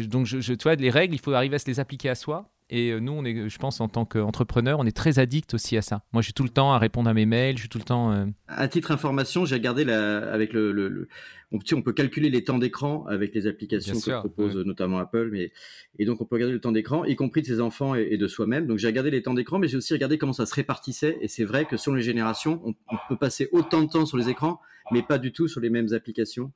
donc, 0.06 0.26
je, 0.26 0.40
je- 0.40 0.54
tu 0.54 0.62
vois, 0.62 0.76
les 0.76 0.90
règles, 0.90 1.14
il 1.14 1.20
faut 1.20 1.32
arriver 1.32 1.56
à 1.56 1.58
se 1.58 1.66
les 1.66 1.80
appliquer 1.80 2.08
à 2.10 2.14
soi. 2.14 2.48
Et 2.70 2.90
euh, 2.90 3.00
nous, 3.00 3.12
on 3.12 3.24
est, 3.24 3.48
je 3.48 3.58
pense, 3.58 3.80
en 3.80 3.88
tant 3.88 4.04
qu'entrepreneur, 4.04 4.78
on 4.78 4.84
est 4.84 4.94
très 4.96 5.18
addict 5.18 5.54
aussi 5.54 5.76
à 5.78 5.82
ça. 5.82 6.02
Moi, 6.12 6.22
suis 6.22 6.34
tout 6.34 6.42
le 6.42 6.50
temps 6.50 6.72
à 6.72 6.78
répondre 6.78 7.08
à 7.08 7.14
mes 7.14 7.24
mails, 7.24 7.56
je 7.56 7.62
suis 7.62 7.68
tout 7.70 7.78
le 7.78 7.84
temps. 7.84 8.12
euh, 8.12 8.26
À 8.46 8.68
titre 8.68 8.90
information, 8.90 9.46
j'ai 9.46 9.54
regardé 9.54 9.84
la, 9.84 10.18
avec 10.30 10.52
le, 10.52 10.70
le- 10.72 10.88
le- 10.88 11.08
on, 11.50 11.58
tu 11.58 11.68
sais, 11.68 11.74
on 11.74 11.80
peut 11.82 11.94
calculer 11.94 12.28
les 12.28 12.44
temps 12.44 12.58
d'écran 12.58 13.06
avec 13.06 13.34
les 13.34 13.46
applications 13.46 13.92
Bien 13.92 14.00
que 14.00 14.04
sûr, 14.04 14.18
propose 14.20 14.56
ouais. 14.58 14.64
notamment 14.64 14.98
Apple, 14.98 15.30
mais 15.32 15.50
et 15.98 16.04
donc 16.04 16.20
on 16.20 16.26
peut 16.26 16.34
regarder 16.36 16.52
le 16.52 16.60
temps 16.60 16.72
d'écran, 16.72 17.06
y 17.06 17.16
compris 17.16 17.40
de 17.40 17.46
ses 17.46 17.60
enfants 17.62 17.94
et, 17.94 18.08
et 18.10 18.18
de 18.18 18.26
soi-même. 18.28 18.66
Donc 18.66 18.76
j'ai 18.76 18.86
regardé 18.88 19.10
les 19.10 19.22
temps 19.22 19.32
d'écran, 19.32 19.58
mais 19.58 19.66
j'ai 19.66 19.78
aussi 19.78 19.94
regardé 19.94 20.18
comment 20.18 20.34
ça 20.34 20.44
se 20.44 20.54
répartissait. 20.54 21.16
Et 21.22 21.28
c'est 21.28 21.44
vrai 21.44 21.64
que 21.64 21.78
selon 21.78 21.96
les 21.96 22.02
générations, 22.02 22.60
on, 22.66 22.74
on 22.92 22.96
peut 23.08 23.16
passer 23.16 23.48
autant 23.52 23.80
de 23.82 23.88
temps 23.88 24.04
sur 24.04 24.18
les 24.18 24.28
écrans, 24.28 24.60
mais 24.92 25.02
pas 25.02 25.16
du 25.16 25.32
tout 25.32 25.48
sur 25.48 25.60
les 25.62 25.70
mêmes 25.70 25.94
applications. 25.94 26.52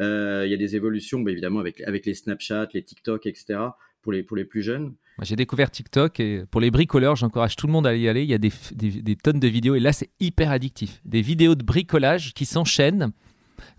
Euh, 0.00 0.44
Il 0.46 0.50
y 0.50 0.54
a 0.54 0.56
des 0.56 0.76
évolutions, 0.76 1.20
bah, 1.20 1.30
évidemment, 1.30 1.60
avec, 1.60 1.82
avec 1.82 2.06
les 2.06 2.14
Snapchat, 2.14 2.68
les 2.72 2.82
TikTok, 2.82 3.26
etc. 3.26 3.58
pour 4.02 4.12
les, 4.12 4.44
plus 4.44 4.62
jeunes. 4.62 4.94
J'ai 5.22 5.36
découvert 5.36 5.70
TikTok 5.70 6.18
et 6.20 6.44
pour 6.50 6.60
les 6.60 6.70
bricoleurs, 6.70 7.16
j'encourage 7.16 7.54
tout 7.56 7.66
le 7.66 7.72
monde 7.72 7.86
à 7.86 7.94
y 7.94 8.08
aller. 8.08 8.22
Il 8.22 8.28
y 8.30 8.34
a 8.34 8.38
des- 8.38 8.52
des 8.74 9.16
tonnes 9.16 9.38
de 9.40 9.48
vidéos 9.48 9.74
et 9.74 9.80
là, 9.80 9.92
c'est 9.92 10.10
hyper 10.20 10.50
addictif. 10.50 11.00
Des 11.04 11.22
vidéos 11.22 11.54
de 11.54 11.62
bricolage 11.62 12.34
qui 12.34 12.44
s'enchaînent. 12.44 13.12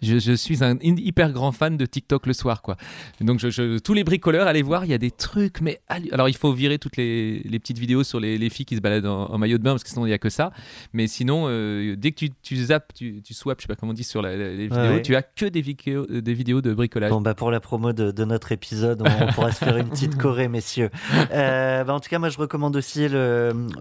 Je, 0.02 0.18
je 0.20 0.34
suis 0.34 0.64
un 0.64 0.76
hy- 0.76 1.00
hyper 1.00 1.32
grand 1.32 1.52
fan 1.52 1.78
de 1.78 1.86
TikTok 1.86 2.26
le 2.28 2.34
soir, 2.34 2.62
quoi. 2.62 2.78
Donc, 3.22 3.40
je, 3.40 3.50
je- 3.50 3.80
tous 3.80 3.94
les 3.94 4.04
bricoleurs, 4.04 4.48
allez 4.48 4.62
voir, 4.62 4.86
il 4.86 4.92
y 4.92 4.94
a 4.94 4.98
des 4.98 5.12
trucs. 5.12 5.62
Mais 5.62 5.80
alors, 6.12 6.30
il 6.30 6.36
faut 6.38 6.52
virer 6.54 6.80
toutes 6.80 6.98
les, 6.98 7.40
les 7.44 7.60
petites 7.60 7.78
vidéos 7.80 8.04
sur 8.04 8.20
les, 8.20 8.38
les 8.38 8.50
filles 8.50 8.66
qui 8.66 8.76
se 8.76 8.82
baladent 8.82 9.06
en, 9.06 9.26
en 9.26 9.38
maillot 9.38 9.58
de 9.58 9.64
bain 9.64 9.72
parce 9.72 9.84
que 9.84 9.90
sinon, 9.90 10.06
il 10.06 10.10
n'y 10.10 10.14
a 10.16 10.18
que 10.20 10.30
ça. 10.30 10.52
Mais 10.94 11.08
sinon, 11.08 11.46
euh, 11.48 11.96
dès 11.98 12.12
que 12.12 12.18
tu, 12.18 12.30
tu 12.42 12.56
zappes, 12.58 12.94
tu, 12.94 13.22
tu 13.24 13.34
swaps, 13.34 13.62
je 13.62 13.64
sais 13.64 13.68
pas 13.68 13.76
comment 13.76 13.92
on 13.92 13.94
dit 13.96 14.04
sur 14.04 14.22
la- 14.22 14.36
la- 14.36 14.50
les 14.50 14.68
vidéos, 14.68 14.78
ouais. 14.96 15.02
tu 15.02 15.16
as 15.16 15.22
que 15.22 15.46
des, 15.46 15.62
vidéos- 15.62 16.06
euh, 16.10 16.22
des 16.22 16.34
vidéos 16.34 16.62
de 16.62 16.74
bricolage. 16.74 17.12
Bon, 17.12 17.22
bah 17.22 17.34
pour 17.34 17.52
la 17.52 17.60
promo 17.60 17.94
de, 17.94 18.12
de 18.12 18.26
notre 18.26 18.52
épisode, 18.52 19.02
on, 19.02 19.24
on 19.24 19.32
pourra 19.34 19.52
se 19.52 19.64
faire 19.64 19.78
une 19.78 19.90
petite 19.90 20.18
choré, 20.18 20.48
messieurs. 20.48 20.90
Euh, 21.32 21.84
bah 21.84 21.94
en 21.94 22.00
tout 22.00 22.10
cas, 22.10 22.20
moi, 22.20 22.30
je 22.30 22.38
recommande 22.38 22.76
aussi 22.76 23.08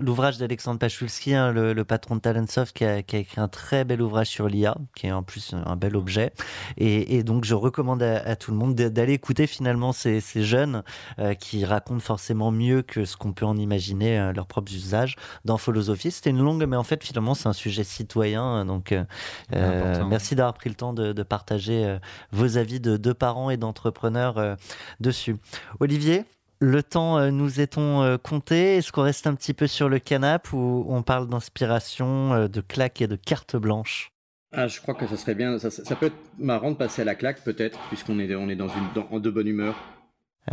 l'ouvrage 0.00 0.38
d'Alexandre 0.38 0.78
Pachulski, 0.78 1.34
hein, 1.34 1.52
le, 1.52 1.72
le 1.72 1.84
patron 1.84 2.16
de 2.16 2.20
Talentsoft, 2.20 2.76
qui 2.76 2.84
a, 2.84 3.02
qui 3.02 3.16
a 3.16 3.18
écrit 3.20 3.40
un 3.40 3.48
très 3.48 3.84
bel 3.84 4.00
ouvrage 4.02 4.28
sur 4.28 4.48
l'IA, 4.48 4.76
qui 4.94 5.06
est 5.06 5.12
en 5.12 5.22
plus 5.22 5.54
un 5.54 5.76
bel 5.76 5.91
objet. 5.96 6.32
Et, 6.76 7.16
et 7.16 7.22
donc, 7.22 7.44
je 7.44 7.54
recommande 7.54 8.02
à, 8.02 8.18
à 8.26 8.36
tout 8.36 8.50
le 8.50 8.56
monde 8.56 8.74
d'a- 8.74 8.90
d'aller 8.90 9.14
écouter 9.14 9.46
finalement 9.46 9.92
ces, 9.92 10.20
ces 10.20 10.42
jeunes 10.42 10.82
euh, 11.18 11.34
qui 11.34 11.64
racontent 11.64 12.00
forcément 12.00 12.50
mieux 12.50 12.82
que 12.82 13.04
ce 13.04 13.16
qu'on 13.16 13.32
peut 13.32 13.46
en 13.46 13.56
imaginer 13.56 14.18
euh, 14.18 14.32
leurs 14.32 14.46
propres 14.46 14.72
usages 14.72 15.16
dans 15.44 15.58
Philosophie. 15.58 16.10
C'était 16.10 16.30
une 16.30 16.42
longue, 16.42 16.64
mais 16.64 16.76
en 16.76 16.84
fait, 16.84 17.02
finalement, 17.04 17.34
c'est 17.34 17.48
un 17.48 17.52
sujet 17.52 17.84
citoyen. 17.84 18.64
Donc, 18.64 18.92
euh, 18.92 20.04
merci 20.08 20.34
d'avoir 20.34 20.54
pris 20.54 20.68
le 20.68 20.76
temps 20.76 20.92
de, 20.92 21.12
de 21.12 21.22
partager 21.22 21.98
vos 22.30 22.56
avis 22.56 22.80
de, 22.80 22.96
de 22.96 23.12
parents 23.12 23.50
et 23.50 23.56
d'entrepreneurs 23.56 24.56
dessus. 25.00 25.36
Olivier 25.80 26.24
le 26.60 26.82
temps 26.82 27.30
nous 27.32 27.60
est-on 27.60 28.18
compté? 28.22 28.76
Est-ce 28.76 28.92
qu'on 28.92 29.02
reste 29.02 29.26
un 29.26 29.34
petit 29.34 29.54
peu 29.54 29.66
sur 29.66 29.88
le 29.88 29.98
canapé 29.98 30.50
ou 30.52 30.86
on 30.88 31.02
parle 31.02 31.28
d'inspiration, 31.28 32.46
de 32.46 32.60
claques 32.60 33.00
et 33.00 33.08
de 33.08 33.16
carte 33.16 33.56
blanche 33.56 34.11
Ah, 34.52 34.68
je 34.68 34.80
crois 34.80 34.94
que 34.94 35.06
ça 35.06 35.16
serait 35.16 35.34
bien. 35.34 35.58
Ça, 35.58 35.96
peut 35.96 36.06
être 36.06 36.16
marrant 36.38 36.70
de 36.72 36.76
passer 36.76 37.02
à 37.02 37.04
la 37.06 37.14
claque, 37.14 37.42
peut-être, 37.42 37.78
puisqu'on 37.88 38.18
est, 38.18 38.34
on 38.34 38.48
est 38.50 38.56
dans 38.56 38.68
une, 38.68 38.92
dans- 38.94 39.08
en 39.10 39.18
de 39.18 39.30
bonne 39.30 39.46
humeur. 39.46 39.74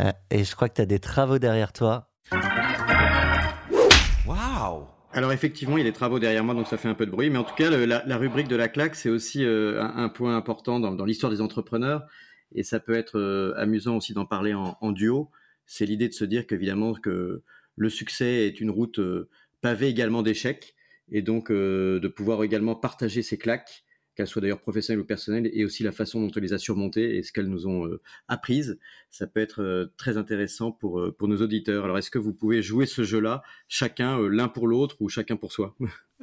Euh, 0.00 0.10
Et 0.30 0.44
je 0.44 0.54
crois 0.54 0.68
que 0.68 0.74
tu 0.76 0.80
as 0.80 0.86
des 0.86 1.00
travaux 1.00 1.38
derrière 1.38 1.72
toi. 1.72 2.08
Waouh 4.26 4.86
Alors 5.12 5.32
effectivement, 5.32 5.76
il 5.76 5.80
y 5.84 5.86
a 5.86 5.90
des 5.90 5.92
travaux 5.96 6.18
derrière 6.18 6.44
moi, 6.44 6.54
donc 6.54 6.66
ça 6.66 6.78
fait 6.78 6.88
un 6.88 6.94
peu 6.94 7.04
de 7.04 7.10
bruit. 7.10 7.28
Mais 7.28 7.38
en 7.38 7.44
tout 7.44 7.54
cas, 7.54 7.68
le- 7.70 7.84
la, 7.84 8.02
la 8.06 8.16
rubrique 8.16 8.48
de 8.48 8.56
la 8.56 8.68
claque, 8.68 8.94
c'est 8.94 9.10
aussi 9.10 9.44
euh, 9.44 9.82
un, 9.82 10.04
un 10.04 10.08
point 10.08 10.34
important 10.36 10.80
dans, 10.80 10.92
dans 10.92 11.04
l'histoire 11.04 11.30
des 11.30 11.40
entrepreneurs. 11.42 12.06
Et 12.54 12.62
ça 12.62 12.80
peut 12.80 12.94
être 12.94 13.18
euh, 13.18 13.52
amusant 13.58 13.96
aussi 13.98 14.14
d'en 14.14 14.24
parler 14.24 14.54
en, 14.54 14.78
en 14.80 14.92
duo. 14.92 15.30
C'est 15.66 15.84
l'idée 15.84 16.08
de 16.08 16.14
se 16.14 16.24
dire 16.24 16.46
qu'évidemment 16.46 16.94
que 16.94 17.42
le 17.76 17.88
succès 17.90 18.46
est 18.46 18.60
une 18.60 18.70
route 18.70 18.98
euh, 18.98 19.28
pavée 19.60 19.88
également 19.88 20.22
d'échecs. 20.22 20.74
Et 21.12 21.22
donc 21.22 21.50
euh, 21.50 21.98
de 22.00 22.08
pouvoir 22.08 22.42
également 22.44 22.76
partager 22.76 23.22
ces 23.22 23.36
claques, 23.36 23.82
qu'elles 24.16 24.26
soient 24.26 24.42
d'ailleurs 24.42 24.60
professionnelles 24.60 25.00
ou 25.00 25.04
personnelles, 25.06 25.50
et 25.52 25.64
aussi 25.64 25.82
la 25.82 25.92
façon 25.92 26.20
dont 26.20 26.30
on 26.36 26.40
les 26.40 26.52
a 26.52 26.58
surmontées 26.58 27.16
et 27.16 27.22
ce 27.22 27.32
qu'elles 27.32 27.48
nous 27.48 27.66
ont 27.66 27.86
euh, 27.86 28.00
apprises. 28.28 28.78
Ça 29.10 29.26
peut 29.26 29.40
être 29.40 29.62
euh, 29.62 29.92
très 29.96 30.16
intéressant 30.16 30.72
pour, 30.72 31.00
euh, 31.00 31.14
pour 31.16 31.28
nos 31.28 31.40
auditeurs. 31.42 31.84
Alors 31.84 31.98
est-ce 31.98 32.10
que 32.10 32.18
vous 32.18 32.32
pouvez 32.32 32.62
jouer 32.62 32.86
ce 32.86 33.02
jeu-là, 33.04 33.42
chacun 33.68 34.18
euh, 34.20 34.28
l'un 34.28 34.48
pour 34.48 34.66
l'autre 34.68 34.96
ou 35.00 35.08
chacun 35.08 35.36
pour 35.36 35.52
soi? 35.52 35.74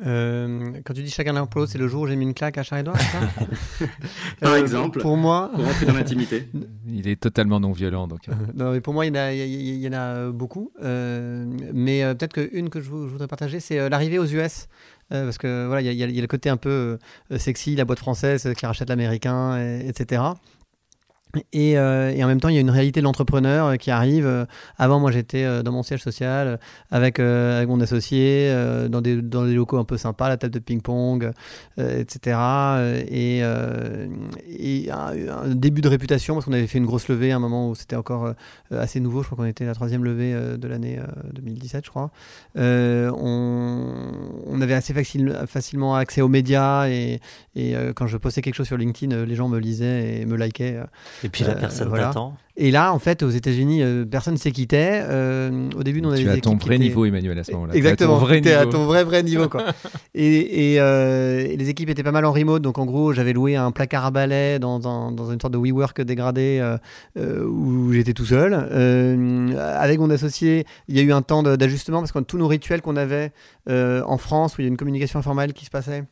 Euh, 0.06 0.74
quand 0.86 0.94
tu 0.94 1.02
dis 1.02 1.10
chacun 1.10 1.34
l'un 1.34 1.48
pour 1.48 1.60
l'autre, 1.62 1.72
c'est 1.72 1.80
le 1.80 1.88
jour 1.88 2.04
où 2.04 2.08
j'ai 2.08 2.16
mis 2.16 2.26
une 2.26 2.36
claque 2.36 2.58
à 2.60 2.64
Charles-Édouard, 2.64 2.98
Par 4.40 4.54
Euh, 4.54 4.60
exemple. 4.60 5.00
Pour 5.00 5.18
moi, 5.18 5.50
Pour 5.54 5.66
rentrer 5.66 5.86
dans 5.88 5.94
l'intimité. 5.94 6.48
Il 6.88 7.08
est 7.08 7.20
totalement 7.20 7.60
non 7.60 7.72
violent. 7.72 8.08
Donc, 8.08 8.28
non, 8.56 8.74
mais 8.74 8.82
pour 8.82 8.94
moi, 8.94 9.06
il 9.06 9.10
y 9.10 9.12
en 9.12 9.16
a, 9.16 9.34
il 9.34 9.40
y 9.40 9.42
a- 9.42 9.46
il 9.46 9.80
y 9.82 9.88
en 9.88 9.94
a 9.94 10.30
beaucoup. 10.32 10.72
Euh, 10.84 11.46
mais 11.74 12.04
peut-être 12.16 12.34
qu'une 12.34 12.70
que 12.70 12.80
je, 12.80 12.86
je 12.86 12.92
voudrais 12.92 13.28
partager, 13.28 13.60
c'est 13.60 13.90
l'arrivée 13.90 14.20
aux 14.20 14.26
US. 14.26 14.68
Euh, 15.14 15.24
parce 15.24 15.38
que 15.38 15.66
voilà, 15.68 15.82
il 15.82 15.94
y, 15.94 16.04
a- 16.04 16.08
le 16.22 16.28
côté 16.28 16.50
un 16.50 16.58
peu 16.58 16.98
euh, 17.32 17.38
sexy, 17.38 17.76
la 17.76 17.86
boîte 17.86 18.00
française 18.00 18.46
euh, 18.46 18.54
qui 18.54 18.66
rachète 18.66 18.90
l'américain, 18.90 19.58
et- 19.58 19.88
etc. 19.88 20.22
Et, 21.54 21.78
euh, 21.78 22.12
et 22.16 22.24
en 22.24 22.28
même 22.28 22.40
temps, 22.40 22.50
il 22.50 22.56
y 22.56 22.58
a 22.58 22.62
une 22.62 22.70
réalité 22.70 23.00
de 23.00 23.06
l'entrepreneur 23.06 23.68
euh, 23.68 23.76
qui 23.76 23.92
arrive. 23.92 24.26
Euh, 24.26 24.46
Avant, 24.78 25.00
moi, 25.00 25.12
j'étais 25.12 25.44
euh, 25.44 25.62
dans 25.62 25.72
mon 25.72 25.84
siège 25.84 26.02
social 26.02 26.60
avec, 26.90 27.20
euh, 27.20 27.58
avec 27.58 27.70
mon 27.70 27.82
associé, 27.82 28.48
euh, 28.50 28.88
dans, 28.88 29.02
des, 29.02 29.22
dans 29.22 29.46
des 29.46 29.54
locaux 29.54 29.78
un 29.78 29.84
peu 29.84 29.98
sympas, 29.98 30.30
la 30.30 30.38
table 30.38 30.54
de 30.54 30.60
ping-pong, 30.60 31.32
etc. 31.78 32.38
Et, 33.10 33.40
et 34.50 34.92
un, 34.92 35.48
début 35.56 35.82
de 35.82 35.90
réputation, 35.90 36.36
parce 36.36 36.46
qu'on 36.46 36.54
avait 36.54 36.68
fait 36.68 36.78
une 36.78 36.86
grosse 36.86 37.08
levée 37.08 37.32
à 37.32 37.36
un 37.36 37.40
moment 37.40 37.70
où 37.70 37.76
c'était 37.76 37.96
encore 37.96 38.34
assez 38.72 39.00
nouveau. 39.00 39.22
Je 39.22 39.28
crois 39.28 39.38
qu'on 39.38 39.50
était 39.50 39.66
la 39.66 39.74
troisième 39.74 40.04
levée 40.04 40.34
de 40.58 40.68
l'année 40.68 41.00
euh, 41.00 41.32
2017, 41.34 41.86
je 41.86 41.90
crois. 41.90 42.12
On, 42.56 44.12
on 44.46 44.62
avait 44.62 44.74
assez 44.74 44.94
facile, 44.94 45.38
facilement 45.48 45.96
accès 45.96 46.22
aux 46.22 46.28
médias 46.28 46.88
et, 46.88 47.20
et 47.56 47.76
quand 47.96 48.08
je 48.08 48.18
postais 48.18 48.42
quelque 48.42 48.56
chose 48.56 48.68
sur 48.68 48.78
LinkedIn, 48.78 49.26
les 49.26 49.36
gens 49.36 49.50
me 49.50 49.60
lisaient 49.60 50.22
et 50.22 50.26
me 50.26 50.36
likaient. 50.36 50.80
Et 51.28 51.30
puis 51.30 51.44
la 51.44 51.52
Euh, 51.52 51.60
personne 51.60 51.90
voilà. 51.90 52.06
t'attend. 52.08 52.36
et 52.56 52.72
là, 52.72 52.92
en 52.94 53.00
fait, 53.00 53.22
aux 53.22 53.30
États-Unis, 53.30 53.84
euh, 53.84 54.06
personne 54.06 54.34
ne 54.36 54.40
s'est 54.40 54.52
quitté. 54.52 54.78
Euh, 54.80 55.70
au 55.78 55.84
début, 55.84 56.02
nous, 56.02 56.10
on 56.10 56.14
avait 56.14 56.24
tu 56.24 56.30
as 56.30 56.38
ton 56.38 56.56
vrai 56.56 56.76
étaient- 56.76 56.86
niveau, 56.86 57.06
Emmanuel, 57.06 57.38
à 57.38 57.44
ce 57.44 57.52
moment-là. 57.52 57.74
Tu 57.74 57.78
Exactement, 57.78 58.20
t'es 58.42 58.54
à 58.54 58.66
ton 58.66 58.86
vrai 58.86 59.04
vrai 59.04 59.22
niveau 59.24 59.48
quoi. 59.50 59.64
et, 60.16 60.74
et, 60.74 60.80
euh, 60.80 61.46
et 61.46 61.56
les 61.58 61.70
équipes 61.70 61.90
étaient 61.90 62.02
pas 62.04 62.12
mal 62.12 62.26
en 62.26 62.32
remote, 62.32 62.62
donc 62.62 62.78
en 62.80 62.86
gros 62.86 63.14
j'avais 63.14 63.34
loué 63.34 63.56
un 63.56 63.72
placard 63.72 64.06
à 64.06 64.12
balai 64.12 64.58
dans, 64.60 64.88
un- 64.88 65.12
dans 65.12 65.32
une 65.32 65.40
sorte 65.40 65.54
de 65.54 65.58
WeWork 65.60 66.02
dégradé 66.02 66.62
où 67.18 67.92
j'étais 67.94 68.14
tout 68.14 68.26
seul. 68.26 68.54
Euh, 68.72 69.76
avec 69.78 70.00
mon 70.00 70.10
associé, 70.10 70.66
il 70.88 70.96
y 70.96 71.00
a 71.00 71.04
eu 71.04 71.12
un 71.12 71.22
temps 71.22 71.44
d'ajustement 71.44 72.00
parce 72.00 72.12
que 72.12 72.20
tous 72.20 72.38
nos 72.38 72.48
rituels 72.48 72.82
qu'on 72.82 72.96
avait 72.96 73.32
euh, 73.70 74.02
en 74.06 74.18
France 74.18 74.58
où 74.58 74.62
il 74.62 74.64
y 74.64 74.68
a 74.68 74.70
une 74.70 74.78
communication 74.78 75.20
informelle 75.20 75.54
qui 75.54 75.66
se 75.66 75.70
passait. 75.70 76.04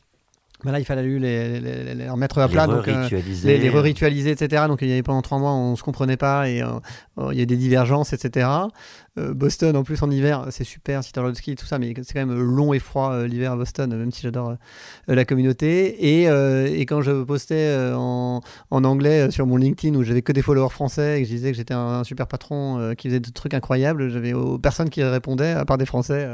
Ben 0.64 0.72
là, 0.72 0.78
il 0.80 0.84
fallait 0.84 1.02
les, 1.02 1.18
les, 1.18 1.60
les- 1.60 1.94
les 1.94 2.08
remettre 2.10 2.38
à 2.38 2.48
plat. 2.48 2.66
donc, 2.76 2.88
euh, 2.88 3.08
les, 3.46 3.58
re-ritualiser, 3.68 4.30
etc. 4.30 4.64
Donc 4.68 4.78
il 4.82 4.88
y 4.88 4.92
avait 4.92 5.02
pendant 5.02 5.22
trois 5.22 5.38
mois, 5.38 5.52
on 5.52 5.76
se 5.76 5.82
comprenait 5.82 6.16
pas 6.16 6.48
et 6.48 6.62
euh, 6.62 6.66
euh, 7.18 7.28
il 7.32 7.38
y 7.38 7.42
a 7.42 7.46
des 7.46 7.56
divergences, 7.56 8.12
etc. 8.12 8.48
Euh, 9.18 9.32
Boston, 9.34 9.76
en 9.76 9.82
plus 9.82 10.02
en 10.02 10.10
hiver, 10.10 10.46
c'est 10.50 10.64
super 10.64 11.02
si 11.04 11.12
tu 11.12 11.18
as 11.18 11.22
le 11.22 11.34
ski 11.34 11.52
et 11.52 11.54
tout 11.56 11.64
ça, 11.66 11.78
mais 11.78 11.94
c'est 12.02 12.12
quand 12.14 12.26
même 12.26 12.38
long 12.38 12.74
et 12.74 12.78
froid 12.78 13.24
l'hiver 13.26 13.52
à 13.52 13.56
Boston, 13.56 13.94
même 13.96 14.12
si 14.12 14.22
j'adore 14.22 14.54
la 15.08 15.24
communauté. 15.24 16.22
Et, 16.22 16.24
et 16.24 16.86
quand 16.86 17.00
je 17.02 17.22
postais 17.24 17.92
en, 17.94 18.40
en 18.70 18.84
anglais 18.84 19.30
sur 19.30 19.46
mon 19.46 19.56
LinkedIn 19.56 19.94
où 19.96 20.02
j'avais 20.04 20.22
que 20.22 20.32
des 20.32 20.42
followers 20.42 20.70
français 20.70 21.18
et 21.18 21.22
que 21.22 21.28
je 21.28 21.34
disais 21.34 21.50
que 21.50 21.56
j'étais 21.56 21.74
un, 21.74 22.00
un 22.00 22.04
super 22.04 22.26
patron 22.26 22.94
qui 22.96 23.08
faisait 23.08 23.20
des 23.20 23.30
trucs 23.30 23.54
incroyables, 23.54 24.10
j'avais 24.10 24.32
personne 24.62 24.90
qui 24.90 25.02
répondait 25.02 25.52
à 25.52 25.64
part 25.64 25.78
des 25.78 25.86
Français 25.86 26.28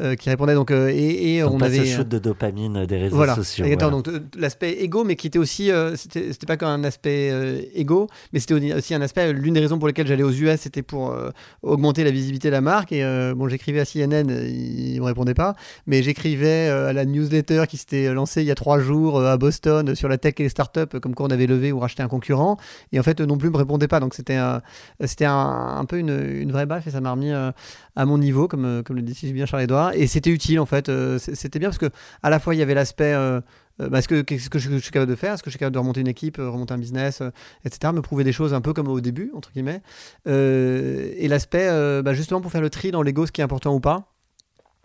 euh, 0.00 0.12
euh, 0.12 0.14
qui 0.16 0.30
répondaient. 0.30 0.54
Donc, 0.54 0.70
euh, 0.70 0.88
et, 0.88 1.36
et 1.36 1.40
Donc 1.42 1.54
on 1.54 1.58
pas 1.58 1.66
avait 1.66 1.84
ce 1.84 1.96
shoot 1.96 2.08
de 2.08 2.18
dopamine 2.18 2.86
des 2.86 2.96
réseaux 2.96 3.16
voilà. 3.16 3.34
sociaux. 3.34 3.64
Voilà. 3.66 3.90
Donc 3.90 4.08
euh, 4.08 4.20
l'aspect 4.36 4.72
égo, 4.72 5.04
mais 5.04 5.16
qui 5.16 5.26
était 5.26 5.38
aussi, 5.38 5.70
euh, 5.70 5.94
c'était 5.96 6.32
pas 6.46 6.56
qu'un 6.56 6.82
aspect 6.84 7.30
euh, 7.32 7.60
égo, 7.74 8.08
mais 8.32 8.40
c'était 8.40 8.54
aussi- 8.74 8.94
un 8.94 9.02
aspect. 9.02 9.32
L'une 9.32 9.54
des 9.54 9.60
raisons 9.60 9.78
pour 9.78 9.86
lesquelles 9.88 10.06
j'allais 10.06 10.22
aux 10.22 10.32
US, 10.32 10.60
c'était 10.60 10.82
pour 10.82 11.10
euh, 11.10 11.30
augmenter 11.62 12.02
la 12.04 12.10
visibilité 12.10 12.48
de 12.48 12.52
la 12.52 12.60
marque. 12.60 12.92
Et 12.92 13.04
euh, 13.04 13.34
bon, 13.34 13.48
j'écrivais 13.48 13.80
à 13.80 13.84
CNN, 13.84 14.30
euh, 14.30 14.48
ils 14.48 15.00
me 15.00 15.04
répondaient 15.04 15.34
pas, 15.34 15.54
mais 15.86 16.02
j'écrivais 16.02 16.68
euh, 16.68 16.88
à 16.88 16.92
la 16.92 17.04
newsletter 17.04 17.64
qui 17.68 17.76
s'était 17.76 18.12
lancée 18.12 18.42
il 18.42 18.46
y 18.46 18.50
a 18.50 18.54
trois 18.54 18.80
jours 18.80 19.18
euh, 19.18 19.32
à 19.32 19.36
Boston 19.36 19.90
euh, 19.90 19.94
sur 19.94 20.08
la 20.08 20.18
tech 20.18 20.34
et 20.38 20.42
les 20.44 20.48
startups, 20.48 20.80
euh, 20.94 21.00
comme 21.00 21.14
quoi 21.14 21.26
on 21.26 21.30
avait 21.30 21.46
levé 21.46 21.72
ou 21.72 21.78
racheté 21.78 22.02
un 22.02 22.08
concurrent. 22.08 22.56
Et 22.92 22.98
en 22.98 23.02
fait, 23.02 23.20
non 23.20 23.38
plus 23.38 23.50
me 23.50 23.56
répondaient 23.56 23.88
pas. 23.88 24.00
Donc 24.00 24.14
c'était 24.14 24.34
un, 24.36 24.62
c'était 25.04 25.24
un, 25.26 25.76
un 25.78 25.84
peu 25.84 25.98
une, 25.98 26.10
une 26.10 26.50
vraie 26.52 26.66
baffe 26.66 26.86
et 26.86 26.90
ça 26.90 27.00
m'a 27.00 27.12
remis 27.12 27.30
euh, 27.32 27.50
à 27.96 28.06
mon 28.06 28.18
niveau, 28.18 28.48
comme, 28.48 28.64
euh, 28.64 28.82
comme 28.82 28.96
le 28.96 29.02
dit 29.02 29.32
bien 29.32 29.46
Charles-Edouard. 29.46 29.92
Et 29.94 30.06
c'était 30.06 30.30
utile 30.30 30.60
en 30.60 30.66
fait. 30.66 30.88
Euh, 30.88 31.18
c'était 31.18 31.58
bien 31.58 31.68
parce 31.68 31.78
que 31.78 31.90
à 32.22 32.30
la 32.30 32.38
fois 32.38 32.54
il 32.54 32.58
y 32.58 32.62
avait 32.62 32.74
l'aspect 32.74 33.12
euh, 33.12 33.40
euh, 33.80 33.88
bah, 33.88 33.98
est-ce 33.98 34.08
que, 34.08 34.22
que 34.22 34.58
je, 34.58 34.78
suis 34.78 34.90
capable 34.90 35.10
de 35.10 35.16
faire 35.16 35.34
Est-ce 35.34 35.42
que 35.42 35.50
je 35.50 35.52
suis 35.52 35.58
capable 35.58 35.74
de 35.74 35.78
remonter 35.78 36.00
une 36.00 36.08
équipe, 36.08 36.36
remonter 36.36 36.74
un 36.74 36.78
business, 36.78 37.22
etc. 37.64 37.92
Me 37.92 38.02
prouver 38.02 38.24
des 38.24 38.32
choses 38.32 38.54
un 38.54 38.60
peu 38.60 38.72
comme 38.72 38.88
au 38.88 39.00
début, 39.00 39.32
entre 39.34 39.52
guillemets. 39.52 39.82
Et 40.26 41.28
l'aspect, 41.28 41.68
bah, 42.02 42.12
justement, 42.12 42.40
pour 42.40 42.52
faire 42.52 42.60
le 42.60 42.70
tri 42.70 42.90
dans 42.90 43.02
l'ego, 43.02 43.26
ce 43.26 43.32
qui 43.32 43.40
est 43.40 43.44
important 43.44 43.74
ou 43.74 43.80
pas. 43.80 44.12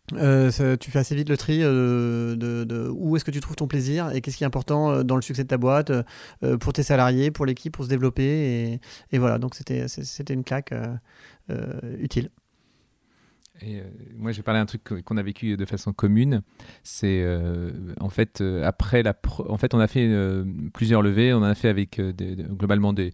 Tu 0.09 0.91
fais 0.91 0.99
assez 0.99 1.15
vite 1.15 1.27
le 1.29 1.35
tri 1.35 1.59
de, 1.59 2.89
où 2.95 3.17
est-ce 3.17 3.25
que 3.25 3.31
tu 3.31 3.41
trouves 3.41 3.57
ton 3.57 3.67
plaisir 3.67 4.11
et 4.13 4.21
qu'est-ce 4.21 4.37
qui 4.37 4.43
est 4.43 4.47
important 4.47 5.03
dans 5.03 5.15
le 5.17 5.21
succès 5.21 5.43
de 5.43 5.49
ta 5.49 5.57
boîte, 5.57 5.91
pour 6.61 6.71
tes 6.71 6.83
salariés, 6.83 7.31
pour 7.31 7.45
l'équipe, 7.45 7.73
pour 7.73 7.83
se 7.83 7.89
développer. 7.89 8.23
Et, 8.23 8.79
et 9.11 9.17
voilà, 9.17 9.39
donc 9.39 9.55
c'était, 9.55 9.87
c'était 9.89 10.33
une 10.33 10.45
claque 10.45 10.73
utile. 11.99 12.29
Euh, 13.63 13.83
moi, 14.17 14.31
j'ai 14.31 14.41
parlé 14.41 14.59
d'un 14.59 14.65
truc 14.65 14.83
qu'on 15.03 15.17
a 15.17 15.23
vécu 15.23 15.55
de 15.57 15.65
façon 15.65 15.93
commune. 15.93 16.41
C'est 16.83 17.21
euh, 17.23 17.71
en 17.99 18.09
fait 18.09 18.41
euh, 18.41 18.63
après 18.65 19.03
la, 19.03 19.15
en 19.47 19.57
fait, 19.57 19.73
on 19.73 19.79
a 19.79 19.87
fait 19.87 20.09
plusieurs 20.73 21.01
levées. 21.01 21.33
On 21.33 21.37
en 21.37 21.43
a 21.43 21.55
fait 21.55 21.69
avec 21.69 21.99
globalement 21.99 22.93
des, 22.93 23.11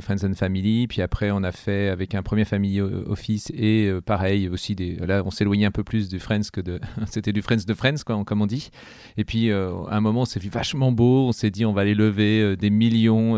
friends 0.00 0.24
and 0.24 0.34
family. 0.34 0.86
Puis 0.86 1.02
après, 1.02 1.30
on 1.30 1.42
a 1.42 1.52
fait 1.52 1.88
avec 1.88 2.14
un 2.14 2.22
premier 2.22 2.44
family 2.44 2.80
office 2.80 3.50
et 3.54 3.92
pareil 4.04 4.48
aussi 4.48 4.74
des. 4.74 4.96
Là, 4.96 5.22
on 5.24 5.30
s'éloignait 5.30 5.66
un 5.66 5.70
peu 5.70 5.84
plus 5.84 6.08
du 6.08 6.18
friends 6.18 6.50
que 6.52 6.60
de. 6.60 6.80
C'était 7.06 7.32
du 7.32 7.42
friends 7.42 7.64
de 7.66 7.74
friends, 7.74 8.02
comme 8.04 8.42
on 8.42 8.46
dit. 8.46 8.70
Et 9.16 9.24
puis 9.24 9.52
à 9.52 9.68
un 9.90 10.00
moment, 10.00 10.22
on 10.22 10.26
s'est 10.26 10.40
vu 10.40 10.48
vachement 10.48 10.92
beau. 10.92 11.28
On 11.28 11.32
s'est 11.32 11.50
dit, 11.50 11.64
on 11.64 11.72
va 11.72 11.82
aller 11.82 11.94
lever 11.94 12.56
des 12.56 12.70
millions. 12.70 13.36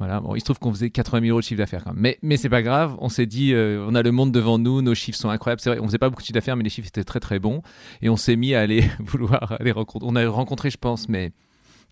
Il 0.00 0.40
se 0.40 0.44
trouve 0.44 0.58
qu'on 0.58 0.72
faisait 0.72 0.90
80 0.90 1.20
000 1.20 1.30
euros 1.30 1.40
de 1.40 1.44
chiffre 1.44 1.58
d'affaires 1.58 1.84
quand 1.84 1.92
même. 1.92 2.02
Mais, 2.02 2.18
mais 2.22 2.36
c'est 2.36 2.48
pas 2.48 2.62
grave, 2.62 2.96
on 3.00 3.08
s'est 3.08 3.26
dit, 3.26 3.52
euh, 3.52 3.84
on 3.88 3.94
a 3.94 4.02
le 4.02 4.12
monde 4.12 4.32
devant 4.32 4.58
nous, 4.58 4.82
nos 4.82 4.94
chiffres 4.94 5.18
sont 5.18 5.30
incroyables. 5.30 5.60
C'est 5.60 5.70
vrai, 5.70 5.78
on 5.80 5.86
faisait 5.86 5.98
pas 5.98 6.08
beaucoup 6.08 6.22
de 6.22 6.26
chiffre 6.26 6.34
d'affaires, 6.34 6.56
mais 6.56 6.64
les 6.64 6.70
chiffres 6.70 6.88
étaient 6.88 7.04
très 7.04 7.20
très 7.20 7.38
bons. 7.38 7.62
Et 8.02 8.08
on 8.08 8.16
s'est 8.16 8.36
mis 8.36 8.54
à 8.54 8.60
aller 8.60 8.84
vouloir 9.00 9.56
aller 9.58 9.72
rencontrer. 9.72 10.08
On 10.10 10.16
a 10.16 10.28
rencontré, 10.28 10.70
je 10.70 10.78
pense, 10.78 11.08
mais 11.08 11.32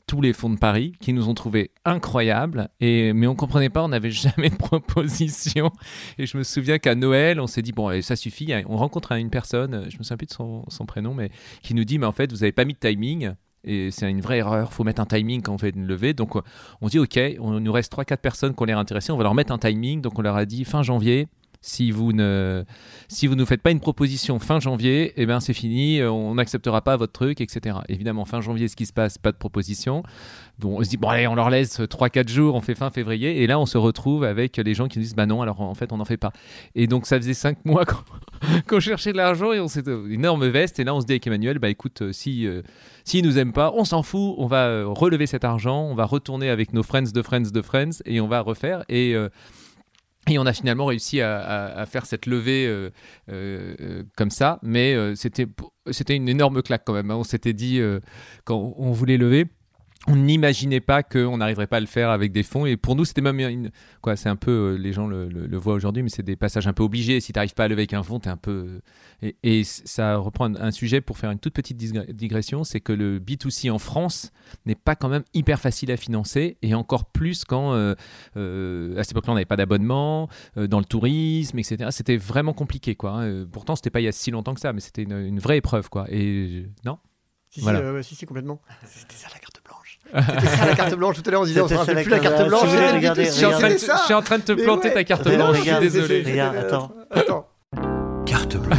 tous 0.07 0.21
les 0.21 0.33
fonds 0.33 0.51
de 0.51 0.59
Paris 0.59 0.93
qui 1.01 1.13
nous 1.13 1.29
ont 1.29 1.35
trouvé 1.35 1.73
incroyables. 1.85 2.69
Et, 2.81 3.13
mais 3.13 3.27
on 3.27 3.35
comprenait 3.35 3.71
pas, 3.71 3.83
on 3.83 3.89
n'avait 3.89 4.11
jamais 4.13 4.51
de 4.51 4.57
proposition. 4.57 5.73
Et 6.19 6.27
je 6.27 6.37
me 6.39 6.43
souviens 6.43 6.79
qu'à 6.79 6.95
Noël, 6.95 7.41
on 7.41 7.47
s'est 7.47 7.63
dit, 7.63 7.73
bon, 7.73 8.01
ça 8.03 8.17
suffit. 8.17 8.53
On 8.69 8.77
rencontre 8.77 9.13
une 9.13 9.31
personne, 9.31 9.87
je 9.91 9.99
me 9.99 10.03
souviens 10.03 10.17
plus 10.17 10.27
de 10.27 10.33
son, 10.33 10.65
son 10.69 10.87
prénom, 10.87 11.15
mais 11.15 11.31
qui 11.63 11.75
nous 11.75 11.85
dit, 11.85 11.99
mais 11.99 12.07
en 12.07 12.13
fait, 12.13 12.31
vous 12.31 12.43
avez 12.43 12.53
pas 12.53 12.65
mis 12.65 12.75
de 12.75 12.79
timing. 12.79 13.33
Et 13.67 13.91
c'est 13.91 14.09
une 14.09 14.21
vraie 14.21 14.39
erreur. 14.39 14.73
faut 14.73 14.85
mettre 14.85 15.03
un 15.03 15.07
timing 15.07 15.43
quand 15.43 15.53
on 15.53 15.59
fait 15.59 15.71
une 15.71 15.87
levée. 15.87 16.14
Donc, 16.14 16.35
on 16.81 16.89
dit, 16.89 16.99
OK, 16.99 17.19
on 17.41 17.61
nous 17.61 17.73
reste 17.73 17.93
3-4 17.93 18.17
personnes 18.19 18.55
qui 18.55 18.62
ont 18.62 18.67
l'air 18.67 18.79
intéressées. 18.79 19.12
On 19.12 19.17
va 19.17 19.25
leur 19.25 19.35
mettre 19.35 19.53
un 19.53 19.59
timing. 19.59 20.01
Donc, 20.01 20.19
on 20.19 20.23
leur 20.23 20.37
a 20.37 20.45
dit 20.45 20.64
fin 20.64 20.83
janvier. 20.83 21.29
Si 21.67 21.91
vous 21.91 22.12
ne 22.12 22.64
si 23.09 23.27
vous 23.27 23.35
nous 23.35 23.45
faites 23.45 23.61
pas 23.61 23.73
une 23.73 23.81
proposition 23.81 24.39
fin 24.39 24.61
janvier, 24.61 25.12
eh 25.17 25.27
ben 25.27 25.41
c'est 25.41 25.53
fini, 25.53 25.99
euh, 25.99 26.12
on 26.12 26.37
n'acceptera 26.37 26.81
pas 26.81 26.97
votre 26.97 27.12
truc, 27.12 27.41
etc. 27.41 27.79
Évidemment, 27.89 28.25
fin 28.25 28.41
janvier, 28.41 28.69
ce 28.69 28.77
qui 28.77 28.87
se 28.87 28.93
passe, 28.93 29.19
pas 29.19 29.33
de 29.33 29.37
proposition. 29.37 30.05
Donc 30.61 30.79
on 30.79 30.85
se 30.85 30.89
dit 30.89 30.97
bon 30.97 31.09
allez, 31.09 31.27
on 31.27 31.35
leur 31.35 31.51
laisse 31.51 31.81
3-4 31.81 32.29
jours, 32.29 32.55
on 32.55 32.61
fait 32.61 32.77
fin 32.77 32.91
février, 32.91 33.43
et 33.43 33.49
là 33.49 33.59
on 33.59 33.67
se 33.67 33.79
retrouve 33.79 34.23
avec 34.23 34.59
les 34.59 34.75
gens 34.75 34.87
qui 34.87 35.01
nous 35.01 35.05
disent 35.05 35.17
bah 35.17 35.27
non, 35.27 35.43
alors 35.43 35.61
en 35.61 35.75
fait 35.75 35.93
on 35.93 35.97
n'en 35.97 36.05
fait 36.05 36.17
pas. 36.17 36.33
Et 36.77 36.87
donc 36.87 37.05
ça 37.05 37.17
faisait 37.17 37.35
5 37.35 37.64
mois 37.64 37.85
qu'on 38.69 38.79
cherchait 38.79 39.11
de 39.11 39.17
l'argent 39.17 39.53
et 39.53 39.59
on 39.59 39.67
s'était 39.67 39.91
une 39.91 40.12
énorme 40.12 40.47
veste, 40.47 40.79
et 40.79 40.85
là 40.85 40.95
on 40.95 41.01
se 41.01 41.07
dit 41.07 41.14
avec 41.14 41.27
Emmanuel 41.27 41.59
bah 41.59 41.69
écoute, 41.69 42.03
euh, 42.03 42.12
si 42.12 42.47
euh, 42.47 42.62
s'ils 43.07 43.25
nous 43.25 43.39
aiment 43.39 43.53
pas, 43.53 43.73
on 43.75 43.85
s'en 43.85 44.03
fout, 44.03 44.35
on 44.37 44.47
va 44.47 44.67
euh, 44.67 44.85
relever 44.87 45.27
cet 45.27 45.45
argent, 45.45 45.83
on 45.83 45.95
va 45.95 46.05
retourner 46.05 46.51
avec 46.51 46.73
nos 46.73 46.83
friends 46.83 47.12
de 47.14 47.23
friends 47.23 47.53
de 47.53 47.62
friends 47.62 48.03
et 48.05 48.21
on 48.21 48.27
va 48.27 48.41
refaire 48.41 48.85
et 48.89 49.14
euh, 49.14 49.29
et 50.29 50.39
on 50.39 50.47
a 50.47 50.53
finalement 50.53 50.87
réussi 50.87 51.20
à, 51.20 51.85
faire 51.87 52.07
cette 52.07 52.27
levée 52.27 52.66
euh, 52.66 52.91
euh, 53.31 53.74
euh, 53.81 54.03
comme 54.16 54.31
ça, 54.31 54.59
mais 54.62 54.95
euh, 54.95 55.14
c'était 55.14 55.47
c'était 55.91 56.16
une 56.16 56.29
énorme 56.29 56.62
claque 56.62 56.83
quand 56.85 56.95
même. 56.95 57.11
hein. 57.11 57.16
On 57.16 57.24
s'était 57.24 57.53
dit 57.53 57.81
quand 58.45 58.74
on 58.77 58.91
voulait 58.91 59.18
lever. 59.18 59.47
On 60.09 60.15
n'imaginait 60.17 60.81
pas 60.81 61.03
qu'on 61.03 61.39
n'arriverait 61.39 61.67
pas 61.67 61.79
à 61.79 61.81
le 61.81 61.87
faire 61.87 62.11
avec 62.11 62.31
des 62.31 62.43
fonds. 62.45 62.65
Et 62.65 62.77
pour 62.77 62.95
nous, 62.95 63.05
c'était 63.05 63.21
même 63.23 63.41
une. 63.41 63.71
Quoi, 64.03 64.15
c'est 64.15 64.29
un 64.29 64.37
peu. 64.37 64.51
euh, 64.75 64.77
les 64.79 64.93
gens 64.93 65.07
le, 65.09 65.29
le- 65.29 65.47
le 65.47 65.57
voient 65.57 65.75
aujourd'hui, 65.75 66.03
mais 66.05 66.09
c'est 66.11 66.23
des 66.23 66.37
passages 66.37 66.69
un 66.69 66.73
peu 66.73 66.85
obligés. 66.85 67.19
Si 67.21 67.33
tu 67.33 67.39
n'arrives 67.39 67.55
pas 67.55 67.65
à 67.65 67.69
lever 67.69 67.81
avec 67.83 67.93
un 67.95 68.03
fonds, 68.05 68.21
tu 68.21 68.29
es 68.29 68.31
un 68.31 68.37
peu. 68.37 68.81
Et, 69.23 69.37
et 69.43 69.65
ça 69.65 70.17
reprend 70.17 70.55
un, 70.55 70.71
sujet 70.71 71.01
pour 71.01 71.19
faire 71.19 71.31
une 71.33 71.39
toute 71.41 71.55
petite 71.55 71.77
digression 71.77 72.63
c'est 72.63 72.81
que 72.81 72.93
le 72.93 73.19
B2C 73.19 73.71
en 73.71 73.79
France 73.79 74.31
n'est 74.65 74.75
pas 74.77 74.95
quand 74.95 75.09
même 75.09 75.25
hyper 75.35 75.59
facile 75.61 75.91
à 75.91 75.97
financer. 75.97 76.57
Et 76.63 76.75
encore 76.75 77.07
plus 77.07 77.45
quand. 77.45 77.73
euh, 77.75 77.95
euh, 78.37 78.97
à 78.99 79.03
cette 79.03 79.13
époque-là, 79.13 79.33
on 79.33 79.35
n'avait 79.35 79.45
pas 79.45 79.57
d'abonnement, 79.57 80.29
euh, 80.57 80.67
dans 80.69 80.79
le 80.79 80.85
tourisme, 80.85 81.59
etc. 81.59 81.89
C'était 81.91 82.17
vraiment 82.17 82.53
compliqué, 82.53 82.95
quoi. 82.95 83.11
hein. 83.11 83.23
Euh, 83.25 83.47
Pourtant, 83.51 83.75
c'était 83.75 83.91
pas 83.91 84.01
il 84.01 84.05
y 84.05 84.09
a 84.09 84.13
si 84.13 84.31
longtemps 84.31 84.55
que 84.55 84.61
ça, 84.61 84.73
mais 84.73 84.81
c'était 84.81 85.03
une, 85.03 85.13
une 85.19 85.41
vraie 85.41 85.57
épreuve, 85.57 85.89
quoi. 85.89 86.07
Et 86.11 86.63
euh, 86.65 86.67
non? 86.85 86.99
Si, 87.51 87.61
Voilà. 87.61 87.79
si, 87.79 87.85
euh, 87.85 87.95
ouais, 87.95 88.03
si, 88.03 88.15
si, 88.15 88.27
complètement. 88.27 88.61
C'était 88.85 89.15
ça 89.17 89.29
la 89.33 89.39
carte. 89.41 89.63
C'était 90.15 90.47
ça 90.57 90.67
la 90.67 90.75
carte 90.75 90.95
blanche. 90.95 91.17
Tout 91.17 91.23
à 91.27 91.31
l'heure, 91.31 91.43
on 91.43 91.45
disait, 91.45 91.61
on 91.61 91.69
se 91.69 91.75
rappelle 91.75 92.03
plus 92.03 92.11
la 92.11 92.19
carte 92.19 92.47
blanche. 92.47 92.69
je 92.69 93.23
suis, 93.31 93.45
en 93.45 93.51
train 93.53 93.69
de, 93.69 93.73
c'était 93.75 93.87
ça. 93.87 93.97
je 94.01 94.05
suis 94.05 94.15
en 94.15 94.23
train 94.23 94.39
de 94.39 94.43
te 94.45 94.53
planter 94.53 94.89
ouais. 94.89 94.95
ta 94.95 95.05
carte 95.05 95.25
Regarde, 95.25 95.53
blanche, 95.53 95.65
je 95.65 95.71
suis 95.71 95.81
désolé. 95.81 96.41
attends. 96.41 96.93
Attends. 97.11 97.47
Carte 98.27 98.57
blanche 98.57 98.79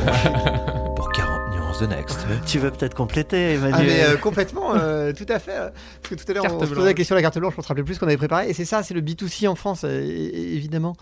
pour 0.96 1.10
40 1.12 1.40
nuances 1.54 1.80
de 1.80 1.86
Next. 1.88 2.20
Tu 2.46 2.60
veux 2.60 2.72
peut-être 2.72 2.94
compléter, 2.96 3.52
Ah, 3.52 3.68
Emmanuel 3.68 3.86
mais 3.88 4.04
euh, 4.04 4.18
complètement, 4.18 4.76
euh, 4.76 5.14
tout 5.14 5.26
à 5.30 5.40
fait. 5.40 5.56
Parce 5.58 6.10
que 6.10 6.16
tout 6.16 6.32
à 6.32 6.34
l'heure, 6.34 6.46
on, 6.50 6.58
on 6.58 6.66
se 6.66 6.74
posait 6.74 6.86
la 6.88 6.94
question 6.94 7.16
de 7.16 7.20
la 7.20 7.22
carte 7.24 7.38
blanche, 7.38 7.54
on 7.58 7.62
se 7.62 7.68
rappelait 7.68 7.84
plus 7.84 7.96
ce 7.96 8.00
qu'on 8.00 8.08
avait 8.08 8.18
préparé. 8.18 8.50
Et 8.50 8.54
c'est 8.54 8.66
ça, 8.66 8.84
c'est 8.84 8.94
le 8.94 9.02
B2C 9.02 9.48
en 9.48 9.56
France, 9.56 9.82
euh, 9.86 10.02
évidemment. 10.02 10.96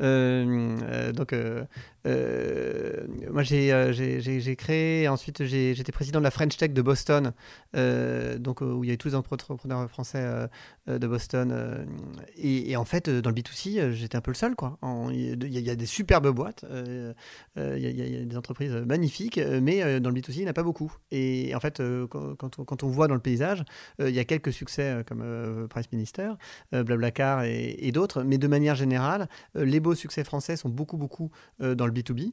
Euh, 0.00 0.78
euh, 0.82 1.12
donc, 1.12 1.32
euh, 1.32 1.64
moi, 3.30 3.42
j'ai 3.42 4.56
créé, 4.56 5.08
ensuite, 5.08 5.44
j'étais 5.44 5.92
président 5.92 6.18
de 6.18 6.24
la 6.24 6.30
French 6.30 6.56
Tech 6.56 6.72
de 6.72 6.82
Boston, 6.82 7.32
donc, 7.74 8.60
où 8.60 8.84
il 8.84 8.88
y 8.88 8.90
avait 8.90 8.96
tous 8.96 9.08
les 9.08 9.14
entrepreneurs 9.14 9.88
français 9.88 10.48
de 10.88 11.06
Boston. 11.06 11.86
et, 12.36 12.76
en 12.76 12.84
fait, 12.84 13.08
dans 13.08 13.30
le 13.30 13.36
B2C, 13.36 13.78
euh, 13.78 13.92
j'étais 13.92 14.16
un 14.16 14.20
peu 14.20 14.30
le 14.30 14.36
seul. 14.36 14.54
Il 15.12 15.48
y, 15.48 15.70
a- 15.70 15.74
des 15.76 15.86
superbes 15.86 16.28
boîtes, 16.28 16.64
il 16.70 17.14
y, 17.56 18.02
a- 18.20 18.24
des 18.24 18.36
entreprises 18.36 18.72
magnifiques, 18.72 19.38
mais 19.60 20.00
dans 20.00 20.10
le 20.10 20.16
B2C, 20.16 20.36
il 20.36 20.40
n'y 20.40 20.46
en 20.46 20.50
a 20.50 20.54
pas 20.54 20.62
beaucoup. 20.62 20.92
Et 21.10 21.54
en 21.54 21.60
fait, 21.60 21.80
quand, 22.10 22.58
on, 22.58 22.64
quand 22.64 22.82
on 22.82 22.88
voit 22.88 23.08
dans 23.08 23.14
le 23.14 23.20
paysage, 23.20 23.62
il 24.00 24.10
y 24.10 24.18
a 24.18 24.24
quelques 24.24 24.52
succès 24.52 25.04
comme 25.06 25.66
Price 25.70 25.90
Minister, 25.92 26.32
Blablacar 26.72 27.44
et, 27.44 27.76
et 27.78 27.92
d'autres, 27.92 28.22
mais 28.22 28.38
de 28.38 28.48
manière 28.48 28.74
générale, 28.74 29.28
les 29.54 29.80
beaux 29.82 29.94
succès 29.94 30.24
français 30.24 30.56
sont 30.56 30.68
beaucoup, 30.68 30.96
beaucoup 30.96 31.30
euh, 31.60 31.74
dans 31.74 31.86
le 31.86 31.92
B2B. 31.92 32.32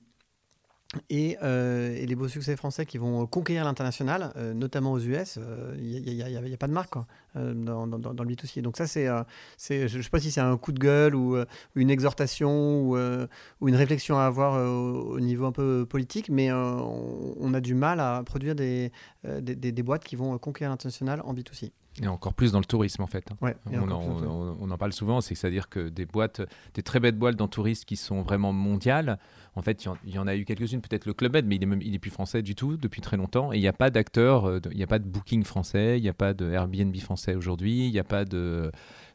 Et, 1.12 1.38
euh, 1.43 1.95
et 1.95 2.08
les 2.08 2.16
beaux 2.16 2.28
succès 2.28 2.56
français 2.56 2.84
qui 2.88 2.97
vont 2.97 3.28
conquérir 3.28 3.64
l'international, 3.64 4.34
euh, 4.38 4.56
notamment 4.56 4.91
aux 4.93 5.00
US, 5.00 5.38
euh, 5.38 5.76
il 5.78 6.02
n'y 6.02 6.24
a, 6.24 6.58
pas 6.58 6.68
de 6.68 6.74
marque 6.74 6.95
euh, 7.36 7.54
dans, 7.54 7.86
le 7.86 8.36
B2C. 8.36 8.62
Donc 8.62 8.76
ça, 8.76 8.88
c'est, 8.88 9.08
euh, 9.08 9.22
je 9.70 9.97
ne 9.97 10.02
sais 10.02 10.10
pas 10.10 10.20
si 10.20 10.32
c'est 10.32 10.41
un 10.41 10.58
coup 10.58 10.72
de 10.72 10.80
gueule 10.80 11.14
ou, 11.14 11.36
euh, 11.36 11.45
une 11.76 11.91
exhortation 11.91 12.82
ou, 12.82 12.97
euh, 12.97 13.28
une 13.62 13.76
réflexion 13.76 14.18
à 14.18 14.24
avoir 14.24 14.56
euh, 14.56 14.68
au, 14.68 15.16
au 15.16 15.20
niveau 15.20 15.45
un 15.45 15.52
peu 15.52 15.86
politique, 15.88 16.30
mais 16.30 16.52
euh, 16.52 16.56
on, 16.58 17.54
a 17.54 17.62
du 17.62 17.76
mal 17.76 18.00
à 18.00 18.24
produire 18.26 18.56
euh, 18.60 19.41
des- 19.41 19.56
des 19.56 19.84
boîtes 19.84 20.04
qui 20.04 20.16
vont 20.16 20.39
conquérir 20.39 20.72
l'international 20.72 21.22
en 21.24 21.36
B2C. 21.36 21.72
Et 22.02 22.08
encore 22.08 22.34
plus 22.34 22.52
dans 22.54 22.60
le 22.60 22.66
tourisme, 22.66 23.02
en 23.02 23.08
fait. 23.08 23.26
hein. 23.32 23.36
Ouais, 23.42 23.56
On 23.72 23.90
en, 23.92 24.00
plus, 24.00 24.22
ouais. 24.22 24.28
on- 24.28 24.58
on 24.62 24.72
en 24.72 24.78
parle 24.78 24.94
souvent, 24.94 25.20
c'est- 25.22 25.36
c'est-à-dire 25.36 25.68
que 25.70 25.90
des 25.90 26.06
boîtes, 26.06 26.42
des 26.74 26.84
très 26.84 27.00
belles 27.00 27.16
boîtes 27.16 27.36
dans 27.36 27.46
le 27.46 27.50
tourisme 27.50 27.84
qui 27.86 27.98
sont 27.98 28.22
vraiment 28.22 28.54
mondiales, 28.54 29.20
en 29.60 29.62
fait, 29.62 29.86
il 30.05 30.14
y 30.14 30.18
en- 30.18 30.28
a 30.28 30.36
eu 30.36 30.45
quelques-unes, 30.45 30.82
peut-être 30.82 31.05
le 31.05 31.14
Club 31.14 31.34
Med, 31.34 31.45
mais 31.45 31.57
il 31.57 31.64
est, 31.64 31.66
même, 31.66 31.82
il 31.82 31.99
plus 31.99 32.10
français 32.10 32.41
du 32.41 32.55
tout 32.55 32.78
depuis 32.78 33.01
très 33.01 33.18
longtemps. 33.18 33.51
Et 33.51 33.57
il 33.57 33.62
n'y 33.62 33.68
a 33.68 33.74
pas 33.74 33.89
d'acteurs, 33.89 34.47
euh, 34.47 34.60
il 34.72 34.78
n'y 34.78 34.84
a 34.84 34.88
pas 34.88 34.99
de 34.99 35.07
Booking 35.07 35.43
français, 35.43 35.97
il 35.97 36.01
n'y 36.01 36.10
a 36.10 36.14
pas 36.14 36.34
de 36.34 36.49
Airbnb 36.49 36.95
français 36.97 37.36
aujourd'hui, 37.36 37.88
il 37.88 37.91
n'y 37.91 37.99
a 37.99 38.03
pas 38.05 38.24
de 38.24 38.72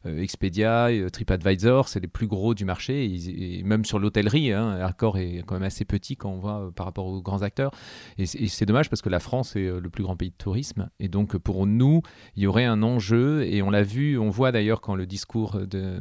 euh, 0.07 0.21
Expedia, 0.21 0.89
euh, 0.89 1.09
TripAdvisor, 1.09 1.89
c'est 1.89 2.01
les 2.01 2.09
plus 2.09 2.27
gros 2.27 2.55
du 2.55 2.67
marché. 2.67 3.05
Et, 3.07 3.63
même 3.63 3.87
sur 3.87 3.99
l'hôtellerie, 3.99 4.53
hein, 4.53 4.79
Accor 4.83 5.17
est 5.17 5.43
quand 5.47 5.55
même 5.55 5.63
assez 5.63 5.87
petit 5.87 6.17
quand 6.17 6.31
on 6.31 6.39
voit 6.39 6.71
par 6.77 6.85
rapport 6.85 7.07
aux 7.07 7.23
grands 7.23 7.41
acteurs. 7.41 7.71
Et 8.19 8.27
c'est 8.27 8.67
dommage 8.67 8.91
parce 8.91 9.01
que 9.01 9.09
la 9.09 9.21
France 9.21 9.57
est 9.57 9.71
le 9.81 9.89
plus 9.89 10.03
grand 10.03 10.17
pays 10.17 10.31
de 10.31 10.37
tourisme. 10.37 10.91
Et 11.01 11.09
donc, 11.09 11.39
pour 11.39 11.67
nous, 11.67 12.03
il 12.37 12.43
y 12.43 12.47
aurait 12.47 12.67
un 12.67 12.83
enjeu, 12.83 13.45
et 13.45 13.63
on 13.63 13.71
l'a 13.71 13.83
vu, 13.83 14.19
on 14.19 14.29
voit 14.29 14.53
d'ailleurs 14.53 14.83
quand 14.83 14.95
le 14.95 15.07
discours 15.07 15.59
de 15.67 16.01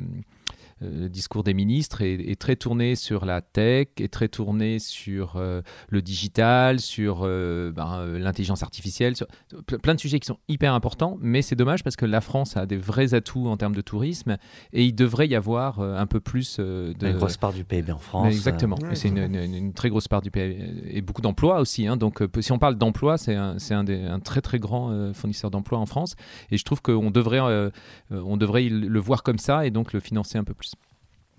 le 0.84 1.10
discours 1.10 1.44
des 1.44 1.54
ministres 1.54 2.02
est, 2.02 2.14
est 2.16 2.40
très 2.40 2.56
tourné 2.56 2.96
sur 2.96 3.26
la 3.26 3.42
tech, 3.42 3.88
est 4.00 4.12
très 4.12 4.28
tourné 4.28 4.80
sur 4.80 5.34
euh, 5.38 5.62
le 5.90 6.02
digital, 6.02 6.80
sur 6.80 7.22
euh, 7.24 7.72
ben, 7.72 8.00
euh, 8.00 8.20
l'intelligence 8.20 8.64
artificielle, 8.64 9.16
sur 9.16 9.28
ple- 9.68 9.80
plein 9.80 9.96
de 9.96 10.00
sujets 10.00 10.20
qui 10.20 10.28
sont 10.28 10.40
hyper 10.48 10.74
importants, 10.74 11.18
mais 11.22 11.42
c'est 11.42 11.56
dommage 11.56 11.84
parce 11.84 11.96
que 11.96 12.06
la 12.06 12.22
France 12.22 12.58
a 12.58 12.66
des 12.66 12.78
vrais 12.78 13.14
atouts 13.14 13.48
en 13.48 13.58
termes 13.58 13.76
de 13.76 13.82
tourisme 13.82 14.38
et 14.74 14.86
il 14.86 14.94
devrait 14.94 15.28
y 15.28 15.36
avoir 15.36 15.80
euh, 15.80 15.98
un 15.98 16.06
peu 16.06 16.20
plus 16.20 16.58
euh, 16.60 16.94
de... 16.94 17.08
Une 17.08 17.18
grosse 17.18 17.38
part 17.38 17.54
du 17.54 17.64
PIB 17.64 17.92
en 17.92 17.98
France. 17.98 18.34
Exactement. 18.34 18.78
Ouais, 18.90 18.96
c'est 18.96 19.08
une, 19.10 19.18
une- 19.20 19.56
une 19.56 19.74
très 19.74 19.90
grosse 19.90 20.08
part 20.08 20.22
du 20.22 20.32
PIB 20.32 20.84
et 20.90 21.02
beaucoup 21.02 21.22
d'emplois 21.22 21.60
aussi. 21.60 21.88
hein. 21.88 21.98
Donc, 21.98 22.22
euh, 22.22 22.28
si 22.42 22.52
on 22.52 22.60
parle 22.60 22.76
d'emploi, 22.76 23.18
c'est 23.18 23.36
un, 23.36 23.58
un, 23.72 23.88
un 24.14 24.20
très 24.20 24.42
très 24.42 24.60
grand 24.60 24.92
euh, 24.92 25.14
fournisseur 25.14 25.52
d'emplois 25.52 25.80
en 25.80 25.86
France. 25.86 26.16
Et 26.52 26.58
je 26.58 26.64
trouve 26.64 26.82
qu'on 26.82 27.12
devrait, 27.12 27.40
euh, 27.40 27.70
euh, 28.12 28.22
on 28.26 28.38
devrait 28.38 28.68
le 28.70 29.00
voir 29.00 29.24
comme 29.24 29.38
ça 29.38 29.66
et 29.66 29.72
donc 29.72 29.94
le 29.94 30.00
financer 30.00 30.38
un 30.38 30.44
peu 30.44 30.54
plus. 30.54 30.73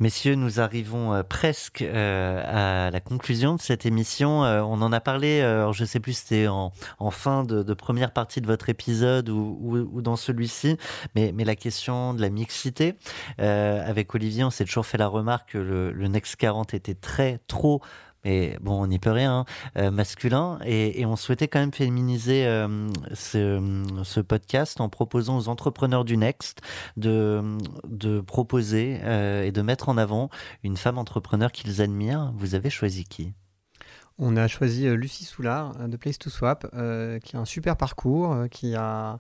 Messieurs, 0.00 0.34
nous 0.34 0.58
arrivons 0.58 1.14
euh, 1.14 1.22
presque 1.22 1.80
euh, 1.80 2.86
à 2.88 2.90
la 2.90 3.00
conclusion 3.00 3.54
de 3.54 3.60
cette 3.60 3.86
émission. 3.86 4.44
Euh, 4.44 4.60
on 4.60 4.82
en 4.82 4.92
a 4.92 4.98
parlé, 4.98 5.40
je 5.72 5.82
ne 5.82 5.86
sais 5.86 6.00
plus 6.00 6.14
si 6.14 6.20
c'était 6.22 6.48
en, 6.48 6.72
fin 7.10 7.44
de, 7.44 7.74
première 7.74 8.10
partie 8.10 8.40
de 8.40 8.46
votre 8.46 8.68
épisode 8.68 9.28
ou, 9.28 10.02
dans 10.02 10.16
celui-ci, 10.16 10.78
mais, 11.14 11.32
la 11.32 11.54
question 11.54 12.12
de 12.12 12.20
la 12.20 12.28
mixité. 12.28 12.96
Avec 13.38 14.14
Olivier, 14.14 14.42
on 14.42 14.50
s'est 14.50 14.64
toujours 14.64 14.86
fait 14.86 14.98
la 14.98 15.06
remarque 15.06 15.52
que 15.52 15.58
le, 15.58 15.92
le 15.92 16.08
Next 16.08 16.36
40 16.36 16.74
était 16.74 16.94
très, 16.94 17.38
trop 17.46 17.80
mais 18.24 18.56
bon, 18.60 18.82
on 18.82 18.86
n'y 18.86 18.98
peut 18.98 19.10
rien, 19.10 19.40
hein, 19.40 19.44
euh, 19.76 19.90
masculin. 19.90 20.58
Et, 20.64 21.04
on 21.06 21.16
souhaitait 21.16 21.48
quand 21.48 21.58
même 21.58 21.72
féminiser 21.72 22.46
euh, 22.46 22.88
ce, 23.12 23.84
ce 24.02 24.20
podcast 24.20 24.80
en 24.80 24.88
proposant 24.88 25.36
aux 25.36 25.48
entrepreneurs 25.48 26.04
du 26.04 26.16
Next 26.16 26.60
de, 26.96 28.20
proposer 28.26 29.00
euh, 29.02 29.44
et 29.44 29.52
de 29.52 29.62
mettre 29.62 29.88
en 29.88 29.98
avant 29.98 30.30
une 30.62 30.76
femme 30.76 30.98
entrepreneur 30.98 31.52
qu'ils 31.52 31.82
admirent. 31.82 32.32
Vous 32.36 32.54
avez 32.54 32.70
choisi 32.70 33.04
qui? 33.04 33.34
On 34.18 34.36
a 34.36 34.46
choisi 34.48 34.84
Lucie 34.96 35.24
Soulard 35.24 35.88
de 35.88 35.96
Place 35.96 36.18
to 36.18 36.30
Swap, 36.30 36.66
qui 37.22 37.36
a 37.36 37.40
un 37.40 37.44
super 37.44 37.76
parcours, 37.76 38.46
qui 38.50 38.74
a 38.74 39.18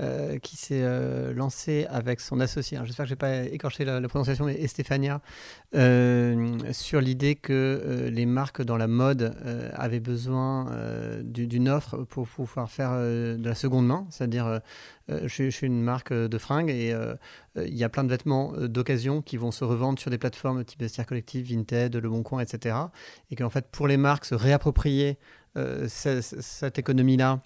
euh, 0.00 0.38
qui 0.38 0.56
s'est 0.56 0.82
euh, 0.84 1.34
lancé 1.34 1.84
avec 1.90 2.20
son 2.20 2.38
associé, 2.38 2.78
j'espère 2.84 3.06
que 3.06 3.08
je 3.08 3.14
n'ai 3.14 3.18
pas 3.18 3.42
écorché 3.46 3.84
la, 3.84 4.00
prononciation, 4.02 4.44
mais 4.44 4.54
Estefania, 4.54 5.20
euh, 5.74 6.56
sur 6.70 7.00
l'idée 7.00 7.34
que 7.34 8.08
les 8.08 8.24
marques 8.24 8.62
dans 8.62 8.76
la 8.76 8.86
mode 8.86 9.34
avaient 9.72 9.98
besoin 9.98 10.70
d'une 11.24 11.68
offre 11.68 12.04
pour 12.04 12.28
pouvoir 12.28 12.70
faire 12.70 12.92
de 12.92 13.42
la 13.42 13.56
seconde 13.56 13.88
main, 13.88 14.06
c'est-à-dire 14.10 14.60
je, 15.08 15.50
suis 15.50 15.66
une 15.66 15.82
marque 15.82 16.12
de 16.12 16.38
fringues 16.38 16.70
et 16.70 16.94
il 17.56 17.76
y 17.76 17.84
a 17.84 17.88
plein 17.88 18.04
de 18.04 18.10
vêtements 18.10 18.52
d'occasion 18.56 19.22
qui 19.22 19.36
vont 19.36 19.50
se 19.50 19.64
revendre 19.64 19.98
sur 19.98 20.10
des 20.10 20.18
plateformes 20.18 20.64
type 20.64 20.80
Vestiaire 20.80 21.06
Collectif, 21.06 21.48
Vinted, 21.48 21.96
Le 21.96 22.08
Bon 22.08 22.22
Coin, 22.22 22.40
etc. 22.40 22.76
Et 23.30 23.36
qu'en 23.36 23.50
fait, 23.50 23.66
pour 23.70 23.88
les 23.88 23.96
marques, 23.96 24.24
se 24.24 24.34
réapproprier 24.34 25.18
cette 25.88 26.78
économie-là 26.78 27.40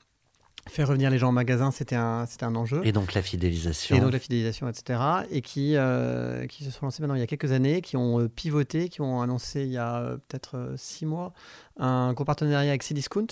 faire 0.69 0.89
revenir 0.89 1.11
les 1.11 1.19
gens 1.19 1.31
au 1.31 1.33
magasin, 1.33 1.71
c'était 1.71 1.97
un, 1.97 2.27
c'était 2.27 2.45
un 2.45 2.55
enjeu. 2.55 2.81
Et 2.85 2.93
donc 2.93 3.15
la 3.15 3.23
fidélisation. 3.23 3.97
Et 3.97 4.01
donc 4.01 4.13
la 4.13 4.19
fidélisation, 4.19 4.69
etc. 4.69 5.01
Et 5.31 5.43
qui, 5.43 5.77
euh, 5.77 6.47
qui 6.47 6.65
se 6.65 6.71
sont 6.71 6.87
lancés 6.87 7.03
maintenant 7.03 7.17
il 7.17 7.21
y 7.21 7.25
a 7.25 7.27
quelques 7.27 7.53
années, 7.53 7.81
qui 7.81 7.97
ont 7.97 8.21
euh, 8.21 8.29
pivoté, 8.29 8.89
qui 8.89 9.01
ont 9.01 9.21
annoncé 9.21 9.63
il 9.63 9.73
y 9.73 9.79
a 9.79 9.97
euh, 9.97 10.17
peut-être 10.29 10.75
six 10.77 11.05
mois 11.05 11.33
un 11.79 12.13
gros 12.13 12.25
partenariat 12.25 12.71
avec 12.71 12.83
Cdiscount 12.83 13.27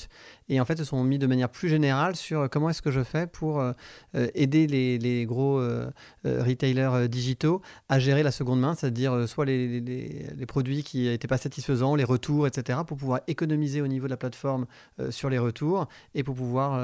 et 0.50 0.60
en 0.60 0.64
fait 0.64 0.76
se 0.76 0.84
sont 0.84 1.02
mis 1.04 1.18
de 1.18 1.26
manière 1.26 1.48
plus 1.48 1.68
générale 1.68 2.16
sur 2.16 2.50
comment 2.50 2.70
est-ce 2.70 2.82
que 2.82 2.90
je 2.90 3.02
fais 3.02 3.26
pour 3.26 3.60
euh, 3.60 3.72
euh, 4.14 4.28
aider 4.34 4.66
les, 4.66 4.98
les 4.98 5.24
gros 5.24 5.58
euh, 5.58 5.90
retailers 6.24 7.08
digitaux 7.08 7.62
à 7.88 7.98
gérer 7.98 8.22
la 8.22 8.32
seconde 8.32 8.60
main, 8.60 8.74
c'est-à-dire 8.74 9.28
soit 9.28 9.44
les, 9.44 9.80
les, 9.80 10.46
produits 10.46 10.82
qui 10.82 11.04
n'étaient 11.04 11.28
pas 11.28 11.38
satisfaisants, 11.38 11.94
les 11.94 12.04
retours, 12.04 12.46
etc., 12.46 12.80
pour 12.86 12.96
pouvoir 12.96 13.20
économiser 13.28 13.80
au 13.80 13.86
niveau 13.86 14.06
de 14.06 14.10
la 14.10 14.16
plateforme 14.16 14.66
sur 15.10 15.30
les 15.30 15.38
retours 15.38 15.86
et 16.14 16.24
pour 16.24 16.34
pouvoir 16.34 16.74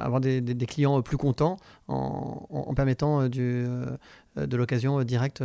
avoir 0.00 0.20
des, 0.20 0.40
des, 0.40 0.66
clients 0.66 1.02
plus 1.02 1.16
contents 1.16 1.56
en, 1.88 2.46
en, 2.48 2.74
permettant 2.74 3.28
du, 3.28 3.66
de 4.36 4.56
l'occasion 4.56 5.02
directe 5.02 5.42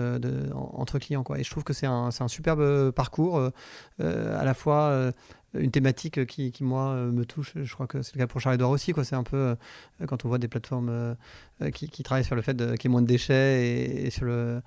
entre 0.54 1.00
clients. 1.00 1.24
Quoi. 1.24 1.40
Et 1.40 1.44
je 1.44 1.50
trouve 1.50 1.64
que 1.64 1.74
c'est 1.74 1.88
un, 1.88 2.10
un, 2.18 2.28
superbe 2.28 2.92
parcours, 2.92 3.42
à 4.00 4.46
la 4.46 4.54
fois 4.54 5.12
une 5.54 5.72
thématique 5.72 6.26
qui, 6.26 6.52
qui, 6.52 6.64
moi, 6.64 6.92
euh, 6.92 7.12
me 7.12 7.26
touche. 7.26 7.54
Je 7.56 7.74
crois 7.74 7.88
que 7.88 8.02
c'est 8.02 8.16
le 8.16 8.20
cas 8.20 8.28
pour 8.28 8.40
Charles-Edouard 8.40 8.72
aussi. 8.72 8.94
C'est 9.04 9.16
un 9.16 9.24
peu 9.24 9.38
euh, 9.38 9.56
quand 10.08 10.26
on 10.26 10.30
voit 10.30 10.38
des 10.38 10.48
plateformes 10.48 10.90
euh, 10.90 11.72
qui, 11.72 12.04
travaillent 12.04 12.24
sur 12.24 12.36
le 12.36 12.42
fait 12.42 12.56
qu'il 12.56 12.86
y 12.86 12.88
ait 12.88 12.90
moins 12.90 13.02
de 13.02 13.08
déchets 13.08 14.06
et, 14.06 14.10
sur, 14.10 14.26
le, 14.26 14.62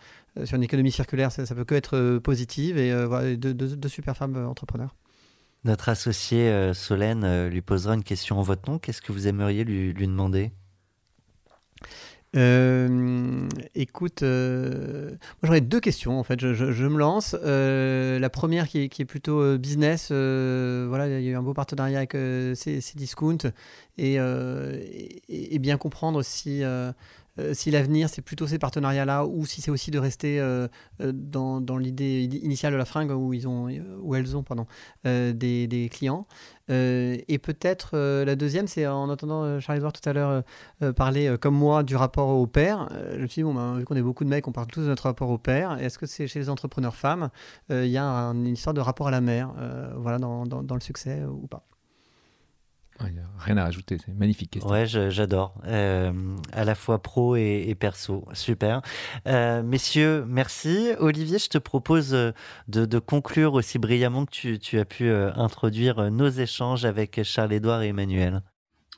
sur 0.45 0.57
une 0.57 0.63
économie 0.63 0.93
circulaire, 0.93 1.33
ça, 1.33 1.47
ça 1.47 1.55
peut 1.55 1.65
que 1.65 1.75
être 1.75 2.19
positive. 2.19 2.77
Et 2.79 3.07
voilà, 3.07 3.35
deux, 3.37 3.55
deux, 3.55 3.89
super 3.89 4.17
femmes 4.17 4.37
entrepreneurs. 4.37 4.95
Notre 5.65 5.89
associé 5.89 6.73
Solène 6.75 7.49
lui 7.49 7.63
posera 7.63 7.95
une 7.95 8.05
question 8.05 8.39
en 8.39 8.43
votre 8.43 8.71
nom. 8.71 8.79
Qu'est-ce 8.79 9.01
que 9.01 9.13
vous 9.13 9.27
aimeriez 9.27 9.65
lui, 9.65 9.93
lui 9.93 10.07
demander? 10.07 10.53
Euh, 12.37 13.49
écoute, 13.75 14.23
euh, 14.23 15.13
j'aurais 15.43 15.61
deux 15.61 15.81
questions 15.81 16.19
en 16.19 16.25
fait. 16.25 16.41
Je, 16.41 16.53
je, 16.53 16.87
me 16.87 16.99
lance. 16.99 17.37
Euh, 17.45 18.19
la 18.19 18.31
première 18.31 18.69
qui 18.69 18.83
est, 18.83 18.89
qui 18.89 19.03
est 19.03 19.07
plutôt 19.07 19.57
business. 19.59 20.11
voilà, 20.11 21.07
il 21.07 21.25
y 21.25 21.29
a 21.29 21.31
eu 21.31 21.37
un 21.37 21.43
beau 21.43 21.55
partenariat 21.55 21.99
avec 21.99 22.13
ces 22.57 22.81
discounts 22.97 23.53
et, 23.99 24.15
et, 24.15 25.55
et, 25.55 25.59
bien 25.59 25.77
comprendre 25.77 26.23
si 26.23 26.65
euh, 26.65 26.93
si 27.53 27.71
l'avenir 27.71 28.09
c'est 28.09 28.23
plutôt 28.23 28.47
ces 28.47 28.59
partenariats-là 28.59 29.27
ou 29.27 29.45
si 29.47 29.61
c'est 29.61 29.71
aussi 29.71 29.91
de 29.91 29.99
rester 29.99 30.41
euh, 30.41 30.69
euh, 31.01 31.13
dans, 31.13 31.77
l'idée 31.77 32.23
initiale 32.23 32.73
de 32.73 32.79
la 32.79 32.85
fringue 32.85 33.11
où, 33.11 33.35
elles 33.35 34.37
ont 34.37 34.43
pardon, 34.43 34.67
des, 35.05 35.91
clients. 35.93 36.27
et 36.69 37.39
peut-être 37.43 37.97
la 38.25 38.37
deuxième, 38.37 38.67
c'est 38.67 38.87
en 38.87 39.09
entendant 39.09 39.61
Charles-Edouard 39.61 39.93
tout 39.93 40.09
à 40.09 40.13
l'heure 40.13 40.45
parler 40.95 41.37
comme 41.41 41.55
moi 41.55 41.83
du 41.83 41.97
rapport 41.97 42.29
au 42.29 42.47
père. 42.47 42.89
je 43.13 43.23
me 43.23 43.27
suis 43.27 43.41
dit, 43.41 43.45
bon, 43.45 43.55
ben, 43.55 43.79
vu 43.79 43.85
qu'on 43.85 43.97
est 43.97 44.03
beaucoup 44.03 44.25
de 44.25 44.29
mecs, 44.29 44.47
on 44.47 44.53
parle 44.53 44.69
tous 44.69 44.83
de 44.83 44.87
notre 44.87 45.05
rapport 45.05 45.31
au 45.31 45.39
père. 45.39 45.79
Est-ce 45.81 45.99
que 45.99 46.07
c'est 46.07 46.27
chez 46.27 46.39
les 46.39 46.49
entrepreneurs 46.49 46.95
femmes, 46.95 47.31
il 47.71 47.87
y 47.87 47.99
a 47.99 48.05
une 48.05 48.47
histoire 48.47 48.75
de 48.75 48.81
rapport 48.81 49.09
à 49.09 49.11
la 49.11 49.21
mère 49.21 49.53
voilà, 49.97 50.19
dans 50.19 50.75
le 50.75 50.81
succès 50.81 51.25
ou 51.25 51.47
pas? 51.47 51.67
Rien 53.39 53.57
à 53.57 53.65
rajouter, 53.65 53.99
c'est 54.05 54.15
magnifique 54.15 54.51
question. 54.51 54.71
Ouais, 54.71 54.87
j'adore. 54.87 55.55
Euh, 55.67 56.13
à 56.53 56.65
la 56.65 56.75
fois 56.75 57.03
pro 57.03 57.37
et, 57.37 57.75
perso. 57.79 58.27
Super. 58.33 58.83
Euh, 59.27 59.63
messieurs, 59.63 60.25
merci. 60.27 60.91
Olivier, 60.99 61.39
je 61.39 61.49
te 61.49 61.59
propose 61.59 62.11
de, 62.69 62.99
conclure 62.99 63.55
aussi 63.55 63.79
brillamment 63.79 64.27
que 64.27 64.57
tu, 64.57 64.79
as 64.79 64.85
pu 64.85 65.05
euh, 65.05 65.33
introduire 65.35 66.11
nos 66.11 66.29
échanges 66.29 66.85
avec 66.85 67.23
Charles-Édouard 67.23 67.83
et 67.83 67.89
Emmanuel. 67.89 68.43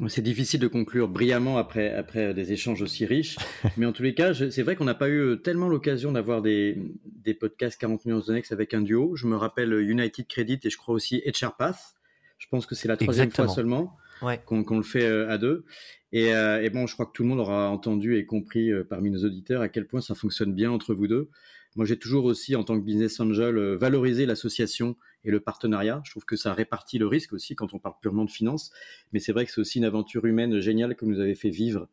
C'est 0.08 0.22
difficile 0.22 0.60
de 0.60 0.68
conclure 0.68 1.08
brillamment 1.08 1.56
après, 1.56 1.94
après 1.94 2.34
des 2.34 2.52
échanges 2.52 2.82
aussi 2.82 3.06
riches. 3.06 3.36
Mais 3.78 3.86
en 3.86 3.92
tous 3.92 4.02
les 4.02 4.14
cas, 4.14 4.34
c'est 4.34 4.62
vrai 4.62 4.76
qu'on 4.76 4.84
n'a 4.84 4.94
pas 4.94 5.08
eu 5.08 5.40
tellement 5.42 5.68
l'occasion 5.68 6.12
d'avoir 6.12 6.42
des, 6.42 6.76
des 7.24 7.32
podcasts 7.32 7.80
40 7.80 8.04
nuances 8.04 8.26
de 8.26 8.42
avec 8.50 8.74
un 8.74 8.82
duo. 8.82 9.16
Je 9.16 9.26
me 9.26 9.36
rappelle 9.36 9.72
United 9.72 10.26
Credit 10.26 10.60
et 10.62 10.70
je 10.70 10.76
crois 10.76 10.94
aussi 10.94 11.22
HR 11.26 11.56
Path 11.56 11.95
je 12.38 12.46
pense 12.48 12.66
que 12.66 12.74
c'est 12.74 12.88
la 12.88 12.96
troisième 12.96 13.30
fois 13.30 13.48
seulement 13.48 13.96
qu'on 14.44 14.76
le 14.76 14.82
fait 14.82 15.04
euh, 15.04 15.30
à 15.30 15.38
deux. 15.38 15.64
Euh, 16.14 16.62
et, 16.62 16.70
bon, 16.70 16.86
je 16.86 16.94
crois 16.94 17.06
que 17.06 17.12
tout 17.12 17.22
le 17.22 17.28
monde 17.28 17.40
aura 17.40 17.68
entendu 17.68 18.16
et 18.16 18.24
compris 18.24 18.72
euh, 18.72 18.84
parmi 18.84 19.10
nos 19.10 19.24
auditeurs 19.24 19.60
à 19.60 19.68
quel 19.68 19.86
point 19.86 20.00
ça 20.00 20.14
fonctionne 20.14 20.54
bien 20.54 20.70
entre 20.70 20.94
vous 20.94 21.06
deux. 21.06 21.30
Moi, 21.74 21.84
j'ai 21.84 21.98
toujours 21.98 22.24
aussi, 22.24 22.56
en 22.56 22.64
tant 22.64 22.78
que 22.78 22.84
business 22.84 23.20
angel, 23.20 23.58
valorisé 23.74 24.24
l'association 24.24 24.96
et 25.24 25.30
le 25.30 25.40
partenariat. 25.40 26.00
Je 26.06 26.10
trouve 26.12 26.24
que 26.24 26.36
ça 26.36 26.54
répartit 26.54 26.96
le 26.96 27.06
risque 27.06 27.34
aussi 27.34 27.54
quand 27.54 27.74
on 27.74 27.78
parle 27.78 27.96
purement 28.00 28.24
de 28.24 28.30
finance. 28.30 28.70
Mais 29.12 29.20
c'est 29.20 29.32
vrai 29.32 29.44
que 29.44 29.52
c'est 29.52 29.60
aussi 29.60 29.76
une 29.78 29.84
aventure 29.84 30.24
humaine 30.24 30.58
géniale 30.60 30.96
que 30.96 31.04
vous 31.04 31.10
nous 31.10 31.20
avez 31.20 31.34
fait 31.34 31.50
vivre 31.50 31.88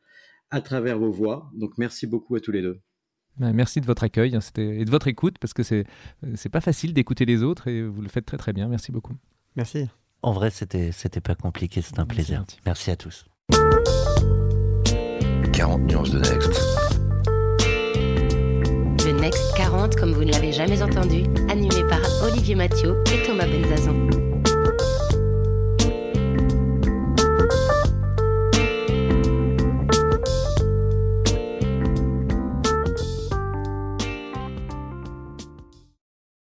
à 0.51 0.61
travers 0.61 0.99
vos 0.99 1.11
voix. 1.11 1.51
Donc, 1.53 1.77
merci 1.77 2.07
beaucoup 2.07 2.35
à 2.35 2.39
tous 2.39 2.53
les 2.53 2.61
deux. 2.61 2.79
Ben, 3.35 3.51
merci 3.51 3.81
de 3.81 3.85
votre 3.85 4.03
accueil 4.03 4.35
hein, 4.37 4.39
et 4.55 4.85
de 4.85 4.91
votre 4.91 5.07
écoute 5.09 5.37
parce 5.37 5.53
que 5.53 5.63
c'est 5.63 6.49
pas 6.49 6.61
facile 6.61 6.93
d'écouter 6.93 7.25
les 7.25 7.43
autres 7.43 7.67
et 7.67 7.83
vous 7.85 8.01
le 8.01 8.09
faites 8.09 8.25
très 8.25 8.37
très 8.37 8.53
bien. 8.53 8.69
Merci 8.69 8.93
beaucoup. 8.93 9.15
Merci. 9.57 9.89
En 10.23 10.31
vrai, 10.31 10.49
c'était, 10.49 10.93
c'était 10.93 11.19
pas 11.19 11.35
compliqué, 11.35 11.81
c'est 11.81 11.99
un 11.99 12.05
plaisir. 12.05 12.45
Merci 12.65 12.91
à 12.91 12.95
tous. 12.95 13.25
40 15.51 15.81
nuances 15.81 16.11
de 16.11 16.19
Next. 16.19 16.61
Le 19.05 19.19
Next 19.19 19.53
40, 19.57 19.97
comme 19.97 20.13
vous 20.13 20.23
ne 20.23 20.31
l'avez 20.31 20.53
jamais 20.53 20.81
entendu, 20.81 21.23
animé 21.49 21.83
par 21.89 21.99
Olivier 22.23 22.55
Mathieu 22.55 23.03
et 23.13 23.21
Thomas 23.27 23.45
Benzazon. 23.45 24.07